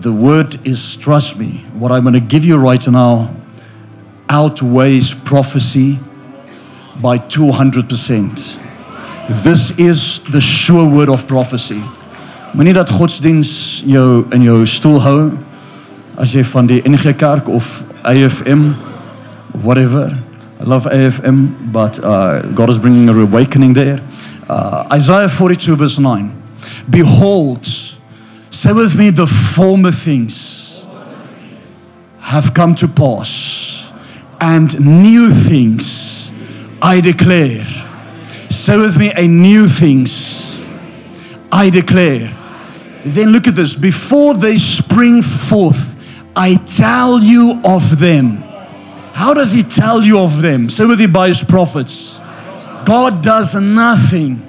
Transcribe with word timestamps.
the 0.00 0.12
word 0.12 0.66
is 0.66 0.96
trust 0.96 1.38
me, 1.38 1.64
what 1.74 1.92
I'm 1.92 2.02
going 2.02 2.14
to 2.14 2.20
give 2.20 2.44
you 2.44 2.58
right 2.58 2.86
now 2.88 3.34
outweighs 4.28 5.14
prophecy 5.14 5.98
by 7.02 7.18
200%. 7.18 9.42
This 9.42 9.78
is 9.78 10.20
the 10.30 10.40
sure 10.40 10.88
word 10.88 11.08
of 11.08 11.26
prophecy. 11.26 11.82
Moenie 12.56 12.72
dat 12.72 12.88
godsdiens 12.88 13.82
jou 13.84 14.24
in 14.32 14.42
jou 14.42 14.62
stoel 14.66 15.02
hou 15.04 15.18
as 16.18 16.32
jy 16.32 16.40
van 16.48 16.66
die 16.66 16.80
NG 16.88 17.12
Kerk 17.16 17.48
of 17.52 17.66
AFM 18.08 18.70
whatever. 19.62 20.12
I 20.60 20.64
love 20.64 20.90
AFM, 20.90 21.72
but 21.72 22.02
uh, 22.02 22.40
God 22.54 22.70
is 22.70 22.78
bringing 22.78 23.08
a 23.08 23.12
awakening 23.12 23.74
there. 23.74 24.00
Uh, 24.48 24.88
Isaiah 24.92 25.28
42 25.28 25.76
verse 25.76 25.98
9. 25.98 26.32
Behold, 26.90 27.66
say 28.58 28.72
with 28.72 28.98
me, 28.98 29.10
the 29.10 29.24
former 29.24 29.92
things 29.92 30.84
have 32.18 32.52
come 32.54 32.74
to 32.74 32.88
pass, 32.88 33.92
and 34.40 34.80
new 34.80 35.30
things 35.32 36.32
I 36.82 37.00
declare. 37.00 37.64
Say 38.50 38.76
with 38.76 38.98
me, 38.98 39.12
a 39.16 39.28
new 39.28 39.68
things 39.68 40.68
I 41.52 41.70
declare. 41.70 42.34
Then 43.04 43.28
look 43.28 43.46
at 43.46 43.54
this. 43.54 43.76
Before 43.76 44.34
they 44.34 44.56
spring 44.56 45.22
forth, 45.22 46.24
I 46.34 46.56
tell 46.56 47.20
you 47.20 47.62
of 47.64 48.00
them. 48.00 48.38
How 49.14 49.34
does 49.34 49.52
he 49.52 49.62
tell 49.62 50.02
you 50.02 50.18
of 50.18 50.42
them? 50.42 50.68
Say 50.68 50.84
with 50.84 51.00
you 51.00 51.06
by 51.06 51.28
his 51.28 51.44
prophets. 51.44 52.18
God 52.84 53.22
does 53.22 53.54
nothing 53.54 54.44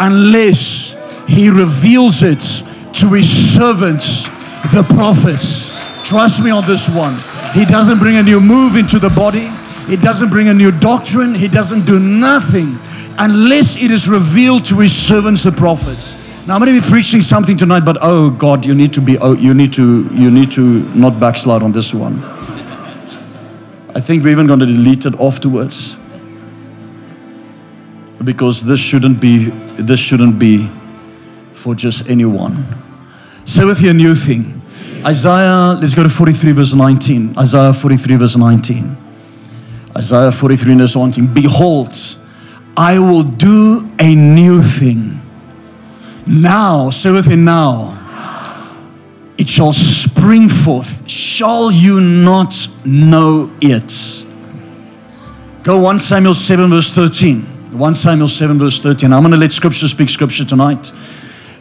unless 0.00 0.96
he 1.28 1.50
reveals 1.50 2.22
it 2.22 2.62
to 3.02 3.12
his 3.12 3.28
servants, 3.28 4.28
the 4.72 4.86
prophets. 4.94 5.70
Trust 6.08 6.42
me 6.42 6.50
on 6.50 6.64
this 6.66 6.88
one. 6.88 7.14
He 7.52 7.64
doesn't 7.64 7.98
bring 7.98 8.16
a 8.16 8.22
new 8.22 8.40
move 8.40 8.76
into 8.76 8.98
the 8.98 9.10
body. 9.10 9.50
He 9.90 9.96
doesn't 9.96 10.30
bring 10.30 10.48
a 10.48 10.54
new 10.54 10.70
doctrine. 10.70 11.34
He 11.34 11.48
doesn't 11.48 11.84
do 11.84 11.98
nothing 11.98 12.78
unless 13.18 13.76
it 13.76 13.90
is 13.90 14.08
revealed 14.08 14.64
to 14.66 14.78
his 14.78 14.94
servants, 14.94 15.42
the 15.42 15.50
prophets. 15.50 16.46
Now 16.46 16.54
I'm 16.54 16.60
going 16.64 16.74
to 16.74 16.80
be 16.80 16.88
preaching 16.88 17.20
something 17.22 17.56
tonight, 17.56 17.84
but 17.84 17.98
oh 18.00 18.30
God, 18.30 18.64
you 18.64 18.74
need 18.74 18.92
to 18.94 19.00
be, 19.00 19.18
oh, 19.20 19.34
you 19.34 19.52
need 19.52 19.72
to, 19.74 20.08
you 20.14 20.30
need 20.30 20.52
to 20.52 20.84
not 20.94 21.18
backslide 21.18 21.62
on 21.62 21.72
this 21.72 21.92
one. 21.92 22.14
I 23.94 24.00
think 24.00 24.22
we're 24.22 24.30
even 24.30 24.46
going 24.46 24.60
to 24.60 24.66
delete 24.66 25.06
it 25.06 25.18
afterwards 25.20 25.96
because 28.22 28.62
this 28.62 28.80
shouldn't 28.80 29.20
be, 29.20 29.50
this 29.76 29.98
shouldn't 29.98 30.38
be 30.38 30.70
for 31.52 31.74
just 31.74 32.08
anyone. 32.08 32.64
Say 33.44 33.64
with 33.64 33.80
you 33.80 33.90
a 33.90 33.94
new 33.94 34.14
thing. 34.14 34.62
Isaiah, 35.04 35.76
let's 35.80 35.94
go 35.94 36.02
to 36.02 36.08
43 36.08 36.52
verse 36.52 36.74
19. 36.74 37.38
Isaiah 37.38 37.72
43 37.72 38.16
verse 38.16 38.36
19. 38.36 38.96
Isaiah 39.96 40.32
43 40.32 40.74
verse 40.76 40.96
19. 40.96 41.34
Behold, 41.34 41.96
I 42.76 42.98
will 42.98 43.22
do 43.22 43.88
a 43.98 44.14
new 44.14 44.62
thing. 44.62 45.20
Now, 46.26 46.90
say 46.90 47.10
with 47.10 47.28
me 47.28 47.36
now. 47.36 47.98
It 49.38 49.48
shall 49.48 49.72
spring 49.72 50.48
forth. 50.48 51.10
Shall 51.10 51.72
you 51.72 52.00
not 52.00 52.68
know 52.84 53.50
it? 53.60 54.26
Go 55.64 55.82
1 55.82 55.98
Samuel 55.98 56.34
7 56.34 56.70
verse 56.70 56.90
13. 56.90 57.42
1 57.72 57.94
Samuel 57.94 58.28
7 58.28 58.58
verse 58.58 58.78
13. 58.78 59.12
I'm 59.12 59.22
going 59.22 59.32
to 59.32 59.38
let 59.38 59.50
scripture 59.50 59.88
speak 59.88 60.08
scripture 60.10 60.44
tonight. 60.44 60.92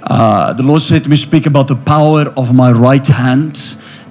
Uh, 0.03 0.53
the 0.53 0.63
Lord 0.63 0.81
said 0.81 1.03
to 1.03 1.09
me, 1.09 1.15
Speak 1.15 1.45
about 1.45 1.67
the 1.67 1.75
power 1.75 2.25
of 2.37 2.53
my 2.53 2.71
right 2.71 3.05
hand 3.05 3.59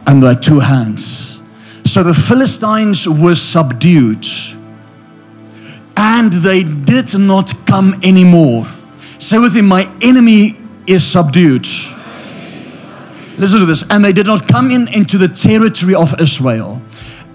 and 0.07 0.21
my 0.21 0.35
two 0.35 0.61
hands. 0.61 1.43
So 1.85 2.03
the 2.03 2.15
Philistines 2.15 3.09
were 3.09 3.35
subdued 3.35 4.27
and 5.97 6.33
they 6.33 6.63
did 6.63 7.19
not 7.19 7.53
come 7.67 8.01
anymore. 8.03 8.65
Say 9.19 9.39
with 9.39 9.55
him, 9.55 9.67
My 9.67 9.91
enemy 10.01 10.57
is 10.87 11.07
subdued. 11.07 11.67
Listen 13.37 13.61
to 13.61 13.67
this. 13.67 13.85
And 13.91 14.05
they 14.05 14.13
did 14.13 14.27
not 14.27 14.47
come 14.47 14.71
in 14.71 14.89
into 14.95 15.19
the 15.19 15.29
territory 15.29 15.95
of 15.95 16.19
Israel. 16.21 16.83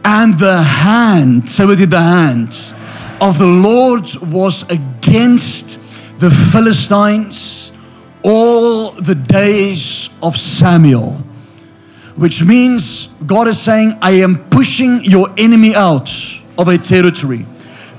And 0.03 0.39
the 0.39 0.61
hand, 0.61 1.49
say 1.49 1.66
with 1.66 1.79
you, 1.79 1.87
the 1.87 2.01
hand 2.01 2.73
of 3.22 3.39
the 3.39 3.47
Lord 3.47 4.07
was 4.22 4.69
against 4.69 5.79
the 6.19 6.29
Philistines 6.29 7.54
all 8.25 8.91
the 8.91 9.15
days 9.15 10.09
of 10.21 10.35
Samuel. 10.35 11.23
Which 12.15 12.43
means 12.43 13.07
God 13.25 13.47
is 13.47 13.59
saying, 13.59 13.99
I 14.01 14.11
am 14.21 14.49
pushing 14.49 14.99
your 15.03 15.29
enemy 15.37 15.75
out 15.75 16.09
of 16.57 16.67
a 16.67 16.77
territory 16.77 17.45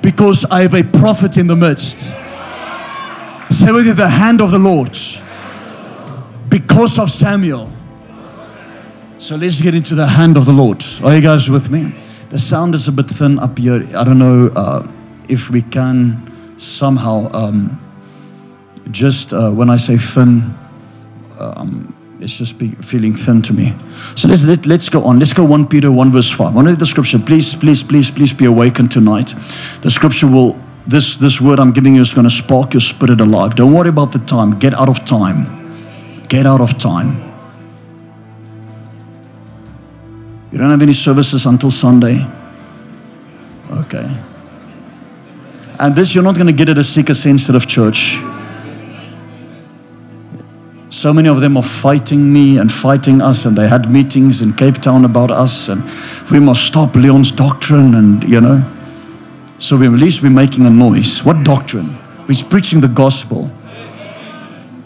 because 0.02 0.44
I 0.46 0.62
have 0.62 0.74
a 0.74 0.82
prophet 0.82 1.36
in 1.36 1.46
the 1.46 1.56
midst. 1.56 2.00
Say 3.50 3.70
with 3.70 3.86
you, 3.86 3.92
the 3.94 4.08
hand 4.08 4.40
of 4.40 4.50
the 4.50 4.58
Lord 4.58 4.96
because 6.48 6.98
of 6.98 7.10
Samuel. 7.10 7.70
So 9.18 9.36
let's 9.36 9.60
get 9.60 9.74
into 9.74 9.94
the 9.94 10.06
hand 10.06 10.36
of 10.36 10.44
the 10.44 10.52
Lord. 10.52 10.84
Are 11.04 11.14
you 11.14 11.22
guys 11.22 11.48
with 11.48 11.70
me? 11.70 11.94
The 12.30 12.38
sound 12.38 12.74
is 12.74 12.88
a 12.88 12.92
bit 12.92 13.08
thin 13.08 13.38
up 13.38 13.58
here. 13.58 13.82
I 13.96 14.04
don't 14.04 14.18
know 14.18 14.50
uh, 14.56 14.86
if 15.28 15.50
we 15.50 15.62
can 15.62 16.58
somehow 16.58 17.28
um, 17.32 17.80
just 18.90 19.32
uh, 19.32 19.50
when 19.50 19.70
I 19.70 19.76
say 19.76 19.96
thin, 19.96 20.56
um, 21.40 21.94
it's 22.20 22.38
just 22.38 22.56
feeling 22.56 23.14
thin 23.14 23.42
to 23.42 23.52
me. 23.52 23.74
So 24.14 24.28
let's 24.28 24.44
let, 24.44 24.66
let's 24.66 24.88
go 24.88 25.04
on. 25.04 25.18
Let's 25.18 25.32
go 25.32 25.44
1 25.44 25.68
Peter 25.68 25.92
1 25.92 26.10
verse 26.10 26.30
5. 26.30 26.54
One 26.54 26.66
of 26.66 26.78
the 26.78 26.86
scripture. 26.86 27.18
Please, 27.18 27.54
please, 27.54 27.82
please, 27.82 28.10
please 28.10 28.32
be 28.32 28.46
awakened 28.46 28.90
tonight. 28.90 29.34
The 29.82 29.90
scripture 29.90 30.26
will 30.26 30.58
this 30.86 31.16
this 31.16 31.40
word 31.40 31.58
I'm 31.58 31.72
giving 31.72 31.96
you 31.96 32.02
is 32.02 32.14
going 32.14 32.28
to 32.28 32.30
spark 32.30 32.72
your 32.72 32.80
spirit 32.80 33.20
alive. 33.20 33.54
Don't 33.56 33.72
worry 33.74 33.88
about 33.88 34.12
the 34.12 34.20
time. 34.20 34.58
Get 34.58 34.72
out 34.74 34.88
of 34.88 35.04
time. 35.04 35.46
Get 36.28 36.46
out 36.46 36.60
of 36.60 36.78
time. 36.78 37.22
You 40.52 40.58
don't 40.58 40.70
have 40.70 40.82
any 40.82 40.94
services 40.94 41.44
until 41.44 41.70
Sunday. 41.70 42.26
Okay. 43.70 44.08
And 45.78 45.94
this 45.94 46.14
you're 46.14 46.24
not 46.24 46.36
going 46.36 46.46
to 46.46 46.52
get 46.52 46.68
at 46.68 46.78
a 46.78 46.84
seeker 46.84 47.14
sensitive 47.14 47.66
church. 47.66 48.22
So 50.96 51.12
many 51.12 51.28
of 51.28 51.42
them 51.42 51.58
are 51.58 51.62
fighting 51.62 52.32
me 52.32 52.56
and 52.56 52.72
fighting 52.72 53.20
us, 53.20 53.44
and 53.44 53.54
they 53.54 53.68
had 53.68 53.90
meetings 53.90 54.40
in 54.40 54.54
Cape 54.54 54.76
Town 54.76 55.04
about 55.04 55.30
us, 55.30 55.68
and 55.68 55.84
we 56.30 56.40
must 56.40 56.62
stop 56.62 56.94
Leon's 56.94 57.30
doctrine, 57.30 57.94
and 57.94 58.24
you 58.24 58.40
know. 58.40 58.64
So 59.58 59.76
we 59.76 59.88
at 59.88 59.92
least 59.92 60.22
we're 60.22 60.30
making 60.30 60.64
a 60.64 60.70
noise. 60.70 61.22
What 61.22 61.44
doctrine? 61.44 61.98
We're 62.26 62.42
preaching 62.48 62.80
the 62.80 62.88
gospel. 62.88 63.50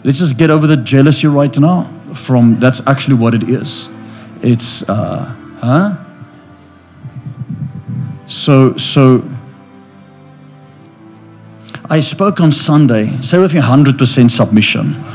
Let's 0.03 0.17
just 0.17 0.35
get 0.35 0.49
over 0.49 0.67
the 0.67 0.75
jealousy 0.75 1.27
right 1.27 1.57
now. 1.57 1.83
From 2.13 2.59
that's 2.59 2.81
actually 2.87 3.15
what 3.15 3.33
it 3.33 3.43
is. 3.43 3.89
It's 4.43 4.83
uh, 4.89 5.33
huh? 5.59 5.95
So 8.25 8.75
so. 8.75 9.23
I 11.89 12.01
spoke 12.01 12.41
on 12.41 12.51
Sunday. 12.51 13.07
Say 13.21 13.37
with 13.37 13.53
me, 13.53 13.61
hundred 13.61 13.97
percent 13.97 14.29
submission. 14.31 15.10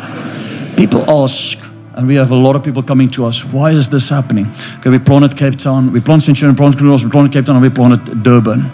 People 0.76 1.10
ask, 1.10 1.58
and 1.94 2.06
we 2.06 2.16
have 2.16 2.30
a 2.30 2.34
lot 2.34 2.54
of 2.54 2.62
people 2.62 2.82
coming 2.82 3.08
to 3.10 3.24
us, 3.24 3.42
why 3.42 3.70
is 3.70 3.88
this 3.88 4.10
happening? 4.10 4.46
Okay, 4.78 4.90
we 4.90 4.98
planted 4.98 5.34
Cape 5.34 5.56
Town, 5.56 5.90
we 5.90 6.02
planted 6.02 6.26
Centurion, 6.26 6.54
we 6.54 6.58
planted 6.58 6.78
Kronos, 6.78 7.02
we 7.02 7.10
planted 7.10 7.32
Cape 7.32 7.46
Town, 7.46 7.56
and 7.56 7.62
we 7.62 7.70
planted 7.70 8.22
Durban. 8.22 8.70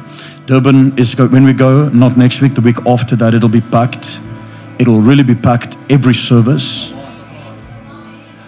Durban 0.47 0.99
is 0.99 1.17
when 1.17 1.45
we 1.45 1.53
go, 1.53 1.89
not 1.91 2.17
next 2.17 2.41
week, 2.41 2.55
the 2.55 2.61
week 2.61 2.85
after 2.89 3.15
that, 3.17 3.35
it'll 3.35 3.49
be 3.49 3.61
packed. 3.61 4.21
It'll 4.81 5.01
really 5.01 5.23
be 5.23 5.37
packed 5.37 5.77
every 5.89 6.15
service. 6.15 6.93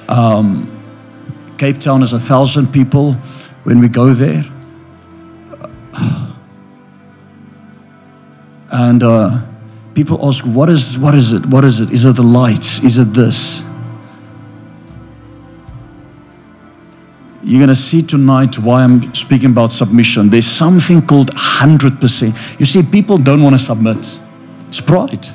Um, 0.09 0.71
Cape 1.57 1.79
Town 1.79 2.03
is 2.03 2.13
a 2.13 2.19
thousand 2.19 2.73
people 2.73 3.13
when 3.63 3.79
we 3.79 3.89
go 3.89 4.13
there. 4.13 4.43
And 8.77 9.05
uh, 9.05 9.43
people 9.95 10.27
ask, 10.29 10.45
what 10.45 10.69
is, 10.69 10.99
what 10.99 11.15
is 11.15 11.33
it? 11.33 11.47
What 11.47 11.65
is 11.65 11.81
it? 11.81 11.91
Is 11.91 12.05
it 12.05 12.17
the 12.17 12.23
lights? 12.23 12.83
Is 12.83 12.99
it 12.99 13.13
this? 13.15 13.65
You're 17.43 17.59
going 17.59 17.69
to 17.69 17.75
see 17.75 18.03
tonight 18.03 18.59
why 18.59 18.85
I'm 18.85 19.13
speaking 19.15 19.51
about 19.51 19.71
submission. 19.71 20.31
There's 20.31 20.47
something 20.47 21.07
called 21.07 21.31
100%. 21.33 22.59
You 22.59 22.67
see, 22.67 22.83
people 22.83 23.19
don't 23.19 23.43
want 23.43 23.55
to 23.55 23.59
submit. 23.59 24.21
It's 24.69 24.81
pride. 24.81 25.27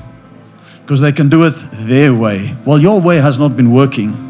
Because 0.82 1.02
they 1.02 1.12
can 1.12 1.30
do 1.30 1.46
it 1.46 1.54
their 1.72 2.14
way. 2.14 2.58
Well, 2.66 2.80
your 2.80 3.00
way 3.00 3.18
has 3.18 3.38
not 3.38 3.56
been 3.56 3.72
working. 3.72 4.26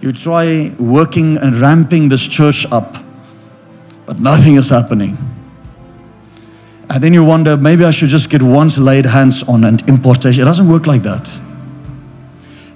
You 0.00 0.12
try 0.12 0.74
working 0.78 1.38
and 1.38 1.54
ramping 1.56 2.10
this 2.10 2.28
church 2.28 2.66
up, 2.70 2.96
but 4.04 4.20
nothing 4.20 4.56
is 4.56 4.68
happening. 4.68 5.16
And 6.88 7.02
then 7.02 7.12
you 7.12 7.24
wonder, 7.24 7.56
maybe 7.56 7.84
I 7.84 7.90
should 7.90 8.08
just 8.08 8.30
get 8.30 8.42
once 8.42 8.78
laid 8.78 9.06
hands 9.06 9.42
on 9.44 9.64
and 9.64 9.82
importation. 9.88 10.42
It 10.42 10.46
doesn't 10.46 10.68
work 10.68 10.86
like 10.86 11.02
that. 11.02 11.40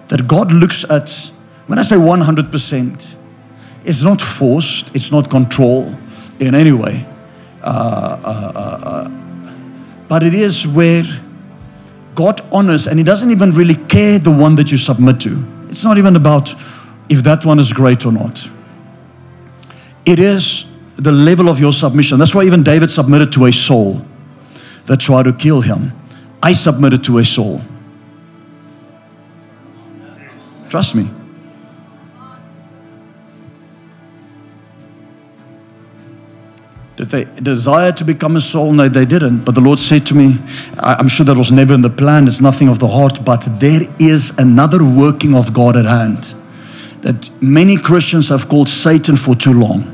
that 0.07 0.27
God 0.27 0.51
looks 0.51 0.86
at, 0.89 1.31
when 1.68 1.80
I 1.80 1.81
say 1.81 1.95
100%, 1.95 3.18
it's 3.83 4.04
not 4.04 4.21
forced, 4.21 4.95
it's 4.95 5.12
not 5.12 5.30
control 5.30 5.95
in 6.39 6.56
any 6.56 6.71
way. 6.71 7.06
Uh, 7.62 8.21
uh, 8.24 8.51
uh, 8.56 8.80
uh, 8.83 9.10
but 10.07 10.24
it 10.24 10.33
is 10.33 10.66
where 10.68 11.04
God 12.13 12.39
honors, 12.54 12.88
and 12.88 12.98
He 12.98 13.04
doesn't 13.04 13.31
even 13.31 13.51
really 13.51 13.75
care 13.75 14.19
the 14.19 14.31
one 14.31 14.56
that 14.56 14.71
you 14.71 14.78
submit 14.78 15.19
to. 15.21 15.44
It's 15.68 15.83
not 15.83 15.98
even 15.98 16.16
about 16.16 16.56
if 17.10 17.24
that 17.24 17.46
one 17.46 17.60
is 17.60 17.72
great 17.74 18.06
or 18.06 18.12
not. 18.12 18.50
It 20.06 20.19
is 20.19 20.66
the 20.96 21.12
level 21.12 21.50
of 21.50 21.60
your 21.60 21.74
submission. 21.74 22.19
That's 22.19 22.36
why 22.36 22.44
even 22.44 22.63
David 22.63 22.90
submitted 22.90 23.31
to 23.34 23.46
a 23.46 23.52
Saul 23.52 24.06
that 24.86 25.00
tried 25.00 25.24
to 25.24 25.34
kill 25.34 25.62
him. 25.62 25.92
I 26.42 26.54
submitted 26.54 27.04
to 27.06 27.18
a 27.18 27.24
Saul. 27.24 27.62
Trust 30.69 30.96
me. 30.96 31.10
Did 36.98 37.07
they 37.07 37.25
desire 37.42 37.92
to 37.92 38.06
become 38.06 38.38
a 38.38 38.42
Saul? 38.42 38.72
No, 38.72 38.88
they 38.88 39.06
didn't. 39.06 39.44
But 39.44 39.56
the 39.56 39.62
Lord 39.62 39.80
said 39.80 40.06
to 40.07 40.16
me, 40.16 40.38
I'm 40.80 41.10
sure 41.10 41.25
that 41.25 41.36
was 41.36 41.52
never 41.52 41.74
in 41.74 41.81
the 41.81 41.90
plan, 41.90 42.25
it's 42.25 42.40
nothing 42.40 42.69
of 42.69 42.80
the 42.80 42.88
heart, 42.88 43.19
but 43.25 43.46
there 43.60 43.81
is 44.00 44.34
another 44.38 44.78
working 44.81 45.36
of 45.36 45.54
God 45.54 45.75
at 45.75 45.86
hand 45.86 46.34
that 47.06 47.30
many 47.40 47.78
Christians 47.78 48.30
have 48.30 48.50
called 48.50 48.68
Satan 48.68 49.16
for 49.16 49.36
too 49.36 49.54
long. 49.54 49.92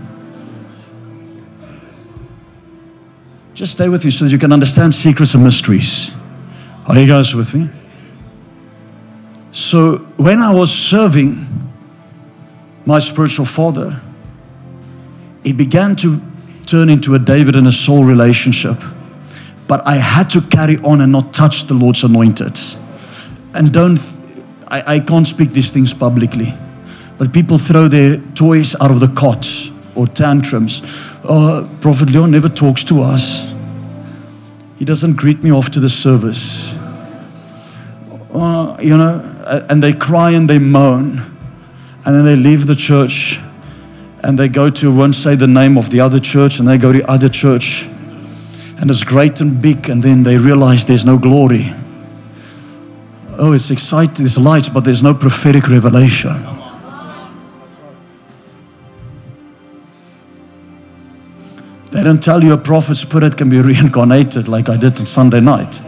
Just 3.54 3.74
stay 3.74 3.90
with 3.90 4.06
me 4.06 4.12
so 4.12 4.24
you 4.24 4.38
can 4.38 4.54
understand 4.54 4.94
secrets 4.94 5.34
and 5.34 5.44
mysteries. 5.44 6.16
Are 6.88 6.98
you 6.98 7.06
guys 7.06 7.36
with 7.36 7.54
me? 7.54 7.69
So, 9.52 9.98
when 10.16 10.40
I 10.40 10.54
was 10.54 10.72
serving 10.72 11.46
my 12.86 13.00
spiritual 13.00 13.46
father, 13.46 14.02
it 15.44 15.58
began 15.58 15.98
to 15.98 16.22
turn 16.66 16.90
into 16.90 17.13
a 17.13 17.19
David 17.19 17.58
and 17.58 17.68
a 17.68 17.74
Saul 17.74 18.06
relationship. 18.06 18.78
But 19.68 19.86
I 19.86 19.98
had 19.98 20.30
to 20.30 20.40
carry 20.40 20.78
on 20.78 21.02
and 21.02 21.12
not 21.12 21.34
touch 21.34 21.66
the 21.66 21.74
Lord's 21.74 22.06
anointed. 22.06 22.58
And 23.54 23.74
don't, 23.74 24.00
I, 24.69 24.84
I 24.88 25.00
can't 25.02 25.28
speak 25.28 25.50
these 25.50 25.72
things 25.72 25.94
publicly. 25.94 26.54
But 27.21 27.33
people 27.33 27.59
throw 27.59 27.88
their 27.88 28.18
toys 28.33 28.75
out 28.81 28.89
of 28.89 29.00
the 29.00 29.07
cot 29.07 29.45
or 29.94 30.07
tantrums. 30.07 30.81
Oh, 31.23 31.69
Prophet 31.79 32.09
Leon 32.09 32.31
never 32.31 32.50
talks 32.50 32.83
to 32.85 33.03
us. 33.03 33.53
He 34.79 34.85
doesn't 34.85 35.18
greet 35.18 35.44
me 35.44 35.51
off 35.51 35.69
to 35.69 35.79
the 35.79 35.88
service. 35.88 36.79
Uh, 38.33 38.75
you 38.81 38.97
know, 38.97 39.21
and 39.69 39.83
they 39.83 39.94
cry 39.94 40.31
and 40.31 40.50
they 40.50 40.57
moan. 40.57 41.19
And 42.07 42.15
then 42.15 42.25
they 42.25 42.35
leave 42.35 42.65
the 42.65 42.73
church 42.73 43.39
and 44.24 44.39
they 44.39 44.47
go 44.47 44.71
to, 44.71 44.91
won't 44.91 45.13
say 45.13 45.35
the 45.35 45.45
name 45.45 45.77
of 45.77 45.91
the 45.91 46.00
other 46.00 46.19
church, 46.19 46.57
and 46.57 46.67
they 46.67 46.79
go 46.79 46.91
to 46.91 47.07
other 47.07 47.29
church, 47.29 47.85
and 48.79 48.89
it's 48.89 49.03
great 49.03 49.41
and 49.41 49.62
big, 49.62 49.89
and 49.89 50.01
then 50.01 50.24
they 50.24 50.39
realize 50.39 50.85
there's 50.85 51.06
no 51.06 51.19
glory. 51.19 51.65
Oh, 53.38 53.53
it's 53.53 53.69
exciting, 53.69 54.25
there's 54.25 54.39
lights, 54.39 54.69
but 54.69 54.85
there's 54.85 55.03
no 55.03 55.13
prophetic 55.13 55.67
revelation. 55.67 56.50
They 62.01 62.06
don't 62.06 62.24
tell 62.24 62.44
you 62.44 62.53
a 62.53 62.57
prophet 62.57 62.95
spirit 62.95 63.38
can 63.38 63.48
be 63.48 63.62
reincarnated 63.62 64.48
like 64.48 64.69
I 64.69 64.75
did 64.75 65.00
on 65.00 65.06
Sunday 65.06 65.39
night. 65.39 65.83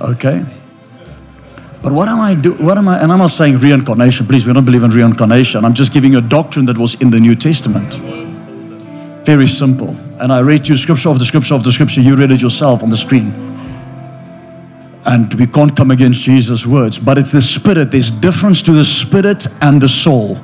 Okay? 0.00 0.44
But 1.80 1.92
what 1.92 2.08
am 2.08 2.18
I 2.18 2.34
do? 2.34 2.54
What 2.54 2.76
am 2.76 2.88
I? 2.88 2.98
And 2.98 3.12
I'm 3.12 3.20
not 3.20 3.30
saying 3.30 3.58
reincarnation. 3.58 4.26
Please, 4.26 4.44
we 4.44 4.52
don't 4.52 4.64
believe 4.64 4.82
in 4.82 4.90
reincarnation. 4.90 5.64
I'm 5.64 5.72
just 5.72 5.92
giving 5.92 6.14
you 6.14 6.18
a 6.18 6.20
doctrine 6.20 6.66
that 6.66 6.76
was 6.76 6.94
in 6.94 7.10
the 7.10 7.20
New 7.20 7.36
Testament. 7.36 7.94
Very 9.24 9.46
simple. 9.46 9.90
And 10.20 10.32
I 10.32 10.40
read 10.40 10.66
you 10.66 10.76
scripture 10.76 11.10
of 11.10 11.20
the 11.20 11.24
scripture 11.24 11.54
of 11.54 11.62
the 11.62 11.70
scripture. 11.70 12.00
You 12.00 12.16
read 12.16 12.32
it 12.32 12.42
yourself 12.42 12.82
on 12.82 12.90
the 12.90 12.96
screen. 12.96 13.32
And 15.06 15.32
we 15.34 15.46
can't 15.46 15.76
come 15.76 15.92
against 15.92 16.22
Jesus' 16.22 16.66
words. 16.66 16.98
But 16.98 17.18
it's 17.18 17.30
the 17.30 17.40
spirit. 17.40 17.92
There's 17.92 18.10
difference 18.10 18.62
to 18.62 18.72
the 18.72 18.84
spirit 18.84 19.46
and 19.62 19.80
the 19.80 19.88
soul. 19.88 20.40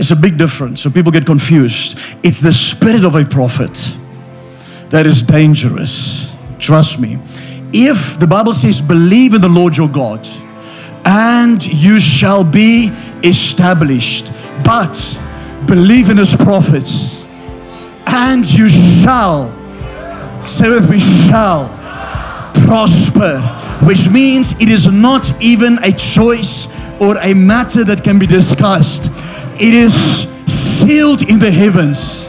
It's 0.00 0.10
a 0.10 0.16
big 0.16 0.38
difference. 0.38 0.80
So 0.80 0.90
people 0.90 1.12
get 1.12 1.26
confused. 1.26 1.98
It's 2.24 2.40
the 2.40 2.52
spirit 2.52 3.04
of 3.04 3.14
a 3.14 3.24
prophet 3.24 3.96
that 4.88 5.04
is 5.04 5.22
dangerous. 5.22 6.34
Trust 6.58 6.98
me 6.98 7.18
if 7.72 8.18
the 8.18 8.26
Bible 8.26 8.54
says, 8.54 8.80
believe 8.80 9.34
in 9.34 9.42
the 9.42 9.48
Lord 9.48 9.76
your 9.76 9.88
God, 9.88 10.26
and 11.04 11.64
you 11.64 12.00
shall 12.00 12.44
be 12.44 12.90
established, 13.22 14.32
but 14.64 14.96
believe 15.66 16.08
in 16.08 16.16
his 16.16 16.34
prophets, 16.34 17.26
and 18.06 18.50
you 18.50 18.68
shall, 18.68 19.54
say 20.46 20.68
with 20.70 20.90
me, 20.90 20.98
shall 20.98 21.68
prosper, 22.66 23.38
which 23.86 24.08
means 24.08 24.54
it 24.60 24.68
is 24.68 24.90
not 24.90 25.30
even 25.42 25.78
a 25.84 25.92
choice 25.92 26.68
or 27.00 27.16
a 27.20 27.34
matter 27.34 27.84
that 27.84 28.02
can 28.02 28.18
be 28.18 28.26
discussed. 28.26 29.10
It 29.60 29.74
is 29.74 30.26
sealed 30.46 31.22
in 31.22 31.38
the 31.38 31.50
heavens 31.50 32.28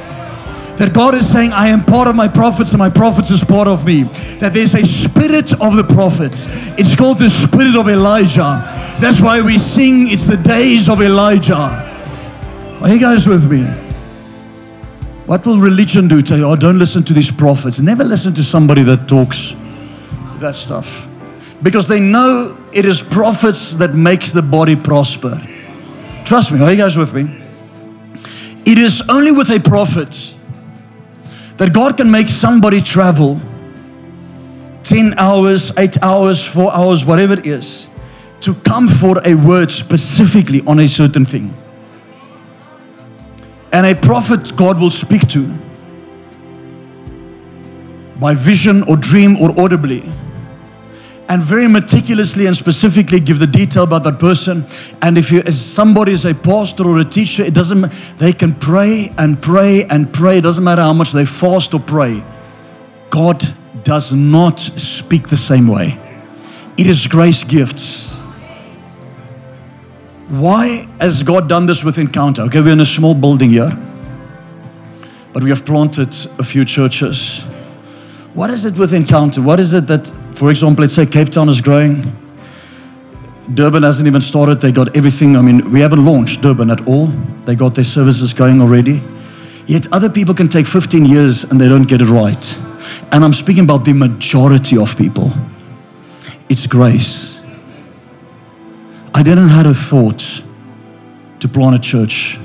that 0.77 0.93
God 0.93 1.15
is 1.15 1.31
saying, 1.31 1.53
I 1.53 1.67
am 1.67 1.85
part 1.85 2.07
of 2.07 2.15
my 2.15 2.27
prophets 2.27 2.71
and 2.71 2.79
my 2.79 2.89
prophets 2.89 3.29
is 3.29 3.43
part 3.43 3.67
of 3.67 3.85
me. 3.85 4.03
That 4.39 4.51
there's 4.53 4.73
a 4.73 4.85
spirit 4.85 5.53
of 5.53 5.75
the 5.75 5.85
prophets. 5.87 6.47
It's 6.79 6.95
called 6.95 7.19
the 7.19 7.29
spirit 7.29 7.75
of 7.75 7.87
Elijah. 7.87 8.63
That's 8.99 9.21
why 9.21 9.41
we 9.41 9.57
sing, 9.57 10.09
it's 10.09 10.25
the 10.25 10.37
days 10.37 10.89
of 10.89 11.01
Elijah. 11.01 11.53
Are 12.81 12.89
you 12.89 12.99
guys 12.99 13.27
with 13.27 13.49
me? 13.49 13.63
What 15.25 15.45
will 15.45 15.59
religion 15.59 16.07
do? 16.07 16.21
Tell 16.21 16.37
you, 16.37 16.45
oh, 16.45 16.55
don't 16.55 16.79
listen 16.79 17.03
to 17.03 17.13
these 17.13 17.31
prophets. 17.31 17.79
Never 17.79 18.03
listen 18.03 18.33
to 18.33 18.43
somebody 18.43 18.83
that 18.83 19.07
talks 19.07 19.55
that 20.39 20.55
stuff. 20.55 21.07
Because 21.61 21.87
they 21.87 21.99
know 21.99 22.57
it 22.73 22.85
is 22.85 23.01
prophets 23.01 23.75
that 23.75 23.93
makes 23.93 24.33
the 24.33 24.41
body 24.41 24.75
prosper. 24.75 25.39
Trust 26.31 26.53
me, 26.53 26.61
are 26.61 26.71
you 26.71 26.77
guys 26.77 26.95
with 26.95 27.13
me? 27.13 27.23
It 28.65 28.77
is 28.77 29.03
only 29.09 29.33
with 29.33 29.49
a 29.49 29.59
prophet 29.59 30.33
that 31.57 31.73
God 31.73 31.97
can 31.97 32.09
make 32.09 32.29
somebody 32.29 32.79
travel 32.79 33.41
10 34.83 35.15
hours, 35.17 35.73
8 35.77 36.01
hours, 36.01 36.47
4 36.47 36.73
hours, 36.73 37.05
whatever 37.05 37.33
it 37.33 37.45
is, 37.45 37.89
to 38.39 38.53
come 38.53 38.87
for 38.87 39.19
a 39.25 39.35
word 39.35 39.71
specifically 39.71 40.61
on 40.65 40.79
a 40.79 40.87
certain 40.87 41.25
thing. 41.25 41.53
And 43.73 43.85
a 43.85 43.93
prophet 43.93 44.55
God 44.55 44.79
will 44.79 44.89
speak 44.89 45.27
to 45.35 45.53
by 48.21 48.35
vision 48.35 48.83
or 48.83 48.95
dream 48.95 49.35
or 49.35 49.51
audibly 49.59 50.09
and 51.31 51.41
very 51.41 51.65
meticulously 51.69 52.45
and 52.45 52.53
specifically 52.53 53.17
give 53.21 53.39
the 53.39 53.47
detail 53.47 53.83
about 53.83 54.03
that 54.03 54.19
person. 54.19 54.65
And 55.01 55.17
if 55.17 55.31
you, 55.31 55.41
as 55.45 55.59
somebody 55.59 56.11
is 56.11 56.25
a 56.25 56.35
pastor 56.35 56.83
or 56.85 56.99
a 56.99 57.05
teacher, 57.05 57.41
it 57.41 57.53
doesn't. 57.53 57.89
They 58.17 58.33
can 58.33 58.53
pray 58.53 59.13
and 59.17 59.41
pray 59.41 59.85
and 59.85 60.11
pray. 60.11 60.39
It 60.39 60.41
doesn't 60.41 60.61
matter 60.61 60.81
how 60.81 60.91
much 60.91 61.13
they 61.13 61.23
fast 61.23 61.73
or 61.73 61.79
pray. 61.79 62.21
God 63.09 63.41
does 63.83 64.11
not 64.11 64.59
speak 64.59 65.29
the 65.29 65.37
same 65.37 65.69
way. 65.69 65.97
It 66.77 66.87
is 66.87 67.07
grace 67.07 67.45
gifts. 67.45 68.19
Why 70.27 70.85
has 70.99 71.23
God 71.23 71.47
done 71.47 71.65
this 71.65 71.81
with 71.81 71.97
Encounter? 71.97 72.41
Okay, 72.43 72.59
we're 72.59 72.73
in 72.73 72.81
a 72.81 72.85
small 72.85 73.15
building 73.15 73.51
here, 73.51 73.71
but 75.31 75.43
we 75.43 75.49
have 75.49 75.65
planted 75.65 76.13
a 76.37 76.43
few 76.43 76.65
churches. 76.65 77.47
What 78.33 78.49
is 78.49 78.63
it 78.65 78.77
with 78.77 78.93
Encounter? 78.93 79.41
What 79.41 79.59
is 79.59 79.73
it 79.73 79.87
that, 79.87 80.07
for 80.33 80.49
example, 80.49 80.83
let's 80.83 80.93
say 80.93 81.05
Cape 81.05 81.29
Town 81.29 81.49
is 81.49 81.59
growing. 81.59 82.01
Durban 83.53 83.83
hasn't 83.83 84.07
even 84.07 84.21
started. 84.21 84.61
They 84.61 84.71
got 84.71 84.95
everything. 84.95 85.35
I 85.35 85.41
mean, 85.41 85.69
we 85.71 85.81
haven't 85.81 86.05
launched 86.05 86.41
Durban 86.41 86.71
at 86.71 86.87
all. 86.87 87.07
They 87.45 87.55
got 87.55 87.75
their 87.75 87.83
services 87.83 88.33
going 88.33 88.61
already. 88.61 89.01
Yet 89.65 89.91
other 89.91 90.09
people 90.09 90.33
can 90.33 90.47
take 90.47 90.65
15 90.65 91.05
years 91.05 91.43
and 91.43 91.59
they 91.59 91.67
don't 91.67 91.87
get 91.87 92.01
it 92.01 92.07
right. 92.07 92.59
And 93.11 93.23
I'm 93.23 93.33
speaking 93.33 93.65
about 93.65 93.83
the 93.83 93.93
majority 93.93 94.77
of 94.77 94.97
people. 94.97 95.33
It's 96.49 96.67
grace. 96.67 97.41
I 99.13 99.23
didn't 99.23 99.49
have 99.49 99.65
a 99.65 99.73
thought 99.73 100.43
to 101.41 101.47
plant 101.49 101.75
a 101.75 101.79
church. 101.79 102.39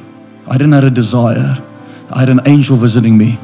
I 0.48 0.58
didn't 0.58 0.72
have 0.72 0.84
a 0.84 0.90
desire. 0.90 1.62
I 2.12 2.20
had 2.20 2.28
an 2.28 2.40
angel 2.46 2.76
visiting 2.76 3.16
me. 3.16 3.38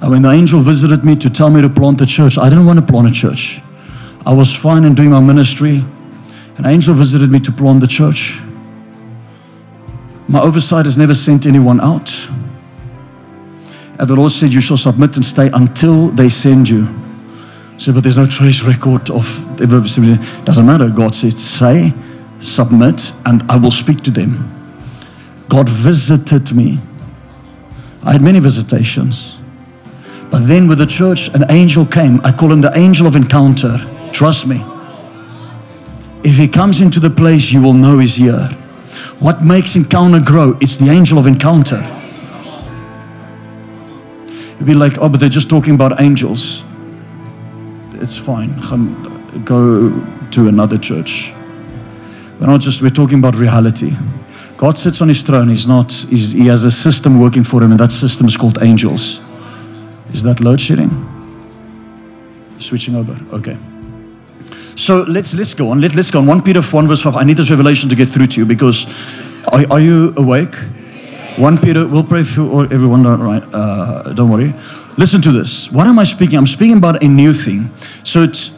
When 0.00 0.22
the 0.22 0.30
angel 0.30 0.60
visited 0.60 1.04
me 1.04 1.16
to 1.16 1.28
tell 1.28 1.50
me 1.50 1.60
to 1.60 1.68
plant 1.68 1.98
the 1.98 2.06
church, 2.06 2.38
I 2.38 2.48
didn't 2.48 2.66
want 2.66 2.78
to 2.78 2.84
plant 2.84 3.08
a 3.08 3.12
church. 3.12 3.60
I 4.24 4.32
was 4.32 4.54
fine 4.54 4.84
in 4.84 4.94
doing 4.94 5.10
my 5.10 5.20
ministry. 5.20 5.84
An 6.56 6.66
angel 6.66 6.94
visited 6.94 7.30
me 7.30 7.40
to 7.40 7.52
plant 7.52 7.80
the 7.80 7.86
church. 7.86 8.40
My 10.28 10.40
oversight 10.40 10.84
has 10.84 10.96
never 10.98 11.14
sent 11.14 11.46
anyone 11.46 11.80
out. 11.80 12.10
And 13.98 14.08
the 14.08 14.14
Lord 14.14 14.30
said, 14.32 14.52
You 14.52 14.60
shall 14.60 14.76
submit 14.76 15.16
and 15.16 15.24
stay 15.24 15.50
until 15.52 16.08
they 16.08 16.28
send 16.28 16.68
you. 16.68 16.86
Say, 17.78 17.92
but 17.92 18.02
there's 18.02 18.16
no 18.16 18.26
trace 18.26 18.62
record 18.62 19.08
of 19.10 19.60
ever. 19.60 19.80
Doesn't 19.80 20.66
matter. 20.66 20.90
God 20.90 21.14
said, 21.14 21.32
say, 21.32 21.92
submit, 22.40 23.12
and 23.24 23.42
I 23.48 23.56
will 23.56 23.70
speak 23.70 24.00
to 24.02 24.10
them. 24.10 24.52
God 25.48 25.68
visited 25.68 26.52
me. 26.54 26.80
I 28.02 28.12
had 28.12 28.22
many 28.22 28.40
visitations. 28.40 29.37
But 30.30 30.46
then 30.46 30.68
with 30.68 30.78
the 30.78 30.86
church, 30.86 31.28
an 31.34 31.44
angel 31.50 31.86
came. 31.86 32.20
I 32.24 32.32
call 32.32 32.52
him 32.52 32.60
the 32.60 32.76
angel 32.76 33.06
of 33.06 33.16
encounter. 33.16 33.78
Trust 34.12 34.46
me. 34.46 34.62
If 36.22 36.36
he 36.36 36.48
comes 36.48 36.80
into 36.80 37.00
the 37.00 37.10
place, 37.10 37.52
you 37.52 37.62
will 37.62 37.72
know 37.72 37.98
he's 37.98 38.16
here. 38.16 38.48
What 39.20 39.42
makes 39.42 39.76
encounter 39.76 40.20
grow? 40.20 40.54
It's 40.60 40.76
the 40.76 40.90
angel 40.90 41.18
of 41.18 41.26
encounter. 41.26 41.80
You'd 44.58 44.66
be 44.66 44.74
like, 44.74 44.98
oh, 44.98 45.08
but 45.08 45.20
they're 45.20 45.28
just 45.28 45.48
talking 45.48 45.74
about 45.74 46.00
angels. 46.00 46.64
It's 47.94 48.16
fine. 48.16 48.58
Go 49.44 49.90
to 50.32 50.48
another 50.48 50.78
church. 50.78 51.32
We're 52.38 52.46
not 52.46 52.60
just, 52.60 52.82
we're 52.82 52.90
talking 52.90 53.18
about 53.18 53.36
reality. 53.36 53.92
God 54.56 54.76
sits 54.76 55.00
on 55.00 55.08
his 55.08 55.22
throne. 55.22 55.48
He's 55.48 55.66
not, 55.66 55.92
he's, 55.92 56.32
he 56.32 56.48
has 56.48 56.64
a 56.64 56.70
system 56.70 57.20
working 57.20 57.44
for 57.44 57.62
him, 57.62 57.70
and 57.70 57.80
that 57.80 57.92
system 57.92 58.26
is 58.26 58.36
called 58.36 58.58
angels. 58.62 59.20
Is 60.12 60.22
that 60.22 60.40
load 60.40 60.60
shedding? 60.60 60.90
Switching 62.58 62.96
over. 62.96 63.16
Okay. 63.36 63.58
So 64.76 65.02
let's 65.02 65.34
let's 65.34 65.54
go 65.54 65.70
on. 65.70 65.80
Let, 65.80 65.94
let's 65.94 66.10
go 66.10 66.20
on. 66.20 66.26
1 66.26 66.42
Peter 66.42 66.62
1 66.62 66.86
verse 66.86 67.02
5. 67.02 67.16
I 67.16 67.24
need 67.24 67.36
this 67.36 67.50
revelation 67.50 67.88
to 67.90 67.96
get 67.96 68.08
through 68.08 68.26
to 68.26 68.40
you 68.40 68.46
because 68.46 68.86
are, 69.52 69.72
are 69.72 69.80
you 69.80 70.14
awake? 70.16 70.54
1 71.38 71.58
Peter, 71.58 71.86
we'll 71.86 72.02
pray 72.02 72.24
for 72.24 72.64
everyone, 72.64 73.04
don't, 73.04 73.54
uh, 73.54 74.12
don't 74.12 74.28
worry. 74.28 74.52
Listen 74.96 75.22
to 75.22 75.30
this. 75.30 75.70
What 75.70 75.86
am 75.86 75.96
I 75.98 76.04
speaking? 76.04 76.36
I'm 76.36 76.46
speaking 76.46 76.78
about 76.78 77.02
a 77.02 77.06
new 77.06 77.32
thing. 77.32 77.72
So 78.02 78.24
it, 78.24 78.50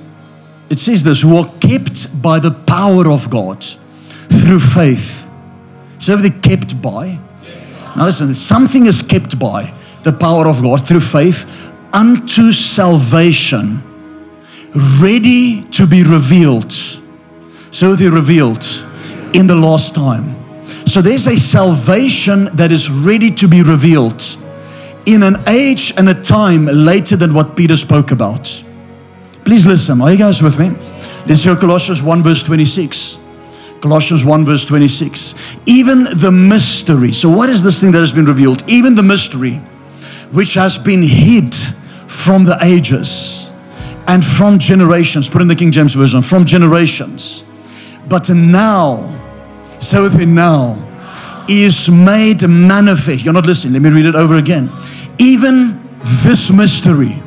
it 0.70 0.78
says 0.78 1.04
this 1.04 1.20
who 1.20 1.36
are 1.36 1.44
kept 1.60 2.22
by 2.22 2.38
the 2.38 2.50
power 2.50 3.10
of 3.10 3.28
God 3.28 3.62
through 3.62 4.60
faith. 4.60 5.30
So 5.98 6.16
they 6.16 6.30
kept 6.30 6.80
by. 6.80 7.18
Now 7.96 8.06
listen, 8.06 8.32
something 8.32 8.86
is 8.86 9.02
kept 9.02 9.38
by 9.38 9.74
the 10.02 10.12
power 10.12 10.48
of 10.48 10.62
God 10.62 10.86
through 10.86 11.00
faith 11.00 11.72
unto 11.92 12.52
salvation, 12.52 13.82
ready 15.00 15.62
to 15.64 15.86
be 15.86 16.02
revealed. 16.02 16.72
So 17.70 17.94
they 17.94 18.08
revealed 18.08 18.64
in 19.34 19.46
the 19.46 19.54
last 19.54 19.94
time. 19.94 20.36
So 20.86 21.00
there's 21.00 21.26
a 21.26 21.36
salvation 21.36 22.48
that 22.56 22.72
is 22.72 22.90
ready 22.90 23.30
to 23.32 23.48
be 23.48 23.62
revealed 23.62 24.22
in 25.06 25.22
an 25.22 25.36
age 25.48 25.92
and 25.96 26.08
a 26.08 26.14
time 26.14 26.66
later 26.66 27.16
than 27.16 27.34
what 27.34 27.56
Peter 27.56 27.76
spoke 27.76 28.10
about. 28.10 28.64
Please 29.44 29.66
listen. 29.66 30.00
Are 30.00 30.12
you 30.12 30.18
guys 30.18 30.42
with 30.42 30.58
me? 30.58 30.70
Let's 31.26 31.44
go 31.44 31.56
Colossians 31.56 32.02
1 32.02 32.22
verse 32.22 32.42
26. 32.42 33.18
Colossians 33.80 34.24
1 34.24 34.44
verse 34.44 34.64
26. 34.64 35.34
Even 35.66 36.04
the 36.04 36.30
mystery. 36.30 37.12
So 37.12 37.30
what 37.30 37.48
is 37.48 37.62
this 37.62 37.80
thing 37.80 37.92
that 37.92 37.98
has 37.98 38.12
been 38.12 38.26
revealed? 38.26 38.68
Even 38.68 38.94
the 38.94 39.02
mystery 39.02 39.60
which 40.32 40.54
has 40.54 40.78
been 40.78 41.02
hid 41.02 41.54
from 42.06 42.44
the 42.44 42.58
ages 42.62 43.50
and 44.06 44.24
from 44.24 44.58
generations. 44.58 45.28
Put 45.28 45.42
in 45.42 45.48
the 45.48 45.54
King 45.54 45.70
James 45.70 45.94
Version, 45.94 46.22
from 46.22 46.44
generations. 46.44 47.44
But 48.08 48.28
now, 48.30 49.08
so 49.78 50.02
within 50.02 50.34
now, 50.34 50.86
is 51.48 51.90
made 51.90 52.46
manifest. 52.46 53.24
You're 53.24 53.34
not 53.34 53.46
listening. 53.46 53.74
Let 53.74 53.82
me 53.82 53.90
read 53.90 54.06
it 54.06 54.14
over 54.14 54.36
again. 54.36 54.70
Even 55.18 55.80
this 56.22 56.50
mystery. 56.50 57.22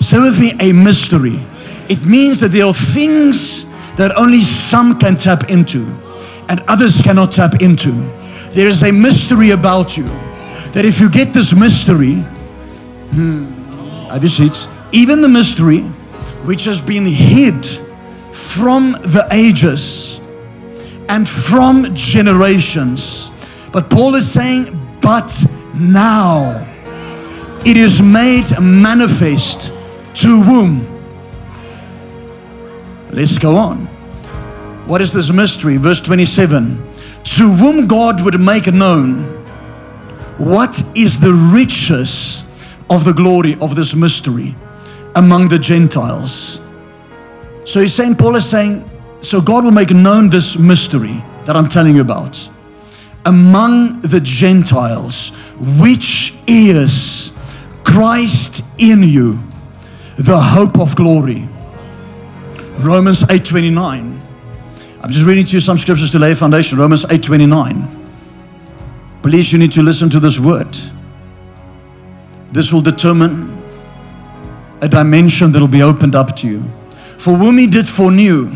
So 0.00 0.22
with 0.22 0.38
me, 0.38 0.52
a 0.60 0.72
mystery. 0.72 1.44
It 1.88 2.04
means 2.06 2.40
that 2.40 2.48
there 2.48 2.66
are 2.66 2.74
things 2.74 3.66
that 3.96 4.12
only 4.16 4.40
some 4.40 4.98
can 4.98 5.16
tap 5.16 5.50
into 5.50 5.84
and 6.48 6.60
others 6.68 7.00
cannot 7.00 7.32
tap 7.32 7.62
into. 7.62 7.92
There 8.52 8.68
is 8.68 8.82
a 8.82 8.92
mystery 8.92 9.50
about 9.50 9.96
you 9.96 10.08
that 10.74 10.84
if 10.84 11.00
you 11.00 11.08
get 11.08 11.32
this 11.32 11.54
mystery, 11.54 12.14
have 14.10 14.22
you 14.22 14.28
seats? 14.28 14.66
Even 14.90 15.20
the 15.20 15.28
mystery 15.28 15.80
which 16.44 16.64
has 16.64 16.80
been 16.80 17.06
hid 17.06 17.64
from 18.32 18.92
the 18.92 19.26
ages 19.30 20.20
and 21.08 21.28
from 21.28 21.94
generations. 21.94 23.30
But 23.72 23.88
Paul 23.88 24.16
is 24.16 24.30
saying, 24.30 24.98
but 25.00 25.32
now 25.74 26.66
it 27.64 27.76
is 27.76 28.02
made 28.02 28.46
manifest 28.60 29.72
to 30.14 30.42
whom? 30.42 30.90
Let's 33.12 33.38
go 33.38 33.54
on. 33.54 33.86
What 34.86 35.00
is 35.00 35.12
this 35.12 35.30
mystery? 35.30 35.76
Verse 35.76 36.00
27 36.00 36.82
To 37.22 37.48
whom 37.54 37.86
God 37.86 38.24
would 38.24 38.40
make 38.40 38.72
known 38.72 39.33
what 40.38 40.82
is 40.94 41.18
the 41.18 41.32
riches 41.52 42.44
of 42.90 43.04
the 43.04 43.12
glory 43.12 43.54
of 43.60 43.76
this 43.76 43.94
mystery 43.94 44.54
among 45.16 45.48
the 45.48 45.58
Gentiles? 45.58 46.60
So 47.64 47.80
he's 47.80 47.94
saying, 47.94 48.16
Paul 48.16 48.36
is 48.36 48.48
saying, 48.48 48.88
so 49.20 49.40
God 49.40 49.64
will 49.64 49.70
make 49.70 49.90
known 49.90 50.28
this 50.28 50.58
mystery 50.58 51.22
that 51.44 51.56
I'm 51.56 51.68
telling 51.68 51.94
you 51.96 52.02
about 52.02 52.48
among 53.26 54.00
the 54.02 54.20
Gentiles, 54.20 55.30
which 55.80 56.34
is 56.46 57.32
Christ 57.84 58.62
in 58.78 59.02
you, 59.02 59.38
the 60.16 60.38
hope 60.38 60.78
of 60.78 60.94
glory. 60.94 61.48
Romans 62.80 63.22
8:29. 63.24 64.20
I'm 65.02 65.10
just 65.10 65.24
reading 65.24 65.44
to 65.44 65.52
you 65.52 65.60
some 65.60 65.78
scriptures 65.78 66.10
to 66.12 66.18
lay 66.18 66.32
a 66.32 66.36
foundation. 66.36 66.78
Romans 66.78 67.04
8:29. 67.06 68.03
Please, 69.24 69.54
you 69.54 69.58
need 69.58 69.72
to 69.72 69.82
listen 69.82 70.10
to 70.10 70.20
this 70.20 70.38
word. 70.38 70.76
This 72.52 72.70
will 72.70 72.82
determine 72.82 73.58
a 74.82 74.86
dimension 74.86 75.50
that 75.52 75.60
will 75.60 75.66
be 75.66 75.82
opened 75.82 76.14
up 76.14 76.36
to 76.36 76.46
you. 76.46 76.62
For 76.92 77.32
whom 77.32 77.56
he 77.56 77.66
did 77.66 77.88
foreknew, 77.88 78.54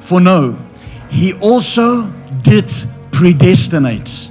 foreknow, 0.00 0.64
he 1.10 1.34
also 1.34 2.08
did 2.40 2.72
predestinate. 3.12 4.30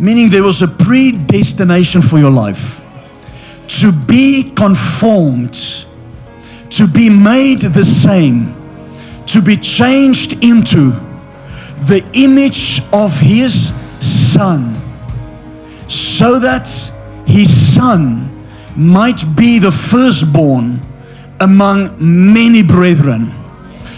Meaning 0.00 0.30
there 0.30 0.42
was 0.42 0.62
a 0.62 0.66
predestination 0.66 2.02
for 2.02 2.18
your 2.18 2.32
life. 2.32 2.82
To 3.78 3.92
be 3.92 4.50
conformed, 4.50 5.86
to 6.70 6.88
be 6.88 7.08
made 7.08 7.60
the 7.60 7.84
same, 7.84 8.52
to 9.26 9.40
be 9.40 9.56
changed 9.56 10.42
into 10.42 10.90
the 11.86 12.04
image 12.14 12.82
of 12.92 13.16
his 13.20 13.72
son 14.32 14.74
so 15.88 16.38
that 16.38 16.68
his 17.26 17.50
son 17.74 18.46
might 18.76 19.22
be 19.36 19.58
the 19.58 19.70
firstborn 19.70 20.80
among 21.40 21.88
many 21.98 22.62
brethren. 22.62 23.32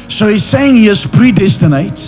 So 0.09 0.29
he's 0.29 0.45
saying 0.45 0.77
he 0.77 0.87
has 0.87 1.07
predestinate 1.07 1.99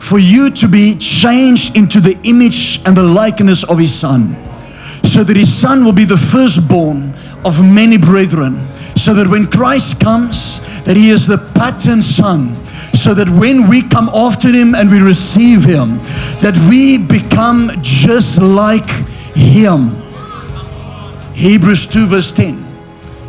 for 0.00 0.18
you 0.18 0.50
to 0.50 0.68
be 0.68 0.94
changed 0.94 1.76
into 1.76 2.00
the 2.00 2.18
image 2.24 2.80
and 2.86 2.96
the 2.96 3.02
likeness 3.02 3.64
of 3.64 3.78
his 3.78 3.94
son. 3.94 4.36
So 5.04 5.22
that 5.24 5.36
his 5.36 5.52
son 5.52 5.84
will 5.84 5.92
be 5.92 6.04
the 6.04 6.16
firstborn 6.16 7.14
of 7.44 7.62
many 7.62 7.98
brethren. 7.98 8.72
So 8.74 9.12
that 9.14 9.26
when 9.26 9.46
Christ 9.46 10.00
comes, 10.00 10.60
that 10.84 10.96
he 10.96 11.10
is 11.10 11.26
the 11.26 11.38
pattern 11.38 12.00
son 12.00 12.54
so 13.04 13.12
that 13.12 13.28
when 13.28 13.68
we 13.68 13.82
come 13.82 14.08
after 14.14 14.50
him 14.50 14.74
and 14.74 14.90
we 14.90 14.98
receive 14.98 15.62
him, 15.62 15.98
that 16.40 16.56
we 16.70 16.96
become 16.96 17.70
just 17.82 18.40
like 18.40 18.88
him. 19.36 19.90
Hebrews 21.34 21.84
2 21.84 22.06
verse 22.06 22.32
10. 22.32 22.64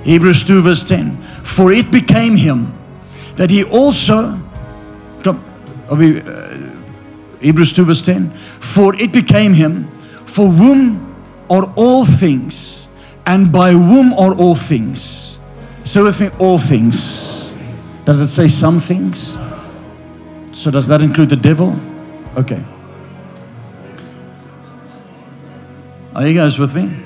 Hebrews 0.06 0.46
2 0.46 0.62
verse 0.62 0.88
10. 0.88 1.22
For 1.44 1.74
it 1.74 1.92
became 1.92 2.38
him 2.38 2.74
that 3.36 3.50
he 3.50 3.66
also, 3.66 4.40
come, 5.24 5.44
we, 5.92 6.22
uh, 6.22 6.80
Hebrews 7.42 7.74
2 7.74 7.84
verse 7.84 8.06
10. 8.06 8.32
For 8.32 8.96
it 8.96 9.12
became 9.12 9.54
him 9.54 9.92
for 9.92 10.48
whom 10.48 11.22
are 11.50 11.70
all 11.76 12.06
things 12.06 12.88
and 13.26 13.52
by 13.52 13.74
whom 13.74 14.14
are 14.14 14.34
all 14.36 14.56
things. 14.56 15.38
Say 15.84 16.02
with 16.02 16.22
me, 16.22 16.30
all 16.40 16.60
things. 16.60 17.54
Does 18.06 18.22
it 18.22 18.30
say 18.30 18.48
some 18.48 18.80
things? 18.80 19.38
So, 20.66 20.72
does 20.72 20.88
that 20.88 21.04
include 21.04 21.30
the 21.30 21.36
devil? 21.36 21.80
Okay. 22.36 22.60
Are 26.16 26.28
you 26.28 26.34
guys 26.34 26.58
with 26.58 26.74
me? 26.74 27.04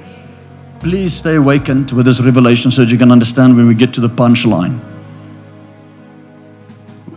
Please 0.80 1.14
stay 1.14 1.36
awakened 1.36 1.92
with 1.92 2.06
this 2.06 2.22
revelation 2.22 2.72
so 2.72 2.86
that 2.86 2.90
you 2.90 2.98
can 2.98 3.12
understand 3.12 3.58
when 3.58 3.68
we 3.68 3.74
get 3.74 3.94
to 3.96 4.00
the 4.00 4.08
punchline. 4.08 4.80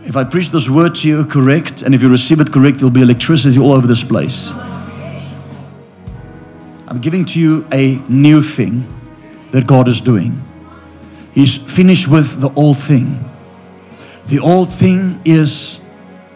If 0.01 0.17
I 0.17 0.25
preach 0.25 0.49
this 0.49 0.67
word 0.67 0.95
to 0.95 1.07
you 1.07 1.23
correct, 1.23 1.81
and 1.81 1.95
if 1.95 2.01
you 2.01 2.09
receive 2.09 2.41
it 2.41 2.51
correct, 2.51 2.79
there'll 2.79 2.91
be 2.91 3.03
electricity 3.03 3.57
all 3.57 3.71
over 3.71 3.87
this 3.87 4.03
place. 4.03 4.51
I'm 6.89 6.99
giving 6.99 7.23
to 7.23 7.39
you 7.39 7.65
a 7.71 8.01
new 8.09 8.41
thing 8.41 8.85
that 9.51 9.65
God 9.65 9.87
is 9.87 10.01
doing. 10.01 10.43
He's 11.33 11.55
finished 11.55 12.09
with 12.09 12.41
the 12.41 12.51
old 12.57 12.75
thing. 12.75 13.23
The 14.25 14.39
old 14.39 14.67
thing 14.67 15.21
is 15.23 15.79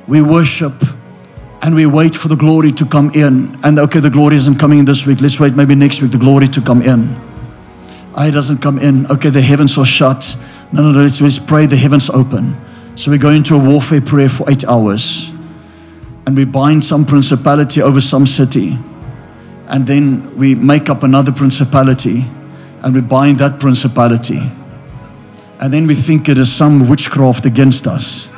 we 0.08 0.22
worship 0.22 0.74
and 1.62 1.76
we 1.76 1.86
wait 1.86 2.16
for 2.16 2.28
the 2.28 2.36
glory 2.36 2.72
to 2.72 2.86
come 2.86 3.10
in. 3.12 3.56
And 3.64 3.80
okay, 3.80 4.00
the 4.00 4.10
glory 4.10 4.36
isn't 4.38 4.58
coming 4.58 4.80
in 4.80 4.86
this 4.86 5.06
week. 5.06 5.22
Let's 5.22 5.40
wait 5.40 5.54
maybe 5.56 5.76
next 5.76 6.02
week, 6.02 6.12
the 6.12 6.18
glory 6.18 6.48
to 6.48 6.62
come 6.62 6.82
in. 6.82 7.16
Ah, 8.16 8.28
it 8.28 8.32
doesn't 8.32 8.60
come 8.60 8.80
in. 8.80 9.10
Okay, 9.12 9.30
the 9.30 9.42
heavens 9.42 9.78
are 9.78 9.86
shut. 9.86 10.38
No, 10.72 10.82
no, 10.82 10.92
no, 10.92 11.00
let's, 11.00 11.20
let's 11.22 11.40
pray 11.40 11.66
the 11.66 11.76
heavens 11.76 12.10
open. 12.10 12.56
So 12.96 13.12
we 13.12 13.18
go 13.18 13.30
into 13.30 13.56
a 13.56 13.60
warfare 13.60 14.02
prayer 14.02 14.30
for 14.30 14.50
eight 14.50 14.66
hours 14.66 15.30
and 16.26 16.36
we 16.36 16.46
bind 16.46 16.84
some 16.84 17.06
principality 17.06 17.82
over 17.82 18.02
some 18.02 18.26
city. 18.26 18.78
And 19.70 19.86
then 19.86 20.36
we 20.38 20.56
make 20.56 20.90
up 20.90 21.04
another 21.04 21.32
principality 21.32 22.26
and 22.84 22.96
we 22.96 23.02
bind 23.02 23.40
that 23.40 23.60
principality. 23.60 24.40
And 25.60 25.74
then 25.74 25.88
we 25.88 25.96
think 25.96 26.30
it 26.30 26.38
is 26.38 26.54
some 26.54 26.88
witchcraft 26.88 27.46
against 27.46 27.88
us. 27.88 28.32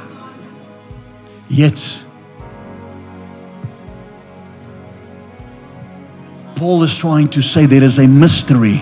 Yet, 1.50 2.06
Paul 6.56 6.84
is 6.84 6.98
trying 6.98 7.30
to 7.30 7.42
say 7.42 7.66
there 7.66 7.84
is 7.84 7.98
a 7.98 8.08
mystery, 8.08 8.78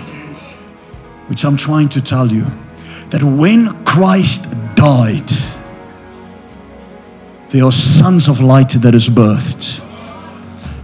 which 1.28 1.44
I'm 1.44 1.56
trying 1.56 1.88
to 1.90 2.02
tell 2.02 2.30
you, 2.30 2.44
that 3.10 3.22
when 3.22 3.84
Christ 3.84 4.50
died, 4.74 5.30
there 7.50 7.64
are 7.64 7.72
sons 7.72 8.28
of 8.28 8.40
light 8.40 8.70
that 8.82 8.94
is 8.94 9.08
birthed. 9.08 9.82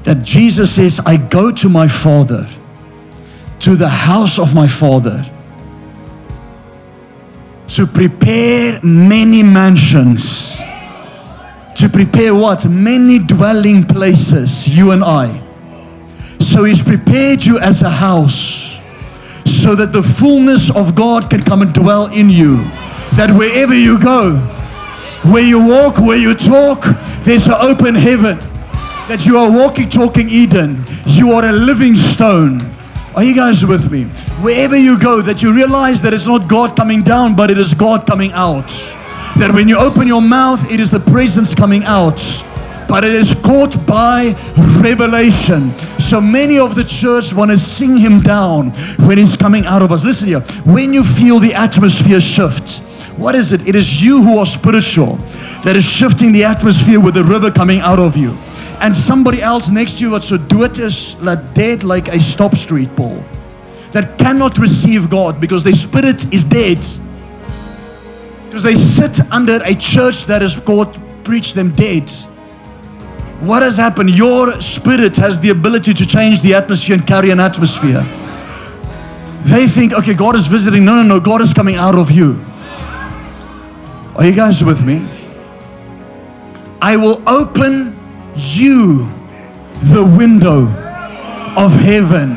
That 0.05 0.25
Jesus 0.25 0.75
says, 0.75 1.00
I 1.05 1.17
go 1.19 1.50
to 1.53 1.69
my 1.69 1.88
Father, 1.88 2.49
to 3.61 3.76
the 3.76 3.88
house 3.88 4.38
of 4.38 4.55
my 4.55 4.67
Father, 4.67 5.25
to 7.69 7.87
prepare 7.87 8.81
many 8.83 9.43
mansions. 9.43 10.61
To 11.76 11.88
prepare 11.88 12.35
what? 12.35 12.64
Many 12.66 13.19
dwelling 13.19 13.85
places, 13.85 14.69
you 14.69 14.93
and 14.93 15.02
I. 15.02 15.43
So 16.38 16.64
He's 16.64 16.83
prepared 16.83 17.45
you 17.45 17.59
as 17.59 17.83
a 17.83 17.90
house 17.90 18.81
so 19.45 19.75
that 19.75 19.93
the 19.93 20.02
fullness 20.02 20.71
of 20.71 20.95
God 20.95 21.31
can 21.31 21.43
come 21.43 21.62
and 21.62 21.73
dwell 21.73 22.12
in 22.12 22.28
you. 22.31 22.59
That 23.16 23.35
wherever 23.37 23.75
you 23.75 23.99
go, 23.99 24.37
where 25.33 25.43
you 25.43 25.59
walk, 25.59 25.99
where 25.99 26.19
you 26.19 26.35
talk, 26.35 26.85
there's 27.23 27.47
an 27.47 27.54
open 27.54 27.95
heaven. 27.95 28.38
That 29.09 29.25
you 29.25 29.38
are 29.38 29.50
walking, 29.50 29.88
talking 29.88 30.28
Eden. 30.28 30.85
You 31.07 31.33
are 31.33 31.47
a 31.47 31.52
living 31.52 31.97
stone. 31.97 32.61
Are 33.16 33.25
you 33.25 33.35
guys 33.35 33.64
with 33.64 33.90
me? 33.90 34.04
Wherever 34.43 34.76
you 34.76 34.99
go, 34.99 35.23
that 35.23 35.43
you 35.43 35.54
realize 35.54 36.02
that 36.02 36.12
it's 36.12 36.26
not 36.26 36.49
God 36.49 36.76
coming 36.76 37.02
down, 37.02 37.35
but 37.35 37.50
it 37.50 37.59
is 37.59 37.73
God 37.73 38.07
coming 38.07 38.33
out. 38.33 38.71
That 39.38 39.50
when 39.53 39.69
you 39.69 39.79
open 39.79 40.07
your 40.07 40.23
mouth, 40.23 40.71
it 40.71 40.81
is 40.81 40.91
the 40.91 41.00
presence 41.00 41.55
coming 41.55 41.85
out 41.85 42.21
but 42.88 43.05
it 43.05 43.12
is 43.12 43.35
caught 43.43 43.87
by 43.87 44.35
revelation. 44.81 45.76
So 45.99 46.21
many 46.21 46.59
of 46.59 46.75
the 46.75 46.85
church 46.85 47.33
want 47.33 47.50
to 47.50 47.57
sing 47.57 47.97
him 47.97 48.21
down 48.21 48.71
when 49.07 49.19
he's 49.19 49.37
coming 49.37 49.64
out 49.67 49.83
of 49.83 49.93
us. 49.93 50.05
Listen 50.05 50.29
here, 50.29 50.41
when 50.64 50.93
you 50.93 51.03
feel 51.03 51.38
the 51.38 51.55
atmosphere 51.55 52.21
shift, 52.21 52.83
what 53.19 53.35
is 53.35 53.53
it? 53.53 53.67
It 53.67 53.75
is 53.75 54.03
you 54.03 54.23
who 54.23 54.38
are 54.38 54.47
spiritual 54.47 55.17
that 55.62 55.75
is 55.76 55.85
shifting 55.85 56.33
the 56.33 56.45
atmosphere 56.45 57.00
with 57.00 57.14
the 57.14 57.25
river 57.25 57.50
coming 57.50 57.81
out 57.81 58.00
of 58.00 58.17
you. 58.17 58.37
And 58.81 58.95
somebody 58.95 59.41
else 59.41 59.71
next 59.71 59.99
to 59.99 60.05
you 60.05 60.11
what 60.11 60.25
so 60.25 60.37
do 60.37 60.64
it 60.64 60.79
is 60.79 61.17
like 61.21 61.55
dead 61.55 61.85
like 61.85 62.09
a 62.09 62.19
stop 62.19 62.55
street 62.55 62.95
pole 62.97 63.25
that 63.93 64.19
cannot 64.19 64.59
receive 64.59 65.09
God 65.09 65.41
because 65.41 65.62
their 65.62 65.75
spirit 65.75 66.33
is 66.35 66.45
dead. 66.45 66.85
Because 68.55 68.63
they 68.63 68.77
sit 68.77 69.33
under 69.33 69.59
a 69.65 69.75
church 69.75 70.27
that 70.27 70.41
is 70.41 70.55
called 70.55 70.97
preach 71.25 71.55
them 71.55 71.73
dead. 71.73 72.09
What 73.40 73.64
has 73.64 73.77
happened? 73.77 74.17
Your 74.17 74.61
spirit 74.61 75.17
has 75.17 75.40
the 75.40 75.51
ability 75.51 75.93
to 75.93 76.07
change 76.07 76.40
the 76.40 76.55
atmosphere 76.55 76.95
and 76.95 77.05
carry 77.05 77.31
an 77.31 77.40
atmosphere. 77.40 78.05
They 79.43 79.67
think, 79.67 79.93
okay, 79.93 80.14
God 80.14 80.37
is 80.37 80.47
visiting. 80.47 80.85
No, 80.85 80.95
no, 80.95 81.03
no, 81.03 81.19
God 81.19 81.40
is 81.40 81.53
coming 81.53 81.75
out 81.75 81.97
of 81.97 82.12
you. 82.12 82.45
Are 84.14 84.25
you 84.25 84.33
guys 84.33 84.62
with 84.62 84.85
me? 84.85 85.05
I 86.81 86.97
will 86.97 87.29
open 87.29 87.99
you 88.37 89.09
the 89.90 90.05
window 90.17 90.69
of 91.57 91.73
heaven. 91.73 92.37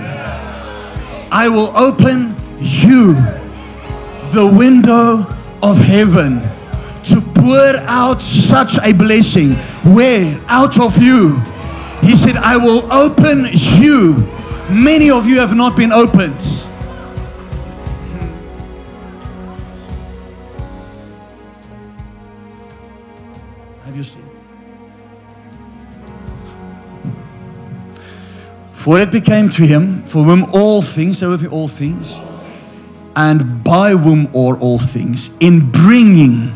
I 1.32 1.48
will 1.48 1.78
open 1.78 2.36
you 2.58 3.14
the 4.34 4.52
window 4.58 5.37
of 5.62 5.78
heaven 5.78 6.42
to 7.04 7.22
pour 7.22 7.76
out 7.88 8.22
such 8.22 8.78
a 8.84 8.92
blessing. 8.94 9.54
Where? 9.94 10.40
Out 10.48 10.80
of 10.80 11.02
you. 11.02 11.42
He 12.02 12.14
said, 12.14 12.38
I 12.38 12.58
will 12.58 12.92
open 12.92 13.48
you. 13.54 14.28
Many 14.70 15.10
of 15.10 15.28
you 15.28 15.40
have 15.40 15.56
not 15.56 15.78
been 15.78 15.92
opened. 15.92 16.42
Have 23.86 23.96
you 23.96 24.04
seen? 24.04 24.24
For 28.74 29.00
it 29.00 29.12
became 29.12 29.50
to 29.50 29.64
him, 29.64 30.06
for 30.06 30.24
whom 30.24 30.46
all 30.54 30.82
things, 30.82 31.20
say 31.20 31.28
with 31.28 31.46
all 31.52 31.68
things, 31.68 32.22
and 33.18 33.64
by 33.64 33.92
whom 33.92 34.28
are 34.28 34.58
all 34.60 34.78
things, 34.78 35.32
in 35.40 35.72
bringing 35.72 36.54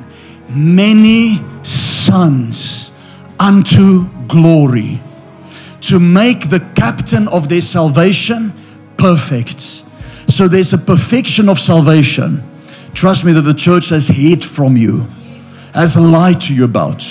many 0.55 1.41
sons 1.63 2.91
unto 3.39 4.07
glory, 4.27 5.01
to 5.81 5.99
make 5.99 6.51
the 6.51 6.59
captain 6.75 7.27
of 7.29 7.49
their 7.49 7.61
salvation 7.61 8.53
perfect. 8.95 9.59
So 9.59 10.47
there's 10.47 10.71
a 10.71 10.77
perfection 10.77 11.49
of 11.49 11.59
salvation. 11.59 12.43
Trust 12.93 13.25
me 13.25 13.33
that 13.33 13.41
the 13.41 13.55
church 13.55 13.89
has 13.89 14.07
hid 14.07 14.43
from 14.43 14.77
you, 14.77 15.07
has 15.73 15.97
lied 15.97 16.41
to 16.41 16.53
you 16.53 16.65
about. 16.65 17.01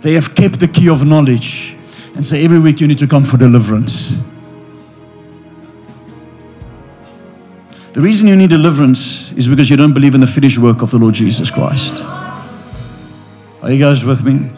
They 0.00 0.14
have 0.14 0.34
kept 0.34 0.58
the 0.58 0.68
key 0.68 0.88
of 0.88 1.04
knowledge 1.04 1.76
and 2.14 2.24
say 2.24 2.42
every 2.42 2.58
week 2.58 2.80
you 2.80 2.88
need 2.88 2.98
to 2.98 3.06
come 3.06 3.24
for 3.24 3.36
deliverance. 3.36 4.22
The 7.92 8.00
reason 8.00 8.28
you 8.28 8.36
need 8.36 8.50
deliverance 8.50 9.32
is 9.32 9.48
because 9.48 9.68
you 9.68 9.76
don't 9.76 9.94
believe 9.94 10.14
in 10.14 10.20
the 10.20 10.26
finished 10.26 10.58
work 10.58 10.80
of 10.82 10.92
the 10.92 10.98
Lord 10.98 11.14
Jesus 11.14 11.50
Christ. 11.50 12.02
Are 13.62 13.70
you 13.70 13.78
guys 13.78 14.04
with 14.04 14.24
me? 14.24 14.50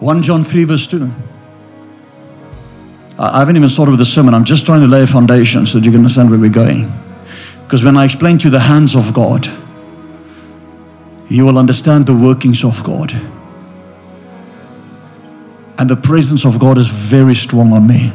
1 0.00 0.22
John 0.22 0.42
3, 0.42 0.64
verse 0.64 0.86
2. 0.88 1.12
I 3.18 3.38
haven't 3.38 3.56
even 3.56 3.68
started 3.68 3.92
with 3.92 4.00
the 4.00 4.06
sermon. 4.06 4.34
I'm 4.34 4.44
just 4.44 4.66
trying 4.66 4.80
to 4.80 4.86
lay 4.86 5.02
a 5.02 5.06
foundation 5.06 5.64
so 5.66 5.78
that 5.78 5.84
you 5.84 5.90
can 5.92 6.00
understand 6.00 6.30
where 6.30 6.38
we're 6.38 6.50
going. 6.50 6.90
Because 7.62 7.84
when 7.84 7.96
I 7.96 8.04
explain 8.04 8.38
to 8.38 8.44
you 8.46 8.50
the 8.50 8.60
hands 8.60 8.96
of 8.96 9.14
God, 9.14 9.46
you 11.28 11.46
will 11.46 11.58
understand 11.58 12.06
the 12.06 12.14
workings 12.14 12.64
of 12.64 12.82
God. 12.82 13.12
And 15.78 15.88
the 15.88 15.96
presence 15.96 16.44
of 16.44 16.58
God 16.58 16.78
is 16.78 16.88
very 16.88 17.34
strong 17.34 17.72
on 17.72 17.86
me. 17.86 18.12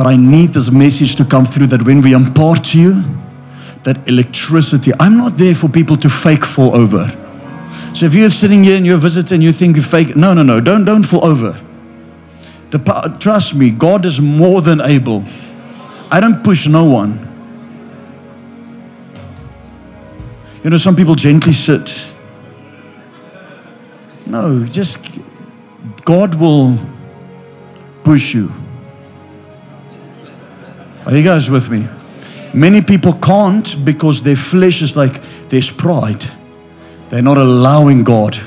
But 0.00 0.06
I 0.06 0.16
need 0.16 0.54
this 0.54 0.70
message 0.70 1.16
to 1.16 1.26
come 1.26 1.44
through 1.44 1.66
that 1.66 1.82
when 1.82 2.00
we 2.00 2.14
impart 2.14 2.64
to 2.72 2.80
you, 2.80 3.04
that 3.82 4.08
electricity, 4.08 4.92
I'm 4.98 5.18
not 5.18 5.36
there 5.36 5.54
for 5.54 5.68
people 5.68 5.98
to 5.98 6.08
fake 6.08 6.42
fall 6.42 6.74
over. 6.74 7.04
So 7.94 8.06
if 8.06 8.14
you're 8.14 8.30
sitting 8.30 8.64
here 8.64 8.78
and 8.78 8.86
you're 8.86 8.96
a 8.96 8.98
visitor 8.98 9.34
and 9.34 9.44
you 9.44 9.52
think 9.52 9.76
you 9.76 9.82
fake, 9.82 10.16
no, 10.16 10.32
no, 10.32 10.42
no, 10.42 10.58
don't, 10.58 10.86
don't 10.86 11.02
fall 11.02 11.22
over. 11.22 11.52
The, 12.70 13.14
trust 13.20 13.54
me, 13.54 13.68
God 13.68 14.06
is 14.06 14.22
more 14.22 14.62
than 14.62 14.80
able. 14.80 15.22
I 16.10 16.18
don't 16.18 16.42
push 16.42 16.66
no 16.66 16.86
one. 16.86 17.18
You 20.64 20.70
know, 20.70 20.78
some 20.78 20.96
people 20.96 21.14
gently 21.14 21.52
sit. 21.52 22.14
No, 24.24 24.64
just 24.64 25.18
God 26.06 26.36
will 26.36 26.78
push 28.02 28.32
you. 28.32 28.50
Are 31.10 31.16
you 31.16 31.24
guys 31.24 31.50
with 31.50 31.68
me? 31.70 31.88
Many 32.54 32.82
people 32.82 33.14
can't 33.14 33.84
because 33.84 34.22
their 34.22 34.36
flesh 34.36 34.80
is 34.80 34.96
like 34.96 35.20
there's 35.48 35.68
pride. 35.68 36.24
They're 37.08 37.20
not 37.20 37.36
allowing 37.36 38.04
God. 38.04 38.38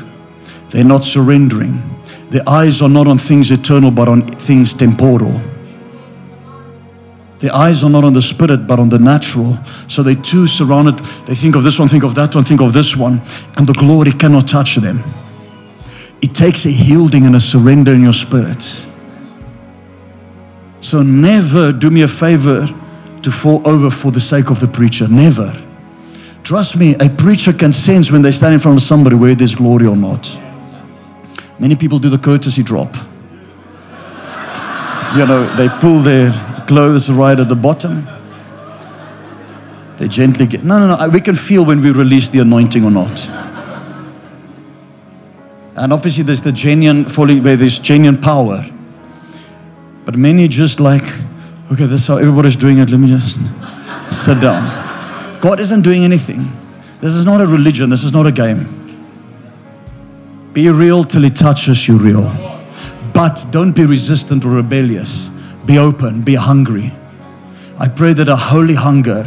They're 0.70 0.86
not 0.86 1.04
surrendering. 1.04 1.82
Their 2.30 2.48
eyes 2.48 2.82
are 2.82 2.88
not 2.88 3.10
on 3.10 3.18
things 3.18 3.52
eternal, 3.52 3.92
but 3.92 4.08
on 4.08 4.26
things 4.26 4.74
temporal. 4.74 5.42
Their 7.40 7.54
eyes 7.54 7.84
are 7.84 7.90
not 7.90 8.06
on 8.06 8.14
the 8.14 8.22
spirit, 8.22 8.66
but 8.66 8.80
on 8.80 8.88
the 8.88 8.98
natural. 8.98 9.58
So 9.90 10.02
they 10.02 10.16
too 10.16 10.48
surrounded. 10.48 11.00
They 11.26 11.36
think 11.36 11.58
of 11.58 11.64
this 11.64 11.78
one, 11.78 11.90
think 11.90 12.06
of 12.06 12.16
that 12.16 12.34
one, 12.34 12.46
think 12.46 12.62
of 12.62 12.72
this 12.72 12.96
one, 12.96 13.22
and 13.58 13.68
the 13.68 13.74
glory 13.74 14.12
cannot 14.12 14.48
touch 14.48 14.78
them. 14.78 15.04
It 16.22 16.34
takes 16.34 16.66
a 16.66 16.72
yielding 16.72 17.26
and 17.26 17.36
a 17.36 17.42
surrender 17.42 17.94
in 17.94 18.04
your 18.04 18.14
spirit. 18.14 18.88
So 20.84 21.02
never 21.02 21.72
do 21.72 21.90
me 21.90 22.02
a 22.02 22.10
favor 22.10 22.68
to 23.22 23.32
fall 23.32 23.66
over 23.66 23.90
for 23.90 24.12
the 24.12 24.20
sake 24.20 24.50
of 24.50 24.60
the 24.60 24.68
preacher. 24.68 25.08
Never. 25.08 25.54
Trust 26.44 26.76
me, 26.76 26.94
a 27.00 27.10
preacher 27.10 27.54
can 27.54 27.72
sense 27.72 28.12
when 28.12 28.22
they 28.22 28.34
stand 28.34 28.54
in 28.54 28.60
front 28.60 28.78
of 28.78 28.84
somebody 28.84 29.16
whether 29.16 29.34
there's 29.34 29.56
glory 29.56 29.88
or 29.88 29.96
not. 29.96 30.38
Many 31.58 31.78
people 31.78 32.00
do 32.00 32.10
the 32.10 32.18
courtesy 32.18 32.64
drop. 32.64 32.94
You 35.16 35.26
know, 35.26 35.46
they 35.56 35.70
pull 35.80 36.00
their 36.00 36.34
clothes 36.68 37.10
right 37.10 37.40
at 37.40 37.48
the 37.48 37.56
bottom. 37.56 38.06
They 39.98 40.10
gently 40.10 40.48
get. 40.48 40.66
No, 40.66 40.80
no, 40.80 40.98
no. 40.98 41.10
We 41.10 41.22
can 41.22 41.36
feel 41.36 41.64
when 41.64 41.82
we 41.82 41.94
release 41.94 42.28
the 42.28 42.40
anointing 42.40 42.84
or 42.84 42.92
not. 42.92 43.30
And 45.78 45.94
obviously, 45.94 46.24
there's 46.24 46.42
the 46.42 46.52
genuine 46.52 47.06
falling 47.06 47.42
where 47.42 47.56
there's 47.56 47.80
genuine 47.80 48.20
power. 48.20 48.66
But 50.06 50.18
many 50.18 50.48
just 50.48 50.80
like, 50.80 51.04
okay, 51.72 51.86
this 51.86 52.02
is 52.02 52.08
how 52.08 52.18
everybody's 52.18 52.56
doing 52.56 52.80
it. 52.80 52.90
Let 52.90 53.00
me 53.00 53.08
just 53.08 53.40
sit 54.10 54.40
down. 54.40 55.40
God 55.40 55.60
isn't 55.60 55.82
doing 55.82 56.04
anything. 56.04 56.52
This 57.00 57.14
is 57.14 57.26
not 57.26 57.42
a 57.42 57.48
religion. 57.48 57.90
This 57.90 58.04
is 58.04 58.14
not 58.14 58.28
a 58.28 58.32
game. 58.32 58.80
Be 60.54 60.70
real 60.70 61.04
till 61.04 61.24
He 61.24 61.30
touches 61.30 61.88
you 61.88 61.98
real. 61.98 62.32
But 63.14 63.46
don't 63.52 63.76
be 63.76 63.86
resistant 63.86 64.46
or 64.46 64.52
rebellious. 64.52 65.30
Be 65.66 65.78
open, 65.78 66.22
be 66.22 66.36
hungry. 66.36 66.92
I 67.80 67.88
pray 67.88 68.14
that 68.14 68.28
a 68.28 68.36
holy 68.36 68.76
hunger 68.76 69.24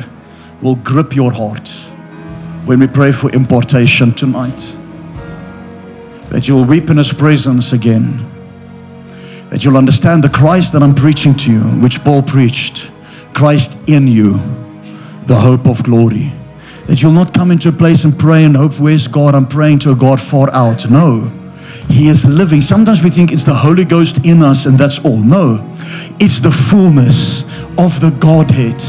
will 0.62 0.76
grip 0.76 1.14
your 1.14 1.32
heart 1.32 1.68
when 2.64 2.80
we 2.80 2.86
pray 2.86 3.12
for 3.12 3.30
importation 3.30 4.12
tonight. 4.12 4.74
That 6.30 6.48
you 6.48 6.54
will 6.54 6.64
weep 6.64 6.90
in 6.90 6.96
His 6.96 7.12
presence 7.12 7.72
again. 7.72 8.24
That 9.50 9.64
you'll 9.64 9.76
understand 9.76 10.24
the 10.24 10.28
Christ 10.28 10.72
that 10.72 10.82
I'm 10.82 10.94
preaching 10.94 11.34
to 11.36 11.52
you, 11.52 11.60
which 11.80 12.00
Paul 12.02 12.22
preached 12.22 12.90
Christ 13.32 13.78
in 13.88 14.06
you, 14.06 14.34
the 15.26 15.36
hope 15.36 15.66
of 15.66 15.82
glory. 15.82 16.32
That 16.86 17.02
you'll 17.02 17.12
not 17.12 17.34
come 17.34 17.50
into 17.50 17.68
a 17.68 17.72
place 17.72 18.04
and 18.04 18.18
pray 18.18 18.44
and 18.44 18.56
hope, 18.56 18.78
where's 18.78 19.08
God? 19.08 19.34
I'm 19.34 19.46
praying 19.46 19.80
to 19.80 19.92
a 19.92 19.96
God 19.96 20.20
far 20.20 20.52
out. 20.52 20.90
No. 20.90 21.32
He 21.88 22.08
is 22.08 22.24
living. 22.24 22.60
Sometimes 22.60 23.02
we 23.02 23.10
think 23.10 23.32
it's 23.32 23.44
the 23.44 23.54
Holy 23.54 23.84
Ghost 23.84 24.26
in 24.26 24.42
us 24.42 24.66
and 24.66 24.76
that's 24.78 25.04
all. 25.04 25.22
No. 25.22 25.58
It's 26.18 26.40
the 26.40 26.50
fullness 26.50 27.44
of 27.78 28.00
the 28.00 28.16
Godhead 28.18 28.80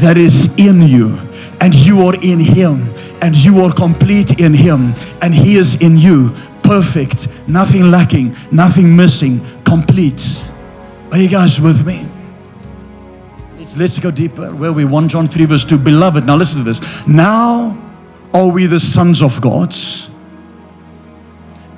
that 0.00 0.18
is 0.18 0.46
in 0.56 0.82
you, 0.82 1.16
and 1.60 1.74
you 1.74 2.06
are 2.06 2.14
in 2.22 2.40
Him, 2.40 2.92
and 3.22 3.36
you 3.36 3.60
are 3.60 3.72
complete 3.72 4.40
in 4.40 4.52
Him, 4.52 4.92
and 5.22 5.32
He 5.34 5.54
is 5.56 5.76
in 5.76 5.96
you, 5.96 6.30
perfect, 6.64 7.28
nothing 7.48 7.90
lacking, 7.90 8.34
nothing 8.50 8.96
missing, 8.96 9.40
complete. 9.64 10.50
Are 11.12 11.18
you 11.18 11.28
guys 11.28 11.60
with 11.60 11.86
me? 11.86 12.08
Let's, 13.56 13.76
let's 13.76 13.98
go 13.98 14.10
deeper. 14.10 14.54
Where 14.54 14.72
we 14.72 14.84
1 14.84 15.08
John 15.08 15.26
3, 15.26 15.44
verse 15.44 15.64
2. 15.64 15.78
Beloved, 15.78 16.26
now 16.26 16.36
listen 16.36 16.58
to 16.58 16.64
this. 16.64 17.06
Now 17.06 17.78
are 18.34 18.50
we 18.50 18.66
the 18.66 18.80
sons 18.80 19.22
of 19.22 19.40
God's, 19.40 20.10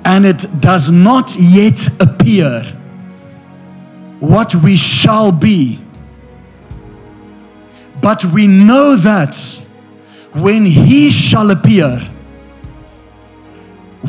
and 0.03 0.25
it 0.25 0.45
does 0.59 0.89
not 0.89 1.35
yet 1.37 1.87
appear 2.01 2.63
what 4.19 4.55
we 4.55 4.75
shall 4.75 5.31
be. 5.31 5.79
But 8.01 8.23
we 8.25 8.47
know 8.47 8.95
that 8.95 9.35
when 10.33 10.65
he 10.65 11.09
shall 11.09 11.51
appear, 11.51 11.99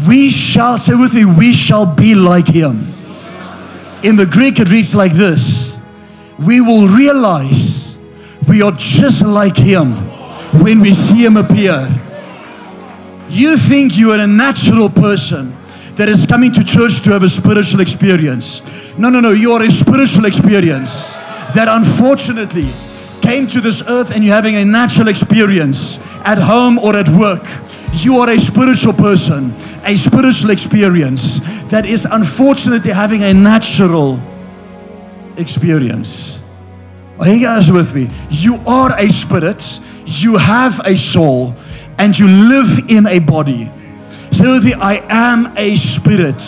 we 0.07 0.31
shall, 0.31 0.79
say 0.79 0.95
with 0.95 1.15
me, 1.15 1.25
we 1.25 1.53
shall 1.53 1.87
be 1.87 2.15
like 2.15 2.47
him. 2.47 2.87
In 4.03 4.17
the 4.17 4.27
Greek, 4.31 4.61
it 4.61 4.71
reads 4.71 4.95
like 4.95 5.13
this 5.13 5.81
We 6.39 6.61
will 6.61 6.89
realize 6.89 7.99
we 8.49 8.63
are 8.63 8.73
just 8.73 9.25
like 9.25 9.57
him 9.57 9.93
when 10.63 10.81
we 10.81 10.95
see 10.95 11.25
him 11.25 11.37
appear. 11.37 11.87
You 13.29 13.57
think 13.57 13.99
you 13.99 14.13
are 14.13 14.21
a 14.21 14.27
natural 14.27 14.89
person 14.89 15.57
that 15.97 16.09
is 16.09 16.27
coming 16.27 16.53
to 16.53 16.65
church 16.65 17.01
to 17.03 17.11
have 17.11 17.23
a 17.23 17.29
spiritual 17.29 17.81
experience. 17.81 18.97
No, 18.97 19.11
no, 19.11 19.21
no, 19.21 19.33
you 19.33 19.53
are 19.53 19.63
a 19.63 19.71
spiritual 19.71 20.25
experience 20.27 21.17
that 21.55 21.67
unfortunately 21.69 22.69
came 23.29 23.47
to 23.47 23.61
this 23.61 23.83
earth 23.87 24.11
and 24.15 24.25
you're 24.25 24.35
having 24.35 24.57
a 24.57 24.65
natural 24.65 25.07
experience 25.07 25.99
at 26.25 26.39
home 26.39 26.79
or 26.79 26.97
at 26.97 27.07
work. 27.11 27.47
You 28.03 28.21
are 28.21 28.31
a 28.31 28.41
spiritual 28.41 28.95
person, 28.95 29.53
a 29.85 29.95
spiritual 29.97 30.49
experience 30.49 31.41
that 31.65 31.85
is 31.85 32.07
unfortunately 32.11 32.91
having 32.91 33.23
a 33.25 33.35
natural 33.35 34.19
experience. 35.37 36.43
Are 37.21 37.29
you 37.29 37.45
guys 37.45 37.71
with 37.71 37.95
me? 37.95 38.09
You 38.31 38.55
are 38.67 38.99
a 38.99 39.11
spirit, 39.11 39.79
you 40.07 40.39
have 40.39 40.81
a 40.87 40.97
soul, 40.97 41.55
and 41.99 42.19
you 42.19 42.29
live 42.29 42.89
in 42.89 43.07
a 43.07 43.19
body. 43.19 43.71
With 44.41 44.65
me, 44.65 44.73
I 44.73 45.05
am 45.11 45.53
a 45.59 45.77
spirit. 45.77 46.41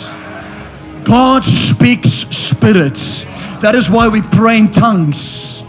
God 1.05 1.43
speaks 1.43 2.09
spirits. 2.35 3.25
That 3.61 3.75
is 3.75 3.87
why 3.87 4.07
we 4.07 4.23
pray 4.23 4.57
in 4.57 4.71
tongues. 4.71 5.61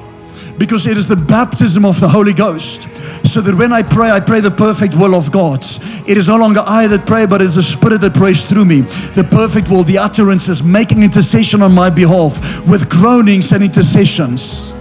Because 0.63 0.87
it 0.87 0.97
is 0.97 1.09
the 1.09 1.17
baptism 1.17 1.85
of 1.85 1.99
the 1.99 2.07
Holy 2.07 2.33
Ghost. 2.33 2.85
So 3.27 3.41
that 3.41 3.53
when 3.53 3.73
I 3.73 3.83
pray, 3.83 4.13
I 4.13 4.21
pray 4.21 4.39
the 4.39 4.53
perfect 4.53 4.95
will 4.95 5.17
of 5.17 5.33
God. 5.33 5.67
It 6.07 6.17
is 6.17 6.29
no 6.29 6.37
longer 6.37 6.63
I 6.65 6.87
that 6.87 7.05
pray, 7.05 7.27
but 7.27 7.43
it 7.43 7.47
is 7.47 7.57
the 7.57 7.65
Spirit 7.65 8.01
that 8.03 8.15
prays 8.15 8.45
through 8.45 8.67
me. 8.67 8.83
The 8.83 9.27
perfect 9.29 9.69
will, 9.69 9.83
the 9.83 9.99
utterances, 9.99 10.63
making 10.63 11.03
intercession 11.03 11.63
on 11.63 11.73
my 11.73 11.91
behalf 11.91 12.65
with 12.65 12.89
groanings 12.89 13.51
and 13.51 13.65
intercessions. 13.65 14.73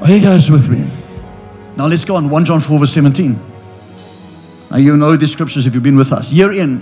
Are 0.00 0.10
you 0.10 0.22
guys 0.22 0.50
with 0.50 0.70
me? 0.70 0.90
Now 1.76 1.86
let's 1.86 2.06
go 2.06 2.16
on 2.16 2.30
1 2.30 2.44
John 2.46 2.60
4, 2.60 2.78
verse 2.78 2.94
17. 2.94 3.38
Now 4.70 4.78
you 4.78 4.96
know 4.96 5.16
these 5.16 5.32
scriptures 5.32 5.66
if 5.66 5.74
you've 5.74 5.82
been 5.82 5.98
with 5.98 6.14
us. 6.14 6.32
Year 6.32 6.50
in, 6.50 6.78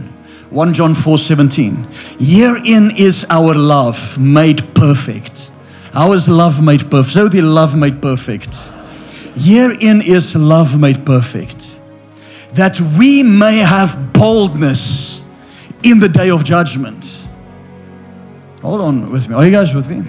1 0.51 0.75
John 0.75 0.95
4 0.95 1.19
17. 1.19 1.89
Herein 2.21 2.93
is 2.97 3.27
our 3.29 3.53
love 3.57 4.17
made 4.21 4.63
perfect. 4.77 5.44
How 5.95 6.13
is 6.13 6.29
love 6.29 6.61
made 6.61 6.91
perfect? 6.91 7.15
So 7.15 7.29
the 7.29 7.41
love 7.41 7.77
made 7.77 8.03
perfect. 8.03 8.73
Herein 9.37 10.03
is 10.03 10.35
love 10.35 10.79
made 10.79 11.07
perfect. 11.07 11.81
That 12.55 12.81
we 12.99 13.23
may 13.23 13.59
have 13.59 14.13
boldness 14.13 15.23
in 15.85 16.01
the 16.01 16.09
day 16.09 16.31
of 16.31 16.45
judgment. 16.45 17.29
Hold 18.61 18.81
on 18.81 19.13
with 19.13 19.29
me. 19.29 19.37
Are 19.37 19.47
you 19.47 19.53
guys 19.53 19.73
with 19.73 19.89
me? 19.89 20.03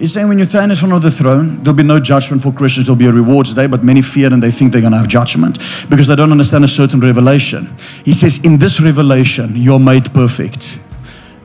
He's 0.00 0.14
saying 0.14 0.26
when 0.26 0.40
you 0.40 0.44
stand 0.44 0.72
in 0.72 0.76
front 0.76 0.94
of 0.94 1.02
the 1.02 1.12
throne, 1.12 1.62
there'll 1.62 1.76
be 1.76 1.84
no 1.84 2.00
judgment 2.00 2.42
for 2.42 2.52
Christians. 2.52 2.86
There'll 2.86 2.98
be 2.98 3.06
a 3.06 3.12
rewards 3.12 3.54
day, 3.54 3.68
but 3.68 3.84
many 3.84 4.02
fear 4.02 4.32
and 4.32 4.42
they 4.42 4.50
think 4.50 4.72
they're 4.72 4.80
going 4.80 4.94
to 4.94 4.98
have 4.98 5.06
judgment 5.06 5.58
because 5.88 6.08
they 6.08 6.16
don't 6.16 6.32
understand 6.32 6.64
a 6.64 6.68
certain 6.68 6.98
revelation. 6.98 7.72
He 8.04 8.10
says, 8.10 8.40
In 8.44 8.58
this 8.58 8.80
revelation, 8.80 9.52
you're 9.54 9.78
made 9.78 10.12
perfect. 10.12 10.80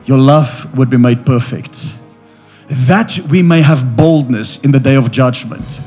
Your 0.06 0.18
love 0.18 0.76
would 0.76 0.90
be 0.90 0.96
made 0.96 1.24
perfect. 1.24 1.77
That 2.68 3.18
we 3.28 3.42
may 3.42 3.62
have 3.62 3.96
boldness 3.96 4.58
in 4.58 4.72
the 4.72 4.80
day 4.80 4.96
of 4.96 5.10
judgment. 5.10 5.80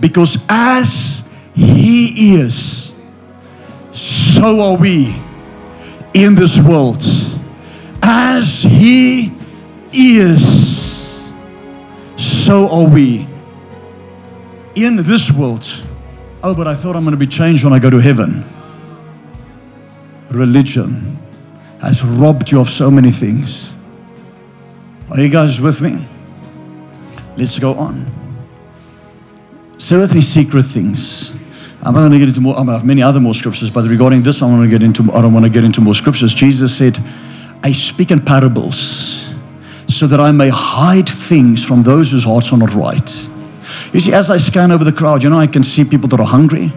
Because 0.00 0.38
as 0.48 1.22
He 1.54 2.36
is, 2.36 2.94
so 3.92 4.60
are 4.60 4.76
we 4.76 5.14
in 6.12 6.34
this 6.34 6.58
world. 6.58 7.02
As 8.02 8.62
He 8.62 9.32
is, 9.92 11.32
so 12.16 12.68
are 12.68 12.88
we 12.88 13.26
in 14.74 14.96
this 14.96 15.32
world. 15.32 15.66
Oh, 16.42 16.54
but 16.54 16.66
I 16.66 16.74
thought 16.74 16.94
I'm 16.94 17.02
going 17.02 17.12
to 17.12 17.18
be 17.18 17.26
changed 17.26 17.64
when 17.64 17.72
I 17.72 17.78
go 17.78 17.90
to 17.90 17.98
heaven. 17.98 18.44
Religion 20.30 21.18
has 21.80 22.04
robbed 22.04 22.50
you 22.50 22.60
of 22.60 22.68
so 22.68 22.90
many 22.90 23.10
things. 23.10 23.74
Are 25.10 25.20
you 25.20 25.30
guys 25.30 25.60
with 25.60 25.80
me? 25.80 26.06
Let's 27.36 27.58
go 27.58 27.74
on. 27.74 28.06
So 29.78 29.98
with 30.00 30.10
these 30.12 30.28
secret 30.28 30.64
things. 30.64 31.32
I'm 31.82 31.94
not 31.94 32.00
going 32.00 32.12
to 32.12 32.18
get 32.18 32.28
into 32.28 32.40
more. 32.40 32.58
I 32.58 32.64
have 32.72 32.84
many 32.84 33.02
other 33.02 33.20
more 33.20 33.34
scriptures, 33.34 33.70
but 33.70 33.84
regarding 33.86 34.22
this, 34.22 34.42
I 34.42 34.46
want 34.46 34.64
to 34.64 34.68
get 34.68 34.82
into. 34.82 35.04
I 35.12 35.20
don't 35.22 35.32
want 35.32 35.44
to 35.44 35.52
get 35.52 35.62
into 35.62 35.80
more 35.80 35.94
scriptures. 35.94 36.34
Jesus 36.34 36.74
said, 36.74 36.98
"I 37.62 37.70
speak 37.70 38.10
in 38.10 38.20
parables, 38.20 39.32
so 39.86 40.08
that 40.08 40.18
I 40.18 40.32
may 40.32 40.48
hide 40.52 41.08
things 41.08 41.64
from 41.64 41.82
those 41.82 42.10
whose 42.10 42.24
hearts 42.24 42.52
are 42.52 42.58
not 42.58 42.74
right." 42.74 43.28
You 43.92 44.00
see, 44.00 44.12
as 44.12 44.30
I 44.30 44.38
scan 44.38 44.72
over 44.72 44.82
the 44.82 44.92
crowd, 44.92 45.22
you 45.22 45.30
know, 45.30 45.38
I 45.38 45.46
can 45.46 45.62
see 45.62 45.84
people 45.84 46.08
that 46.08 46.18
are 46.18 46.26
hungry. 46.26 46.72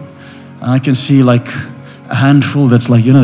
I 0.62 0.78
can 0.78 0.94
see 0.94 1.22
like 1.24 1.48
a 2.08 2.14
handful 2.14 2.68
that's 2.68 2.88
like, 2.88 3.04
you 3.04 3.12
know, 3.12 3.22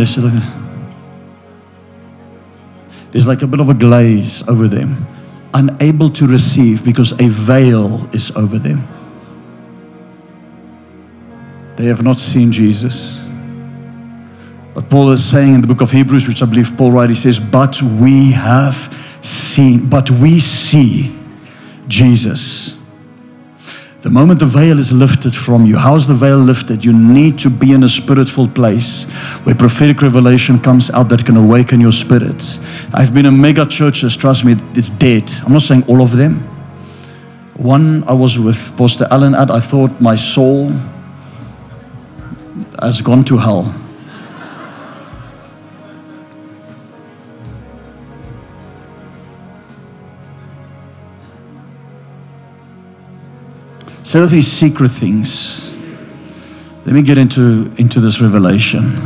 there's 3.12 3.26
like 3.26 3.42
a 3.42 3.46
bit 3.46 3.60
of 3.60 3.68
a 3.68 3.74
glaze 3.74 4.42
over 4.48 4.66
them, 4.66 5.06
unable 5.56 6.10
to 6.10 6.26
receive 6.26 6.84
because 6.84 7.12
a 7.12 7.28
veil 7.28 8.06
is 8.12 8.30
over 8.36 8.58
them. 8.58 8.86
They 11.76 11.86
have 11.86 12.02
not 12.02 12.16
seen 12.16 12.52
Jesus. 12.52 13.26
But 14.74 14.90
Paul 14.90 15.10
is 15.12 15.24
saying 15.24 15.54
in 15.54 15.60
the 15.62 15.66
book 15.66 15.80
of 15.80 15.90
Hebrews, 15.90 16.28
which 16.28 16.42
I 16.42 16.46
believe 16.46 16.76
Paul 16.76 16.92
writes, 16.92 17.08
he 17.08 17.14
says, 17.14 17.40
But 17.40 17.80
we 17.82 18.32
have 18.32 18.74
seen, 19.22 19.88
but 19.88 20.10
we 20.10 20.38
see 20.38 21.16
Jesus. 21.88 22.65
The 24.06 24.12
moment 24.12 24.38
the 24.38 24.46
veil 24.46 24.78
is 24.78 24.92
lifted 24.92 25.34
from 25.34 25.66
you, 25.66 25.76
how's 25.76 26.06
the 26.06 26.14
veil 26.14 26.38
lifted? 26.38 26.84
You 26.84 26.92
need 26.92 27.38
to 27.38 27.50
be 27.50 27.72
in 27.72 27.82
a 27.82 27.88
spiritful 27.88 28.54
place 28.54 29.02
where 29.44 29.52
prophetic 29.56 30.00
revelation 30.00 30.60
comes 30.60 30.92
out 30.92 31.08
that 31.08 31.26
can 31.26 31.36
awaken 31.36 31.80
your 31.80 31.90
spirit. 31.90 32.60
I've 32.94 33.12
been 33.12 33.26
in 33.26 33.40
mega 33.40 33.66
churches, 33.66 34.16
trust 34.16 34.44
me, 34.44 34.54
it's 34.74 34.90
dead. 34.90 35.28
I'm 35.44 35.52
not 35.52 35.62
saying 35.62 35.86
all 35.88 36.02
of 36.02 36.16
them. 36.16 36.34
One 37.56 38.04
I 38.04 38.12
was 38.12 38.38
with 38.38 38.76
Pastor 38.76 39.08
Allen 39.10 39.34
at, 39.34 39.50
I 39.50 39.58
thought 39.58 40.00
my 40.00 40.14
soul 40.14 40.70
has 42.80 43.02
gone 43.02 43.24
to 43.24 43.38
hell. 43.38 43.64
Of 54.16 54.30
these 54.30 54.50
secret 54.50 54.92
things. 54.92 55.76
Let 56.86 56.94
me 56.94 57.02
get 57.02 57.18
into, 57.18 57.70
into 57.76 58.00
this 58.00 58.18
revelation. 58.18 58.96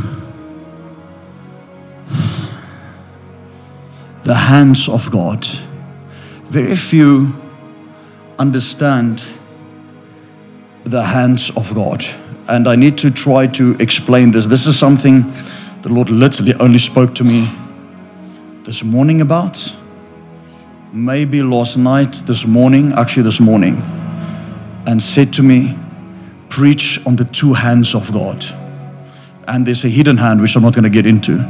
The 4.23 4.35
hands 4.35 4.87
of 4.87 5.11
God. 5.11 5.45
Very 6.45 6.75
few 6.75 7.35
understand 8.39 9.21
the 10.85 11.03
hands 11.03 11.49
of 11.57 11.75
God. 11.75 12.05
And 12.47 12.65
I 12.65 12.77
need 12.77 12.97
to 12.99 13.11
try 13.11 13.47
to 13.47 13.75
explain 13.81 14.31
this. 14.31 14.47
This 14.47 14.65
is 14.65 14.79
something 14.79 15.29
the 15.81 15.89
Lord 15.89 16.09
literally 16.09 16.53
only 16.53 16.79
spoke 16.79 17.13
to 17.15 17.25
me 17.25 17.49
this 18.63 18.81
morning 18.81 19.19
about. 19.19 19.75
Maybe 20.93 21.43
last 21.43 21.75
night, 21.75 22.13
this 22.25 22.47
morning, 22.47 22.93
actually, 22.93 23.23
this 23.23 23.41
morning 23.41 24.00
and 24.87 25.01
said 25.01 25.33
to 25.33 25.43
me, 25.43 25.77
Preach 26.49 26.99
on 27.05 27.15
the 27.15 27.23
two 27.23 27.53
hands 27.53 27.95
of 27.95 28.11
God. 28.11 28.43
And 29.47 29.65
there's 29.65 29.85
a 29.85 29.89
hidden 29.89 30.17
hand, 30.17 30.41
which 30.41 30.55
I'm 30.55 30.63
not 30.63 30.73
going 30.73 30.83
to 30.83 30.89
get 30.89 31.05
into, 31.05 31.45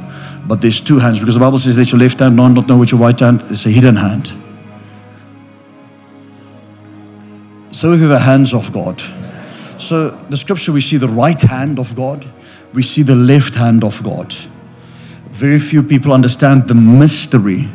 but 0.48 0.62
there's 0.62 0.80
two 0.80 1.00
hands 1.00 1.20
because 1.20 1.34
the 1.34 1.39
Bible 1.39 1.58
says, 1.58 1.78
Let 1.78 1.91
your 1.91 2.00
left 2.00 2.20
hand 2.20 2.36
not 2.36 2.67
know 2.67 2.78
what 2.78 2.91
your 2.91 3.00
right 3.00 3.20
hand 3.20 3.41
is 3.44 3.65
a 3.65 3.70
hidden 3.70 3.96
hand. 3.96 4.34
So, 7.72 7.89
with 7.89 8.08
the 8.08 8.20
hands 8.20 8.54
of 8.54 8.72
God. 8.72 9.02
So, 9.82 10.10
the 10.10 10.38
scripture, 10.38 10.72
we 10.72 10.82
see 10.82 10.98
the 10.98 11.08
right 11.08 11.41
hand 11.41 11.80
of 11.80 11.96
God, 11.96 12.26
we 12.74 12.84
see 12.84 13.02
the 13.02 13.15
left 13.15 13.56
hand 13.56 13.84
of 13.84 14.04
God. 14.04 14.34
Very 15.30 15.58
few 15.58 15.82
people 15.82 16.13
understand 16.13 16.67
the 16.67 16.76
mystery 16.76 17.70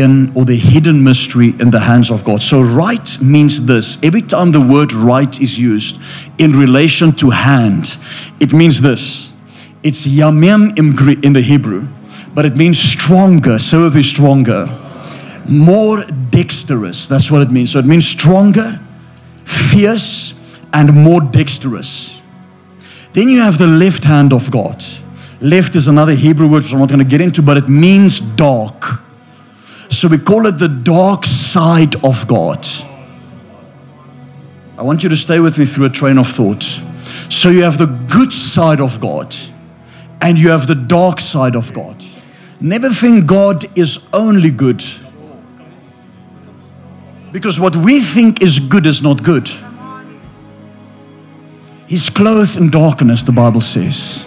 in 0.00 0.32
or 0.36 0.44
the 0.44 0.56
hidden 0.56 1.02
mystery 1.02 1.54
in 1.60 1.70
the 1.70 1.80
hands 1.80 2.10
of 2.10 2.24
God. 2.24 2.40
So, 2.40 2.62
right 2.62 3.20
means 3.20 3.66
this. 3.66 3.98
Every 4.02 4.22
time 4.22 4.52
the 4.52 4.60
word 4.60 4.92
right 4.92 5.40
is 5.40 5.58
used 5.58 6.00
in 6.38 6.52
relation 6.52 7.12
to 7.16 7.30
hand, 7.30 7.98
it 8.40 8.52
means 8.52 8.80
this. 8.80 9.34
It's 9.82 10.06
yamin 10.06 10.78
in 11.24 11.32
the 11.32 11.40
Hebrew, 11.40 11.88
but 12.34 12.46
it 12.46 12.56
means 12.56 12.78
stronger. 12.78 13.58
So, 13.58 13.86
it 13.86 13.96
is 13.96 14.08
stronger. 14.08 14.66
More 15.48 16.04
dexterous. 16.30 17.08
That's 17.08 17.30
what 17.30 17.42
it 17.42 17.50
means. 17.50 17.72
So, 17.72 17.78
it 17.78 17.86
means 17.86 18.06
stronger, 18.06 18.80
fierce, 19.44 20.34
and 20.72 20.94
more 20.94 21.20
dexterous. 21.20 22.20
Then 23.12 23.28
you 23.28 23.40
have 23.40 23.58
the 23.58 23.66
left 23.66 24.04
hand 24.04 24.32
of 24.32 24.50
God. 24.50 24.82
Left 25.40 25.74
is 25.74 25.88
another 25.88 26.14
Hebrew 26.14 26.50
word, 26.50 26.62
which 26.62 26.72
I'm 26.72 26.78
not 26.78 26.88
going 26.88 27.00
to 27.00 27.04
get 27.04 27.20
into, 27.20 27.42
but 27.42 27.56
it 27.56 27.68
means 27.68 28.20
dark 28.20 29.02
so 29.92 30.08
we 30.08 30.18
call 30.18 30.46
it 30.46 30.58
the 30.58 30.68
dark 30.68 31.24
side 31.24 31.96
of 32.04 32.26
God. 32.26 32.66
I 34.78 34.82
want 34.82 35.02
you 35.02 35.08
to 35.08 35.16
stay 35.16 35.38
with 35.38 35.58
me 35.58 35.64
through 35.64 35.86
a 35.86 35.90
train 35.90 36.18
of 36.18 36.26
thought. 36.26 36.62
So 36.62 37.50
you 37.50 37.62
have 37.62 37.78
the 37.78 37.86
good 37.86 38.32
side 38.32 38.80
of 38.80 39.00
God 39.00 39.34
and 40.20 40.38
you 40.38 40.50
have 40.50 40.66
the 40.66 40.74
dark 40.74 41.20
side 41.20 41.56
of 41.56 41.72
God. 41.72 41.96
Never 42.60 42.88
think 42.88 43.26
God 43.26 43.66
is 43.76 43.98
only 44.12 44.50
good. 44.50 44.82
Because 47.32 47.58
what 47.58 47.74
we 47.76 48.00
think 48.00 48.42
is 48.42 48.58
good 48.58 48.86
is 48.86 49.02
not 49.02 49.22
good. 49.22 49.48
He's 51.88 52.08
clothed 52.08 52.56
in 52.56 52.70
darkness, 52.70 53.22
the 53.22 53.32
Bible 53.32 53.60
says. 53.60 54.26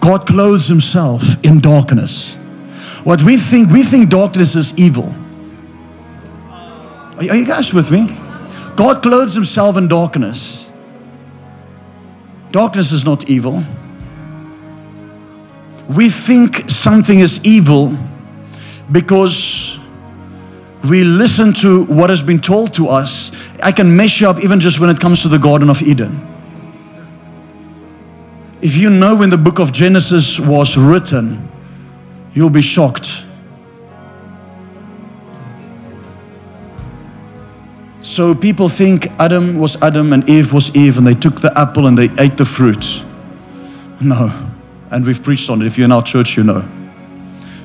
God 0.00 0.26
clothes 0.26 0.66
himself 0.68 1.42
in 1.44 1.60
darkness. 1.60 2.36
What 3.04 3.22
we 3.22 3.36
think, 3.36 3.70
we 3.70 3.82
think 3.82 4.10
darkness 4.10 4.54
is 4.56 4.76
evil. 4.78 5.14
Are 7.16 7.36
you 7.36 7.46
guys 7.46 7.72
with 7.72 7.90
me? 7.90 8.06
God 8.76 9.02
clothes 9.02 9.34
himself 9.34 9.76
in 9.76 9.88
darkness. 9.88 10.72
Darkness 12.50 12.92
is 12.92 13.04
not 13.04 13.28
evil. 13.28 13.62
We 15.88 16.08
think 16.08 16.70
something 16.70 17.20
is 17.20 17.44
evil 17.44 17.96
because 18.90 19.78
we 20.88 21.04
listen 21.04 21.52
to 21.54 21.84
what 21.84 22.10
has 22.10 22.22
been 22.22 22.40
told 22.40 22.74
to 22.74 22.88
us. 22.88 23.32
I 23.62 23.72
can 23.72 23.96
mess 23.96 24.20
you 24.20 24.28
up 24.28 24.42
even 24.42 24.60
just 24.60 24.80
when 24.80 24.88
it 24.88 24.98
comes 24.98 25.22
to 25.22 25.28
the 25.28 25.38
Garden 25.38 25.68
of 25.68 25.82
Eden. 25.82 26.26
If 28.62 28.76
you 28.76 28.90
know 28.90 29.16
when 29.16 29.30
the 29.30 29.38
book 29.38 29.58
of 29.58 29.72
Genesis 29.72 30.40
was 30.40 30.76
written, 30.76 31.49
you'll 32.32 32.50
be 32.50 32.62
shocked. 32.62 33.24
So 38.00 38.34
people 38.34 38.68
think 38.68 39.06
Adam 39.20 39.58
was 39.58 39.80
Adam 39.82 40.12
and 40.12 40.28
Eve 40.28 40.52
was 40.52 40.74
Eve, 40.74 40.98
and 40.98 41.06
they 41.06 41.14
took 41.14 41.40
the 41.40 41.56
apple 41.56 41.86
and 41.86 41.96
they 41.96 42.08
ate 42.18 42.36
the 42.36 42.44
fruit. 42.44 43.04
No. 44.00 44.28
And 44.90 45.06
we've 45.06 45.22
preached 45.22 45.48
on 45.50 45.62
it. 45.62 45.66
If 45.66 45.78
you're 45.78 45.84
in 45.84 45.92
our 45.92 46.02
church, 46.02 46.36
you 46.36 46.42
know. 46.42 46.68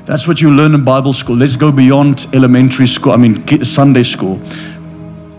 That's 0.06 0.28
what 0.28 0.42
you 0.42 0.52
learn 0.52 0.76
in 0.76 0.84
Bible 0.84 1.14
school. 1.14 1.36
Let's 1.36 1.56
go 1.56 1.72
beyond 1.72 2.28
elementary 2.34 2.86
school, 2.86 3.14
I 3.14 3.18
mean, 3.18 3.64
Sunday 3.64 4.04
school. 4.04 4.40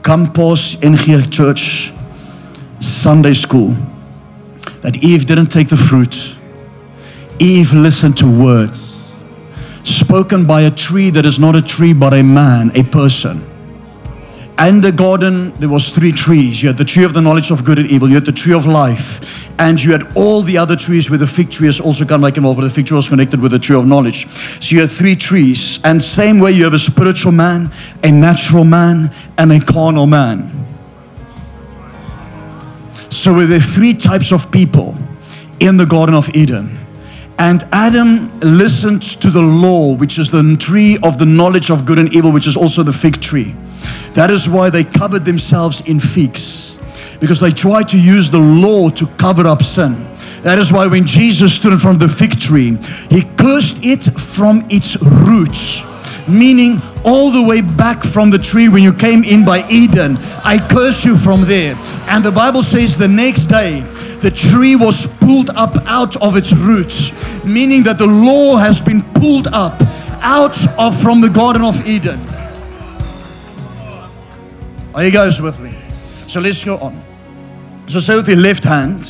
Campus, 0.03 0.77
NG 0.83 1.31
Church, 1.31 1.93
Sunday 2.81 3.35
school. 3.35 3.77
That 4.81 5.03
Eve 5.03 5.27
didn't 5.27 5.49
take 5.49 5.69
the 5.69 5.77
fruit. 5.77 6.37
Eve 7.39 7.73
listened 7.73 8.17
to 8.19 8.27
words 8.27 8.86
spoken 9.87 10.45
by 10.47 10.63
a 10.63 10.71
tree 10.71 11.11
that 11.11 11.27
is 11.27 11.39
not 11.39 11.57
a 11.57 11.63
tree 11.63 11.93
but 11.93 12.15
a 12.15 12.23
man, 12.23 12.71
a 12.75 12.83
person. 12.85 13.45
And 14.59 14.83
the 14.83 14.91
garden, 14.91 15.53
there 15.55 15.69
was 15.69 15.91
three 15.91 16.13
trees. 16.13 16.63
You 16.63 16.71
had 16.71 16.79
the 16.79 16.85
tree 16.85 17.05
of 17.05 17.13
the 17.13 17.21
knowledge 17.21 17.51
of 17.51 17.63
good 17.63 17.79
and 17.79 17.87
evil. 17.89 18.09
You 18.09 18.15
had 18.15 18.25
the 18.25 18.33
tree 18.33 18.55
of 18.55 18.65
life. 18.65 19.53
And 19.61 19.83
you 19.83 19.93
had 19.93 20.17
all 20.17 20.41
the 20.41 20.57
other 20.57 20.77
trees 20.77 21.11
where 21.11 21.19
the 21.19 21.27
fig 21.27 21.51
tree 21.51 21.69
is 21.69 21.79
also 21.79 22.05
kind 22.05 22.21
of 22.21 22.23
like 22.23 22.39
involved, 22.39 22.59
but 22.59 22.65
the 22.65 22.71
fig 22.71 22.87
tree 22.87 22.97
was 22.97 23.09
connected 23.09 23.41
with 23.41 23.53
the 23.53 23.59
tree 23.59 23.77
of 23.77 23.87
knowledge. 23.87 24.27
So 24.29 24.75
you 24.75 24.81
had 24.81 24.91
three 24.91 25.15
trees. 25.15 25.79
And 25.85 26.03
same 26.03 26.39
way 26.39 26.53
you 26.53 26.65
have 26.65 26.73
a 26.73 26.79
spiritual 26.79 27.33
man, 27.33 27.71
a 28.03 28.11
natural 28.11 28.65
man, 28.65 29.11
and 29.37 29.53
a 29.53 29.61
carnal 29.61 30.07
man. 30.07 30.51
So 33.11 33.35
were 33.35 33.47
there 33.47 33.61
three 33.61 33.93
types 33.93 34.33
of 34.33 34.51
people 34.51 34.97
in 35.61 35.77
the 35.77 35.87
Garden 35.87 36.15
of 36.15 36.35
Eden. 36.35 36.86
And 37.39 37.65
Adam 37.73 38.35
listened 38.37 39.03
to 39.21 39.31
the 39.31 39.43
law, 39.43 39.95
which 39.95 40.19
is 40.19 40.31
the 40.31 40.57
tree 40.59 40.99
of 41.03 41.19
the 41.19 41.27
knowledge 41.27 41.71
of 41.71 41.85
good 41.85 41.99
and 41.99 42.13
evil, 42.15 42.33
which 42.33 42.47
is 42.47 42.57
also 42.57 42.83
the 42.83 42.93
fig 42.93 43.21
tree. 43.21 43.55
That 44.15 44.31
is 44.31 44.49
why 44.49 44.71
they 44.71 44.85
covered 44.85 45.25
themselves 45.25 45.83
in 45.83 46.01
figs, 46.01 46.79
because 47.21 47.39
they 47.39 47.51
tried 47.51 47.89
to 47.91 48.01
use 48.01 48.31
the 48.31 48.39
law 48.39 48.89
to 48.91 49.07
cover 49.19 49.47
up 49.47 49.63
sin. 49.63 49.93
That 50.43 50.59
is 50.59 50.73
why 50.73 50.87
when 50.87 51.07
Jesus 51.07 51.55
stood 51.55 51.73
in 51.73 51.79
front 51.79 52.03
of 52.03 52.09
the 52.09 52.17
fig 52.17 52.39
tree, 52.41 52.79
he 53.11 53.23
cursed 53.37 53.85
it 53.85 54.05
from 54.19 54.65
its 54.71 54.97
roots 55.03 55.85
meaning 56.29 56.81
all 57.05 57.31
the 57.31 57.43
way 57.43 57.61
back 57.61 58.03
from 58.03 58.31
the 58.31 58.39
tree 58.39 58.69
when 58.69 58.83
you 58.83 58.93
came 58.93 59.25
in 59.25 59.45
by 59.45 59.67
Eden. 59.69 60.17
I 60.45 60.59
curse 60.71 61.05
you 61.05 61.17
from 61.17 61.43
there. 61.43 61.75
And 62.09 62.25
the 62.25 62.33
Bible 62.33 62.63
says 62.63 62.99
the 62.99 63.09
next 63.09 63.47
day, 63.47 63.81
the 64.21 64.31
tree 64.31 64.77
was 64.77 65.07
pulled 65.21 65.51
up 65.51 65.77
out 65.87 66.21
of 66.23 66.37
its 66.37 66.53
roots, 66.53 67.13
meaning 67.45 67.83
that 67.85 67.99
the 67.99 68.07
law 68.07 68.57
has 68.57 68.81
been 68.81 69.03
pulled 69.15 69.49
up 69.49 69.81
out 70.21 70.57
of 70.79 71.01
from 71.01 71.21
the 71.21 71.31
Garden 71.31 71.63
of 71.63 71.87
Eden. 71.87 72.21
Are 74.95 75.05
you 75.05 75.11
guys 75.11 75.41
with 75.43 75.61
me? 75.61 75.77
So 76.27 76.41
let's 76.41 76.65
go 76.65 76.79
on. 76.79 77.03
So 77.87 78.01
say 78.01 78.17
with 78.17 78.29
your 78.29 78.39
left 78.39 78.65
hand, 78.65 79.05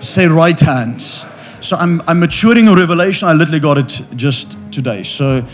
say 0.00 0.26
right 0.26 0.58
hand. 0.58 1.02
So 1.02 1.76
I'm, 1.76 2.00
I'm 2.06 2.20
maturing 2.20 2.68
a 2.68 2.74
revelation. 2.74 3.28
I 3.28 3.34
literally 3.34 3.60
got 3.60 3.76
it 3.76 4.06
just 4.16 4.56
today. 4.72 5.02
So 5.02 5.44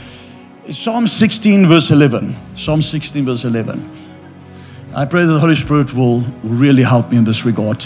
Psalm 0.70 1.06
16, 1.06 1.66
verse 1.66 1.90
11. 1.90 2.36
Psalm 2.54 2.82
16, 2.82 3.24
verse 3.24 3.44
11. 3.46 3.90
I 4.94 5.06
pray 5.06 5.24
that 5.24 5.32
the 5.32 5.38
Holy 5.38 5.54
Spirit 5.54 5.94
will 5.94 6.20
really 6.42 6.82
help 6.82 7.10
me 7.10 7.16
in 7.16 7.24
this 7.24 7.46
regard. 7.46 7.80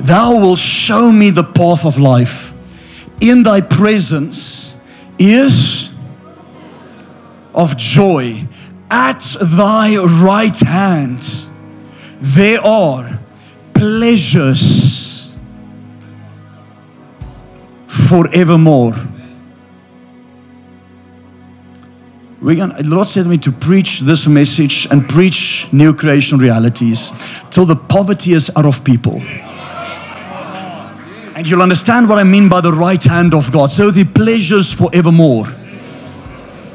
Thou 0.00 0.38
wilt 0.38 0.58
show 0.58 1.10
me 1.10 1.30
the 1.30 1.44
path 1.44 1.86
of 1.86 1.98
life. 1.98 2.52
In 3.22 3.42
thy 3.42 3.62
presence 3.62 4.76
is 5.18 5.90
of 7.54 7.74
joy. 7.78 8.46
At 8.90 9.20
thy 9.40 9.96
right 10.22 10.58
hand 10.58 11.22
there 12.18 12.60
are 12.60 13.18
pleasures 13.72 15.34
forevermore. 17.86 18.94
We're 22.46 22.54
gonna, 22.54 22.76
Lord 22.84 23.08
said 23.08 23.24
to 23.24 23.28
me 23.28 23.38
to 23.38 23.50
preach 23.50 23.98
this 23.98 24.28
message 24.28 24.86
and 24.92 25.08
preach 25.08 25.66
new 25.72 25.92
creation 25.92 26.38
realities 26.38 27.10
till 27.50 27.66
the 27.66 27.74
poverty 27.74 28.34
is 28.34 28.52
out 28.54 28.66
of 28.66 28.84
people. 28.84 29.20
And 31.34 31.44
you'll 31.44 31.60
understand 31.60 32.08
what 32.08 32.20
I 32.20 32.22
mean 32.22 32.48
by 32.48 32.60
the 32.60 32.70
right 32.70 33.02
hand 33.02 33.34
of 33.34 33.50
God. 33.50 33.72
So 33.72 33.90
the 33.90 34.04
pleasures 34.04 34.72
forevermore. 34.72 35.46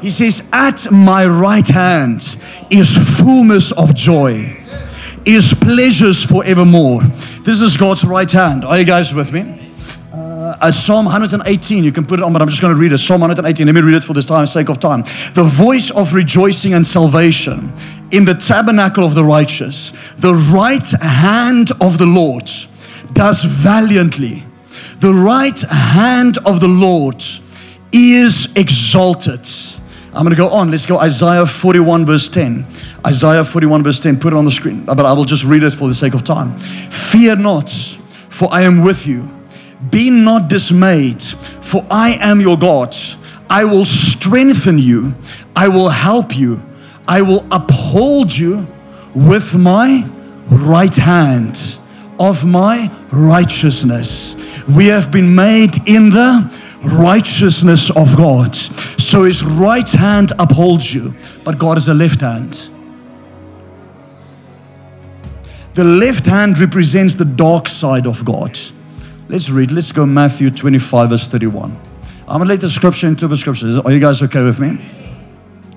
He 0.02 0.10
says, 0.10 0.42
At 0.52 0.92
my 0.92 1.26
right 1.26 1.66
hand 1.66 2.36
is 2.70 2.94
fullness 3.18 3.72
of 3.72 3.94
joy, 3.94 4.62
is 5.24 5.54
pleasures 5.54 6.22
forevermore. 6.22 7.00
This 7.44 7.62
is 7.62 7.78
God's 7.78 8.04
right 8.04 8.30
hand. 8.30 8.66
Are 8.66 8.78
you 8.78 8.84
guys 8.84 9.14
with 9.14 9.32
me? 9.32 9.61
Uh, 10.60 10.70
Psalm 10.70 11.06
118, 11.06 11.84
you 11.84 11.92
can 11.92 12.04
put 12.04 12.18
it 12.18 12.22
on, 12.22 12.32
but 12.32 12.42
I'm 12.42 12.48
just 12.48 12.60
going 12.60 12.74
to 12.74 12.80
read 12.80 12.92
it. 12.92 12.98
Psalm 12.98 13.20
118, 13.20 13.66
let 13.66 13.74
me 13.74 13.80
read 13.80 13.94
it 13.94 14.04
for 14.04 14.12
this 14.12 14.24
time, 14.24 14.46
sake 14.46 14.68
of 14.68 14.78
time. 14.78 15.02
The 15.34 15.44
voice 15.44 15.90
of 15.90 16.14
rejoicing 16.14 16.74
and 16.74 16.86
salvation 16.86 17.72
in 18.10 18.24
the 18.24 18.34
tabernacle 18.34 19.04
of 19.04 19.14
the 19.14 19.24
righteous, 19.24 19.90
the 20.14 20.34
right 20.52 20.86
hand 21.00 21.70
of 21.80 21.98
the 21.98 22.06
Lord 22.06 22.50
does 23.12 23.44
valiantly. 23.44 24.44
The 25.00 25.12
right 25.12 25.58
hand 25.58 26.38
of 26.44 26.60
the 26.60 26.68
Lord 26.68 27.22
is 27.92 28.48
exalted. 28.56 29.46
I'm 30.14 30.24
going 30.24 30.30
to 30.30 30.36
go 30.36 30.48
on. 30.48 30.70
Let's 30.70 30.86
go 30.86 30.98
Isaiah 30.98 31.46
41, 31.46 32.04
verse 32.04 32.28
10. 32.28 32.66
Isaiah 33.06 33.44
41, 33.44 33.82
verse 33.82 34.00
10. 34.00 34.18
Put 34.18 34.34
it 34.34 34.36
on 34.36 34.44
the 34.44 34.50
screen, 34.50 34.84
but 34.84 35.00
I 35.00 35.12
will 35.12 35.24
just 35.24 35.44
read 35.44 35.62
it 35.62 35.72
for 35.72 35.88
the 35.88 35.94
sake 35.94 36.14
of 36.14 36.22
time. 36.22 36.58
Fear 36.58 37.36
not, 37.36 37.70
for 37.70 38.48
I 38.52 38.62
am 38.62 38.84
with 38.84 39.06
you. 39.06 39.30
Be 39.90 40.10
not 40.10 40.48
dismayed, 40.48 41.22
for 41.22 41.84
I 41.90 42.16
am 42.20 42.40
your 42.40 42.56
God. 42.56 42.94
I 43.50 43.64
will 43.64 43.84
strengthen 43.84 44.78
you, 44.78 45.14
I 45.54 45.68
will 45.68 45.88
help 45.88 46.36
you, 46.36 46.62
I 47.06 47.20
will 47.22 47.44
uphold 47.50 48.34
you 48.34 48.66
with 49.14 49.54
my 49.54 50.08
right 50.48 50.94
hand 50.94 51.78
of 52.18 52.46
my 52.46 52.90
righteousness. 53.12 54.64
We 54.68 54.86
have 54.86 55.10
been 55.10 55.34
made 55.34 55.76
in 55.86 56.10
the 56.10 56.50
righteousness 56.98 57.90
of 57.90 58.16
God. 58.16 58.54
So 58.54 59.24
his 59.24 59.44
right 59.44 59.88
hand 59.88 60.32
upholds 60.38 60.94
you, 60.94 61.14
but 61.44 61.58
God 61.58 61.76
is 61.76 61.88
a 61.88 61.94
left 61.94 62.20
hand. 62.20 62.70
The 65.74 65.84
left 65.84 66.26
hand 66.26 66.58
represents 66.58 67.14
the 67.14 67.24
dark 67.24 67.66
side 67.68 68.06
of 68.06 68.24
God. 68.24 68.58
Let's 69.32 69.48
read. 69.48 69.70
Let's 69.70 69.92
go 69.92 70.04
Matthew 70.04 70.50
25, 70.50 71.08
verse 71.08 71.26
31. 71.26 71.74
I'm 72.28 72.36
going 72.36 72.40
to 72.40 72.52
let 72.52 72.60
the 72.60 72.68
scripture 72.68 73.06
into 73.06 73.26
the 73.26 73.36
scripture. 73.38 73.80
Are 73.82 73.90
you 73.90 73.98
guys 73.98 74.22
okay 74.22 74.44
with 74.44 74.60
me? 74.60 74.86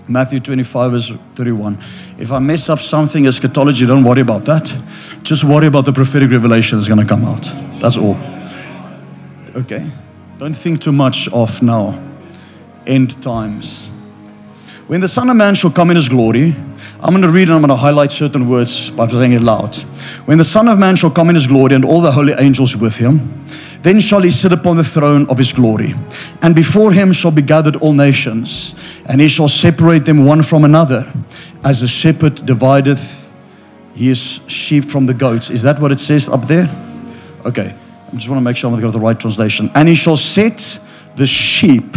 Matthew 0.09 0.41
25, 0.41 0.91
verse 0.91 1.09
31. 1.35 1.77
If 2.19 2.33
I 2.33 2.39
mess 2.39 2.67
up 2.67 2.81
something 2.81 3.25
eschatology, 3.25 3.85
don't 3.85 4.03
worry 4.03 4.19
about 4.19 4.43
that. 4.43 4.77
Just 5.23 5.45
worry 5.45 5.67
about 5.67 5.85
the 5.85 5.93
prophetic 5.93 6.31
revelation 6.31 6.77
that's 6.77 6.89
going 6.89 6.99
to 6.99 7.07
come 7.07 7.23
out. 7.23 7.43
That's 7.79 7.95
all. 7.95 8.17
Okay? 9.55 9.89
Don't 10.37 10.53
think 10.53 10.81
too 10.81 10.91
much 10.91 11.29
of 11.29 11.61
now. 11.61 11.97
End 12.85 13.21
times. 13.23 13.89
When 14.87 15.01
the 15.01 15.07
Son 15.07 15.31
of 15.31 15.35
Man 15.35 15.55
shall 15.55 15.71
come 15.71 15.89
in 15.89 15.95
his 15.95 16.07
glory, 16.07 16.53
I'm 17.01 17.09
going 17.09 17.23
to 17.23 17.29
read 17.29 17.49
and 17.49 17.53
I'm 17.53 17.61
going 17.61 17.69
to 17.69 17.75
highlight 17.75 18.11
certain 18.11 18.47
words 18.47 18.91
by 18.91 19.07
saying 19.07 19.31
it 19.31 19.41
loud. 19.41 19.75
When 20.25 20.37
the 20.37 20.45
Son 20.45 20.67
of 20.67 20.77
Man 20.77 20.95
shall 20.95 21.09
come 21.09 21.29
in 21.29 21.35
his 21.35 21.47
glory 21.47 21.73
and 21.73 21.83
all 21.83 22.01
the 22.01 22.11
holy 22.11 22.33
angels 22.37 22.77
with 22.77 22.95
him, 22.97 23.43
then 23.81 23.99
shall 23.99 24.21
he 24.21 24.29
sit 24.29 24.51
upon 24.51 24.77
the 24.77 24.83
throne 24.83 25.25
of 25.27 25.39
his 25.39 25.53
glory. 25.53 25.95
And 26.43 26.53
before 26.53 26.93
him 26.93 27.11
shall 27.13 27.31
be 27.31 27.41
gathered 27.41 27.77
all 27.77 27.93
nations, 27.93 28.75
and 29.09 29.19
he 29.19 29.27
shall 29.27 29.47
separate 29.47 30.05
them 30.05 30.23
one 30.23 30.43
from 30.43 30.63
another, 30.63 31.11
as 31.63 31.81
a 31.81 31.87
shepherd 31.87 32.45
divideth 32.45 33.33
his 33.95 34.39
sheep 34.45 34.85
from 34.85 35.07
the 35.07 35.15
goats. 35.15 35.49
Is 35.49 35.63
that 35.63 35.79
what 35.79 35.91
it 35.91 35.99
says 35.99 36.29
up 36.29 36.45
there? 36.45 36.69
Okay. 37.43 37.73
I 38.07 38.11
just 38.11 38.29
want 38.29 38.37
to 38.37 38.43
make 38.43 38.55
sure 38.55 38.71
I'm 38.71 38.79
got 38.79 38.93
the 38.93 38.99
right 38.99 39.19
translation. 39.19 39.71
And 39.73 39.87
he 39.87 39.95
shall 39.95 40.17
set 40.17 40.79
the 41.15 41.25
sheep 41.25 41.95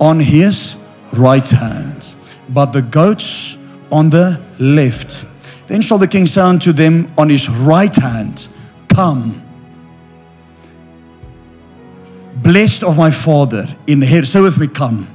on 0.00 0.18
his 0.18 0.76
right 1.12 1.48
hand, 1.48 2.14
but 2.48 2.72
the 2.72 2.82
goats 2.82 3.56
on 3.90 4.10
the 4.10 4.40
left. 4.58 5.26
Then 5.68 5.80
shall 5.80 5.98
the 5.98 6.08
king 6.08 6.26
say 6.26 6.40
unto 6.40 6.72
them 6.72 7.12
on 7.16 7.28
his 7.28 7.48
right 7.48 7.94
hand, 7.94 8.48
Come, 8.88 9.42
blessed 12.36 12.82
of 12.82 12.98
my 12.98 13.10
father, 13.10 13.64
in 13.86 14.02
inherit. 14.02 14.26
Say 14.26 14.40
with 14.40 14.58
me, 14.58 14.68
come. 14.68 15.08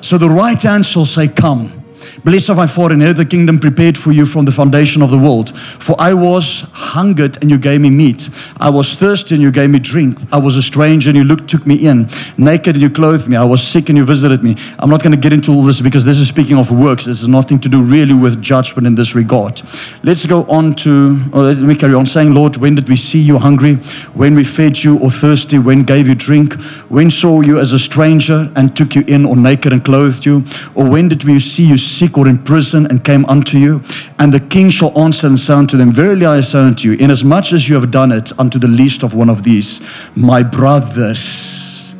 So 0.00 0.18
the 0.18 0.30
right 0.30 0.60
hand 0.60 0.86
shall 0.86 1.06
say, 1.06 1.28
Come. 1.28 1.83
Blessed 2.24 2.50
of 2.50 2.56
my 2.56 2.66
Father, 2.66 2.94
inherit 2.94 3.16
the 3.16 3.24
kingdom 3.24 3.58
prepared 3.58 3.96
for 3.96 4.12
you 4.12 4.26
from 4.26 4.44
the 4.44 4.52
foundation 4.52 5.02
of 5.02 5.10
the 5.10 5.18
world. 5.18 5.56
For 5.58 5.94
I 5.98 6.14
was 6.14 6.66
hungered 6.72 7.40
and 7.42 7.50
you 7.50 7.58
gave 7.58 7.80
me 7.80 7.90
meat. 7.90 8.28
I 8.60 8.70
was 8.70 8.94
thirsty 8.94 9.34
and 9.34 9.42
you 9.42 9.50
gave 9.50 9.70
me 9.70 9.78
drink. 9.78 10.18
I 10.32 10.38
was 10.38 10.56
a 10.56 10.62
stranger 10.62 11.10
and 11.10 11.16
you 11.16 11.24
looked, 11.24 11.48
took 11.48 11.66
me 11.66 11.86
in. 11.86 12.08
Naked 12.38 12.76
and 12.76 12.82
you 12.82 12.90
clothed 12.90 13.28
me. 13.28 13.36
I 13.36 13.44
was 13.44 13.62
sick 13.62 13.88
and 13.88 13.98
you 13.98 14.04
visited 14.04 14.42
me. 14.42 14.56
I'm 14.78 14.90
not 14.90 15.02
going 15.02 15.14
to 15.14 15.20
get 15.20 15.32
into 15.32 15.52
all 15.52 15.62
this 15.62 15.80
because 15.80 16.04
this 16.04 16.18
is 16.18 16.28
speaking 16.28 16.56
of 16.58 16.70
works. 16.70 17.04
This 17.04 17.20
has 17.20 17.28
nothing 17.28 17.58
to 17.60 17.68
do 17.68 17.82
really 17.82 18.14
with 18.14 18.40
judgment 18.42 18.86
in 18.86 18.94
this 18.94 19.14
regard. 19.14 19.62
Let's 20.02 20.26
go 20.26 20.44
on 20.44 20.74
to, 20.74 21.20
or 21.32 21.42
let 21.42 21.58
me 21.58 21.74
carry 21.74 21.94
on 21.94 22.06
saying, 22.06 22.32
Lord, 22.32 22.56
when 22.56 22.74
did 22.74 22.88
we 22.88 22.96
see 22.96 23.20
you 23.20 23.38
hungry? 23.38 23.74
When 24.14 24.34
we 24.34 24.44
fed 24.44 24.82
you 24.82 24.98
or 24.98 25.10
thirsty? 25.10 25.58
When 25.58 25.82
gave 25.84 26.08
you 26.08 26.14
drink? 26.14 26.54
When 26.88 27.10
saw 27.10 27.40
you 27.40 27.58
as 27.58 27.72
a 27.72 27.78
stranger 27.78 28.50
and 28.56 28.76
took 28.76 28.94
you 28.94 29.04
in 29.06 29.24
or 29.24 29.36
naked 29.36 29.72
and 29.72 29.84
clothed 29.84 30.26
you? 30.26 30.44
Or 30.74 30.88
when 30.88 31.08
did 31.08 31.24
we 31.24 31.38
see 31.38 31.66
you 31.66 31.76
sick 31.98 32.18
or 32.18 32.28
in 32.28 32.42
prison 32.42 32.86
and 32.86 33.04
came 33.04 33.24
unto 33.26 33.58
you. 33.58 33.82
And 34.18 34.32
the 34.32 34.40
king 34.40 34.70
shall 34.70 34.96
answer 34.98 35.26
and 35.26 35.38
say 35.38 35.54
unto 35.54 35.76
them, 35.76 35.92
Verily 35.92 36.26
I 36.26 36.40
say 36.40 36.60
unto 36.60 36.90
you, 36.90 36.98
inasmuch 36.98 37.52
as 37.52 37.68
you 37.68 37.74
have 37.76 37.90
done 37.90 38.12
it 38.12 38.38
unto 38.38 38.58
the 38.58 38.68
least 38.68 39.02
of 39.02 39.14
one 39.14 39.30
of 39.30 39.42
these, 39.42 39.80
my 40.16 40.42
brothers, 40.42 41.96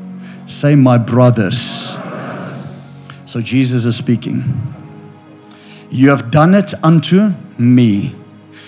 say, 0.47 0.75
my 0.75 0.99
brothers. 0.99 1.99
So 3.27 3.41
Jesus 3.41 3.85
is 3.85 3.97
speaking. 3.97 4.45
You 5.91 6.11
have 6.11 6.31
done 6.31 6.55
it 6.55 6.75
unto 6.83 7.31
me. 7.59 8.15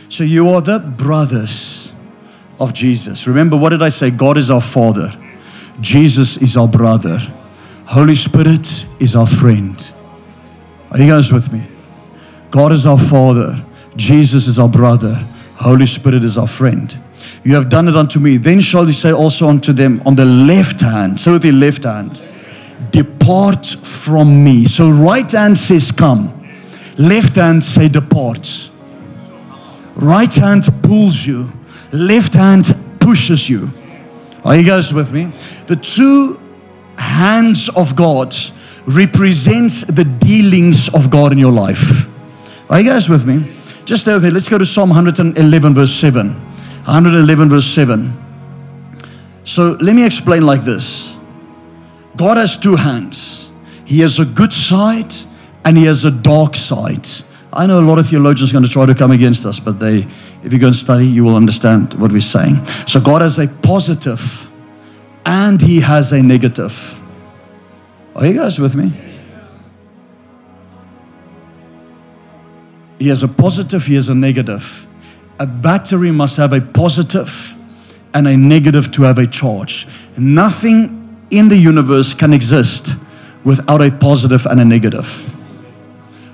So 0.09 0.25
you 0.25 0.49
are 0.51 0.61
the 0.61 0.79
brothers 0.79 1.95
of 2.61 2.73
Jesus. 2.73 3.27
Remember, 3.27 3.57
what 3.57 3.71
did 3.71 3.83
I 3.83 3.89
say? 3.89 4.11
God 4.11 4.37
is 4.39 4.51
our 4.51 4.61
Father, 4.61 5.11
Jesus 5.81 6.37
is 6.37 6.57
our 6.57 6.69
brother, 6.69 7.19
Holy 7.87 8.15
Spirit 8.15 8.87
is 9.01 9.15
our 9.15 9.27
friend. 9.27 9.93
Are 10.97 11.03
you 11.03 11.09
guys 11.09 11.31
with 11.31 11.53
me? 11.53 11.63
God 12.51 12.73
is 12.73 12.87
our 12.87 12.97
Father, 12.97 13.63
Jesus 13.97 14.47
is 14.47 14.59
our 14.59 14.69
brother, 14.69 15.23
Holy 15.57 15.85
Spirit 15.85 16.25
is 16.25 16.39
our 16.39 16.47
friend. 16.47 16.99
You 17.45 17.55
have 17.57 17.69
done 17.69 17.87
it 17.87 17.95
unto 17.95 18.19
me. 18.19 18.39
Then 18.39 18.61
shall 18.61 18.87
he 18.87 18.95
say 18.95 19.13
also 19.13 19.47
unto 19.47 19.75
them 19.75 20.01
on 20.07 20.15
the 20.15 20.25
left 20.25 20.81
hand, 20.81 21.21
so 21.21 21.37
the 21.37 21.53
left 21.53 21.85
hand, 21.85 22.25
depart 22.93 23.67
from 23.67 24.43
me. 24.43 24.65
So 24.65 24.89
right 24.89 25.31
hand 25.31 25.59
says 25.59 25.93
come, 25.93 26.33
left 26.97 27.37
hand 27.37 27.63
say 27.63 27.89
depart. 27.89 28.71
Right 29.97 30.33
hand 30.33 30.65
pulls 30.83 31.27
you, 31.27 31.53
left 31.93 32.33
hand 32.33 32.75
pushes 33.01 33.51
you. 33.51 33.71
Are 34.47 34.57
you 34.57 34.65
guys 34.65 34.95
with 34.95 35.13
me? 35.13 35.27
The 35.67 35.77
two 35.77 36.41
hands 36.99 37.69
of 37.69 37.97
God 37.97 38.35
represents 38.87 39.85
the 39.85 40.05
dealings 40.05 40.89
of 40.95 41.11
God 41.11 41.33
in 41.33 41.39
your 41.39 41.53
life. 41.53 42.09
Are 42.71 42.81
you 42.81 42.89
guys 42.89 43.09
with 43.09 43.27
me? 43.27 43.53
Just 43.85 44.09
over 44.09 44.27
here, 44.27 44.33
let's 44.33 44.49
go 44.49 44.59
to 44.59 44.67
Psalm 44.67 44.91
111, 44.91 45.75
verse 45.75 45.93
7. 45.93 46.33
111, 46.35 47.49
verse 47.49 47.65
7. 47.65 48.13
So 49.45 49.77
let 49.81 49.95
me 49.95 50.05
explain 50.05 50.43
like 50.43 50.63
this 50.63 51.19
God 52.17 52.37
has 52.37 52.57
two 52.57 52.77
hands, 52.77 53.53
He 53.85 54.01
has 54.01 54.19
a 54.19 54.25
good 54.25 54.53
side 54.53 55.15
and 55.65 55.77
He 55.77 55.85
has 55.85 56.05
a 56.05 56.11
dark 56.11 56.57
side. 56.57 57.09
I 57.53 57.67
know 57.67 57.81
a 57.81 57.83
lot 57.83 57.99
of 57.99 58.07
theologians 58.07 58.51
are 58.51 58.53
going 58.53 58.65
to 58.65 58.71
try 58.71 58.87
to 58.87 58.95
come 58.95 59.13
against 59.13 59.47
us, 59.47 59.59
but 59.59 59.79
they, 59.79 60.01
if 60.43 60.53
you 60.53 60.59
go 60.59 60.67
and 60.67 60.75
study, 60.75 61.07
you 61.07 61.25
will 61.25 61.37
understand 61.37 61.95
what 61.95 62.13
we're 62.13 62.21
saying. 62.21 62.65
So 62.87 63.01
God 63.01 63.23
has 63.23 63.39
a 63.39 63.47
positive 63.49 64.53
and 65.25 65.61
He 65.61 65.81
has 65.81 66.13
a 66.13 66.23
negative. 66.23 67.03
Are 68.17 68.27
you 68.27 68.33
guys 68.33 68.59
with 68.59 68.75
me? 68.75 68.93
He 72.99 73.09
has 73.09 73.23
a 73.23 73.29
positive, 73.29 73.85
he 73.85 73.95
has 73.95 74.09
a 74.09 74.15
negative. 74.15 74.87
A 75.39 75.47
battery 75.47 76.11
must 76.11 76.39
have 76.39 76.55
a 76.55 76.63
positive 76.63 77.57
and 78.15 78.27
a 78.27 78.37
negative 78.37 78.91
to 78.93 79.03
have 79.03 79.19
a 79.19 79.27
charge. 79.27 79.87
Nothing 80.17 81.27
in 81.31 81.51
the 81.51 81.57
universe 81.59 82.15
can 82.15 82.33
exist 82.33 82.97
without 83.45 83.83
a 83.83 83.91
positive 83.91 84.47
and 84.47 84.61
a 84.61 84.65
negative. 84.65 85.33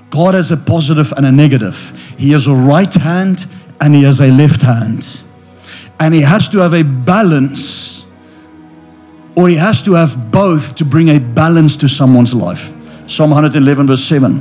God 0.09 0.35
has 0.35 0.51
a 0.51 0.57
positive 0.57 1.11
and 1.17 1.25
a 1.25 1.31
negative. 1.31 2.15
He 2.17 2.31
has 2.31 2.47
a 2.47 2.53
right 2.53 2.93
hand 2.93 3.45
and 3.81 3.93
he 3.93 4.03
has 4.03 4.21
a 4.21 4.27
left 4.27 4.61
hand. 4.61 5.23
And 5.99 6.13
he 6.13 6.21
has 6.21 6.47
to 6.49 6.59
have 6.59 6.73
a 6.73 6.83
balance, 6.83 7.92
or 9.35 9.49
he 9.49 9.55
has 9.55 9.81
to 9.83 9.93
have 9.93 10.31
both 10.31 10.75
to 10.75 10.85
bring 10.85 11.09
a 11.09 11.19
balance 11.19 11.77
to 11.77 11.89
someone's 11.89 12.33
life. 12.33 12.73
Psalm 13.09 13.31
111, 13.31 13.87
verse 13.87 14.03
7. 14.03 14.39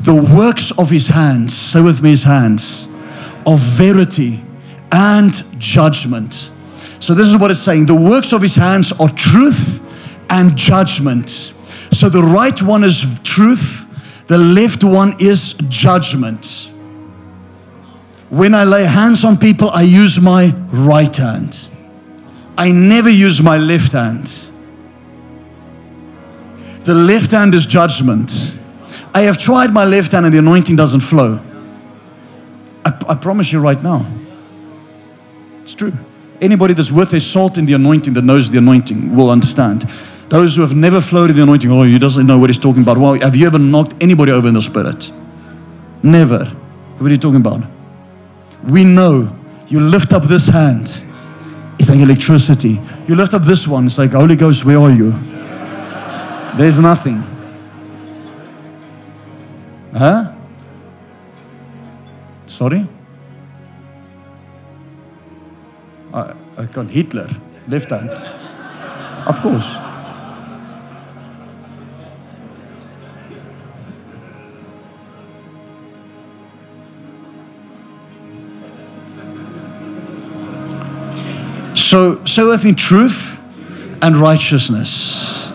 The 0.00 0.28
works 0.36 0.72
of 0.72 0.90
his 0.90 1.08
hands, 1.08 1.56
say 1.56 1.80
with 1.80 2.02
me 2.02 2.10
his 2.10 2.24
hands, 2.24 2.86
of 3.46 3.58
verity 3.58 4.42
and 4.92 5.32
judgment. 5.60 6.50
So, 6.98 7.14
this 7.14 7.26
is 7.26 7.36
what 7.36 7.50
it's 7.50 7.60
saying 7.60 7.86
the 7.86 7.94
works 7.94 8.32
of 8.32 8.42
his 8.42 8.56
hands 8.56 8.92
are 8.92 9.08
truth 9.08 10.20
and 10.30 10.56
judgment. 10.56 11.30
So, 11.30 12.08
the 12.08 12.22
right 12.22 12.60
one 12.60 12.84
is 12.84 13.20
truth, 13.22 14.26
the 14.26 14.38
left 14.38 14.84
one 14.84 15.14
is 15.20 15.54
judgment. 15.68 16.70
When 18.28 18.54
I 18.54 18.64
lay 18.64 18.84
hands 18.84 19.24
on 19.24 19.38
people, 19.38 19.70
I 19.70 19.82
use 19.82 20.20
my 20.20 20.54
right 20.70 21.14
hand. 21.14 21.70
I 22.60 22.72
never 22.72 23.08
use 23.08 23.42
my 23.42 23.56
left 23.56 23.92
hand. 23.92 24.26
The 26.82 26.92
left 26.92 27.30
hand 27.30 27.54
is 27.54 27.64
judgment. 27.64 28.54
I 29.14 29.22
have 29.22 29.38
tried 29.38 29.72
my 29.72 29.86
left 29.86 30.12
hand 30.12 30.26
and 30.26 30.34
the 30.34 30.40
anointing 30.40 30.76
doesn't 30.76 31.00
flow. 31.00 31.40
I, 32.84 32.90
I 33.08 33.14
promise 33.14 33.50
you 33.50 33.60
right 33.60 33.82
now. 33.82 34.06
It's 35.62 35.74
true. 35.74 35.94
Anybody 36.42 36.74
that's 36.74 36.92
worth 36.92 37.12
their 37.12 37.20
salt 37.20 37.56
in 37.56 37.64
the 37.64 37.72
anointing 37.72 38.12
that 38.12 38.24
knows 38.24 38.50
the 38.50 38.58
anointing 38.58 39.16
will 39.16 39.30
understand. 39.30 39.84
Those 40.28 40.54
who 40.54 40.60
have 40.60 40.74
never 40.74 41.00
flowed 41.00 41.30
in 41.30 41.36
the 41.36 41.42
anointing, 41.44 41.72
oh, 41.72 41.84
he 41.84 41.98
doesn't 41.98 42.26
know 42.26 42.38
what 42.38 42.50
he's 42.50 42.58
talking 42.58 42.82
about. 42.82 42.98
Well, 42.98 43.18
have 43.20 43.34
you 43.34 43.46
ever 43.46 43.58
knocked 43.58 43.94
anybody 44.02 44.32
over 44.32 44.46
in 44.46 44.52
the 44.52 44.60
spirit? 44.60 45.10
Never. 46.02 46.44
What 46.44 47.06
are 47.06 47.14
you 47.14 47.16
talking 47.16 47.40
about? 47.40 47.62
We 48.68 48.84
know 48.84 49.34
you 49.68 49.80
lift 49.80 50.12
up 50.12 50.24
this 50.24 50.48
hand, 50.48 51.06
electricity. 51.98 52.80
You 53.08 53.16
lift 53.16 53.34
up 53.34 53.42
this 53.42 53.66
one, 53.66 53.86
it's 53.86 53.98
like, 53.98 54.12
Holy 54.12 54.36
Ghost, 54.36 54.64
where 54.64 54.78
are 54.78 54.90
you? 54.90 55.12
There's 56.56 56.78
nothing. 56.78 57.24
Huh? 59.92 60.32
Sorry? 62.44 62.86
I, 66.12 66.34
I 66.58 66.66
can't. 66.66 66.90
Hitler, 66.90 67.28
left 67.68 67.90
hand. 67.90 68.10
Of 69.26 69.40
course. 69.40 69.89
So, 81.90 82.24
so 82.24 82.50
with 82.50 82.64
me, 82.64 82.72
truth 82.72 83.42
and 84.00 84.16
righteousness. 84.16 85.50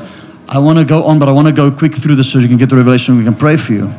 I 0.49 0.59
want 0.59 0.77
to 0.77 0.83
go 0.83 1.05
on, 1.05 1.17
but 1.17 1.29
I 1.29 1.31
want 1.31 1.47
to 1.47 1.53
go 1.53 1.71
quick 1.71 1.95
through 1.95 2.15
this 2.15 2.29
so 2.29 2.39
you 2.39 2.49
can 2.49 2.57
get 2.57 2.67
the 2.67 2.75
revelation. 2.75 3.17
We 3.17 3.23
can 3.23 3.35
pray 3.35 3.55
for 3.55 3.71
you. 3.71 3.93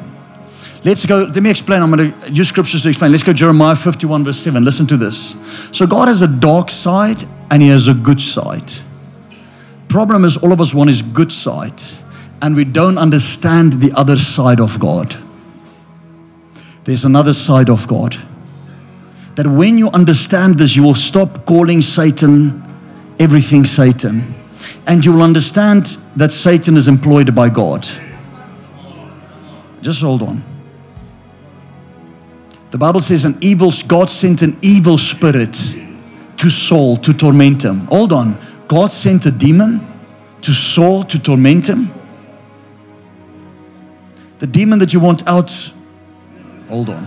Let's 0.84 1.07
go. 1.07 1.22
Let 1.22 1.43
me 1.43 1.49
explain. 1.49 1.80
I'm 1.80 1.91
going 1.91 2.12
to 2.12 2.30
use 2.30 2.49
scriptures 2.49 2.82
to 2.82 2.91
explain. 2.91 3.11
Let's 3.11 3.22
go 3.22 3.32
Jeremiah 3.32 3.74
51, 3.74 4.24
verse 4.24 4.37
7. 4.37 4.62
Listen 4.62 4.87
to 4.89 4.99
this. 4.99 5.34
So, 5.74 5.87
God 5.87 6.09
has 6.09 6.20
a 6.20 6.26
dark 6.26 6.68
side 6.68 7.24
and 7.51 7.62
He 7.62 7.70
has 7.70 7.89
a 7.89 7.95
good 7.95 8.20
side. 8.20 8.70
Problem 9.89 10.22
is, 10.26 10.37
all 10.37 10.53
of 10.53 10.61
us 10.61 10.74
want 10.74 10.91
His 10.91 11.01
good 11.01 11.32
side, 11.32 11.82
and 12.43 12.55
we 12.55 12.66
don't 12.66 12.99
understand 12.99 13.80
the 13.80 13.93
other 13.97 14.18
side 14.18 14.61
of 14.61 14.78
God. 14.78 15.16
There's 16.84 17.07
another 17.07 17.32
side 17.32 17.70
of 17.70 17.89
God. 17.89 18.14
That 19.37 19.47
when 19.47 19.78
you 19.78 19.89
understand 19.91 20.59
this, 20.59 20.76
you 20.76 20.82
will 20.82 20.95
stop 20.95 21.47
calling 21.47 21.80
Satan 21.80 22.62
everything 23.18 23.64
Satan. 23.64 24.34
And 24.87 25.05
you 25.05 25.12
will 25.12 25.22
understand 25.22 25.99
that 26.16 26.32
Satan 26.32 26.76
is 26.76 26.89
employed 26.89 27.34
by 27.34 27.49
God. 27.49 27.87
Just 29.80 30.03
hold 30.03 30.22
on. 30.22 30.43
The 32.70 32.78
Bible 32.78 33.01
says 33.01 33.24
an 33.24 33.39
evil 33.41 33.70
God 33.87 34.11
sent 34.11 34.43
an 34.43 34.59
evil 34.61 34.99
spirit 34.99 35.53
to 35.53 36.51
Saul 36.51 36.97
to 36.99 37.12
torment 37.12 37.64
him. 37.64 37.87
Hold 37.87 38.12
on. 38.12 38.37
God 38.68 38.91
sent 38.91 39.26
a 39.26 39.30
demon 39.30 39.87
to 40.43 40.53
Saul 40.53 41.03
to 41.05 41.18
torment 41.18 41.68
him. 41.68 41.93
The 44.39 44.47
demon 44.47 44.78
that 44.80 44.93
you 44.93 45.01
want 45.01 45.26
out. 45.26 45.72
Hold 46.68 46.91
on. 46.91 47.07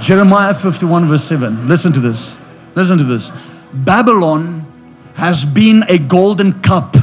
Jeremiah 0.00 0.54
51 0.54 1.06
verse 1.06 1.24
7. 1.24 1.68
Listen 1.68 1.92
to 1.92 2.00
this. 2.00 2.38
Listen 2.74 2.98
to 2.98 3.04
this. 3.04 3.32
Babylon 3.72 4.66
has 5.16 5.44
been 5.44 5.82
a 5.88 5.98
golden 5.98 6.60
cup. 6.60 6.96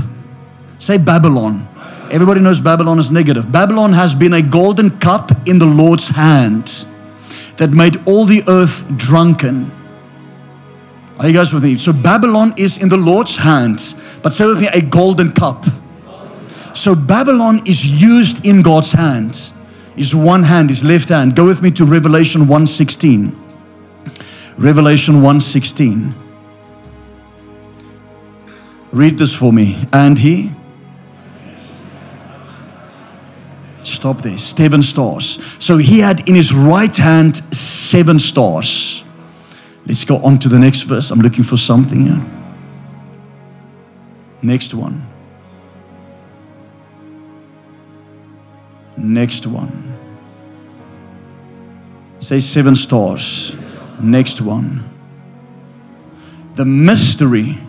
Say 0.78 0.98
Babylon. 0.98 1.68
Everybody 2.12 2.40
knows 2.40 2.62
Babylon 2.62 3.00
is 3.00 3.12
negative. 3.12 3.52
Babylon 3.52 3.94
has 3.94 4.16
been 4.16 4.34
a 4.34 4.42
golden 4.42 5.00
cup 5.00 5.32
in 5.48 5.60
the 5.60 5.66
Lord's 5.66 6.10
hand 6.10 6.86
that 7.58 7.72
made 7.72 7.98
all 8.08 8.26
the 8.26 8.44
earth 8.48 8.86
drunken. 8.98 9.72
Are 11.20 11.28
you 11.28 11.34
guys 11.34 11.54
with 11.54 11.64
me? 11.64 11.78
So 11.78 11.94
Babylon 11.94 12.54
is 12.58 12.78
in 12.78 12.90
the 12.90 12.98
Lord's 12.98 13.38
hands, 13.38 13.96
but 14.22 14.32
say 14.32 14.46
with 14.46 14.60
me, 14.60 14.68
a 14.74 14.82
golden 14.82 15.32
cup. 15.32 15.66
So 16.74 16.94
Babylon 16.94 17.62
is 17.66 17.86
used 17.86 18.46
in 18.46 18.62
God's 18.62 18.92
hands. 18.92 19.54
His 19.96 20.14
one 20.14 20.44
hand, 20.44 20.70
his 20.70 20.84
left 20.84 21.10
hand. 21.10 21.36
Go 21.36 21.46
with 21.46 21.62
me 21.62 21.72
to 21.72 21.86
Revelation 21.86 22.48
1:16. 22.48 23.34
Revelation 24.58 25.22
1:16. 25.22 26.14
Read 28.92 29.18
this 29.18 29.34
for 29.34 29.52
me. 29.52 29.86
And 29.92 30.20
he 30.20 30.52
Stop 34.06 34.22
there. 34.22 34.38
Seven 34.38 34.84
stars. 34.84 35.40
So 35.58 35.78
he 35.78 36.00
had 36.00 36.28
in 36.28 36.36
his 36.36 36.54
right 36.54 36.96
hand 36.96 37.38
seven 37.54 38.20
stars. 38.20 39.04
Let's 39.88 40.06
go 40.06 40.18
on 40.18 40.38
to 40.40 40.50
the 40.50 40.60
next 40.60 40.84
verse. 40.84 41.10
I'm 41.10 41.22
looking 41.22 41.44
for 41.44 41.58
something 41.58 42.06
here. 42.06 42.22
Next 44.42 44.76
one. 44.76 45.08
Next 48.98 49.46
one. 49.46 49.98
Say 52.20 52.40
seven 52.40 52.76
stars. 52.76 53.56
Next 54.02 54.42
one. 54.42 54.90
The 56.56 56.66
mystery 56.66 57.60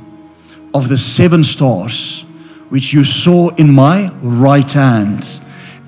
of 0.72 0.89
the 0.89 0.97
seven 0.97 1.43
stars, 1.43 2.22
which 2.68 2.93
you 2.93 3.05
saw 3.05 3.51
in 3.57 3.72
my 3.72 4.11
right 4.22 4.70
hand 4.70 5.41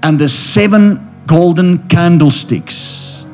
and 0.03 0.19
the 0.19 0.29
seven 0.29 1.23
golden 1.27 1.89
candlesticks. 1.89 3.27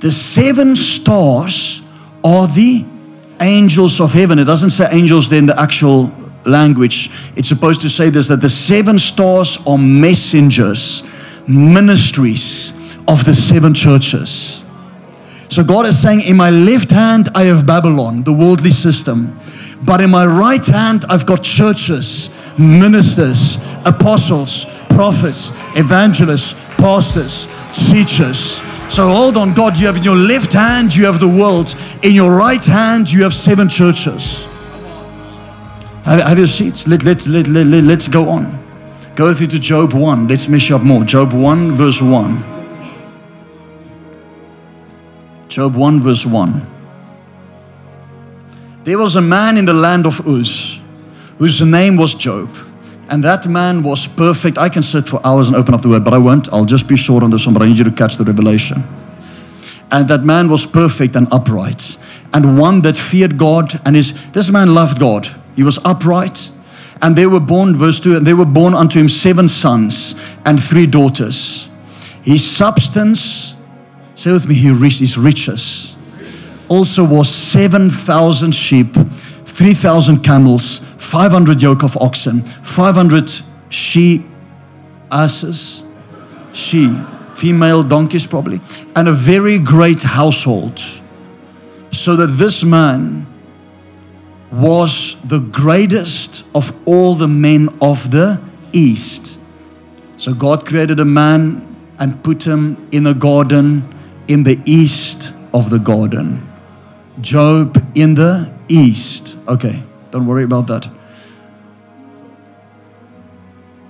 The 0.00 0.10
seven 0.10 0.76
stars 0.76 1.82
are 2.22 2.46
the 2.46 2.84
angels 3.40 4.00
of 4.00 4.12
heaven. 4.12 4.38
It 4.38 4.44
doesn't 4.44 4.70
say 4.70 4.88
angels 4.90 5.28
there 5.28 5.38
in 5.38 5.46
the 5.46 5.58
actual 5.60 6.12
language. 6.46 7.10
It's 7.36 7.48
supposed 7.48 7.80
to 7.82 7.88
say 7.88 8.10
this 8.10 8.28
that 8.28 8.40
the 8.40 8.48
seven 8.48 8.98
stars 8.98 9.58
are 9.66 9.78
messengers, 9.78 11.02
ministries 11.46 12.72
of 13.08 13.24
the 13.24 13.34
seven 13.34 13.74
churches. 13.74 14.64
So 15.48 15.62
God 15.62 15.86
is 15.86 16.00
saying, 16.00 16.22
In 16.22 16.36
my 16.36 16.50
left 16.50 16.90
hand, 16.90 17.28
I 17.34 17.44
have 17.44 17.66
Babylon, 17.66 18.24
the 18.24 18.32
worldly 18.32 18.70
system. 18.70 19.38
But 19.84 20.00
in 20.00 20.10
my 20.10 20.26
right 20.26 20.64
hand, 20.64 21.04
I've 21.08 21.26
got 21.26 21.42
churches, 21.42 22.30
ministers, 22.58 23.58
apostles, 23.84 24.64
prophets, 24.88 25.50
evangelists, 25.76 26.54
pastors, 26.78 27.46
teachers. 27.90 28.60
So 28.92 29.08
hold 29.08 29.36
on, 29.36 29.54
God, 29.54 29.78
you 29.78 29.86
have 29.86 29.96
in 29.96 30.04
your 30.04 30.16
left 30.16 30.52
hand, 30.52 30.94
you 30.94 31.06
have 31.06 31.20
the 31.20 31.28
world. 31.28 31.74
In 32.02 32.14
your 32.14 32.36
right 32.36 32.64
hand, 32.64 33.12
you 33.12 33.22
have 33.22 33.34
seven 33.34 33.68
churches. 33.68 34.53
Have, 36.04 36.20
have 36.20 36.38
your 36.38 36.46
seats. 36.46 36.86
Let, 36.86 37.04
let, 37.04 37.26
let, 37.26 37.48
let, 37.48 37.66
let, 37.66 37.84
let's 37.84 38.08
go 38.08 38.28
on. 38.28 38.62
Go 39.14 39.32
through 39.32 39.46
to 39.48 39.58
Job 39.58 39.92
1. 39.92 40.28
Let's 40.28 40.48
mesh 40.48 40.70
up 40.70 40.82
more. 40.82 41.04
Job 41.04 41.32
1, 41.32 41.72
verse 41.72 42.02
1. 42.02 42.44
Job 45.48 45.76
1, 45.76 46.00
verse 46.00 46.26
1. 46.26 46.66
There 48.82 48.98
was 48.98 49.16
a 49.16 49.22
man 49.22 49.56
in 49.56 49.64
the 49.64 49.72
land 49.72 50.06
of 50.06 50.26
Uz 50.26 50.82
whose 51.38 51.62
name 51.62 51.96
was 51.96 52.14
Job. 52.14 52.50
And 53.10 53.22
that 53.22 53.46
man 53.46 53.82
was 53.82 54.06
perfect. 54.06 54.58
I 54.58 54.68
can 54.68 54.82
sit 54.82 55.08
for 55.08 55.20
hours 55.24 55.48
and 55.48 55.56
open 55.56 55.74
up 55.74 55.82
the 55.82 55.88
word, 55.88 56.04
but 56.04 56.12
I 56.12 56.18
won't. 56.18 56.52
I'll 56.52 56.64
just 56.64 56.88
be 56.88 56.96
short 56.96 57.22
on 57.22 57.30
this 57.30 57.46
one, 57.46 57.54
but 57.54 57.62
I 57.62 57.66
need 57.66 57.78
you 57.78 57.84
to 57.84 57.92
catch 57.92 58.16
the 58.16 58.24
revelation. 58.24 58.82
And 59.90 60.08
that 60.08 60.24
man 60.24 60.48
was 60.48 60.66
perfect 60.66 61.14
and 61.14 61.32
upright, 61.32 61.98
and 62.32 62.58
one 62.58 62.82
that 62.82 62.96
feared 62.96 63.38
God. 63.38 63.80
And 63.86 63.94
his, 63.94 64.12
this 64.32 64.50
man 64.50 64.74
loved 64.74 64.98
God. 64.98 65.28
He 65.56 65.62
was 65.62 65.78
upright. 65.84 66.50
And 67.02 67.16
they 67.16 67.26
were 67.26 67.40
born, 67.40 67.76
verse 67.76 68.00
2, 68.00 68.16
and 68.16 68.26
they 68.26 68.34
were 68.34 68.46
born 68.46 68.72
unto 68.72 68.98
him 68.98 69.08
seven 69.08 69.48
sons 69.48 70.14
and 70.46 70.62
three 70.62 70.86
daughters. 70.86 71.68
His 72.22 72.42
substance, 72.42 73.56
say 74.14 74.32
with 74.32 74.48
me, 74.48 74.54
he 74.54 74.68
his 74.68 75.18
riches 75.18 75.94
also 76.68 77.04
was 77.04 77.28
7,000 77.28 78.52
sheep, 78.52 78.94
3,000 78.94 80.20
camels, 80.20 80.78
500 80.98 81.60
yoke 81.62 81.82
of 81.82 81.96
oxen, 81.98 82.42
500 82.42 83.30
she 83.68 84.24
asses, 85.10 85.84
she, 86.52 86.96
female 87.34 87.82
donkeys 87.82 88.26
probably, 88.26 88.60
and 88.96 89.08
a 89.08 89.12
very 89.12 89.58
great 89.58 90.02
household. 90.02 90.80
So 91.90 92.16
that 92.16 92.26
this 92.26 92.64
man 92.64 93.26
was 94.54 95.16
the 95.24 95.40
greatest 95.40 96.46
of 96.54 96.72
all 96.86 97.14
the 97.14 97.28
men 97.28 97.68
of 97.80 98.10
the 98.10 98.40
east. 98.72 99.38
So 100.16 100.32
God 100.34 100.64
created 100.64 101.00
a 101.00 101.04
man 101.04 101.76
and 101.98 102.22
put 102.22 102.44
him 102.46 102.88
in 102.92 103.06
a 103.06 103.14
garden 103.14 103.88
in 104.28 104.44
the 104.44 104.60
east 104.64 105.32
of 105.52 105.70
the 105.70 105.78
garden. 105.78 106.46
Job 107.20 107.76
in 107.94 108.14
the 108.14 108.52
east. 108.68 109.36
Okay, 109.46 109.82
don't 110.10 110.26
worry 110.26 110.44
about 110.44 110.66
that. 110.68 110.88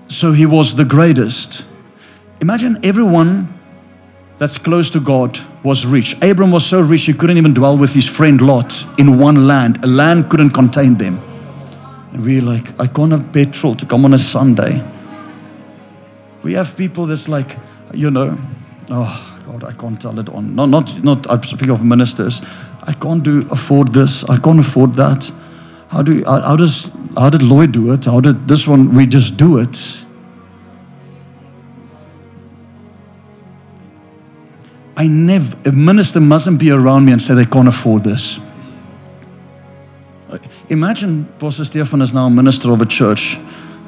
So 0.09 0.33
he 0.33 0.47
was 0.47 0.75
the 0.75 0.85
greatest. 0.85 1.67
Imagine 2.41 2.79
everyone 2.85 3.54
that's 4.37 4.59
close 4.59 4.91
to 4.91 5.01
God 5.01 5.39
was 5.63 5.87
rich. 5.87 6.17
Abram 6.23 6.51
was 6.51 6.67
so 6.67 6.81
rich 6.81 7.07
he 7.07 7.13
couldn't 7.13 7.39
even 7.39 7.55
dwell 7.55 7.79
with 7.79 7.95
his 7.95 8.09
friend 8.09 8.41
Lot 8.41 8.87
in 8.99 9.19
one 9.19 9.47
land. 9.47 9.83
A 9.85 9.87
land 9.87 10.29
couldn't 10.29 10.51
contain 10.51 10.95
them. 10.95 11.21
And 12.13 12.25
we're 12.25 12.43
like, 12.43 12.79
I 12.81 12.87
can't 12.87 13.13
have 13.13 13.33
petrol 13.33 13.75
to 13.77 13.87
come 13.87 14.05
on 14.05 14.13
a 14.13 14.19
Sunday. 14.19 14.85
We 16.43 16.53
have 16.55 16.77
people 16.77 17.07
that's 17.07 17.29
like, 17.29 17.57
you 17.95 18.11
know, 18.11 18.39
oh 18.91 19.43
God, 19.47 19.65
I 19.65 19.73
can't 19.73 20.01
tell 20.01 20.19
it 20.19 20.29
on. 20.29 20.55
Not, 20.55 20.69
not, 20.69 21.03
not. 21.03 21.31
I 21.31 21.41
speak 21.41 21.71
of 21.71 21.85
ministers. 21.85 22.43
I 22.83 22.93
can't 22.93 23.23
do 23.23 23.47
afford 23.51 23.95
this. 23.95 24.25
I 24.25 24.37
can't 24.37 24.61
afford 24.61 24.95
that. 24.95 25.33
How 25.89 26.03
do? 26.03 26.23
How, 26.25 26.41
how 26.41 26.57
does? 26.57 26.91
How 27.17 27.31
did 27.31 27.43
Lloyd 27.43 27.73
do 27.73 27.93
it? 27.93 28.05
How 28.05 28.21
did 28.21 28.49
this 28.49 28.67
one? 28.67 28.95
We 28.95 29.07
just 29.07 29.37
do 29.37 29.59
it. 29.59 30.04
I 34.97 35.09
never. 35.09 35.57
A 35.69 35.73
minister 35.73 36.21
mustn't 36.21 36.59
be 36.59 36.71
around 36.71 37.05
me 37.05 37.13
and 37.13 37.21
say 37.21 37.35
they 37.35 37.45
can't 37.45 37.69
afford 37.69 38.05
this. 38.05 38.41
Imagine 40.69 41.27
Pastor 41.39 41.65
Stefan 41.65 42.01
is 42.01 42.13
now 42.13 42.27
a 42.27 42.31
minister 42.31 42.73
of 42.73 42.81
a 42.81 42.87
church. 42.87 43.39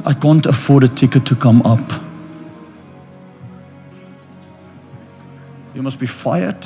I 0.04 0.12
can't 0.12 0.44
afford 0.46 0.84
a 0.84 0.88
ticket 0.88 1.24
to 1.26 1.34
come 1.34 1.62
up. 1.62 1.80
You 5.74 5.82
must 5.82 5.98
be 5.98 6.06
fired, 6.06 6.64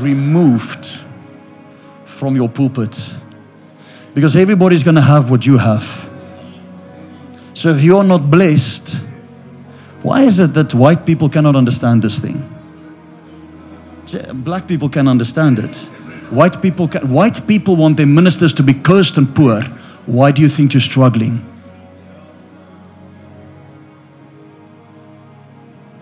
removed 0.00 0.86
from 2.04 2.34
your 2.34 2.48
pulpit. 2.48 2.96
Because 4.14 4.36
everybody's 4.36 4.82
going 4.82 4.96
to 4.96 5.02
have 5.02 5.30
what 5.30 5.46
you 5.46 5.58
have. 5.58 6.10
So 7.54 7.70
if 7.70 7.82
you're 7.82 8.04
not 8.04 8.30
blessed, 8.30 9.04
why 10.02 10.22
is 10.22 10.40
it 10.40 10.54
that 10.54 10.74
white 10.74 11.04
people 11.04 11.28
cannot 11.28 11.56
understand 11.56 12.02
this 12.02 12.18
thing? 12.18 12.57
Black 14.34 14.66
people 14.66 14.88
can 14.88 15.08
understand 15.08 15.58
it. 15.58 15.76
White 16.30 16.60
people, 16.60 16.88
can, 16.88 17.10
white 17.10 17.46
people 17.46 17.76
want 17.76 17.96
their 17.96 18.06
ministers 18.06 18.52
to 18.54 18.62
be 18.62 18.74
cursed 18.74 19.16
and 19.16 19.34
poor. 19.34 19.62
Why 20.06 20.32
do 20.32 20.42
you 20.42 20.48
think 20.48 20.74
you're 20.74 20.80
struggling? 20.80 21.44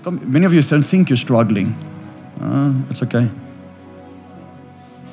Many 0.04 0.46
of 0.46 0.54
you 0.54 0.62
don't 0.62 0.84
think 0.84 1.10
you're 1.10 1.16
struggling. 1.16 1.74
Uh, 2.40 2.74
it's 2.90 3.02
okay. 3.02 3.28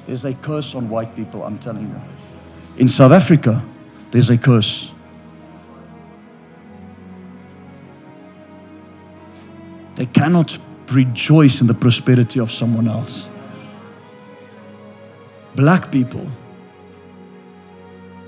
There's 0.06 0.26
a 0.26 0.34
curse 0.34 0.76
on 0.76 0.90
white 0.90 1.16
people, 1.16 1.44
I'm 1.44 1.58
telling 1.58 1.88
you. 1.88 2.02
In 2.78 2.88
South 2.88 3.12
Africa, 3.12 3.66
there's 4.12 4.30
a 4.30 4.38
curse. 4.38 4.94
They 9.96 10.06
cannot 10.06 10.58
rejoice 10.92 11.62
in 11.62 11.68
the 11.68 11.74
prosperity 11.74 12.40
of 12.40 12.52
someone 12.52 12.88
else. 12.88 13.30
Black 15.56 15.92
people, 15.92 16.28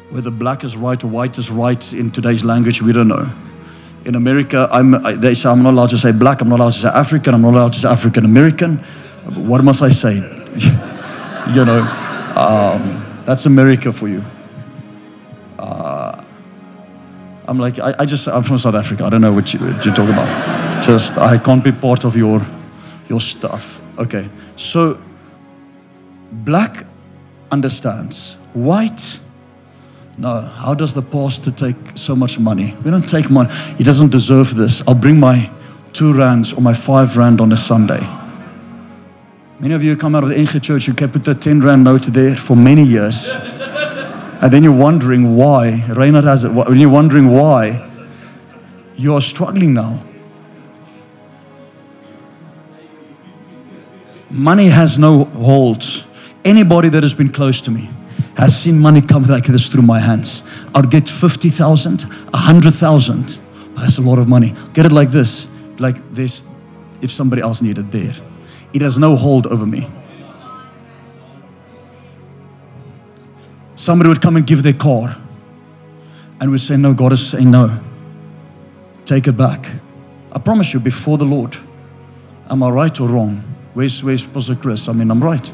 whether 0.10 0.32
black 0.32 0.64
is 0.64 0.78
right 0.78 1.04
or 1.04 1.08
white 1.08 1.38
is 1.38 1.50
right 1.50 1.94
in 1.94 2.12
today's 2.12 2.44
language, 2.44 2.82
we 2.82 2.94
don't 2.94 3.08
know. 3.08 3.30
In 4.06 4.14
America, 4.14 4.68
I'm, 4.72 4.92
they 5.20 5.34
say 5.34 5.50
I'm 5.50 5.64
not 5.64 5.74
allowed 5.74 5.90
to 5.90 5.98
say 5.98 6.12
black, 6.12 6.42
I'm 6.42 6.50
not 6.50 6.60
allowed 6.60 6.74
to 6.74 6.80
say 6.80 6.90
African, 6.90 7.34
I'm 7.34 7.42
not 7.42 7.54
allowed 7.54 7.74
to 7.74 7.80
say 7.80 7.88
African 7.88 8.26
American. 8.26 8.78
What 9.48 9.64
must 9.64 9.82
I 9.82 9.90
say? 9.90 10.16
you 11.54 11.66
know, 11.66 11.82
um, 12.36 13.04
that's 13.26 13.48
America 13.48 13.92
for 13.92 14.08
you. 14.08 14.22
Uh, 15.58 16.24
I'm 17.48 17.58
like, 17.58 17.80
I, 17.80 17.96
I, 18.00 18.06
just, 18.06 18.28
I'm 18.28 18.44
from 18.44 18.60
South 18.60 18.76
Africa. 18.76 19.06
I 19.06 19.10
don't 19.10 19.22
know 19.22 19.34
what, 19.34 19.54
you, 19.54 19.60
what 19.60 19.84
you're 19.84 19.96
talking 19.96 20.14
about. 20.14 20.65
Just, 20.86 21.18
I 21.18 21.40
can't 21.40 21.64
be 21.64 21.72
part 21.72 22.06
of 22.06 22.16
your, 22.16 22.46
your 23.10 23.20
stuff. 23.20 23.82
Okay. 23.98 24.30
So, 24.56 25.02
black 26.32 26.86
understands. 27.52 28.36
White, 28.54 29.20
no. 30.20 30.42
How 30.42 30.76
does 30.76 30.94
the 30.94 31.02
pastor 31.02 31.50
take 31.50 31.76
so 31.96 32.16
much 32.16 32.38
money? 32.38 32.76
We 32.84 32.92
don't 32.92 33.10
take 33.10 33.32
money. 33.32 33.52
He 33.80 33.84
doesn't 33.84 34.12
deserve 34.12 34.56
this. 34.56 34.84
I'll 34.88 34.94
bring 34.94 35.20
my 35.20 35.50
two 35.92 36.14
rands 36.14 36.54
or 36.54 36.62
my 36.62 36.74
five 36.76 37.18
rand 37.18 37.42
on 37.42 37.52
a 37.52 37.56
Sunday. 37.56 38.02
Many 39.60 39.74
of 39.74 39.84
you 39.84 39.96
come 39.96 40.14
out 40.14 40.22
of 40.22 40.30
the 40.30 40.38
NG 40.38 40.62
church, 40.62 40.88
you 40.88 40.94
kept 40.94 41.24
the 41.24 41.34
10 41.34 41.62
rand 41.62 41.84
note 41.84 42.04
there 42.04 42.36
for 42.36 42.56
many 42.56 42.84
years. 42.84 43.28
And 44.44 44.54
then 44.54 44.64
you're 44.64 44.78
wondering 44.78 45.36
why. 45.36 45.84
Reinhard 45.90 46.26
has 46.26 46.44
it. 46.44 46.52
When 46.52 46.80
you're 46.80 46.92
wondering 46.92 47.32
why, 47.32 47.90
you 48.96 49.16
are 49.16 49.22
struggling 49.22 49.74
now. 49.74 50.04
Money 54.32 54.68
has 54.68 54.98
no 54.98 55.26
holds. 55.26 56.08
Anybody 56.44 56.90
that 56.90 57.04
has 57.04 57.14
been 57.14 57.30
close 57.30 57.62
to 57.62 57.72
me 57.72 57.90
has 58.38 58.58
seen 58.58 58.80
money 58.80 59.02
come 59.02 59.24
like 59.24 59.46
this 59.46 59.68
through 59.68 59.84
my 59.84 60.00
hands. 60.00 60.44
I'll 60.74 60.84
get 60.84 61.08
50,000, 61.08 62.02
100,000. 62.04 63.40
That's 63.76 63.98
a 63.98 64.02
lot 64.02 64.20
of 64.20 64.28
money. 64.28 64.54
Get 64.74 64.86
it 64.86 64.92
like 64.92 65.10
this. 65.10 65.48
Like 65.80 65.98
this, 66.12 66.44
if 67.02 67.12
somebody 67.12 67.42
else 67.42 67.62
needed 67.62 67.92
there. 67.92 68.14
It 68.74 68.82
has 68.82 68.98
no 68.98 69.16
hold 69.16 69.48
over 69.48 69.66
me. 69.66 69.90
Somebody 73.76 74.10
would 74.10 74.22
come 74.22 74.36
and 74.36 74.48
give 74.48 74.64
their 74.64 74.74
car, 74.74 75.16
and 76.42 76.50
we 76.50 76.58
say, 76.58 76.76
No, 76.76 76.94
God 76.94 77.14
is 77.14 77.30
saying 77.30 77.52
no. 77.52 77.80
Take 79.06 79.28
it 79.28 79.34
back. 79.34 79.70
I 80.32 80.40
promise 80.40 80.74
you, 80.74 80.80
before 80.80 81.18
the 81.18 81.26
Lord, 81.26 81.56
am 82.50 82.64
I 82.64 82.70
right 82.70 83.00
or 83.00 83.08
wrong? 83.08 83.55
Where's, 83.76 84.04
where's 84.04 84.26
Pastor 84.26 84.56
Chris? 84.56 84.88
I 84.88 84.94
mean, 84.94 85.12
I'm 85.12 85.24
right. 85.24 85.54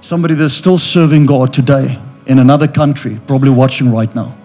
Somebody 0.00 0.34
that's 0.34 0.54
still 0.54 0.78
serving 0.78 1.26
God 1.26 1.52
today 1.52 1.96
in 2.26 2.40
another 2.40 2.66
country, 2.66 3.20
probably 3.28 3.50
watching 3.50 3.92
right 3.92 4.12
now, 4.12 4.36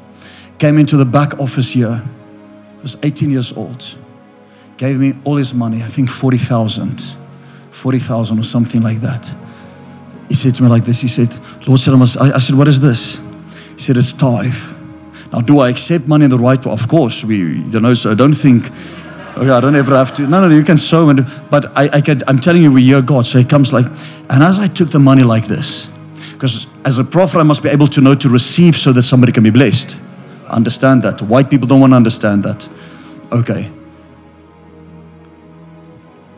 came 0.59 0.77
into 0.77 0.97
the 0.97 1.05
back 1.05 1.39
office 1.39 1.71
here, 1.71 2.03
was 2.83 2.95
18 3.01 3.31
years 3.31 3.51
old 3.53 3.97
gave 4.79 4.97
me 4.97 5.13
all 5.25 5.35
his 5.35 5.53
money, 5.53 5.83
I 5.83 5.87
think 5.87 6.09
40,000, 6.09 7.03
40,000 7.69 8.39
or 8.39 8.43
something 8.43 8.81
like 8.81 8.99
that. 8.99 9.35
He 10.29 10.35
said 10.35 10.55
to 10.55 10.63
me 10.63 10.69
like 10.69 10.85
this, 10.85 11.01
he 11.01 11.09
said, 11.09 11.37
Lord 11.67 11.81
said, 11.81 11.93
I, 11.93 12.35
I 12.35 12.39
said, 12.39 12.55
what 12.55 12.69
is 12.69 12.79
this? 12.79 13.17
He 13.73 13.79
said, 13.79 13.97
it's 13.97 14.13
tithe. 14.13 14.77
Now, 15.33 15.41
do 15.41 15.59
I 15.59 15.69
accept 15.69 16.07
money 16.07 16.23
in 16.23 16.29
the 16.31 16.37
right 16.37 16.65
way? 16.65 16.71
Of 16.71 16.87
course, 16.87 17.25
we, 17.25 17.37
you 17.37 17.79
know, 17.81 17.93
so 17.93 18.11
I 18.11 18.15
don't 18.15 18.33
think, 18.33 18.63
Oh, 19.39 19.43
okay, 19.43 19.51
I 19.51 19.61
don't 19.61 19.75
ever 19.75 19.95
have 19.95 20.13
to. 20.15 20.27
No, 20.27 20.45
no, 20.45 20.53
you 20.53 20.63
can 20.63 20.75
sow, 20.75 21.07
and, 21.07 21.25
but 21.49 21.77
I, 21.77 21.87
I 21.93 22.01
can, 22.01 22.19
I'm 22.27 22.39
telling 22.39 22.61
you, 22.61 22.73
we 22.73 22.83
hear 22.83 23.01
God. 23.01 23.25
So 23.25 23.37
it 23.37 23.47
comes 23.47 23.71
like, 23.71 23.85
and 23.85 24.43
as 24.43 24.59
I 24.59 24.67
took 24.67 24.89
the 24.89 24.99
money 24.99 25.23
like 25.23 25.45
this, 25.45 25.87
because 26.33 26.67
as 26.83 26.97
a 26.97 27.05
prophet, 27.05 27.39
I 27.39 27.43
must 27.43 27.63
be 27.63 27.69
able 27.69 27.87
to 27.87 28.01
know 28.01 28.15
to 28.15 28.27
receive 28.27 28.75
so 28.75 28.91
that 28.91 29.03
somebody 29.03 29.31
can 29.31 29.43
be 29.43 29.49
blessed. 29.49 29.97
Understand 30.49 31.03
that. 31.03 31.21
White 31.21 31.49
people 31.49 31.69
don't 31.69 31.79
want 31.79 31.93
to 31.93 31.95
understand 31.97 32.43
that. 32.43 32.67
Okay. 33.31 33.71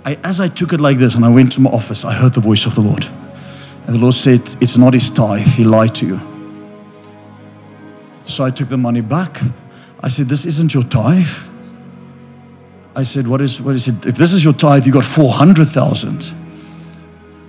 I, 0.05 0.19
as 0.23 0.39
I 0.39 0.47
took 0.47 0.71
it 0.71 0.79
like 0.79 0.97
this 0.97 1.15
and 1.15 1.25
I 1.25 1.29
went 1.29 1.53
to 1.53 1.61
my 1.61 1.71
office, 1.71 2.05
I 2.05 2.13
heard 2.13 2.33
the 2.33 2.41
voice 2.41 2.67
of 2.67 2.75
the 2.75 2.81
Lord. 2.81 3.05
And 3.87 3.95
the 3.95 3.99
Lord 3.99 4.13
said, 4.13 4.41
It's 4.61 4.77
not 4.77 4.93
his 4.93 5.09
tithe, 5.09 5.47
he 5.47 5.63
lied 5.63 5.95
to 5.95 6.05
you. 6.05 6.19
So 8.25 8.43
I 8.43 8.51
took 8.51 8.67
the 8.67 8.77
money 8.77 9.01
back. 9.01 9.39
I 10.03 10.09
said, 10.09 10.29
This 10.29 10.45
isn't 10.45 10.75
your 10.75 10.83
tithe. 10.83 11.50
I 12.95 13.03
said, 13.03 13.27
What 13.27 13.41
is 13.41 13.61
what 13.61 13.75
is 13.75 13.87
it? 13.87 14.05
If 14.05 14.15
this 14.15 14.33
is 14.33 14.43
your 14.43 14.53
tithe, 14.53 14.85
you 14.85 14.93
got 14.93 15.05
400,000. 15.05 16.33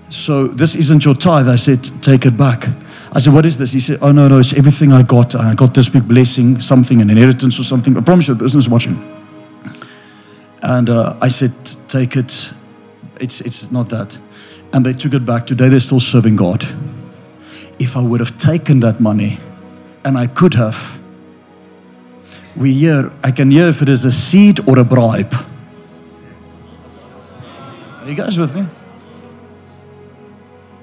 So 0.09 0.47
this 0.47 0.75
isn't 0.75 1.05
your 1.05 1.15
tithe. 1.15 1.49
I 1.49 1.57
said, 1.57 1.85
Take 2.03 2.27
it 2.27 2.37
back. 2.37 2.69
I 3.13 3.21
said, 3.21 3.33
What 3.33 3.47
is 3.47 3.59
this? 3.59 3.73
He 3.73 3.81
said, 3.81 3.99
Oh, 4.03 4.13
no, 4.13 4.29
no, 4.29 4.39
it's 4.39 4.55
everything 4.55 4.93
I 4.93 5.03
got. 5.03 5.35
I 5.35 5.55
got 5.55 5.75
this 5.75 5.89
big 5.89 6.07
blessing, 6.07 6.61
something, 6.61 7.01
an 7.01 7.11
inheritance 7.11 7.59
or 7.59 7.65
something. 7.65 7.97
I 7.97 8.01
promise 8.01 8.29
you, 8.29 8.35
the 8.35 8.45
business 8.45 8.69
watching. 8.69 8.97
And 10.63 10.89
uh, 10.89 11.19
I 11.21 11.29
said, 11.29 11.53
take 11.89 12.17
it. 12.17 12.53
it's, 13.21 13.41
it's 13.41 13.73
not 13.73 13.89
that. 13.89 14.19
And 14.73 14.87
they 14.87 14.93
took 14.93 15.13
it 15.13 15.27
back. 15.27 15.45
Today 15.45 15.69
they're 15.69 15.81
still 15.81 16.01
serving 16.01 16.37
God. 16.37 16.65
If 17.81 17.97
I 17.97 18.01
would 18.01 18.21
have 18.21 18.37
taken 18.37 18.79
that 18.81 19.01
money, 19.01 19.39
and 20.05 20.17
I 20.17 20.27
could 20.27 20.55
have, 20.55 21.02
we 22.57 22.73
hear, 22.73 23.13
I 23.23 23.31
can 23.31 23.51
hear 23.51 23.69
if 23.69 23.83
it 23.83 23.89
is 23.89 24.05
a 24.05 24.13
seed 24.13 24.69
or 24.69 24.79
a 24.79 24.85
bribe. 24.85 25.33
Are 28.01 28.09
you 28.09 28.15
guys 28.15 28.39
with 28.39 28.55
me? 28.55 28.67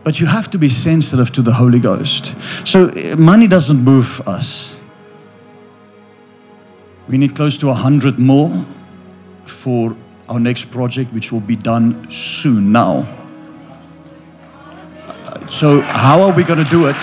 But 0.04 0.20
you 0.20 0.26
have 0.26 0.50
to 0.52 0.58
be 0.58 0.70
sensitive 0.70 1.32
to 1.34 1.42
the 1.42 1.54
Holy 1.54 1.80
Ghost. 1.80 2.36
So 2.68 2.88
eh, 2.90 3.16
money 3.16 3.48
doesn't 3.48 3.84
move 3.84 4.22
us. 4.28 4.80
We 7.08 7.18
need 7.18 7.36
close 7.36 7.58
to 7.58 7.70
a 7.70 7.74
hundred 7.74 8.20
more 8.20 8.50
for 9.44 9.98
our 10.30 10.40
next 10.40 10.72
project, 10.72 11.12
which 11.12 11.32
will 11.32 11.42
be 11.42 11.56
done 11.56 12.10
soon 12.10 12.72
now. 12.72 13.08
So 15.50 15.82
how 15.82 16.22
are 16.22 16.32
we 16.32 16.44
going 16.44 16.64
to 16.64 16.70
do 16.70 16.88
it? 16.88 16.96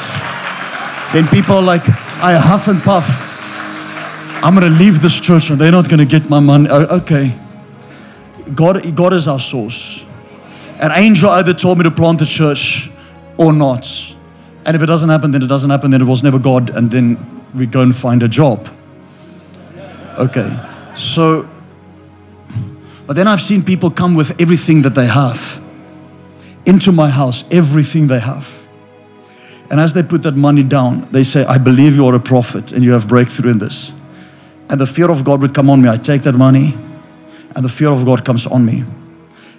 Then 1.12 1.26
people 1.28 1.56
are 1.56 1.62
like, 1.62 1.86
I 2.22 2.34
huff 2.34 2.68
and 2.68 2.80
puff. 2.80 3.25
I'm 4.42 4.54
going 4.54 4.72
to 4.72 4.78
leave 4.78 5.02
this 5.02 5.18
church 5.18 5.50
and 5.50 5.60
they're 5.60 5.72
not 5.72 5.88
going 5.88 5.98
to 5.98 6.06
get 6.06 6.30
my 6.30 6.40
money. 6.40 6.68
Oh, 6.70 6.98
okay. 6.98 7.36
God, 8.54 8.94
God 8.94 9.12
is 9.12 9.26
our 9.26 9.40
source. 9.40 10.06
An 10.80 10.92
angel 10.92 11.30
either 11.30 11.54
told 11.54 11.78
me 11.78 11.84
to 11.84 11.90
plant 11.90 12.18
the 12.18 12.26
church 12.26 12.90
or 13.38 13.52
not. 13.52 13.88
And 14.66 14.74
if 14.74 14.82
it 14.82 14.86
doesn't 14.86 15.08
happen, 15.08 15.30
then 15.30 15.42
it 15.42 15.48
doesn't 15.48 15.70
happen, 15.70 15.90
then 15.90 16.02
it 16.02 16.06
was 16.06 16.22
never 16.22 16.38
God, 16.38 16.70
and 16.70 16.90
then 16.90 17.42
we 17.54 17.66
go 17.66 17.80
and 17.82 17.94
find 17.94 18.22
a 18.22 18.28
job. 18.28 18.68
Okay. 20.18 20.50
So, 20.94 21.48
but 23.06 23.14
then 23.14 23.28
I've 23.28 23.40
seen 23.40 23.62
people 23.62 23.90
come 23.90 24.14
with 24.14 24.40
everything 24.40 24.82
that 24.82 24.94
they 24.94 25.06
have 25.06 25.62
into 26.66 26.90
my 26.90 27.08
house, 27.08 27.44
everything 27.50 28.08
they 28.08 28.20
have. 28.20 28.68
And 29.70 29.80
as 29.80 29.94
they 29.94 30.02
put 30.02 30.22
that 30.24 30.36
money 30.36 30.62
down, 30.62 31.08
they 31.12 31.22
say, 31.22 31.44
I 31.44 31.58
believe 31.58 31.96
you 31.96 32.06
are 32.06 32.14
a 32.14 32.20
prophet 32.20 32.72
and 32.72 32.84
you 32.84 32.92
have 32.92 33.08
breakthrough 33.08 33.52
in 33.52 33.58
this. 33.58 33.94
And 34.68 34.80
the 34.80 34.86
fear 34.86 35.10
of 35.10 35.24
God 35.24 35.40
would 35.40 35.54
come 35.54 35.70
on 35.70 35.80
me. 35.80 35.88
I 35.88 35.96
take 35.96 36.22
that 36.22 36.34
money, 36.34 36.74
and 37.54 37.64
the 37.64 37.68
fear 37.68 37.88
of 37.88 38.04
God 38.04 38.24
comes 38.24 38.46
on 38.46 38.64
me 38.64 38.84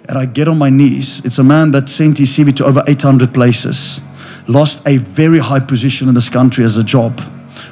and 0.08 0.16
I 0.16 0.24
get 0.24 0.48
on 0.48 0.58
my 0.58 0.70
knees. 0.70 1.20
It's 1.24 1.38
a 1.38 1.44
man 1.44 1.70
that 1.72 1.88
sent 1.88 2.18
his 2.18 2.30
CV 2.30 2.56
to 2.56 2.64
over 2.64 2.82
800 2.88 3.34
places, 3.34 4.00
lost 4.46 4.86
a 4.88 4.96
very 4.96 5.38
high 5.38 5.60
position 5.60 6.08
in 6.08 6.14
this 6.14 6.30
country 6.30 6.64
as 6.64 6.78
a 6.78 6.82
job, 6.84 7.20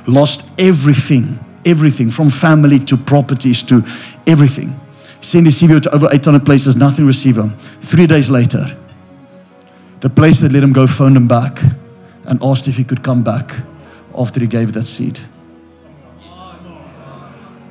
lost 0.07 0.47
everything, 0.59 1.39
everything 1.64 2.11
from 2.11 2.28
family 2.28 2.78
to 2.80 2.97
properties 2.97 3.62
to 3.64 3.82
everything. 4.26 4.78
Sent 5.22 5.47
his 5.47 5.61
CV 5.61 5.82
to 5.82 5.95
over 5.95 6.09
800 6.12 6.45
places, 6.45 6.76
nothing 6.76 7.07
received 7.07 7.39
him. 7.39 7.57
Three 7.57 8.07
days 8.07 8.28
later, 8.28 8.64
the 10.01 10.11
place 10.11 10.41
that 10.41 10.53
let 10.53 10.62
him 10.62 10.74
go 10.74 10.87
phoned 10.87 11.16
him 11.16 11.26
back 11.26 11.59
and 12.28 12.43
asked 12.43 12.68
if 12.68 12.76
he 12.76 12.84
could 12.84 13.03
come 13.03 13.24
back 13.24 13.51
after 14.16 14.41
he 14.41 14.47
gave 14.47 14.74
that 14.74 14.84
seed. 14.84 15.20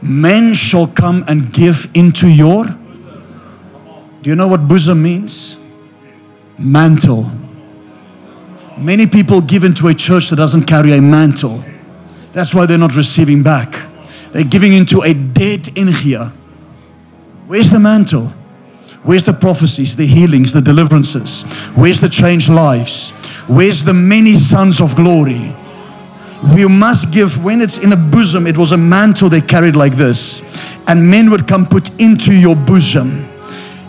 Men 0.07 0.53
shall 0.53 0.87
come 0.87 1.23
and 1.27 1.51
give 1.51 1.89
into 1.93 2.27
your 2.27 2.65
do 4.25 4.31
you 4.31 4.35
know 4.35 4.47
what 4.47 4.67
bosom 4.67 5.03
means? 5.03 5.59
Mantle. 6.57 7.31
Many 8.75 9.05
people 9.05 9.39
give 9.39 9.63
into 9.63 9.87
a 9.87 9.93
church 9.93 10.29
that 10.29 10.37
doesn't 10.37 10.63
carry 10.63 10.93
a 10.93 10.99
mantle. 10.99 11.63
That's 12.31 12.51
why 12.51 12.65
they're 12.65 12.79
not 12.79 12.95
receiving 12.95 13.43
back. 13.43 13.71
They're 14.31 14.43
giving 14.43 14.73
into 14.73 15.03
a 15.03 15.13
dead 15.13 15.67
in 15.77 15.89
here. 15.89 16.33
Where's 17.45 17.69
the 17.69 17.77
mantle? 17.77 18.29
Where's 19.03 19.25
the 19.25 19.33
prophecies, 19.33 19.95
the 19.95 20.07
healings, 20.07 20.53
the 20.53 20.61
deliverances? 20.61 21.43
Where's 21.75 22.01
the 22.01 22.09
changed 22.09 22.49
lives? 22.49 23.11
Where's 23.47 23.83
the 23.83 23.93
many 23.93 24.33
sons 24.33 24.81
of 24.81 24.95
glory? 24.95 25.55
We 26.53 26.67
must 26.67 27.11
give, 27.11 27.43
when 27.43 27.61
it's 27.61 27.77
in 27.77 27.91
a 27.93 27.97
bosom, 27.97 28.45
it 28.45 28.57
was 28.57 28.71
a 28.71 28.77
mantle 28.77 29.29
they 29.29 29.41
carried 29.41 29.75
like 29.75 29.95
this, 29.95 30.41
and 30.87 31.09
men 31.09 31.31
would 31.31 31.47
come 31.47 31.65
put 31.65 31.89
into 31.99 32.33
your 32.33 32.55
bosom. 32.55 33.27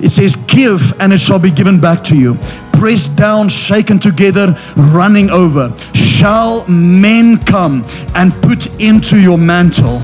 It 0.01 0.11
says, 0.11 0.37
Give 0.37 0.95
and 1.01 1.13
it 1.13 1.19
shall 1.19 1.39
be 1.39 1.51
given 1.51 1.81
back 1.81 2.03
to 2.05 2.17
you. 2.17 2.39
Pressed 2.73 3.17
down, 3.17 3.49
shaken 3.49 3.99
together, 3.99 4.55
running 4.93 5.31
over. 5.31 5.77
Shall 5.95 6.67
men 6.69 7.39
come 7.39 7.85
and 8.15 8.33
put 8.43 8.67
into 8.81 9.21
your 9.21 9.39
mantle? 9.39 10.01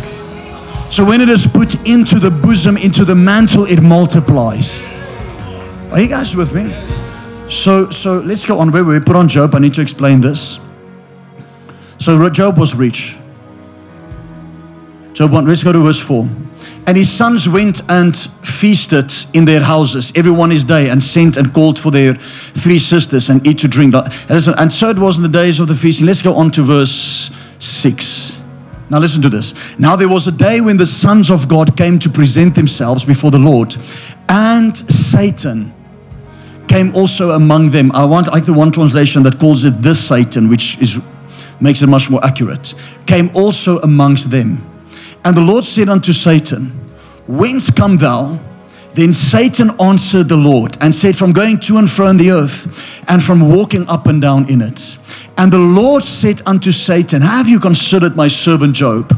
So 0.91 1.05
when 1.05 1.21
it 1.21 1.29
is 1.29 1.47
put 1.47 1.75
into 1.87 2.19
the 2.19 2.31
bosom, 2.31 2.77
into 2.77 3.05
the 3.05 3.15
mantle, 3.15 3.65
it 3.65 3.81
multiplies. 3.81 4.91
Are 5.91 6.01
you 6.01 6.09
guys 6.09 6.37
with 6.37 6.55
me? 6.55 6.71
So, 7.51 7.91
so 7.91 8.21
let's 8.21 8.47
go 8.47 8.59
on. 8.59 8.71
Where 8.71 8.85
we 8.85 8.99
put 9.01 9.17
on 9.17 9.29
Job, 9.29 9.55
I 9.55 9.59
need 9.59 9.75
to 9.75 9.83
explain 9.83 10.21
this. 10.21 10.59
So 12.03 12.29
Job 12.31 12.59
was 12.59 12.75
rich. 12.75 13.17
Job 15.13 15.31
1, 15.31 15.47
let's 15.47 15.63
go 15.63 15.71
to 15.73 15.79
verse 15.79 16.01
4. 16.01 16.29
And 16.89 16.97
his 16.97 17.09
sons 17.09 17.49
went 17.49 17.81
and 17.89 18.17
feasted 18.43 19.13
in 19.33 19.45
their 19.45 19.63
houses 19.63 20.13
every 20.17 20.33
one 20.33 20.51
his 20.51 20.65
day 20.65 20.91
and 20.91 21.01
sent 21.01 21.37
and 21.37 21.55
called 21.55 21.79
for 21.79 21.93
their 21.93 22.15
three 22.15 22.79
sisters 22.79 23.31
and 23.31 23.47
eat 23.47 23.59
to 23.59 23.69
drink. 23.69 23.95
And 23.95 24.73
so 24.73 24.91
it 24.91 24.99
was 24.99 25.19
in 25.19 25.23
the 25.23 25.29
days 25.29 25.61
of 25.61 25.69
the 25.69 25.77
feasting. 25.77 26.09
Let's 26.09 26.23
go 26.23 26.35
on 26.35 26.51
to 26.51 26.63
verse 26.63 27.31
6. 27.61 28.43
Now 28.91 28.99
listen 28.99 29.23
to 29.23 29.29
this. 29.29 29.79
Now 29.79 29.95
there 29.95 30.09
was 30.09 30.27
a 30.27 30.33
day 30.33 30.61
when 30.61 30.79
the 30.79 30.87
sons 30.87 31.31
of 31.31 31.49
God 31.49 31.77
came 31.77 32.01
to 32.01 32.11
present 32.11 32.57
themselves 32.57 33.05
before 33.05 33.31
the 33.31 33.39
Lord, 33.39 33.77
and 34.29 34.77
Satan 34.77 35.73
came 36.67 36.93
also 36.97 37.31
among 37.31 37.71
them. 37.71 37.93
I 37.93 38.05
want 38.07 38.27
like 38.27 38.45
the 38.45 38.55
one 38.55 38.73
translation 38.73 39.23
that 39.23 39.39
calls 39.39 39.65
it 39.65 39.75
this 39.83 40.05
Satan, 40.05 40.49
which 40.49 40.79
is 40.83 41.01
makes 41.63 41.81
it 41.81 41.87
much 41.87 42.11
more 42.11 42.23
accurate. 42.25 42.75
Came 43.07 43.31
also 43.35 43.79
amongst 43.81 44.31
them. 44.31 44.69
And 45.25 45.37
the 45.37 45.41
Lord 45.41 45.65
said 45.65 45.89
unto 45.89 46.13
Satan, 46.13 46.71
Whence 47.29 47.71
come 47.71 47.97
thou? 47.97 48.41
Then 48.95 49.13
Satan 49.13 49.71
answered 49.81 50.29
the 50.29 50.37
Lord 50.37 50.77
and 50.83 50.95
said, 50.95 51.17
From 51.17 51.33
going 51.33 51.61
to 51.61 51.79
and 51.79 51.89
fro 51.89 52.09
in 52.09 52.17
the 52.19 52.31
earth, 52.31 53.03
and 53.09 53.23
from 53.23 53.41
walking 53.49 53.89
up 53.89 54.07
and 54.07 54.21
down 54.21 54.51
in 54.51 54.61
it. 54.61 54.99
And 55.39 55.53
the 55.53 55.59
Lord 55.59 56.03
said 56.03 56.43
unto 56.45 56.73
Satan, 56.73 57.23
Have 57.23 57.49
you 57.49 57.59
considered 57.59 58.17
my 58.17 58.29
servant 58.29 58.75
Job, 58.75 59.09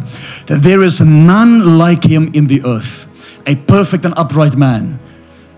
that 0.47 0.61
there 0.63 0.83
is 0.83 1.01
none 1.01 1.79
like 1.79 2.05
him 2.05 2.31
in 2.35 2.47
the 2.47 2.63
earth, 2.65 3.09
a 3.49 3.57
perfect 3.57 4.05
and 4.05 4.15
upright 4.17 4.57
man, 4.57 5.01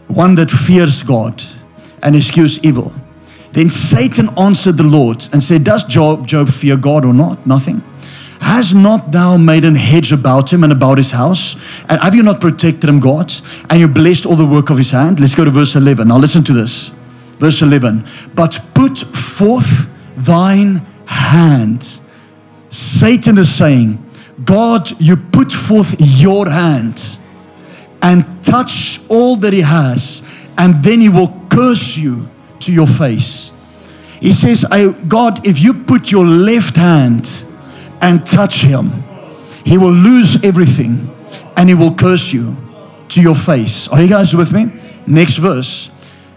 one 0.06 0.36
that 0.36 0.50
fears 0.50 1.02
God 1.02 1.42
and 2.02 2.16
eschews 2.16 2.58
evil? 2.60 2.92
Then 3.56 3.70
Satan 3.70 4.28
answered 4.38 4.76
the 4.76 4.84
Lord 4.84 5.26
and 5.32 5.42
said, 5.42 5.64
Does 5.64 5.82
Job, 5.84 6.26
Job 6.26 6.50
fear 6.50 6.76
God 6.76 7.06
or 7.06 7.14
not? 7.14 7.46
Nothing. 7.46 7.82
Has 8.42 8.74
not 8.74 9.12
thou 9.12 9.38
made 9.38 9.64
an 9.64 9.74
hedge 9.74 10.12
about 10.12 10.52
him 10.52 10.62
and 10.62 10.70
about 10.70 10.98
his 10.98 11.12
house? 11.12 11.54
And 11.88 11.98
have 12.02 12.14
you 12.14 12.22
not 12.22 12.38
protected 12.38 12.86
him, 12.86 13.00
God? 13.00 13.32
And 13.70 13.80
you 13.80 13.88
blessed 13.88 14.26
all 14.26 14.36
the 14.36 14.44
work 14.44 14.68
of 14.68 14.76
his 14.76 14.90
hand? 14.90 15.20
Let's 15.20 15.34
go 15.34 15.42
to 15.42 15.50
verse 15.50 15.74
11. 15.74 16.06
Now 16.06 16.18
listen 16.18 16.44
to 16.44 16.52
this. 16.52 16.88
Verse 17.38 17.62
11. 17.62 18.04
But 18.34 18.60
put 18.74 18.98
forth 18.98 19.88
thine 20.16 20.86
hand. 21.06 21.98
Satan 22.68 23.38
is 23.38 23.48
saying, 23.48 24.04
God, 24.44 25.00
you 25.00 25.16
put 25.16 25.50
forth 25.50 25.96
your 25.98 26.46
hand 26.50 27.18
and 28.02 28.44
touch 28.44 29.00
all 29.08 29.36
that 29.36 29.54
he 29.54 29.62
has, 29.62 30.20
and 30.58 30.84
then 30.84 31.00
he 31.00 31.08
will 31.08 31.34
curse 31.48 31.96
you 31.96 32.28
to 32.60 32.72
your 32.72 32.86
face. 32.86 33.52
He 34.20 34.32
says, 34.32 34.64
God, 35.08 35.46
if 35.46 35.62
you 35.62 35.74
put 35.74 36.10
your 36.10 36.24
left 36.24 36.76
hand 36.76 37.46
and 38.00 38.24
touch 38.26 38.62
him, 38.62 39.04
he 39.64 39.78
will 39.78 39.92
lose 39.92 40.42
everything 40.44 41.10
and 41.56 41.68
he 41.68 41.74
will 41.74 41.94
curse 41.94 42.32
you 42.32 42.56
to 43.08 43.20
your 43.20 43.34
face. 43.34 43.88
Are 43.88 44.00
you 44.00 44.08
guys 44.08 44.34
with 44.34 44.52
me? 44.52 44.72
Next 45.06 45.36
verse. 45.36 45.90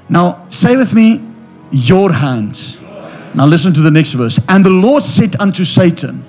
Now, 0.09 0.47
say 0.49 0.75
with 0.75 0.93
me, 0.93 1.25
your 1.71 2.11
hand. 2.11 2.79
Now, 3.35 3.45
listen 3.45 3.73
to 3.73 3.81
the 3.81 3.91
next 3.91 4.13
verse. 4.13 4.39
And 4.49 4.65
the 4.65 4.71
Lord 4.71 5.03
said 5.03 5.39
unto 5.39 5.63
Satan, 5.63 6.23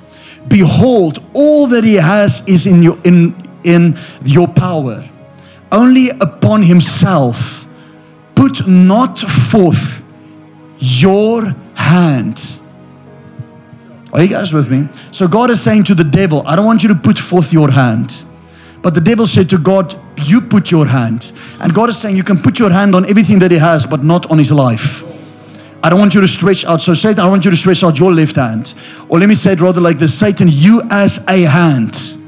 Behold, 0.48 1.18
all 1.34 1.66
that 1.68 1.84
he 1.84 1.94
has 1.94 2.42
is 2.46 2.66
in 2.66 2.82
your, 2.82 2.98
in, 3.04 3.34
in 3.64 3.98
your 4.24 4.48
power. 4.48 5.02
Only 5.72 6.10
upon 6.10 6.62
himself 6.62 7.66
put 8.40 8.66
not 8.66 9.18
forth 9.18 10.02
your 10.78 11.42
hand. 11.74 12.60
Are 14.14 14.22
you 14.22 14.28
guys 14.28 14.50
with 14.50 14.70
me? 14.70 14.88
So 15.12 15.28
God 15.28 15.50
is 15.50 15.60
saying 15.60 15.84
to 15.84 15.94
the 15.94 16.04
devil, 16.04 16.42
I 16.46 16.56
don't 16.56 16.64
want 16.64 16.82
you 16.82 16.88
to 16.88 16.94
put 16.94 17.18
forth 17.18 17.52
your 17.52 17.70
hand. 17.70 18.24
But 18.82 18.94
the 18.94 19.00
devil 19.02 19.26
said 19.26 19.50
to 19.50 19.58
God, 19.58 19.94
You 20.24 20.40
put 20.40 20.70
your 20.70 20.86
hand. 20.86 21.32
And 21.60 21.74
God 21.74 21.90
is 21.90 21.98
saying, 21.98 22.16
You 22.16 22.22
can 22.22 22.38
put 22.38 22.58
your 22.58 22.70
hand 22.70 22.94
on 22.94 23.04
everything 23.04 23.40
that 23.40 23.50
he 23.50 23.58
has, 23.58 23.84
but 23.84 24.02
not 24.02 24.30
on 24.30 24.38
his 24.38 24.50
life. 24.50 25.04
I 25.84 25.90
don't 25.90 25.98
want 25.98 26.14
you 26.14 26.22
to 26.22 26.28
stretch 26.28 26.64
out. 26.64 26.80
So, 26.80 26.94
Satan, 26.94 27.20
I 27.20 27.28
want 27.28 27.44
you 27.44 27.50
to 27.50 27.56
stretch 27.58 27.84
out 27.84 27.98
your 27.98 28.10
left 28.10 28.36
hand. 28.36 28.74
Or 29.10 29.18
let 29.18 29.28
me 29.28 29.34
say 29.34 29.52
it 29.52 29.60
rather 29.60 29.82
like 29.82 29.98
this 29.98 30.18
Satan, 30.18 30.48
you 30.50 30.80
as 30.90 31.22
a 31.28 31.42
hand. 31.42 32.19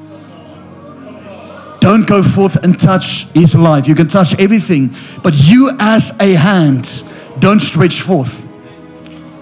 Don't 1.83 2.07
go 2.07 2.22
forth 2.22 2.62
and 2.62 2.78
touch 2.78 3.24
his 3.33 3.57
life. 3.57 3.89
You 3.89 3.97
can 3.97 4.07
touch 4.07 4.39
everything, 4.39 4.95
but 5.24 5.35
you 5.35 5.72
as 5.80 6.12
a 6.20 6.35
hand, 6.35 7.03
don't 7.41 7.59
stretch 7.59 8.03
forth. 8.03 8.47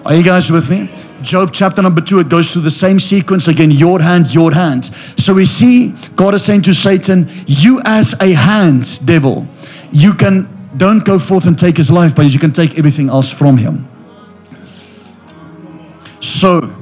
Are 0.07 0.15
you 0.15 0.23
guys 0.23 0.51
with 0.51 0.67
me? 0.67 0.89
Job 1.21 1.51
chapter 1.53 1.83
number 1.83 2.01
two, 2.01 2.19
it 2.19 2.29
goes 2.29 2.51
through 2.51 2.63
the 2.63 2.71
same 2.71 2.97
sequence 2.97 3.47
again 3.47 3.69
your 3.69 4.01
hand, 4.01 4.33
your 4.33 4.51
hand. 4.51 4.85
So 4.85 5.35
we 5.35 5.45
see 5.45 5.93
God 6.15 6.33
is 6.33 6.43
saying 6.43 6.63
to 6.63 6.73
Satan, 6.73 7.29
You 7.45 7.79
as 7.85 8.19
a 8.19 8.33
hand, 8.33 9.05
devil, 9.05 9.47
you 9.91 10.15
can 10.15 10.49
don't 10.75 11.05
go 11.05 11.19
forth 11.19 11.45
and 11.45 11.59
take 11.59 11.77
his 11.77 11.91
life, 11.91 12.15
but 12.15 12.33
you 12.33 12.39
can 12.39 12.51
take 12.51 12.75
everything 12.75 13.09
else 13.09 13.31
from 13.31 13.57
him. 13.57 13.87
So, 16.19 16.75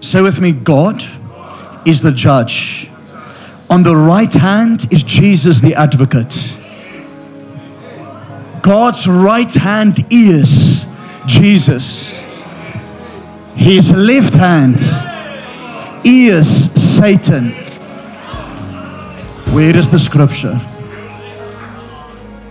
say 0.00 0.22
with 0.22 0.40
me, 0.40 0.50
God 0.50 1.04
is 1.86 2.02
the 2.02 2.10
judge. 2.10 2.90
On 3.70 3.82
the 3.82 3.94
right 3.94 4.32
hand 4.32 4.86
is 4.90 5.02
Jesus 5.02 5.60
the 5.60 5.74
advocate. 5.74 6.56
God's 8.62 9.06
right 9.06 9.52
hand 9.52 10.06
is 10.10 10.86
Jesus. 11.26 12.18
His 13.54 13.92
left 13.92 14.34
hand 14.34 14.76
is 16.04 16.70
Satan. 16.80 17.50
Where 19.52 19.76
is 19.76 19.90
the 19.90 19.98
scripture? 19.98 20.58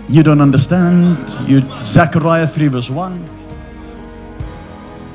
You 0.10 0.22
don't 0.22 0.42
understand. 0.42 1.18
You 1.50 1.62
Zechariah 1.84 2.48
3 2.48 2.68
verse 2.68 2.90
1. 2.90 3.30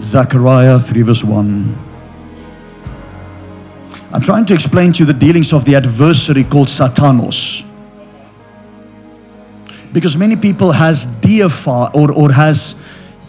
Zechariah 0.01 0.79
3 0.79 1.03
verse 1.03 1.25
1. 1.25 1.92
I'm 4.13 4.21
trying 4.21 4.45
to 4.47 4.55
explain 4.55 4.93
to 4.93 4.99
you 5.01 5.05
the 5.07 5.15
dealings 5.15 5.55
of 5.55 5.65
the 5.65 5.75
adversary 5.75 6.45
called 6.45 6.69
Satanos. 6.69 7.65
Because 9.93 10.17
many 10.17 10.37
people 10.37 10.73
has 10.73 11.07
deified 11.07 11.97
or, 11.97 12.13
or 12.13 12.33
has 12.33 12.75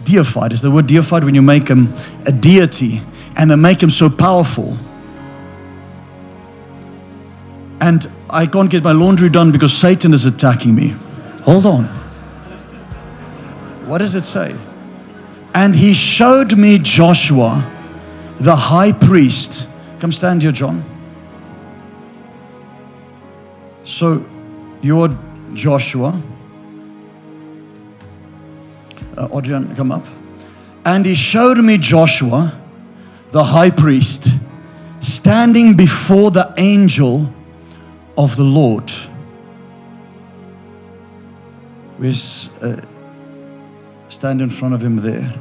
deified, 0.04 0.52
is 0.52 0.60
the 0.60 0.70
word 0.70 0.86
deified 0.86 1.24
when 1.24 1.34
you 1.34 1.42
make 1.42 1.68
him 1.68 1.92
a 2.26 2.32
deity 2.32 3.00
and 3.38 3.50
they 3.50 3.56
make 3.56 3.82
him 3.82 3.90
so 3.90 4.10
powerful. 4.10 4.76
And 7.80 8.06
I 8.30 8.46
can't 8.46 8.70
get 8.70 8.84
my 8.84 8.92
laundry 8.92 9.28
done 9.30 9.52
because 9.52 9.72
Satan 9.72 10.12
is 10.12 10.26
attacking 10.26 10.74
me. 10.74 10.94
Hold 11.44 11.66
on. 11.66 11.84
What 13.86 13.98
does 13.98 14.14
it 14.14 14.24
say? 14.24 14.56
And 15.54 15.76
he 15.76 15.94
showed 15.94 16.56
me 16.56 16.78
Joshua, 16.78 17.70
the 18.36 18.56
high 18.56 18.92
priest. 18.92 19.68
Come 20.04 20.12
stand 20.12 20.42
here, 20.42 20.52
John. 20.52 20.84
So 23.84 24.28
you're 24.82 25.08
Joshua. 25.54 26.22
Uh, 29.16 29.28
Adrian, 29.34 29.74
come 29.74 29.90
up. 29.90 30.04
And 30.84 31.06
he 31.06 31.14
showed 31.14 31.56
me 31.56 31.78
Joshua, 31.78 32.52
the 33.28 33.44
high 33.44 33.70
priest, 33.70 34.28
standing 35.00 35.74
before 35.74 36.30
the 36.30 36.52
angel 36.58 37.32
of 38.18 38.36
the 38.36 38.44
Lord. 38.44 38.90
Where's 41.96 42.50
uh, 42.60 42.78
stand 44.08 44.42
in 44.42 44.50
front 44.50 44.74
of 44.74 44.82
him 44.82 44.96
there? 44.96 45.32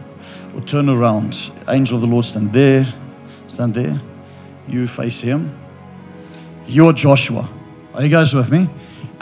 Or 0.55 0.61
turn 0.61 0.87
around. 0.87 1.51
Angel 1.67 1.97
of 1.97 2.01
the 2.01 2.07
Lord, 2.07 2.23
stand 2.23 2.53
there. 2.53 2.85
Stand 3.49 3.73
there. 3.73 3.99
You 4.67 4.87
face 4.87 5.21
him. 5.21 5.57
You're 6.67 6.93
Joshua. 6.93 7.47
Are 7.93 8.03
you 8.03 8.09
guys 8.09 8.33
with 8.33 8.51
me? 8.51 8.67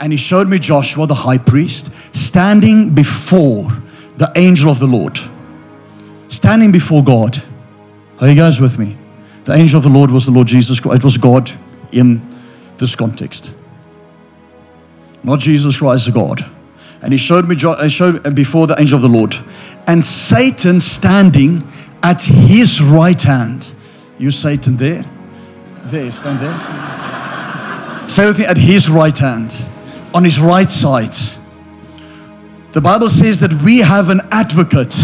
And 0.00 0.12
he 0.12 0.16
showed 0.16 0.48
me 0.48 0.58
Joshua, 0.58 1.06
the 1.06 1.14
high 1.14 1.38
priest, 1.38 1.90
standing 2.12 2.94
before 2.94 3.68
the 4.16 4.32
angel 4.36 4.70
of 4.70 4.78
the 4.78 4.86
Lord. 4.86 5.18
Standing 6.28 6.72
before 6.72 7.02
God. 7.02 7.38
Are 8.20 8.28
you 8.28 8.34
guys 8.34 8.60
with 8.60 8.78
me? 8.78 8.96
The 9.44 9.54
angel 9.54 9.78
of 9.78 9.84
the 9.84 9.90
Lord 9.90 10.10
was 10.10 10.24
the 10.24 10.30
Lord 10.30 10.46
Jesus 10.46 10.80
Christ. 10.80 10.98
It 10.98 11.04
was 11.04 11.16
God 11.16 11.50
in 11.90 12.22
this 12.78 12.94
context. 12.94 13.52
Not 15.24 15.40
Jesus 15.40 15.76
Christ, 15.76 16.12
God. 16.12 16.44
And 17.02 17.12
he 17.12 17.18
showed 17.18 17.48
me 17.48 17.56
he 17.56 17.88
showed 17.88 18.34
before 18.34 18.66
the 18.66 18.78
angel 18.78 18.96
of 18.96 19.02
the 19.02 19.08
Lord. 19.08 19.34
And 19.86 20.04
Satan 20.04 20.78
standing 20.78 21.62
at 22.02 22.22
his 22.22 22.80
right 22.80 23.20
hand. 23.20 23.74
You 24.18 24.30
Satan 24.30 24.76
there? 24.76 25.04
Stand 25.92 26.40
there. 26.40 26.50
Me 28.34 28.44
at 28.46 28.56
his 28.56 28.88
right 28.88 29.18
hand. 29.18 29.68
On 30.14 30.24
his 30.24 30.40
right 30.40 30.70
side. 30.70 31.14
The 32.72 32.80
Bible 32.80 33.10
says 33.10 33.40
that 33.40 33.52
we 33.62 33.80
have 33.80 34.08
an 34.08 34.22
advocate, 34.30 34.96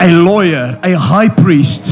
a 0.00 0.12
lawyer, 0.12 0.76
a 0.82 0.98
high 0.98 1.28
priest 1.28 1.84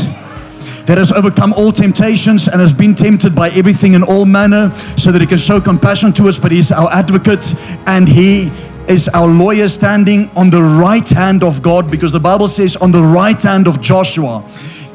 that 0.87 0.99
has 0.99 1.13
overcome 1.13 1.53
all 1.53 1.71
temptations 1.71 2.49
and 2.49 2.61
has 2.61 2.73
been 2.73 2.97
tempted 2.97 3.37
by 3.37 3.51
everything 3.51 3.95
in 3.95 4.03
all 4.03 4.25
manner 4.25 4.73
so 4.97 5.13
that 5.13 5.21
he 5.21 5.29
can 5.29 5.39
show 5.39 5.61
compassion 5.61 6.13
to 6.15 6.27
us 6.27 6.39
but 6.41 6.51
he's 6.51 6.73
our 6.73 6.91
advocate 6.93 7.55
and 7.87 8.09
he 8.09 8.51
is 8.89 9.09
our 9.11 9.29
lawyer 9.29 9.69
standing 9.69 10.29
on 10.37 10.51
the 10.51 10.63
right 10.63 11.09
hand 11.09 11.45
of 11.45 11.63
God 11.63 11.89
because 11.89 12.11
the 12.11 12.21
Bible 12.21 12.49
says 12.49 12.75
on 12.77 12.91
the 12.91 13.03
right 13.03 13.41
hand 13.41 13.69
of 13.69 13.81
Joshua 13.81 14.45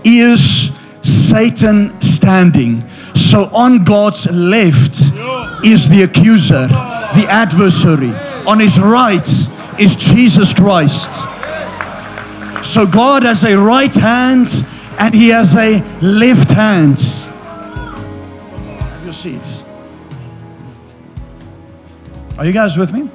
is 0.04 0.72
Satan 1.32 2.00
standing 2.02 2.88
so 3.16 3.50
on 3.54 3.84
God's 3.84 4.30
left 4.32 4.96
is 5.66 5.90
the 5.90 6.04
accuser 6.04 6.68
the 6.68 7.26
adversary 7.30 8.12
on 8.48 8.60
his 8.60 8.80
right 8.80 9.28
is 9.80 9.96
Jesus 9.96 10.54
Christ 10.54 11.14
so 12.64 12.86
God 12.86 13.24
has 13.24 13.44
a 13.44 13.58
right 13.58 13.94
hand 13.94 14.48
and 15.00 15.16
he 15.16 15.30
has 15.30 15.56
a 15.56 15.82
left 16.02 16.52
hand. 16.52 17.00
Have 18.80 19.04
your 19.04 19.14
seats. 19.14 19.66
Are 22.38 22.46
you 22.46 22.54
guys 22.54 22.78
with 22.78 22.94
me? 22.94 23.10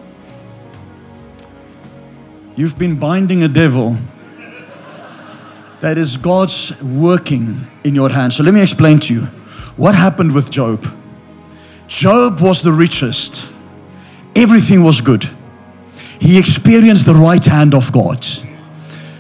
You've 2.57 2.77
been 2.77 2.99
binding 2.99 3.45
a 3.45 3.49
devil 3.49 3.99
that 5.81 5.99
is 5.99 6.17
God's 6.17 6.81
working 6.83 7.57
in 7.85 7.95
your 7.95 8.11
hand. 8.11 8.33
So 8.33 8.43
let 8.43 8.55
me 8.55 8.63
explain 8.63 8.99
to 9.01 9.15
you 9.15 9.23
what 9.77 9.95
happened 9.95 10.35
with 10.35 10.51
Job. 10.51 10.85
Job 11.87 12.41
was 12.41 12.63
the 12.63 12.73
richest, 12.73 13.53
everything 14.35 14.83
was 14.83 15.01
good. 15.01 15.29
He 16.19 16.39
experienced 16.39 17.07
the 17.07 17.15
right 17.15 17.45
hand 17.45 17.75
of 17.75 17.93
God. 17.93 18.25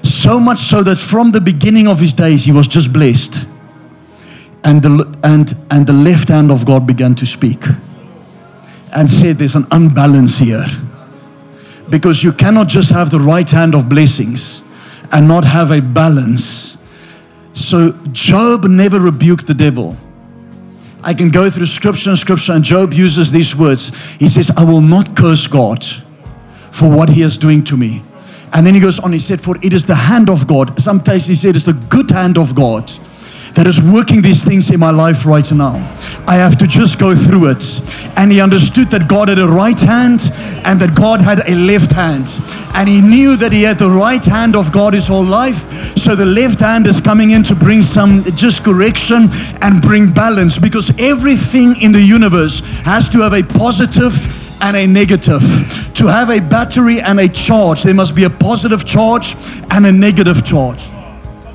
So 0.03 0.41
much 0.41 0.59
so 0.59 0.83
that 0.83 0.99
from 0.99 1.33
the 1.33 1.41
beginning 1.41 1.87
of 1.89 2.01
his 2.01 2.13
days, 2.13 2.45
he 2.45 2.53
was 2.53 2.67
just 2.67 2.93
blessed. 2.93 3.47
And 4.65 4.83
the, 4.83 5.19
and, 5.23 5.55
and 5.71 5.87
the 5.87 5.93
left 5.93 6.29
hand 6.29 6.51
of 6.51 6.65
God 6.65 6.87
began 6.87 7.15
to 7.17 7.27
speak 7.27 7.63
and 8.97 9.09
said, 9.09 9.39
There's 9.39 9.55
an 9.55 9.67
unbalance 9.71 10.39
here. 10.39 10.65
Because 11.91 12.25
you 12.25 12.33
cannot 12.33 12.67
just 12.67 12.91
have 12.91 13.11
the 13.11 13.21
right 13.21 13.49
hand 13.49 13.75
of 13.75 13.89
blessings 13.89 14.63
and 15.13 15.29
not 15.29 15.45
have 15.45 15.71
a 15.71 15.81
balance. 15.81 16.79
So 17.53 17.93
Job 18.13 18.65
never 18.65 19.01
rebuked 19.01 19.47
the 19.47 19.55
devil. 19.55 19.97
I 21.03 21.15
can 21.15 21.29
go 21.29 21.49
through 21.49 21.67
scripture 21.67 22.11
and 22.11 22.19
scripture, 22.19 22.53
and 22.53 22.65
Job 22.65 22.93
uses 22.93 23.31
these 23.31 23.55
words. 23.55 23.91
He 24.17 24.29
says, 24.29 24.51
I 24.57 24.65
will 24.65 24.81
not 24.81 25.17
curse 25.17 25.47
God 25.47 25.85
for 26.73 26.91
what 26.91 27.11
he 27.11 27.23
is 27.23 27.39
doing 27.39 27.63
to 27.65 27.77
me. 27.77 28.03
And 28.55 28.67
then 28.67 28.75
he 28.75 28.81
goes 28.81 28.99
on, 28.99 29.13
he 29.13 29.19
said, 29.19 29.41
For 29.41 29.57
it 29.63 29.73
is 29.73 29.87
the 29.87 29.95
hand 29.95 30.29
of 30.29 30.47
God. 30.47 30.79
Sometimes 30.79 31.27
he 31.27 31.35
said, 31.35 31.57
It's 31.57 31.65
the 31.65 31.73
good 31.73 32.11
hand 32.11 32.39
of 32.39 32.55
God 32.55 32.91
that 33.57 33.67
is 33.67 33.81
working 33.81 34.21
these 34.21 34.45
things 34.45 34.71
in 34.71 34.79
my 34.79 34.91
life 34.91 35.25
right 35.25 35.51
now. 35.53 35.75
I 36.29 36.35
have 36.37 36.59
to 36.59 36.67
just 36.67 36.99
go 36.99 37.15
through 37.15 37.51
it. 37.51 37.65
And 38.19 38.31
he 38.31 38.41
understood 38.41 38.91
that 38.91 39.09
God 39.09 39.29
had 39.29 39.39
a 39.39 39.49
right 39.49 39.81
hand 39.81 40.31
and 40.67 40.79
that 40.81 40.95
God 40.95 41.23
had 41.23 41.41
a 41.49 41.55
left 41.55 41.93
hand. 41.93 42.29
And 42.77 42.87
he 42.89 43.01
knew 43.01 43.37
that 43.37 43.53
he 43.53 43.63
had 43.63 43.79
the 43.79 43.89
right 43.89 44.23
hand 44.23 44.57
of 44.57 44.73
God 44.73 44.93
his 44.93 45.09
whole 45.09 45.25
life. 45.25 45.97
So 45.97 46.15
the 46.15 46.27
left 46.27 46.61
hand 46.61 46.87
is 46.87 47.01
coming 47.01 47.31
in 47.31 47.43
to 47.45 47.55
bring 47.55 47.81
some 47.81 48.23
just 48.37 48.63
correction 48.63 49.29
and 49.63 49.81
bring 49.81 50.13
balance 50.13 50.59
because 50.59 50.93
everything 50.99 51.81
in 51.81 51.93
the 51.93 52.03
universe 52.03 52.61
has 52.85 53.09
to 53.11 53.21
have 53.21 53.33
a 53.33 53.43
positive 53.43 54.15
and 54.63 54.77
a 54.77 54.87
negative. 54.87 55.41
To 55.95 56.07
have 56.07 56.29
a 56.29 56.41
battery 56.41 57.01
and 57.01 57.19
a 57.21 57.29
charge, 57.29 57.85
there 57.85 57.95
must 57.95 58.15
be 58.15 58.25
a 58.25 58.31
positive 58.31 58.85
charge 58.85 59.35
and 59.71 59.87
a 59.87 59.93
negative 59.93 60.45
charge. 60.45 60.91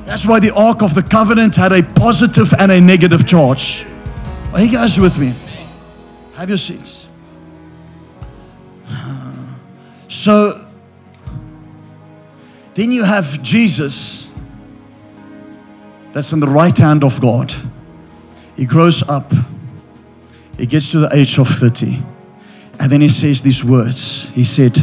That's 0.04 0.26
why 0.26 0.40
the 0.40 0.52
Ark 0.54 0.82
of 0.82 0.94
the 0.94 1.02
Covenant 1.02 1.56
had 1.56 1.72
a 1.72 1.82
positive 1.82 2.52
and 2.58 2.70
a 2.72 2.80
negative 2.80 3.26
charge. 3.26 3.86
Are 4.52 4.60
you 4.60 4.70
guys 4.70 4.98
with 4.98 5.18
me? 5.18 5.32
Have 6.36 6.48
your 6.48 6.58
seats. 6.58 7.08
So, 10.08 10.66
then 12.74 12.92
you 12.92 13.04
have 13.04 13.42
Jesus 13.42 14.30
that's 16.12 16.32
in 16.32 16.40
the 16.40 16.46
right 16.46 16.76
hand 16.76 17.02
of 17.02 17.20
God. 17.20 17.52
He 18.56 18.66
grows 18.66 19.02
up 19.08 19.32
He 20.58 20.66
gets 20.66 20.92
to 20.92 21.00
the 21.00 21.16
age 21.16 21.38
of 21.38 21.48
30. 21.48 22.02
And 22.78 22.92
then 22.92 23.00
he 23.00 23.08
says 23.08 23.42
these 23.42 23.64
words. 23.64 24.30
He 24.30 24.44
said, 24.44 24.78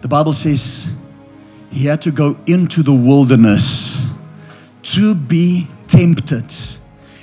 the 0.00 0.08
Bible 0.08 0.32
says 0.32 0.90
he 1.70 1.86
had 1.86 2.02
to 2.02 2.10
go 2.10 2.36
into 2.46 2.82
the 2.82 2.94
wilderness 2.94 4.10
to 4.82 5.14
be 5.14 5.68
tempted. 5.86 6.52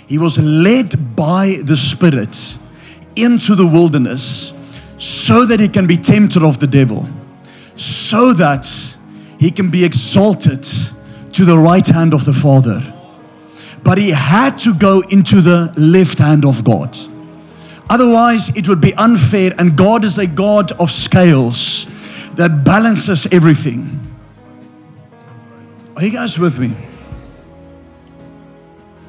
He 0.07 0.17
was 0.17 0.37
led 0.37 1.15
by 1.15 1.57
the 1.63 1.75
Spirit 1.75 2.57
into 3.15 3.55
the 3.55 3.67
wilderness 3.67 4.53
so 4.97 5.45
that 5.45 5.59
he 5.59 5.67
can 5.67 5.85
be 5.85 5.97
tempted 5.97 6.43
of 6.43 6.59
the 6.59 6.67
devil, 6.67 7.07
so 7.75 8.33
that 8.33 8.65
he 9.39 9.51
can 9.51 9.69
be 9.69 9.83
exalted 9.83 10.63
to 11.33 11.45
the 11.45 11.57
right 11.57 11.85
hand 11.85 12.13
of 12.13 12.25
the 12.25 12.33
Father. 12.33 12.81
But 13.83 13.97
he 13.97 14.11
had 14.11 14.57
to 14.59 14.73
go 14.73 15.01
into 15.09 15.41
the 15.41 15.73
left 15.77 16.19
hand 16.19 16.45
of 16.45 16.63
God. 16.63 16.97
Otherwise, 17.89 18.49
it 18.55 18.67
would 18.67 18.81
be 18.81 18.93
unfair, 18.95 19.51
and 19.57 19.77
God 19.77 20.03
is 20.03 20.17
a 20.17 20.27
God 20.27 20.71
of 20.73 20.89
scales 20.89 21.85
that 22.35 22.63
balances 22.65 23.27
everything. 23.31 24.06
Are 25.97 26.03
you 26.03 26.11
guys 26.11 26.37
with 26.37 26.59
me? 26.59 26.75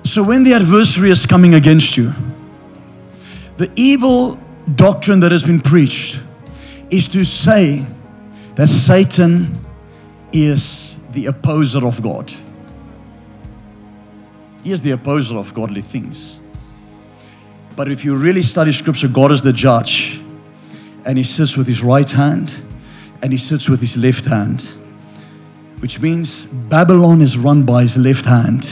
So, 0.05 0.23
when 0.23 0.43
the 0.43 0.55
adversary 0.55 1.11
is 1.11 1.27
coming 1.27 1.53
against 1.53 1.99
you, 1.99 2.15
the 3.59 3.71
evil 3.77 4.39
doctrine 4.75 5.21
that 5.21 5.31
has 5.31 5.45
been 5.45 5.61
preached 5.61 6.23
is 6.89 7.07
to 7.09 7.25
say 7.25 7.85
that 8.55 8.69
Satan 8.69 9.67
is 10.33 11.03
the 11.13 11.27
opposer 11.27 11.87
of 11.87 12.01
God. 12.01 12.33
He 14.65 14.73
is 14.73 14.81
the 14.81 14.93
opposer 14.93 15.37
of 15.37 15.53
godly 15.53 15.83
things. 15.83 16.41
But 17.77 17.91
if 17.91 18.03
you 18.03 18.17
really 18.17 18.41
study 18.41 18.73
scripture, 18.73 19.09
God 19.09 19.31
is 19.31 19.43
the 19.43 19.53
judge. 19.53 20.23
And 21.05 21.19
he 21.19 21.25
sits 21.25 21.55
with 21.55 21.69
his 21.69 21.83
right 21.83 22.11
hand 22.11 22.63
and 23.23 23.31
he 23.31 23.39
sits 23.39 23.69
with 23.69 23.83
his 23.83 23.95
left 23.99 24.25
hand. 24.25 24.78
Which 25.81 26.01
means 26.01 26.47
Babylon 26.47 27.21
is 27.21 27.39
run 27.39 27.63
by 27.63 27.83
his 27.83 27.97
left 27.97 28.25
hand. 28.25 28.69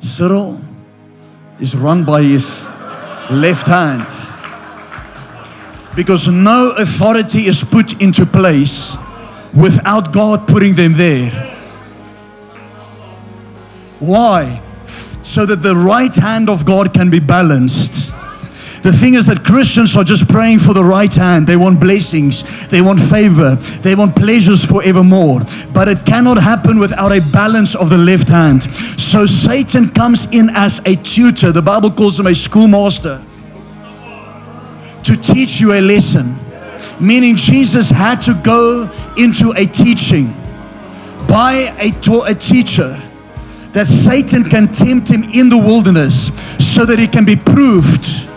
Cyril 0.00 0.60
is 1.60 1.74
run 1.74 2.04
by 2.04 2.22
his 2.22 2.64
left 3.30 3.66
hand. 3.66 4.06
Because 5.96 6.28
no 6.28 6.74
authority 6.76 7.46
is 7.46 7.62
put 7.62 8.00
into 8.02 8.26
place 8.26 8.96
without 9.54 10.12
God 10.12 10.48
putting 10.48 10.74
them 10.74 10.92
there. 10.94 11.30
Why? 14.00 14.62
So 15.22 15.46
that 15.46 15.62
the 15.62 15.74
right 15.74 16.14
hand 16.14 16.48
of 16.48 16.64
God 16.64 16.92
can 16.92 17.10
be 17.10 17.20
balanced. 17.20 18.13
The 18.84 18.92
thing 18.92 19.14
is 19.14 19.24
that 19.28 19.46
Christians 19.46 19.96
are 19.96 20.04
just 20.04 20.28
praying 20.28 20.58
for 20.58 20.74
the 20.74 20.84
right 20.84 21.12
hand. 21.12 21.46
They 21.46 21.56
want 21.56 21.80
blessings, 21.80 22.68
they 22.68 22.82
want 22.82 23.00
favor, 23.00 23.54
they 23.80 23.94
want 23.94 24.14
pleasures 24.14 24.62
forevermore. 24.62 25.40
But 25.72 25.88
it 25.88 26.04
cannot 26.04 26.36
happen 26.36 26.78
without 26.78 27.10
a 27.10 27.22
balance 27.32 27.74
of 27.74 27.88
the 27.88 27.96
left 27.96 28.28
hand. 28.28 28.62
So 28.62 29.24
Satan 29.24 29.88
comes 29.88 30.26
in 30.32 30.50
as 30.52 30.82
a 30.84 30.96
tutor. 30.96 31.50
The 31.50 31.62
Bible 31.62 31.92
calls 31.92 32.20
him 32.20 32.26
a 32.26 32.34
schoolmaster 32.34 33.24
to 35.04 35.16
teach 35.16 35.62
you 35.62 35.72
a 35.72 35.80
lesson. 35.80 36.38
Meaning, 37.00 37.36
Jesus 37.36 37.88
had 37.88 38.20
to 38.22 38.34
go 38.34 38.90
into 39.16 39.52
a 39.56 39.64
teaching 39.64 40.26
by 41.26 41.74
a, 41.80 41.90
to- 42.02 42.24
a 42.26 42.34
teacher 42.34 43.00
that 43.72 43.86
Satan 43.86 44.44
can 44.44 44.70
tempt 44.70 45.08
him 45.08 45.24
in 45.24 45.48
the 45.48 45.56
wilderness 45.56 46.26
so 46.74 46.84
that 46.84 46.98
he 46.98 47.06
can 47.06 47.24
be 47.24 47.34
proved 47.34 48.28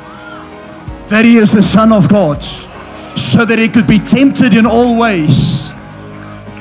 that 1.09 1.25
he 1.25 1.37
is 1.37 1.51
the 1.51 1.63
Son 1.63 1.91
of 1.91 2.09
God, 2.09 2.43
so 2.43 3.45
that 3.45 3.57
he 3.59 3.67
could 3.67 3.87
be 3.87 3.99
tempted 3.99 4.53
in 4.53 4.65
all 4.65 4.99
ways. 4.99 5.73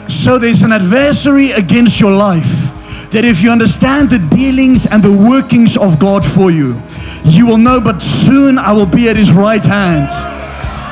So 0.09 0.39
there's 0.39 0.63
an 0.63 0.73
adversary 0.73 1.53
against 1.53 2.01
your 2.01 2.13
life. 2.13 2.75
That 3.11 3.25
if 3.25 3.43
you 3.43 3.51
understand 3.51 4.11
the 4.11 4.19
dealings 4.19 4.87
and 4.87 5.03
the 5.03 5.13
workings 5.13 5.77
of 5.77 5.99
God 5.99 6.25
for 6.25 6.51
you, 6.51 6.83
you 7.25 7.47
will 7.47 7.59
know, 7.59 7.81
but 7.81 8.03
soon 8.03 8.59
I 8.59 8.73
will 8.73 8.87
be 8.87 9.09
at 9.09 9.17
his 9.17 9.31
right 9.33 9.65
hand. 9.65 10.11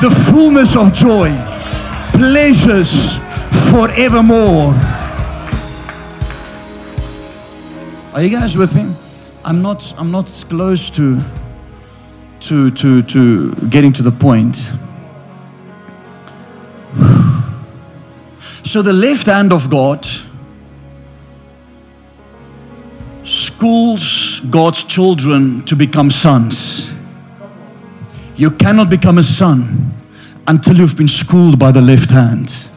The 0.00 0.10
fullness 0.30 0.76
of 0.76 0.92
joy, 0.92 1.30
pleasures 2.12 3.18
forevermore. 3.70 4.74
Are 8.14 8.22
you 8.22 8.30
guys 8.30 8.56
with 8.56 8.74
me? 8.74 8.94
I'm 9.44 9.60
not 9.60 9.92
I'm 9.98 10.10
not 10.10 10.26
close 10.48 10.88
to 10.90 11.20
to 12.44 12.70
to 12.70 13.02
to 13.02 13.54
getting 13.70 13.92
to 13.92 14.02
the 14.02 14.12
point. 14.12 14.56
So 18.64 18.82
the 18.82 18.92
left 18.92 19.26
hand 19.26 19.52
of 19.52 19.70
God 19.70 20.06
schools 23.22 24.40
God's 24.50 24.84
children 24.84 25.62
to 25.62 25.76
become 25.76 26.10
sons. 26.10 26.92
You 28.36 28.50
cannot 28.50 28.90
become 28.90 29.18
a 29.18 29.22
son 29.22 29.94
until 30.46 30.76
you've 30.76 30.96
been 30.96 31.08
schooled 31.08 31.58
by 31.58 31.70
the 31.70 31.80
left 31.80 32.10
hand. 32.10 32.68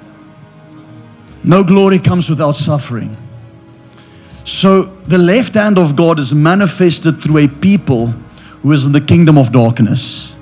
No 1.44 1.64
glory 1.64 2.00
comes 2.00 2.30
without 2.30 2.56
suffering. 2.56 3.18
So 4.46 4.84
the 4.84 5.18
left 5.18 5.56
hand 5.56 5.78
of 5.78 5.96
God 5.96 6.20
is 6.20 6.34
manifested 6.34 7.22
through 7.22 7.40
a 7.40 7.48
people 7.48 8.14
who 8.62 8.72
is 8.72 8.86
in 8.86 8.92
the 8.92 9.02
kingdom 9.02 9.38
of 9.38 9.52
darkness. 9.52 10.36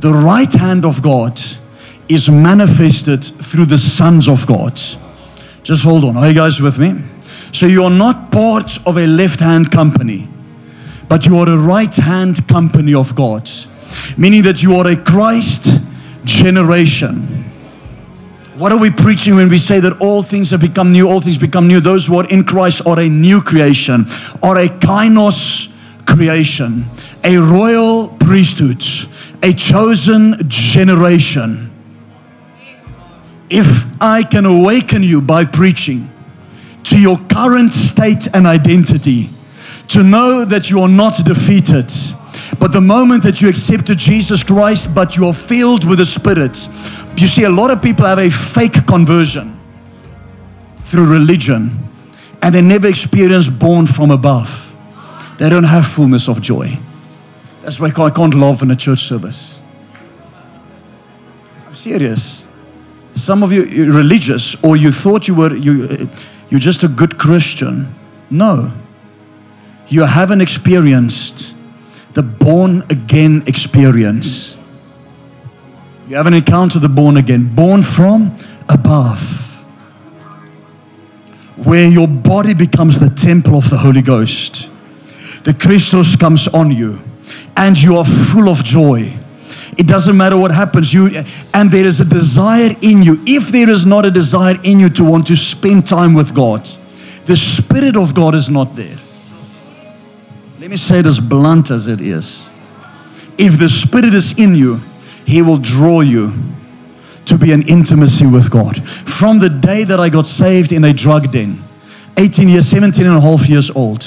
The 0.00 0.12
right 0.12 0.52
hand 0.52 0.84
of 0.84 1.02
God 1.02 1.40
is 2.08 2.30
manifested 2.30 3.24
through 3.24 3.66
the 3.66 3.78
sons 3.78 4.28
of 4.28 4.46
God. 4.46 4.74
Just 5.62 5.84
hold 5.84 6.04
on. 6.04 6.16
Are 6.16 6.28
you 6.28 6.34
guys 6.34 6.60
with 6.60 6.78
me? 6.78 7.02
So 7.52 7.66
you 7.66 7.84
are 7.84 7.90
not 7.90 8.30
part 8.30 8.78
of 8.86 8.96
a 8.96 9.06
left 9.06 9.40
hand 9.40 9.70
company, 9.70 10.28
but 11.08 11.26
you 11.26 11.36
are 11.38 11.48
a 11.48 11.58
right 11.58 11.94
hand 11.94 12.46
company 12.48 12.94
of 12.94 13.14
God, 13.14 13.48
meaning 14.16 14.42
that 14.42 14.62
you 14.62 14.76
are 14.76 14.86
a 14.86 14.96
Christ 14.96 15.80
generation. 16.24 17.44
What 18.56 18.72
are 18.72 18.78
we 18.78 18.90
preaching 18.90 19.36
when 19.36 19.48
we 19.48 19.58
say 19.58 19.78
that 19.80 20.00
all 20.00 20.22
things 20.22 20.50
have 20.50 20.60
become 20.60 20.90
new, 20.90 21.08
all 21.08 21.20
things 21.20 21.38
become 21.38 21.68
new? 21.68 21.80
Those 21.80 22.06
who 22.06 22.16
are 22.16 22.28
in 22.28 22.44
Christ 22.44 22.86
are 22.86 22.98
a 22.98 23.08
new 23.08 23.40
creation, 23.40 24.06
are 24.42 24.58
a 24.58 24.68
kainos 24.68 25.70
creation, 26.06 26.84
a 27.24 27.36
royal 27.38 28.08
priesthood, 28.08 28.82
a 29.42 29.52
chosen 29.52 30.36
generation. 30.48 31.70
If 33.50 33.86
I 34.00 34.22
can 34.22 34.46
awaken 34.46 35.02
you 35.02 35.22
by 35.22 35.44
preaching 35.44 36.10
to 36.84 37.00
your 37.00 37.18
current 37.32 37.72
state 37.72 38.28
and 38.34 38.46
identity, 38.46 39.30
to 39.88 40.02
know 40.02 40.44
that 40.44 40.70
you 40.70 40.80
are 40.80 40.88
not 40.88 41.14
defeated, 41.24 41.90
but 42.60 42.72
the 42.72 42.80
moment 42.80 43.22
that 43.22 43.40
you 43.40 43.48
accepted 43.48 43.98
Jesus 43.98 44.42
Christ, 44.42 44.94
but 44.94 45.16
you 45.16 45.26
are 45.26 45.34
filled 45.34 45.88
with 45.88 45.98
the 45.98 46.06
Spirit, 46.06 46.68
you 47.16 47.26
see, 47.26 47.44
a 47.44 47.50
lot 47.50 47.70
of 47.70 47.82
people 47.82 48.06
have 48.06 48.18
a 48.18 48.30
fake 48.30 48.86
conversion 48.86 49.58
through 50.80 51.10
religion 51.10 51.70
and 52.42 52.54
they 52.54 52.62
never 52.62 52.86
experience 52.86 53.48
born 53.48 53.86
from 53.86 54.10
above. 54.10 54.76
They 55.38 55.48
don't 55.48 55.64
have 55.64 55.86
fullness 55.86 56.28
of 56.28 56.40
joy. 56.40 56.78
That's 57.68 57.78
why 57.78 58.06
I 58.06 58.08
can't 58.08 58.32
love 58.32 58.62
in 58.62 58.70
a 58.70 58.74
church 58.74 59.00
service. 59.00 59.60
I'm 61.66 61.74
serious. 61.74 62.48
Some 63.12 63.42
of 63.42 63.52
you 63.52 63.64
you're 63.64 63.92
religious, 63.94 64.56
or 64.64 64.74
you 64.78 64.90
thought 64.90 65.28
you 65.28 65.34
were 65.34 65.54
you 65.54 65.84
uh, 65.84 66.06
you're 66.48 66.60
just 66.60 66.82
a 66.82 66.88
good 66.88 67.18
Christian. 67.18 67.94
No, 68.30 68.72
you 69.88 70.04
haven't 70.04 70.40
experienced 70.40 71.54
the 72.14 72.22
born 72.22 72.84
again 72.88 73.42
experience. 73.46 74.56
You 76.06 76.16
haven't 76.16 76.32
encountered 76.32 76.80
the 76.80 76.88
born 76.88 77.18
again, 77.18 77.54
born 77.54 77.82
from 77.82 78.34
above, 78.70 79.62
where 81.66 81.86
your 81.86 82.08
body 82.08 82.54
becomes 82.54 82.98
the 82.98 83.10
temple 83.10 83.58
of 83.58 83.68
the 83.68 83.76
Holy 83.76 84.00
Ghost. 84.00 84.70
The 85.44 85.52
Christos 85.52 86.16
comes 86.16 86.48
on 86.48 86.70
you, 86.70 87.02
and 87.56 87.80
you 87.80 87.96
are 87.96 88.04
full 88.04 88.48
of 88.48 88.62
joy. 88.62 89.14
It 89.76 89.86
doesn't 89.86 90.16
matter 90.16 90.36
what 90.36 90.50
happens, 90.50 90.92
you 90.92 91.08
and 91.54 91.70
there 91.70 91.84
is 91.84 92.00
a 92.00 92.04
desire 92.04 92.74
in 92.82 93.02
you. 93.02 93.22
If 93.26 93.48
there 93.48 93.70
is 93.70 93.86
not 93.86 94.04
a 94.04 94.10
desire 94.10 94.56
in 94.64 94.80
you 94.80 94.88
to 94.90 95.04
want 95.04 95.26
to 95.28 95.36
spend 95.36 95.86
time 95.86 96.14
with 96.14 96.34
God, 96.34 96.64
the 97.26 97.36
Spirit 97.36 97.96
of 97.96 98.14
God 98.14 98.34
is 98.34 98.50
not 98.50 98.74
there. 98.74 98.96
Let 100.58 100.70
me 100.70 100.76
say 100.76 100.98
it 100.98 101.06
as 101.06 101.20
blunt 101.20 101.70
as 101.70 101.86
it 101.86 102.00
is. 102.00 102.50
If 103.38 103.58
the 103.58 103.68
Spirit 103.68 104.14
is 104.14 104.36
in 104.36 104.56
you, 104.56 104.80
He 105.26 105.42
will 105.42 105.58
draw 105.58 106.00
you 106.00 106.32
to 107.26 107.38
be 107.38 107.52
in 107.52 107.62
intimacy 107.68 108.26
with 108.26 108.50
God. 108.50 108.88
From 108.88 109.38
the 109.38 109.50
day 109.50 109.84
that 109.84 110.00
I 110.00 110.08
got 110.08 110.26
saved 110.26 110.72
in 110.72 110.82
a 110.84 110.92
drug 110.92 111.30
den, 111.30 111.62
18 112.16 112.48
years, 112.48 112.66
17 112.66 113.06
and 113.06 113.16
a 113.16 113.20
half 113.20 113.48
years 113.48 113.70
old, 113.70 114.02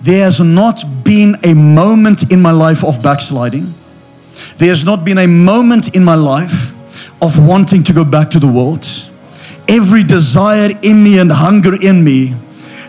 there 0.00 0.24
has 0.24 0.40
not 0.40 0.82
been 1.04 1.36
a 1.44 1.54
moment 1.54 2.32
in 2.32 2.40
my 2.40 2.50
life 2.52 2.84
of 2.84 3.02
backsliding. 3.02 3.74
There 4.56 4.68
has 4.68 4.84
not 4.84 5.04
been 5.04 5.18
a 5.18 5.26
moment 5.26 5.94
in 5.94 6.04
my 6.04 6.14
life 6.14 6.74
of 7.22 7.46
wanting 7.46 7.82
to 7.84 7.92
go 7.92 8.04
back 8.04 8.30
to 8.30 8.38
the 8.38 8.46
world. 8.46 8.86
Every 9.68 10.02
desire 10.02 10.70
in 10.82 11.02
me 11.02 11.18
and 11.18 11.30
hunger 11.30 11.80
in 11.80 12.02
me, 12.02 12.34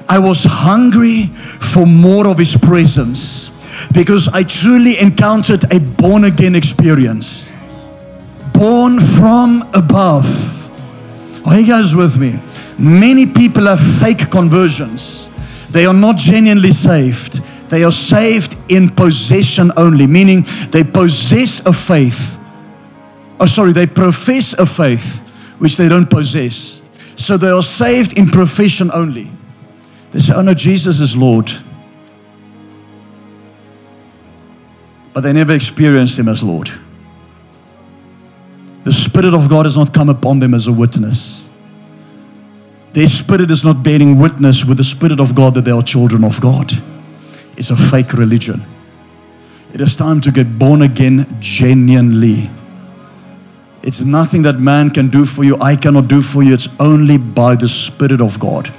I 0.10 0.20
was 0.20 0.44
hungry 0.44 1.28
for 1.28 1.86
more 1.86 2.28
of 2.28 2.38
His 2.38 2.56
presence 2.56 3.52
because 3.94 4.28
I 4.28 4.44
truly 4.44 4.98
encountered 5.00 5.72
a 5.72 5.80
born 5.80 6.24
again 6.24 6.56
experience. 6.56 7.52
Born 8.54 9.00
from 9.00 9.70
above. 9.74 10.28
Are 11.46 11.60
you 11.60 11.68
guys 11.68 11.96
with 11.96 12.18
me? 12.18 12.40
Many 12.78 13.26
people 13.26 13.66
have 13.66 13.80
fake 13.80 14.30
conversions. 14.30 15.31
They 15.72 15.86
are 15.86 15.94
not 15.94 16.18
genuinely 16.18 16.72
saved. 16.72 17.42
They 17.70 17.84
are 17.84 17.92
saved 17.92 18.58
in 18.70 18.90
possession 18.90 19.72
only, 19.78 20.06
meaning 20.08 20.46
they 20.70 20.84
possess 20.84 21.66
a 21.66 21.72
faith. 21.72 22.38
Oh, 23.40 23.46
sorry, 23.46 23.72
they 23.72 23.88
profess 23.88 24.54
a 24.54 24.66
faith 24.66 25.22
which 25.60 25.78
they 25.78 25.88
don't 25.88 26.10
possess. 26.10 26.82
So 27.16 27.38
they 27.38 27.50
are 27.50 27.64
saved 27.64 28.18
in 28.18 28.28
profession 28.28 28.92
only. 28.94 29.32
They 30.12 30.20
say, 30.20 30.34
Oh 30.36 30.42
no, 30.42 30.54
Jesus 30.54 31.00
is 31.00 31.16
Lord. 31.16 31.50
But 35.14 35.22
they 35.22 35.34
never 35.34 35.54
experienced 35.54 36.18
Him 36.20 36.28
as 36.28 36.44
Lord. 36.44 36.70
The 38.84 38.92
Spirit 38.92 39.34
of 39.34 39.48
God 39.48 39.66
has 39.66 39.78
not 39.78 39.94
come 39.94 40.10
upon 40.10 40.40
them 40.40 40.54
as 40.54 40.68
a 40.68 40.74
witness. 40.74 41.51
Their 42.94 43.08
spirit 43.08 43.50
is 43.52 43.64
not 43.64 43.84
bearing 43.84 44.20
witness 44.20 44.66
with 44.66 44.78
the 44.78 44.84
Spirit 44.84 45.20
of 45.20 45.34
God 45.34 45.56
that 45.56 45.64
they 45.64 45.72
are 45.72 45.82
children 45.82 46.26
of 46.26 46.42
God. 46.42 46.72
It's 47.56 47.70
a 47.70 47.78
fake 47.78 48.14
religion. 48.14 48.64
It 49.74 49.80
is 49.80 49.96
time 49.96 50.20
to 50.22 50.32
get 50.32 50.60
born 50.60 50.82
again 50.82 51.38
genuinely. 51.40 52.50
It's 53.84 54.02
nothing 54.02 54.42
that 54.44 54.60
man 54.60 54.90
can 54.90 55.10
do 55.10 55.26
for 55.26 55.44
you, 55.44 55.56
I 55.58 55.76
cannot 55.76 56.08
do 56.08 56.22
for 56.22 56.44
you. 56.44 56.54
It's 56.54 56.68
only 56.80 57.18
by 57.18 57.56
the 57.56 57.68
Spirit 57.68 58.22
of 58.22 58.40
God 58.40 58.74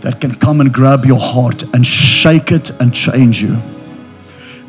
that 0.00 0.20
can 0.20 0.34
come 0.34 0.60
and 0.60 0.72
grab 0.72 1.04
your 1.04 1.20
heart 1.20 1.62
and 1.74 1.84
shake 1.84 2.50
it 2.52 2.70
and 2.80 2.94
change 2.94 3.42
you. 3.42 3.54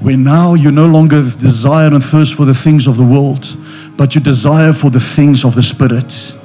Where 0.01 0.17
now 0.17 0.53
you 0.53 0.71
no 0.71 0.85
longer 0.85 1.21
desire 1.21 1.87
and 1.87 2.03
thirst 2.03 2.35
for 2.35 2.45
the 2.45 2.53
things 2.53 2.85
of 2.85 2.97
the 2.97 3.05
world, 3.05 3.45
but 3.97 4.13
you 4.13 4.19
desire 4.21 4.73
for 4.73 4.89
the 4.89 4.99
things 4.99 5.45
of 5.45 5.55
the 5.55 5.63
Spirit. 5.63 6.37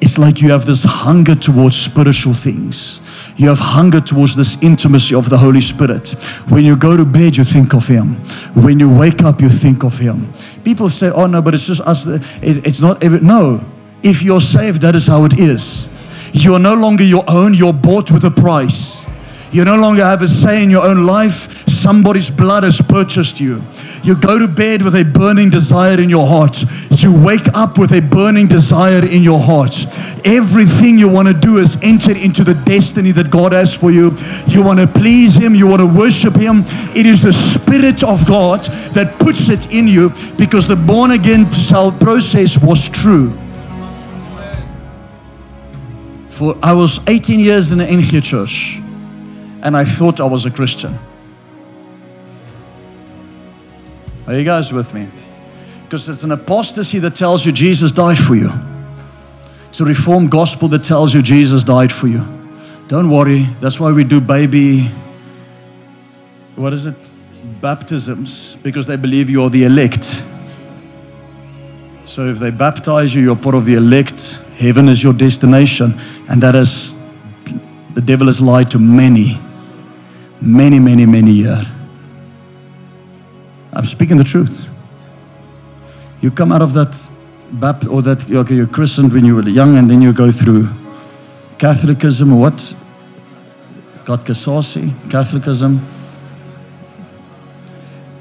It's 0.00 0.18
like 0.18 0.40
you 0.40 0.50
have 0.50 0.64
this 0.64 0.84
hunger 0.84 1.34
towards 1.34 1.76
spiritual 1.76 2.34
things. 2.34 3.00
You 3.36 3.48
have 3.48 3.58
hunger 3.58 4.00
towards 4.00 4.36
this 4.36 4.56
intimacy 4.62 5.14
of 5.14 5.28
the 5.28 5.38
Holy 5.38 5.60
Spirit. 5.60 6.10
When 6.48 6.64
you 6.64 6.76
go 6.76 6.96
to 6.96 7.04
bed, 7.04 7.36
you 7.36 7.44
think 7.44 7.74
of 7.74 7.86
Him. 7.86 8.16
When 8.54 8.78
you 8.78 8.88
wake 8.88 9.22
up, 9.22 9.40
you 9.40 9.48
think 9.48 9.82
of 9.84 9.98
Him. 9.98 10.32
People 10.64 10.88
say, 10.88 11.10
oh 11.10 11.26
no, 11.26 11.42
but 11.42 11.54
it's 11.54 11.66
just 11.66 11.80
us. 11.80 12.06
It's 12.42 12.80
not 12.80 13.02
every. 13.02 13.20
No. 13.20 13.60
If 14.02 14.22
you're 14.22 14.40
saved, 14.40 14.82
that 14.82 14.94
is 14.94 15.06
how 15.06 15.24
it 15.24 15.38
is. 15.38 15.88
You're 16.32 16.58
no 16.58 16.74
longer 16.74 17.04
your 17.04 17.24
own, 17.28 17.54
you're 17.54 17.72
bought 17.72 18.10
with 18.10 18.24
a 18.24 18.30
price. 18.30 19.06
You 19.54 19.64
no 19.64 19.76
longer 19.76 20.02
have 20.02 20.20
a 20.20 20.26
say 20.26 20.64
in 20.64 20.68
your 20.68 20.84
own 20.84 21.06
life. 21.06 21.68
Somebody's 21.68 22.28
blood 22.28 22.64
has 22.64 22.82
purchased 22.82 23.38
you. 23.38 23.64
You 24.02 24.16
go 24.16 24.36
to 24.36 24.48
bed 24.48 24.82
with 24.82 24.96
a 24.96 25.04
burning 25.04 25.48
desire 25.48 26.00
in 26.00 26.08
your 26.10 26.26
heart. 26.26 26.64
You 26.90 27.14
wake 27.14 27.46
up 27.54 27.78
with 27.78 27.92
a 27.92 28.00
burning 28.00 28.48
desire 28.48 29.06
in 29.06 29.22
your 29.22 29.38
heart. 29.38 29.86
Everything 30.26 30.98
you 30.98 31.08
want 31.08 31.28
to 31.28 31.34
do 31.34 31.58
is 31.58 31.78
enter 31.82 32.10
into 32.10 32.42
the 32.42 32.54
destiny 32.54 33.12
that 33.12 33.30
God 33.30 33.52
has 33.52 33.72
for 33.72 33.92
you. 33.92 34.16
You 34.48 34.64
want 34.64 34.80
to 34.80 34.88
please 34.88 35.36
Him, 35.36 35.54
you 35.54 35.68
want 35.68 35.82
to 35.82 35.86
worship 35.86 36.34
Him. 36.34 36.64
It 36.96 37.06
is 37.06 37.22
the 37.22 37.32
Spirit 37.32 38.02
of 38.02 38.26
God 38.26 38.64
that 38.94 39.20
puts 39.20 39.50
it 39.50 39.72
in 39.72 39.86
you 39.86 40.08
because 40.36 40.66
the 40.66 40.74
born 40.74 41.12
again 41.12 41.46
process 42.00 42.58
was 42.58 42.88
true. 42.88 43.38
For 46.28 46.56
I 46.60 46.72
was 46.72 46.98
18 47.06 47.38
years 47.38 47.70
in 47.70 47.78
the 47.78 47.86
NG 47.86 48.20
church 48.20 48.80
and 49.64 49.76
I 49.76 49.84
thought 49.84 50.20
I 50.20 50.26
was 50.26 50.46
a 50.46 50.50
Christian. 50.50 50.98
Are 54.26 54.34
you 54.34 54.44
guys 54.44 54.72
with 54.72 54.94
me? 54.94 55.08
Because 55.82 56.08
it's 56.08 56.24
an 56.24 56.32
apostasy 56.32 56.98
that 57.00 57.14
tells 57.14 57.44
you 57.44 57.52
Jesus 57.52 57.92
died 57.92 58.18
for 58.18 58.34
you. 58.34 58.50
It's 59.68 59.80
a 59.80 59.84
reformed 59.84 60.30
gospel 60.30 60.68
that 60.68 60.84
tells 60.84 61.12
you 61.14 61.22
Jesus 61.22 61.64
died 61.64 61.90
for 61.92 62.06
you. 62.06 62.24
Don't 62.88 63.10
worry. 63.10 63.42
That's 63.60 63.80
why 63.80 63.92
we 63.92 64.04
do 64.04 64.20
baby, 64.20 64.90
what 66.56 66.72
is 66.72 66.86
it? 66.86 67.10
Baptisms, 67.60 68.56
because 68.62 68.86
they 68.86 68.96
believe 68.96 69.28
you're 69.28 69.50
the 69.50 69.64
elect. 69.64 70.24
So 72.04 72.26
if 72.28 72.38
they 72.38 72.50
baptize 72.50 73.14
you, 73.14 73.22
you're 73.22 73.36
part 73.36 73.54
of 73.54 73.64
the 73.64 73.74
elect. 73.74 74.38
Heaven 74.58 74.88
is 74.88 75.02
your 75.02 75.12
destination. 75.12 75.98
And 76.28 76.42
that 76.42 76.54
is, 76.54 76.94
the 77.94 78.02
devil 78.02 78.26
has 78.26 78.40
lied 78.40 78.70
to 78.70 78.78
many, 78.78 79.38
many, 80.44 80.78
many, 80.78 81.06
many 81.06 81.30
years. 81.30 81.66
I'm 83.72 83.84
speaking 83.84 84.16
the 84.16 84.24
truth. 84.24 84.70
You 86.20 86.30
come 86.30 86.52
out 86.52 86.62
of 86.62 86.72
that 86.74 86.96
baptism, 87.52 87.94
or 87.94 88.02
that 88.02 88.30
okay, 88.30 88.54
you're 88.54 88.66
christened 88.66 89.12
when 89.12 89.24
you 89.24 89.34
were 89.34 89.48
young, 89.48 89.76
and 89.76 89.90
then 89.90 90.00
you 90.00 90.12
go 90.12 90.30
through 90.30 90.68
Catholicism 91.58 92.32
or 92.32 92.40
what? 92.40 92.74
katkisasie, 94.04 94.92
Catholicism. 95.10 95.80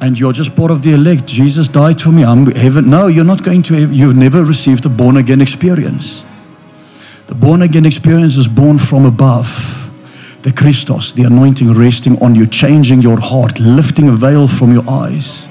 And 0.01 0.19
you're 0.19 0.33
just 0.33 0.55
part 0.55 0.71
of 0.71 0.81
the 0.81 0.93
elect. 0.93 1.27
Jesus 1.27 1.67
died 1.67 2.01
for 2.01 2.11
me. 2.11 2.25
I'm 2.25 2.47
heaven. 2.47 2.89
No, 2.89 3.07
you're 3.07 3.25
not 3.25 3.43
going 3.43 3.61
to. 3.63 3.87
You've 3.87 4.17
never 4.17 4.43
received 4.43 4.85
a 4.85 4.89
born 4.89 5.17
again 5.17 5.39
experience. 5.39 6.25
The 7.27 7.35
born 7.35 7.61
again 7.61 7.85
experience 7.85 8.35
is 8.35 8.47
born 8.47 8.77
from 8.77 9.05
above 9.05 9.82
the 10.43 10.51
Christos, 10.51 11.13
the 11.13 11.23
anointing 11.23 11.71
resting 11.71 12.21
on 12.21 12.35
you, 12.35 12.45
changing 12.45 13.01
your 13.01 13.19
heart, 13.19 13.59
lifting 13.61 14.09
a 14.09 14.11
veil 14.11 14.47
from 14.47 14.73
your 14.73 14.83
eyes. 14.89 15.47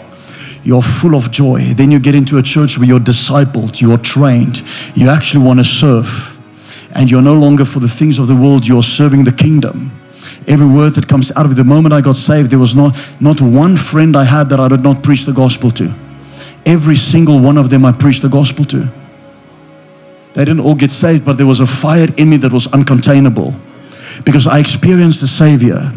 You're 0.62 0.82
full 0.82 1.14
of 1.14 1.30
joy. 1.30 1.72
Then 1.74 1.90
you 1.90 1.98
get 1.98 2.14
into 2.14 2.36
a 2.36 2.42
church 2.42 2.78
where 2.78 2.86
you're 2.86 3.00
discipled, 3.00 3.80
you're 3.80 3.98
trained, 3.98 4.62
you 4.94 5.08
actually 5.08 5.44
want 5.44 5.60
to 5.60 5.64
serve. 5.64 6.38
And 6.94 7.10
you're 7.10 7.22
no 7.22 7.34
longer 7.34 7.64
for 7.64 7.80
the 7.80 7.88
things 7.88 8.18
of 8.18 8.28
the 8.28 8.36
world, 8.36 8.66
you're 8.68 8.82
serving 8.82 9.24
the 9.24 9.32
kingdom. 9.32 9.90
Every 10.46 10.68
word 10.68 10.94
that 10.96 11.08
comes 11.08 11.32
out 11.32 11.46
of 11.46 11.52
it, 11.52 11.54
the 11.54 11.64
moment 11.64 11.94
I 11.94 12.02
got 12.02 12.16
saved, 12.16 12.50
there 12.50 12.58
was 12.58 12.76
not, 12.76 12.94
not 13.18 13.40
one 13.40 13.76
friend 13.76 14.14
I 14.14 14.24
had 14.24 14.50
that 14.50 14.60
I 14.60 14.68
did 14.68 14.82
not 14.82 15.02
preach 15.02 15.24
the 15.24 15.32
gospel 15.32 15.70
to. 15.72 15.94
Every 16.66 16.96
single 16.96 17.40
one 17.40 17.56
of 17.56 17.70
them 17.70 17.86
I 17.86 17.92
preached 17.92 18.22
the 18.22 18.28
gospel 18.28 18.66
to. 18.66 18.88
They 20.34 20.44
didn't 20.44 20.60
all 20.60 20.74
get 20.74 20.90
saved, 20.90 21.24
but 21.24 21.38
there 21.38 21.46
was 21.46 21.60
a 21.60 21.66
fire 21.66 22.08
in 22.18 22.28
me 22.28 22.36
that 22.38 22.52
was 22.52 22.66
uncontainable 22.68 23.58
because 24.24 24.46
I 24.46 24.58
experienced 24.58 25.22
a 25.22 25.26
Savior. 25.26 25.92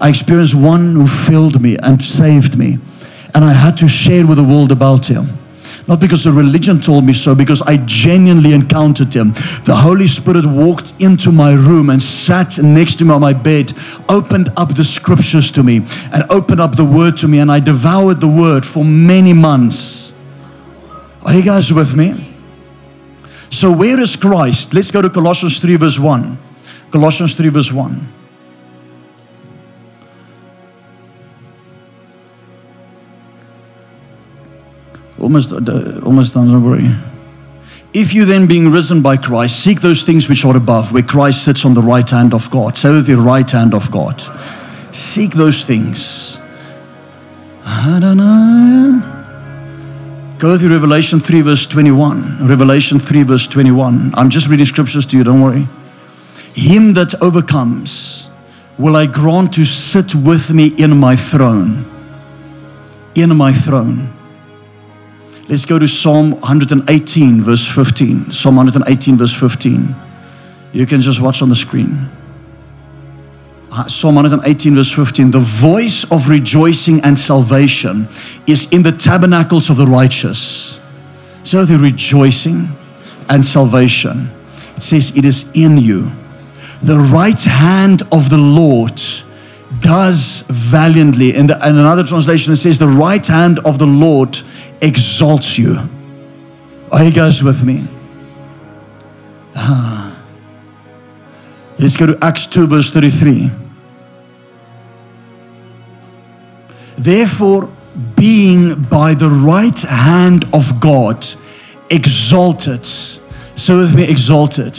I 0.00 0.08
experienced 0.08 0.54
one 0.54 0.94
who 0.94 1.06
filled 1.06 1.62
me 1.62 1.76
and 1.82 2.02
saved 2.02 2.58
me. 2.58 2.78
And 3.34 3.44
I 3.44 3.52
had 3.52 3.76
to 3.78 3.88
share 3.88 4.26
with 4.26 4.38
the 4.38 4.44
world 4.44 4.70
about 4.70 5.06
Him. 5.06 5.28
Not 5.86 6.00
because 6.00 6.24
the 6.24 6.32
religion 6.32 6.80
told 6.80 7.04
me 7.04 7.12
so, 7.12 7.34
because 7.34 7.60
I 7.60 7.76
genuinely 7.78 8.54
encountered 8.54 9.12
Him. 9.12 9.32
The 9.64 9.76
Holy 9.76 10.06
Spirit 10.06 10.46
walked 10.46 10.94
into 11.00 11.30
my 11.30 11.52
room 11.52 11.90
and 11.90 12.00
sat 12.00 12.58
next 12.58 12.96
to 12.96 13.04
me 13.04 13.12
on 13.12 13.20
my 13.20 13.34
bed, 13.34 13.72
opened 14.08 14.48
up 14.56 14.74
the 14.74 14.84
scriptures 14.84 15.50
to 15.52 15.62
me, 15.62 15.78
and 16.12 16.24
opened 16.30 16.60
up 16.60 16.76
the 16.76 16.84
Word 16.84 17.16
to 17.18 17.28
me. 17.28 17.38
And 17.38 17.50
I 17.50 17.60
devoured 17.60 18.20
the 18.20 18.28
Word 18.28 18.64
for 18.64 18.84
many 18.84 19.32
months. 19.32 20.12
Are 21.26 21.34
you 21.34 21.42
guys 21.42 21.72
with 21.72 21.94
me? 21.94 22.30
So, 23.50 23.70
where 23.70 24.00
is 24.00 24.16
Christ? 24.16 24.74
Let's 24.74 24.90
go 24.90 25.02
to 25.02 25.10
Colossians 25.10 25.58
3, 25.58 25.76
verse 25.76 25.98
1. 25.98 26.38
Colossians 26.94 27.34
3, 27.34 27.48
verse 27.48 27.72
1. 27.72 28.08
Almost, 35.18 35.52
uh, 35.52 36.00
almost 36.04 36.34
done, 36.34 36.52
don't 36.52 36.62
worry. 36.62 36.88
If 37.92 38.14
you 38.14 38.24
then, 38.24 38.46
being 38.46 38.70
risen 38.70 39.02
by 39.02 39.16
Christ, 39.16 39.58
seek 39.58 39.80
those 39.80 40.04
things 40.04 40.28
which 40.28 40.44
are 40.44 40.56
above, 40.56 40.92
where 40.92 41.02
Christ 41.02 41.44
sits 41.44 41.64
on 41.64 41.74
the 41.74 41.82
right 41.82 42.08
hand 42.08 42.32
of 42.32 42.48
God. 42.48 42.76
So, 42.76 43.00
the 43.00 43.16
right 43.16 43.50
hand 43.50 43.74
of 43.74 43.90
God. 43.90 44.20
Seek 44.94 45.32
those 45.32 45.64
things. 45.64 46.40
I 47.66 47.98
don't 48.00 48.18
know. 48.18 49.02
Go 50.38 50.56
through 50.56 50.70
Revelation 50.70 51.18
3, 51.18 51.40
verse 51.40 51.66
21. 51.66 52.46
Revelation 52.46 53.00
3, 53.00 53.24
verse 53.24 53.48
21. 53.48 54.14
I'm 54.14 54.30
just 54.30 54.46
reading 54.46 54.66
scriptures 54.66 55.04
to 55.06 55.16
you, 55.16 55.24
don't 55.24 55.40
worry. 55.42 55.66
Him 56.54 56.94
that 56.94 57.20
overcomes 57.20 58.30
will 58.78 58.96
I 58.96 59.06
grant 59.06 59.54
to 59.54 59.64
sit 59.64 60.14
with 60.14 60.52
me 60.52 60.68
in 60.68 60.96
my 60.96 61.16
throne. 61.16 61.84
In 63.14 63.36
my 63.36 63.52
throne. 63.52 64.12
Let's 65.48 65.66
go 65.66 65.78
to 65.78 65.86
Psalm 65.86 66.32
118, 66.40 67.42
verse 67.42 67.66
15. 67.66 68.32
Psalm 68.32 68.56
118, 68.56 69.18
verse 69.18 69.38
15. 69.38 69.94
You 70.72 70.86
can 70.86 71.00
just 71.00 71.20
watch 71.20 71.42
on 71.42 71.48
the 71.48 71.56
screen. 71.56 72.08
Uh, 73.70 73.84
Psalm 73.86 74.14
118, 74.14 74.76
verse 74.76 74.92
15 74.92 75.32
the 75.32 75.40
voice 75.40 76.04
of 76.10 76.28
rejoicing 76.28 77.00
and 77.00 77.18
salvation 77.18 78.06
is 78.46 78.68
in 78.70 78.82
the 78.84 78.92
tabernacles 78.92 79.68
of 79.68 79.76
the 79.76 79.86
righteous. 79.86 80.80
So 81.42 81.64
the 81.64 81.78
rejoicing 81.78 82.68
and 83.28 83.44
salvation. 83.44 84.30
It 84.76 84.82
says, 84.82 85.16
It 85.16 85.24
is 85.24 85.44
in 85.54 85.76
you. 85.78 86.10
The 86.84 86.98
right 86.98 87.40
hand 87.40 88.02
of 88.12 88.28
the 88.28 88.36
Lord 88.36 89.00
does 89.80 90.42
valiantly. 90.48 91.34
In, 91.34 91.46
the, 91.46 91.54
in 91.66 91.78
another 91.78 92.04
translation, 92.04 92.52
it 92.52 92.56
says, 92.56 92.78
The 92.78 92.86
right 92.86 93.26
hand 93.26 93.58
of 93.60 93.78
the 93.78 93.86
Lord 93.86 94.36
exalts 94.82 95.56
you. 95.56 95.88
Are 96.92 97.02
you 97.02 97.10
guys 97.10 97.42
with 97.42 97.64
me? 97.64 97.88
Ah. 99.56 100.14
Let's 101.78 101.96
go 101.96 102.04
to 102.04 102.18
Acts 102.20 102.46
2, 102.48 102.66
verse 102.66 102.90
33. 102.90 103.50
Therefore, 106.96 107.72
being 108.14 108.82
by 108.82 109.14
the 109.14 109.30
right 109.30 109.78
hand 109.78 110.44
of 110.52 110.80
God 110.80 111.24
exalted, 111.88 112.84
so 112.84 113.78
with 113.78 113.96
me 113.96 114.04
exalted. 114.04 114.78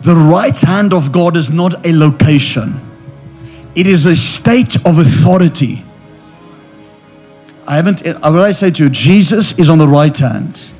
The 0.00 0.14
right 0.14 0.58
hand 0.58 0.94
of 0.94 1.12
God 1.12 1.36
is 1.36 1.50
not 1.50 1.86
a 1.86 1.92
location, 1.92 2.80
it 3.74 3.86
is 3.86 4.06
a 4.06 4.16
state 4.16 4.76
of 4.86 4.98
authority. 4.98 5.84
I 7.68 7.76
haven't, 7.76 8.02
what 8.04 8.40
I 8.40 8.50
say 8.50 8.70
to 8.72 8.84
you, 8.84 8.90
Jesus 8.90 9.56
is 9.58 9.68
on 9.68 9.78
the 9.78 9.86
right 9.86 10.16
hand, 10.16 10.72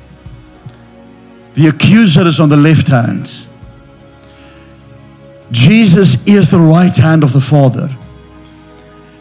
the 1.53 1.67
accuser 1.67 2.27
is 2.27 2.39
on 2.39 2.49
the 2.49 2.57
left 2.57 2.87
hand. 2.87 3.47
Jesus 5.51 6.15
is 6.25 6.49
the 6.49 6.59
right 6.59 6.95
hand 6.95 7.23
of 7.23 7.33
the 7.33 7.41
Father. 7.41 7.89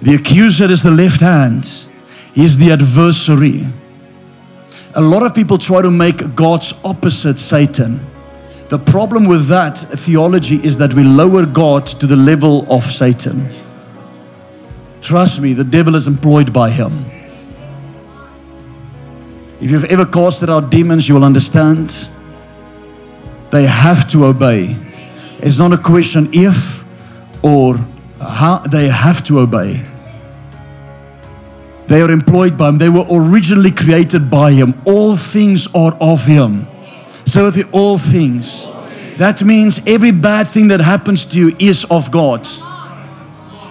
The 0.00 0.14
accuser 0.14 0.70
is 0.70 0.82
the 0.82 0.90
left 0.90 1.20
hand. 1.20 1.64
He 2.34 2.44
is 2.44 2.56
the 2.56 2.70
adversary. 2.70 3.66
A 4.94 5.00
lot 5.00 5.24
of 5.24 5.34
people 5.34 5.58
try 5.58 5.82
to 5.82 5.90
make 5.90 6.34
God's 6.34 6.72
opposite 6.84 7.38
Satan. 7.38 8.06
The 8.70 8.78
problem 8.78 9.26
with 9.26 9.48
that 9.48 9.76
theology 9.78 10.54
is 10.54 10.78
that 10.78 10.94
we 10.94 11.02
lower 11.02 11.44
God 11.44 11.86
to 11.86 12.06
the 12.06 12.14
level 12.14 12.72
of 12.72 12.84
Satan. 12.84 13.52
Trust 15.02 15.40
me, 15.40 15.54
the 15.54 15.64
devil 15.64 15.96
is 15.96 16.06
employed 16.06 16.52
by 16.52 16.70
him. 16.70 17.10
If 19.60 19.72
you've 19.72 19.86
ever 19.86 20.06
casted 20.06 20.48
out 20.48 20.70
demons, 20.70 21.08
you 21.08 21.16
will 21.16 21.24
understand 21.24 22.10
they 23.50 23.66
have 23.66 24.08
to 24.10 24.26
obey. 24.26 24.76
It's 25.40 25.58
not 25.58 25.72
a 25.72 25.78
question 25.78 26.30
if 26.32 26.84
or 27.42 27.74
how, 28.20 28.58
they 28.60 28.88
have 28.88 29.24
to 29.24 29.40
obey. 29.40 29.82
They 31.88 32.00
are 32.02 32.10
employed 32.12 32.56
by 32.56 32.68
Him. 32.68 32.78
They 32.78 32.88
were 32.88 33.06
originally 33.10 33.72
created 33.72 34.30
by 34.30 34.52
Him. 34.52 34.80
All 34.86 35.16
things 35.16 35.66
are 35.74 35.96
of 36.00 36.24
Him. 36.24 36.68
So 37.30 37.48
the 37.48 37.68
all 37.70 37.96
things. 37.96 38.68
That 39.18 39.44
means 39.44 39.80
every 39.86 40.10
bad 40.10 40.48
thing 40.48 40.66
that 40.68 40.80
happens 40.80 41.24
to 41.26 41.38
you 41.38 41.56
is 41.60 41.84
of 41.84 42.10
God. 42.10 42.44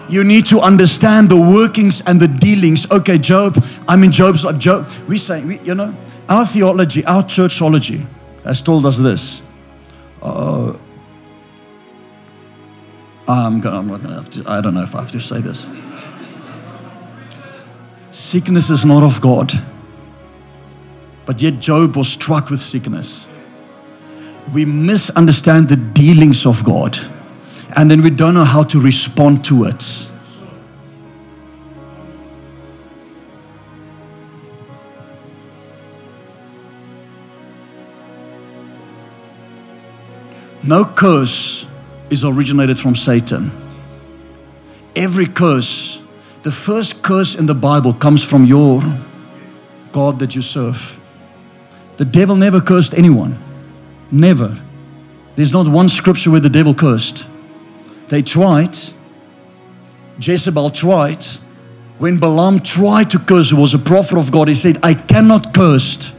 You 0.08 0.24
need 0.24 0.46
to 0.46 0.62
understand 0.62 1.28
the 1.28 1.36
workings 1.36 2.02
and 2.08 2.22
the 2.22 2.30
dealings. 2.30 2.90
Okay, 2.90 3.18
Job, 3.18 3.62
I'm 3.86 4.06
in 4.06 4.12
Job's 4.12 4.46
Job. 4.60 4.90
We 5.10 5.18
say, 5.18 5.44
we, 5.44 5.60
you 5.60 5.76
know, 5.76 5.94
our 6.30 6.46
theology, 6.46 7.04
our 7.04 7.22
churchology 7.24 8.08
has 8.46 8.62
told 8.62 8.86
us 8.86 8.98
this. 8.98 9.42
Uh, 10.22 10.80
I'm, 13.28 13.60
gonna, 13.60 13.78
I'm 13.78 13.88
not 13.88 14.02
going 14.02 14.16
to 14.16 14.22
have 14.22 14.30
to, 14.30 14.50
I 14.50 14.62
don't 14.62 14.74
know 14.74 14.84
if 14.84 14.96
I 14.96 15.02
have 15.02 15.12
to 15.12 15.20
say 15.20 15.42
this. 15.42 15.70
Sickness 18.12 18.70
is 18.70 18.86
not 18.86 19.04
of 19.04 19.20
God. 19.20 19.52
But 21.26 21.42
yet 21.42 21.60
Job 21.60 21.98
was 21.98 22.08
struck 22.08 22.50
with 22.50 22.62
sickness. 22.62 23.29
We 24.54 24.66
misunderstand 24.66 25.70
the 25.70 25.76
dealings 25.76 26.46
of 26.46 26.64
God. 26.64 26.98
And 27.78 27.90
then 27.90 28.02
we 28.02 28.10
don't 28.10 28.34
know 28.34 28.46
how 28.46 28.64
to 28.64 28.82
respond 28.82 29.44
to 29.46 29.66
it. 29.66 30.12
No 40.64 40.86
curse 40.86 41.66
is 42.10 42.24
originated 42.24 42.80
from 42.80 42.96
Satan. 42.96 43.52
Every 44.96 45.26
curse 45.26 46.00
the 46.42 46.52
first 46.52 47.04
curse 47.04 47.36
in 47.36 47.48
the 47.48 47.54
Bible 47.54 47.94
comes 47.94 48.24
from 48.24 48.46
your 48.46 48.82
God 49.92 50.20
that 50.20 50.36
you 50.36 50.42
serve. 50.42 50.96
The 51.98 52.06
devil 52.06 52.38
never 52.38 52.62
cursed 52.62 52.94
anyone. 52.94 53.38
Never. 54.12 54.62
There's 55.36 55.54
not 55.54 55.68
one 55.68 55.90
scripture 55.90 56.32
where 56.32 56.40
the 56.40 56.50
devil 56.50 56.74
cursed. 56.74 57.28
They 58.10 58.22
tried. 58.22 58.76
Jezebel 60.20 60.72
tried. 60.72 61.24
When 61.98 62.18
Balaam 62.18 62.62
tried 62.62 63.10
to 63.12 63.20
curse, 63.20 63.50
who 63.50 63.58
was 63.58 63.74
a 63.74 63.80
prophet 63.80 64.18
of 64.18 64.32
God, 64.32 64.48
he 64.48 64.54
said, 64.54 64.78
I 64.84 64.94
cannot 64.94 65.54
curse 65.54 66.14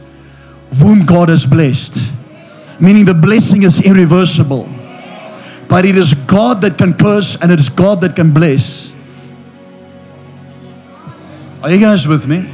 whom 0.77 1.05
God 1.05 1.29
has 1.29 1.45
blessed. 1.45 2.11
Meaning 2.79 3.05
the 3.05 3.13
blessing 3.13 3.63
is 3.63 3.81
irreversible. 3.81 4.69
But 5.67 5.85
it 5.85 5.95
is 5.95 6.13
God 6.13 6.61
that 6.61 6.77
can 6.77 6.93
curse 6.93 7.35
and 7.35 7.51
it 7.51 7.59
is 7.59 7.69
God 7.69 8.01
that 8.01 8.15
can 8.15 8.31
bless. 8.31 8.93
Are 11.63 11.71
you 11.71 11.79
guys 11.79 12.07
with 12.07 12.27
me? 12.27 12.51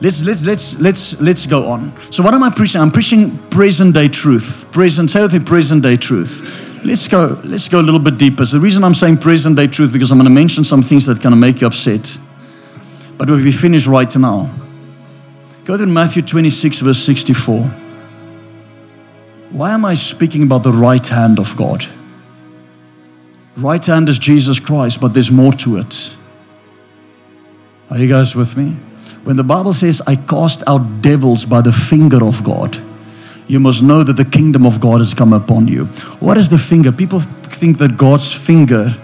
Let's 0.00 0.22
let's 0.22 0.42
let's 0.42 0.78
let's 0.78 1.20
let's 1.20 1.46
go 1.46 1.68
on. 1.70 1.94
So 2.10 2.22
what 2.22 2.32
am 2.32 2.42
I 2.42 2.50
preaching? 2.50 2.80
I'm 2.80 2.90
preaching 2.90 3.36
present 3.50 3.94
day 3.94 4.08
truth. 4.08 4.66
Present, 4.72 5.10
say 5.10 5.20
with 5.20 5.46
present 5.46 5.82
day 5.82 5.96
truth. 5.96 6.68
Let's 6.82 7.06
go, 7.06 7.38
let's 7.44 7.68
go 7.68 7.80
a 7.80 7.82
little 7.82 8.00
bit 8.00 8.16
deeper. 8.16 8.46
So 8.46 8.56
the 8.56 8.62
reason 8.62 8.82
I'm 8.82 8.94
saying 8.94 9.18
present 9.18 9.56
day 9.56 9.66
truth 9.66 9.92
because 9.92 10.10
I'm 10.10 10.16
going 10.16 10.28
to 10.28 10.34
mention 10.34 10.64
some 10.64 10.82
things 10.82 11.04
that 11.04 11.20
kind 11.20 11.34
of 11.34 11.38
make 11.38 11.60
you 11.60 11.66
upset. 11.66 12.16
But 13.18 13.28
we'll 13.28 13.44
be 13.44 13.52
finished 13.52 13.86
right 13.86 14.14
now. 14.16 14.48
Go 15.64 15.76
to 15.76 15.86
Matthew 15.86 16.22
26, 16.22 16.80
verse 16.80 16.98
64. 17.00 17.64
Why 19.50 19.72
am 19.72 19.84
I 19.84 19.92
speaking 19.92 20.44
about 20.44 20.62
the 20.62 20.72
right 20.72 21.06
hand 21.06 21.38
of 21.38 21.54
God? 21.54 21.84
Right 23.58 23.84
hand 23.84 24.08
is 24.08 24.18
Jesus 24.18 24.58
Christ, 24.58 25.02
but 25.02 25.12
there's 25.12 25.30
more 25.30 25.52
to 25.52 25.76
it. 25.76 26.16
Are 27.90 27.98
you 27.98 28.08
guys 28.08 28.34
with 28.34 28.56
me? 28.56 28.78
When 29.24 29.36
the 29.36 29.44
Bible 29.44 29.74
says, 29.74 30.02
I 30.06 30.16
cast 30.16 30.62
out 30.66 31.02
devils 31.02 31.44
by 31.44 31.60
the 31.60 31.72
finger 31.72 32.24
of 32.24 32.42
God, 32.42 32.78
you 33.46 33.60
must 33.60 33.82
know 33.82 34.02
that 34.02 34.16
the 34.16 34.24
kingdom 34.24 34.64
of 34.64 34.80
God 34.80 34.98
has 34.98 35.12
come 35.12 35.32
upon 35.32 35.68
you. 35.68 35.86
What 36.20 36.38
is 36.38 36.48
the 36.48 36.58
finger? 36.58 36.92
People 36.92 37.20
think 37.20 37.78
that 37.78 37.96
God's 37.96 38.32
finger, 38.32 38.96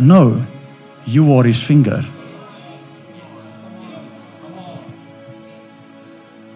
no, 0.00 0.46
you 1.06 1.32
are 1.32 1.44
his 1.44 1.62
finger. 1.62 2.02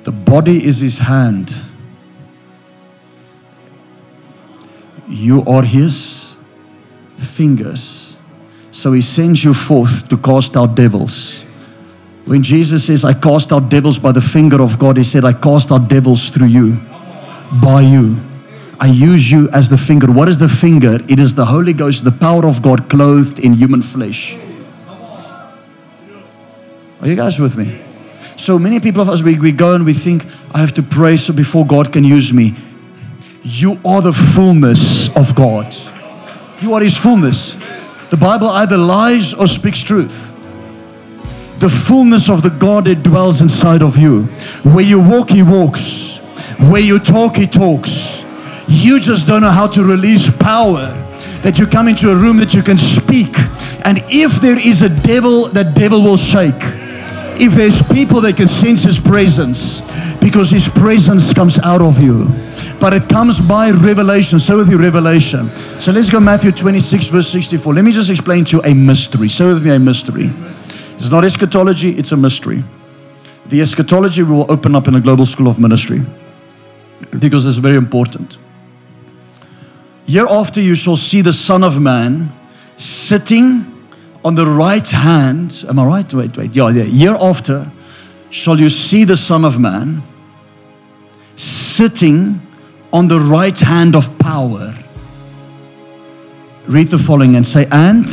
The 0.03 0.13
body 0.13 0.67
is 0.67 0.81
his 0.81 0.99
hand. 0.99 1.55
You 5.09 5.45
are 5.45 5.63
his 5.63 6.37
fingers. 7.17 8.19
So 8.73 8.93
he 8.93 9.01
sends 9.01 9.45
you 9.45 9.55
forth 9.55 10.09
to 10.09 10.17
cast 10.17 10.57
out 10.57 10.75
devils. 10.75 11.47
When 12.25 12.43
Jesus 12.43 12.87
says, 12.87 13.05
I 13.05 13.15
cast 13.15 13.53
out 13.53 13.69
devils 13.69 13.99
by 13.99 14.13
the 14.13 14.21
finger 14.21 14.63
of 14.63 14.79
God, 14.79 14.97
He 14.97 15.03
said, 15.03 15.25
I 15.25 15.33
cast 15.33 15.73
out 15.73 15.89
devils 15.89 16.29
through 16.29 16.47
you, 16.47 16.81
by 17.61 17.81
you. 17.83 18.17
I 18.79 18.87
use 18.87 19.31
you 19.31 19.49
as 19.53 19.69
the 19.69 19.77
finger. 19.77 20.11
What 20.11 20.29
is 20.29 20.39
the 20.39 20.49
finger? 20.49 20.99
It 21.09 21.19
is 21.19 21.35
the 21.35 21.45
Holy 21.45 21.73
Ghost, 21.73 22.05
the 22.05 22.13
power 22.13 22.47
of 22.47 22.63
God 22.63 22.89
clothed 22.89 23.39
in 23.41 23.55
human 23.55 23.83
flesh. 23.83 24.37
Are 27.01 27.09
you 27.09 27.17
guys 27.17 27.39
with 27.39 27.57
me? 27.57 27.81
So 28.37 28.59
many 28.59 28.81
people 28.81 29.03
of 29.03 29.09
us, 29.09 29.23
we, 29.23 29.39
we 29.39 29.53
go 29.53 29.75
and 29.75 29.85
we 29.85 29.93
think, 29.93 30.27
I 30.55 30.59
have 30.59 30.75
to 30.75 30.83
pray 30.83 31.17
so 31.17 31.33
before 31.33 31.67
God 31.67 31.93
can 31.93 32.05
use 32.05 32.33
me. 32.33 32.55
You 33.43 33.77
are 33.85 34.01
the 34.01 34.13
fullness 34.13 35.09
of 35.17 35.35
God. 35.35 35.75
You 36.61 36.75
are 36.75 36.83
His 36.83 36.97
fullness. 36.97 37.55
The 38.11 38.17
Bible 38.17 38.49
either 38.49 38.77
lies 38.77 39.35
or 39.35 39.49
speaks 39.49 39.83
truth 39.83 40.37
the 41.63 41.69
fullness 41.69 42.29
of 42.29 42.43
the 42.43 42.51
God 42.51 42.73
Godhead 42.73 43.05
dwells 43.05 43.41
inside 43.41 43.83
of 43.83 43.97
you. 43.97 44.25
Where 44.65 44.85
you 44.85 44.99
walk, 44.99 45.31
He 45.31 45.45
walks. 45.45 46.19
Where 46.59 46.81
you 46.81 46.99
talk, 46.99 47.37
He 47.37 47.47
talks. 47.47 48.25
You 48.67 48.99
just 48.99 49.29
don't 49.29 49.43
know 49.43 49.51
how 49.51 49.69
to 49.69 49.85
release 49.85 50.29
power. 50.29 50.87
That 51.43 51.61
you 51.61 51.69
come 51.69 51.87
into 51.87 52.11
a 52.11 52.17
room 52.17 52.39
that 52.39 52.53
you 52.53 52.63
can 52.63 52.79
speak. 52.79 53.39
And 53.87 54.03
if 54.09 54.41
there 54.41 54.59
is 54.59 54.83
a 54.83 54.89
devil, 54.89 55.47
that 55.51 55.77
devil 55.77 56.03
will 56.03 56.17
shake. 56.17 56.65
If 57.41 57.53
there's 57.53 57.81
people 57.93 58.21
that 58.23 58.37
can 58.37 58.49
sense 58.49 58.83
His 58.83 58.99
presence, 58.99 59.83
because 60.19 60.51
His 60.51 60.69
presence 60.69 61.33
comes 61.33 61.61
out 61.61 61.83
of 61.83 62.03
you. 62.03 62.27
but 62.81 62.93
it 62.93 63.09
comes 63.09 63.39
by 63.41 63.71
revelation. 63.71 64.41
So 64.41 64.57
with 64.57 64.69
you, 64.69 64.79
revelation. 64.79 65.55
So 65.79 65.93
let's 65.93 66.11
go 66.11 66.19
Matthew 66.19 66.51
26, 66.51 67.11
verse 67.11 67.29
64. 67.29 67.75
Let 67.75 67.85
me 67.85 67.93
just 67.93 68.11
explain 68.11 68.45
to 68.47 68.57
you 68.57 68.63
a 68.65 68.75
mystery. 68.75 69.29
So 69.29 69.55
with 69.55 69.65
me, 69.65 69.71
a 69.71 69.79
mystery. 69.79 70.31
It's 71.03 71.11
not 71.11 71.25
eschatology, 71.25 71.91
it's 71.91 72.13
a 72.13 72.17
mystery. 72.17 72.63
The 73.47 73.61
eschatology 73.61 74.23
we 74.23 74.35
will 74.35 74.47
open 74.49 74.77
up 74.77 74.87
in 74.87 74.95
the 74.95 75.01
Global 75.01 75.27
School 75.27 75.49
of 75.49 75.59
Ministry 75.59 76.01
because 77.19 77.45
it's 77.45 77.57
very 77.57 77.75
important. 77.77 78.39
Hereafter 80.07 80.61
you 80.61 80.77
shall 80.77 80.97
see 80.97 81.21
the 81.21 81.33
Son 81.33 81.65
of 81.65 81.81
Man 81.81 82.33
sitting 82.77 83.85
on 84.25 84.37
the 84.37 84.47
right 84.47 84.89
hand. 84.89 85.65
Am 85.69 85.81
I 85.81 85.87
right? 85.87 86.15
Wait, 86.15 86.37
wait. 86.37 86.55
Yeah, 86.55 86.69
yeah. 86.69 86.85
Hereafter 86.85 87.69
shall 88.31 88.61
you 88.61 88.71
see 88.71 89.03
the 89.03 89.17
Son 89.17 89.45
of 89.45 89.59
Man 89.59 90.05
sitting 91.35 92.41
on 92.93 93.09
the 93.09 93.19
right 93.19 93.59
hand 93.59 93.97
of 93.97 94.17
power. 94.21 94.73
Read 96.69 96.91
the 96.91 96.99
following 96.99 97.35
and 97.35 97.45
say, 97.45 97.67
and. 97.73 98.07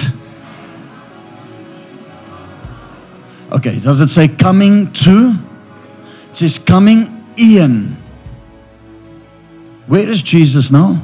Okay, 3.52 3.80
does 3.80 4.00
it 4.00 4.10
say 4.10 4.28
coming 4.28 4.92
to? 4.94 5.36
It 6.30 6.38
says 6.38 6.58
coming 6.58 7.26
in. 7.36 7.98
Where 9.88 10.08
is 10.08 10.22
Jesus 10.22 10.72
now? 10.72 11.02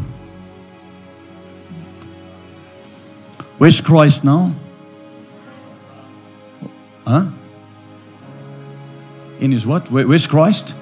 Where's 3.58 3.82
Christ 3.82 4.24
now? 4.24 4.54
Huh? 7.08 7.28
In 9.40 9.52
his 9.52 9.66
what? 9.66 9.90
Where, 9.90 10.08
where's 10.08 10.28
Christ? 10.28 10.76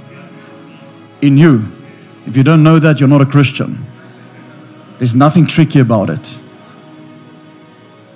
In 1.21 1.37
you. 1.37 1.71
If 2.25 2.35
you 2.35 2.43
don't 2.43 2.63
know 2.63 2.79
that, 2.79 2.99
you're 2.99 3.09
not 3.09 3.21
a 3.21 3.25
Christian. 3.25 3.85
There's 4.97 5.15
nothing 5.15 5.45
tricky 5.45 5.79
about 5.79 6.09
it. 6.09 6.39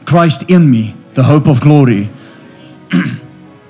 Christ 0.05 0.49
in 0.49 0.69
me, 0.69 0.95
the 1.13 1.23
hope 1.23 1.47
of 1.47 1.61
glory. 1.61 2.09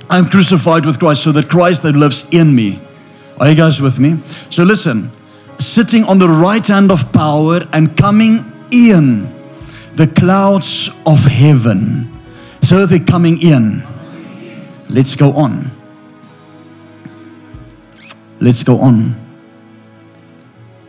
I'm 0.10 0.30
crucified 0.30 0.86
with 0.86 1.00
Christ 1.00 1.24
so 1.24 1.32
that 1.34 1.50
Christ 1.50 1.84
that 1.84 1.96
lives 1.96 2.26
in 2.32 2.56
me. 2.56 2.82
Are 3.40 3.50
you 3.50 3.56
guys 3.56 3.82
with 3.82 4.00
me? 4.00 4.22
So 4.50 4.64
listen, 4.64 5.12
sitting 5.60 6.04
on 6.06 6.18
the 6.20 6.28
right 6.30 6.66
hand 6.66 6.92
of 6.92 7.12
power 7.12 7.60
and 7.74 7.96
coming 7.98 8.52
in 8.72 9.34
the 9.94 10.08
clouds 10.08 10.90
of 11.06 11.24
heaven. 11.26 12.12
So 12.62 12.86
they're 12.86 13.00
coming 13.00 13.42
in. 13.42 13.84
Let's 14.90 15.16
go 15.16 15.34
on. 15.34 15.72
Let's 18.40 18.64
go 18.64 18.80
on. 18.80 19.16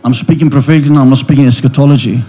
I'm 0.05 0.15
speaking 0.15 0.51
prophetically 0.51 0.91
now, 0.91 1.03
I'm 1.03 1.11
not 1.11 1.19
speaking 1.19 1.47
eschatology. 1.47 2.23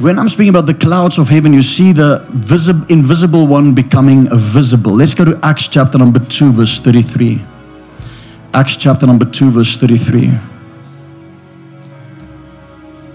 When 0.00 0.18
I'm 0.18 0.30
speaking 0.30 0.48
about 0.48 0.64
the 0.64 0.72
clouds 0.72 1.18
of 1.18 1.28
heaven, 1.28 1.52
you 1.52 1.62
see 1.62 1.92
the 1.92 2.24
visible, 2.28 2.86
invisible 2.88 3.46
one 3.46 3.74
becoming 3.74 4.28
visible. 4.30 4.92
Let's 4.92 5.12
go 5.12 5.26
to 5.26 5.38
Acts 5.42 5.68
chapter 5.68 5.98
number 5.98 6.20
2, 6.20 6.52
verse 6.52 6.78
33. 6.78 7.38
Acts 8.54 8.76
chapter 8.76 9.06
number 9.06 9.26
2, 9.26 9.50
verse 9.50 9.76
33. 9.76 10.30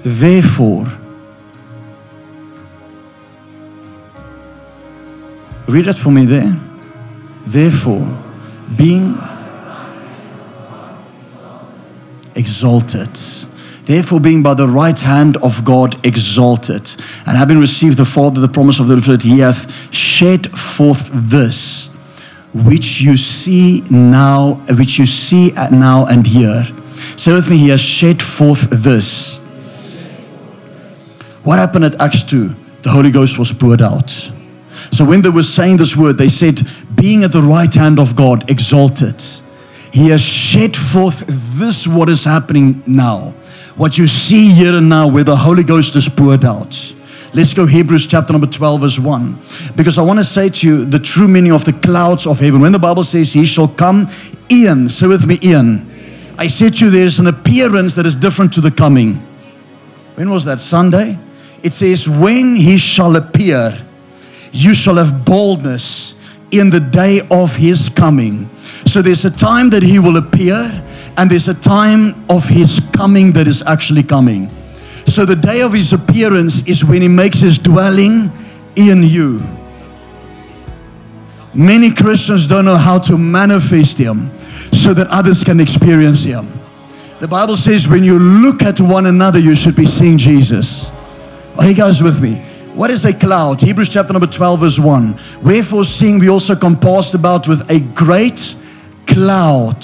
Therefore, 0.03 0.85
read 5.67 5.87
it 5.87 5.95
for 5.95 6.11
me 6.11 6.25
there. 6.25 6.55
Therefore, 7.47 8.05
being 8.77 9.17
exalted 12.35 13.17
Therefore, 13.85 14.19
being 14.19 14.41
by 14.41 14.55
the 14.55 14.67
right 14.67 14.99
hand 14.99 15.37
of 15.43 15.63
God 15.63 16.03
exalted, 16.03 16.89
and 17.27 17.37
having 17.37 17.59
received 17.59 17.97
the 17.97 18.05
Father 18.05 18.41
the 18.41 18.47
promise 18.47 18.79
of 18.79 18.87
the 18.87 18.99
Spirit, 18.99 19.21
he 19.21 19.39
hath 19.39 19.93
shed 19.93 20.57
forth 20.57 21.09
this, 21.13 21.89
which 22.51 23.01
you 23.01 23.15
see 23.15 23.81
now, 23.91 24.55
which 24.75 24.97
you 24.97 25.05
see 25.05 25.51
now 25.71 26.07
and 26.07 26.25
here. 26.25 26.63
Say 27.15 27.33
with 27.33 27.47
me, 27.47 27.57
he 27.57 27.69
has 27.69 27.79
shed 27.79 28.23
forth 28.23 28.69
this. 28.71 29.37
What 31.43 31.59
happened 31.59 31.85
at 31.85 32.01
Acts 32.01 32.23
2? 32.23 32.47
The 32.81 32.89
Holy 32.89 33.11
Ghost 33.11 33.37
was 33.37 33.53
poured 33.53 33.83
out. 33.83 34.09
So 34.09 35.05
when 35.05 35.21
they 35.21 35.29
were 35.29 35.43
saying 35.43 35.77
this 35.77 35.95
word, 35.95 36.17
they 36.17 36.29
said, 36.29 36.67
being 36.95 37.23
at 37.23 37.31
the 37.31 37.41
right 37.41 37.71
hand 37.71 37.99
of 37.99 38.15
God, 38.15 38.49
exalted. 38.49 39.23
He 39.93 40.09
has 40.09 40.21
shed 40.21 40.75
forth 40.75 41.23
this, 41.27 41.87
what 41.87 42.09
is 42.09 42.25
happening 42.25 42.81
now 42.87 43.35
what 43.75 43.97
you 43.97 44.07
see 44.07 44.51
here 44.53 44.75
and 44.75 44.89
now 44.89 45.07
where 45.07 45.23
the 45.23 45.35
Holy 45.35 45.63
Ghost 45.63 45.95
is 45.95 46.07
poured 46.07 46.45
out. 46.45 46.93
Let's 47.33 47.53
go 47.53 47.65
Hebrews 47.65 48.07
chapter 48.07 48.31
number 48.31 48.47
12 48.47 48.81
verse 48.81 48.99
1. 48.99 49.33
Because 49.75 49.97
I 49.97 50.01
want 50.01 50.19
to 50.19 50.23
say 50.23 50.47
to 50.49 50.67
you 50.67 50.85
the 50.85 50.99
true 50.99 51.27
meaning 51.27 51.51
of 51.51 51.65
the 51.65 51.73
clouds 51.73 52.25
of 52.25 52.39
heaven. 52.39 52.61
When 52.61 52.71
the 52.71 52.79
Bible 52.79 53.03
says 53.03 53.33
he 53.33 53.45
shall 53.45 53.67
come 53.67 54.07
in, 54.47 54.87
say 54.87 55.07
with 55.07 55.27
me 55.27 55.37
in. 55.41 55.91
I 56.37 56.47
said 56.47 56.75
to 56.75 56.85
you 56.85 56.91
there's 56.91 57.19
an 57.19 57.27
appearance 57.27 57.95
that 57.95 58.05
is 58.05 58.15
different 58.15 58.53
to 58.53 58.61
the 58.61 58.71
coming. 58.71 59.15
When 60.15 60.29
was 60.29 60.45
that? 60.45 60.59
Sunday? 60.59 61.19
It 61.61 61.73
says 61.73 62.07
when 62.07 62.55
he 62.55 62.77
shall 62.77 63.17
appear, 63.17 63.71
you 64.53 64.73
shall 64.73 64.95
have 64.95 65.25
boldness 65.25 66.15
in 66.51 66.69
the 66.69 66.79
day 66.79 67.21
of 67.29 67.55
his 67.57 67.89
coming. 67.89 68.47
So 68.55 69.01
there's 69.01 69.25
a 69.25 69.31
time 69.31 69.71
that 69.71 69.83
he 69.83 69.99
will 69.99 70.15
appear 70.15 70.55
and 71.17 71.29
there's 71.29 71.47
a 71.47 71.53
time 71.53 72.25
of 72.29 72.47
his 72.47 72.81
coming 72.93 73.31
that 73.33 73.47
is 73.47 73.63
actually 73.63 74.03
coming. 74.03 74.49
So 75.05 75.25
the 75.25 75.35
day 75.35 75.61
of 75.61 75.73
his 75.73 75.93
appearance 75.93 76.65
is 76.67 76.83
when 76.83 77.01
he 77.01 77.07
makes 77.07 77.39
his 77.39 77.57
dwelling 77.57 78.31
in 78.75 79.03
you. 79.03 79.39
Many 81.53 81.93
Christians 81.93 82.47
don't 82.47 82.65
know 82.65 82.75
how 82.75 82.99
to 82.99 83.17
manifest 83.17 83.97
him 83.97 84.35
so 84.37 84.93
that 84.93 85.07
others 85.07 85.43
can 85.43 85.61
experience 85.61 86.25
him. 86.25 86.47
The 87.19 87.29
Bible 87.29 87.55
says 87.55 87.87
when 87.87 88.03
you 88.03 88.19
look 88.19 88.61
at 88.61 88.81
one 88.81 89.05
another, 89.05 89.39
you 89.39 89.55
should 89.55 89.75
be 89.75 89.85
seeing 89.85 90.17
Jesus. 90.17 90.91
Are 91.57 91.65
you 91.65 91.73
guys 91.73 92.03
with 92.03 92.21
me? 92.21 92.39
What 92.73 92.91
is 92.91 93.05
a 93.05 93.13
cloud? 93.13 93.61
Hebrews 93.61 93.87
chapter 93.87 94.11
number 94.11 94.27
12, 94.27 94.59
verse 94.59 94.77
1. 94.77 95.17
Wherefore, 95.41 95.85
seeing 95.85 96.19
we 96.19 96.27
also 96.27 96.57
compassed 96.57 97.15
about 97.15 97.47
with 97.47 97.71
a 97.71 97.79
great 97.79 98.53
cloud 99.07 99.81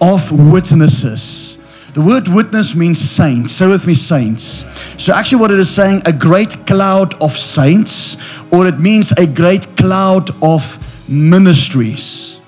of 0.00 0.30
witnesses. 0.32 1.58
The 1.92 2.02
word 2.02 2.28
witness 2.28 2.74
means 2.74 2.98
saints. 2.98 3.52
Say 3.52 3.66
with 3.66 3.86
me, 3.86 3.94
saints. 3.94 4.66
So, 5.02 5.12
actually, 5.12 5.40
what 5.40 5.50
it 5.50 5.58
is 5.58 5.70
saying, 5.70 6.02
a 6.04 6.12
great 6.12 6.66
cloud 6.66 7.20
of 7.22 7.32
saints, 7.32 8.16
or 8.52 8.66
it 8.66 8.78
means 8.78 9.12
a 9.12 9.26
great 9.26 9.76
cloud 9.76 10.30
of 10.42 10.78
ministries. 11.08 12.40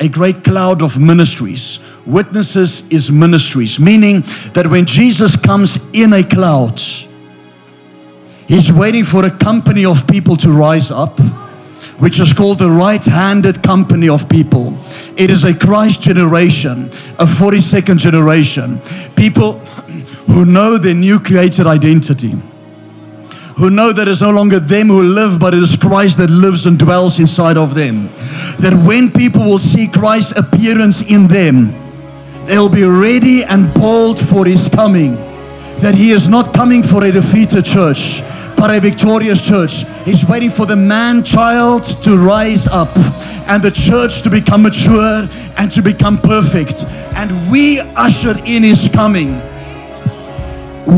A 0.00 0.08
great 0.08 0.44
cloud 0.44 0.82
of 0.82 0.98
ministries. 0.98 1.80
Witnesses 2.06 2.82
is 2.90 3.10
ministries, 3.10 3.80
meaning 3.80 4.20
that 4.54 4.66
when 4.68 4.84
Jesus 4.84 5.36
comes 5.36 5.78
in 5.92 6.12
a 6.12 6.22
cloud, 6.22 6.80
he's 8.46 8.72
waiting 8.72 9.04
for 9.04 9.24
a 9.24 9.30
company 9.30 9.84
of 9.84 10.06
people 10.06 10.36
to 10.36 10.50
rise 10.50 10.90
up 10.90 11.18
which 11.98 12.20
is 12.20 12.32
called 12.32 12.58
the 12.58 12.70
right 12.70 13.04
handed 13.04 13.62
company 13.62 14.08
of 14.08 14.28
people. 14.28 14.78
It 15.16 15.30
is 15.30 15.44
a 15.44 15.54
Christ 15.54 16.02
generation, 16.02 16.86
a 17.18 17.26
42nd 17.26 17.98
generation. 17.98 18.80
People 19.16 19.54
who 20.28 20.44
know 20.44 20.78
their 20.78 20.94
new 20.94 21.18
created 21.18 21.66
identity. 21.66 22.34
Who 23.58 23.70
know 23.70 23.92
that 23.92 24.06
it's 24.06 24.20
no 24.20 24.30
longer 24.30 24.60
them 24.60 24.86
who 24.86 25.02
live, 25.02 25.40
but 25.40 25.52
it 25.52 25.60
is 25.60 25.76
Christ 25.76 26.18
that 26.18 26.30
lives 26.30 26.66
and 26.66 26.78
dwells 26.78 27.18
inside 27.18 27.56
of 27.56 27.74
them. 27.74 28.06
That 28.60 28.84
when 28.86 29.10
people 29.10 29.42
will 29.42 29.58
see 29.58 29.88
Christ's 29.88 30.38
appearance 30.38 31.02
in 31.02 31.26
them, 31.26 31.74
they'll 32.46 32.68
be 32.68 32.84
ready 32.84 33.42
and 33.42 33.72
bold 33.74 34.20
for 34.20 34.46
his 34.46 34.68
coming. 34.68 35.16
That 35.80 35.94
he 35.96 36.12
is 36.12 36.28
not 36.28 36.54
coming 36.54 36.84
for 36.84 37.04
a 37.04 37.10
defeated 37.10 37.64
church, 37.64 38.22
but 38.58 38.74
a 38.74 38.80
victorious 38.80 39.40
church. 39.46 39.84
He's 40.04 40.26
waiting 40.26 40.50
for 40.50 40.66
the 40.66 40.76
man 40.76 41.22
child 41.22 41.84
to 42.02 42.16
rise 42.16 42.66
up 42.66 42.88
and 43.48 43.62
the 43.62 43.70
church 43.70 44.22
to 44.22 44.30
become 44.30 44.62
mature 44.62 45.28
and 45.56 45.70
to 45.70 45.80
become 45.80 46.18
perfect. 46.18 46.84
And 47.16 47.30
we 47.50 47.78
usher 47.96 48.36
in 48.44 48.64
his 48.64 48.88
coming. 48.92 49.38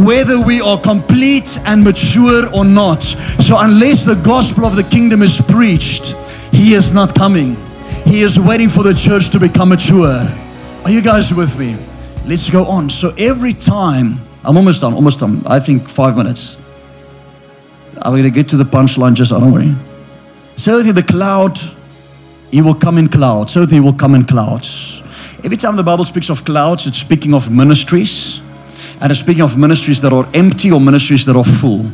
Whether 0.06 0.40
we 0.40 0.60
are 0.60 0.80
complete 0.80 1.58
and 1.66 1.84
mature 1.84 2.48
or 2.54 2.64
not. 2.64 3.02
So, 3.02 3.56
unless 3.58 4.04
the 4.04 4.14
gospel 4.14 4.64
of 4.64 4.76
the 4.76 4.84
kingdom 4.84 5.20
is 5.20 5.40
preached, 5.40 6.14
he 6.52 6.74
is 6.74 6.92
not 6.92 7.14
coming. 7.14 7.56
He 8.06 8.22
is 8.22 8.38
waiting 8.38 8.68
for 8.68 8.84
the 8.84 8.94
church 8.94 9.30
to 9.30 9.40
become 9.40 9.70
mature. 9.70 10.24
Are 10.84 10.90
you 10.90 11.02
guys 11.02 11.34
with 11.34 11.58
me? 11.58 11.76
Let's 12.24 12.48
go 12.48 12.64
on. 12.66 12.88
So, 12.88 13.12
every 13.18 13.52
time, 13.52 14.20
I'm 14.44 14.56
almost 14.56 14.80
done, 14.80 14.94
almost 14.94 15.18
done. 15.18 15.42
I 15.44 15.58
think 15.58 15.88
five 15.88 16.16
minutes. 16.16 16.56
I'm 18.02 18.12
going 18.12 18.22
to 18.22 18.30
get 18.30 18.48
to 18.48 18.56
the 18.56 18.64
punchline 18.64 19.14
just, 19.14 19.30
don't 19.30 19.52
worry. 19.52 19.74
So 20.56 20.82
the 20.82 21.02
cloud 21.02 21.58
He 22.50 22.62
will 22.62 22.74
come 22.74 22.98
in 22.98 23.08
clouds. 23.08 23.52
So 23.52 23.66
he 23.66 23.80
will 23.80 23.92
come 23.92 24.14
in 24.14 24.24
clouds. 24.24 25.02
Every 25.44 25.56
time 25.56 25.76
the 25.76 25.82
Bible 25.82 26.04
speaks 26.04 26.30
of 26.30 26.44
clouds, 26.44 26.86
it's 26.86 26.98
speaking 26.98 27.34
of 27.34 27.50
ministries. 27.50 28.40
And 29.00 29.10
it's 29.10 29.20
speaking 29.20 29.42
of 29.42 29.56
ministries 29.56 30.00
that 30.00 30.12
are 30.12 30.26
empty 30.34 30.70
or 30.70 30.80
ministries 30.80 31.24
that 31.26 31.36
are 31.36 31.44
full. 31.44 31.90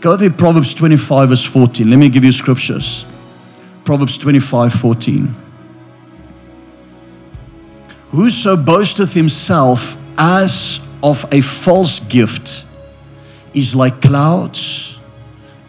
Go 0.00 0.16
to 0.16 0.30
Proverbs 0.30 0.74
25, 0.74 1.28
verse 1.28 1.44
14. 1.44 1.90
Let 1.90 1.96
me 1.96 2.08
give 2.08 2.24
you 2.24 2.32
scriptures. 2.32 3.04
Proverbs 3.84 4.18
25, 4.18 4.72
14. 4.72 5.34
Whoso 8.10 8.56
boasteth 8.56 9.14
himself 9.14 9.96
as 10.18 10.80
of 11.02 11.26
a 11.32 11.40
false 11.40 12.00
gift 12.00 12.66
is 13.54 13.74
like 13.74 14.00
clouds 14.00 14.89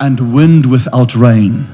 and 0.02 0.34
wind 0.34 0.70
without 0.70 1.16
rain. 1.16 1.68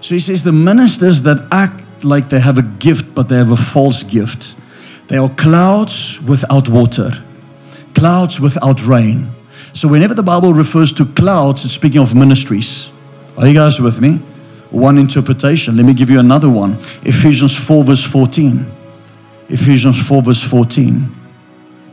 So 0.00 0.14
he 0.14 0.20
says 0.20 0.42
the 0.42 0.52
ministers 0.52 1.22
that 1.22 1.46
act 1.52 2.04
like 2.04 2.28
they 2.28 2.40
have 2.40 2.58
a 2.58 2.62
gift, 2.62 3.14
but 3.14 3.28
they 3.28 3.36
have 3.36 3.50
a 3.50 3.56
false 3.56 4.02
gift, 4.02 4.56
they 5.08 5.16
are 5.16 5.28
clouds 5.28 6.20
without 6.22 6.68
water, 6.68 7.10
clouds 7.94 8.40
without 8.40 8.84
rain. 8.86 9.30
So 9.72 9.88
whenever 9.88 10.14
the 10.14 10.22
Bible 10.22 10.54
refers 10.54 10.92
to 10.94 11.04
clouds, 11.04 11.64
it's 11.64 11.74
speaking 11.74 12.00
of 12.00 12.14
ministries. 12.14 12.90
Are 13.36 13.46
you 13.46 13.54
guys 13.54 13.80
with 13.80 14.00
me? 14.00 14.16
One 14.70 14.98
interpretation. 14.98 15.76
Let 15.76 15.84
me 15.84 15.94
give 15.94 16.10
you 16.10 16.20
another 16.20 16.50
one. 16.50 16.74
Ephesians 17.02 17.54
4, 17.56 17.84
verse 17.84 18.02
14. 18.02 18.66
Ephesians 19.48 20.06
4, 20.08 20.22
verse 20.22 20.42
14. 20.42 21.23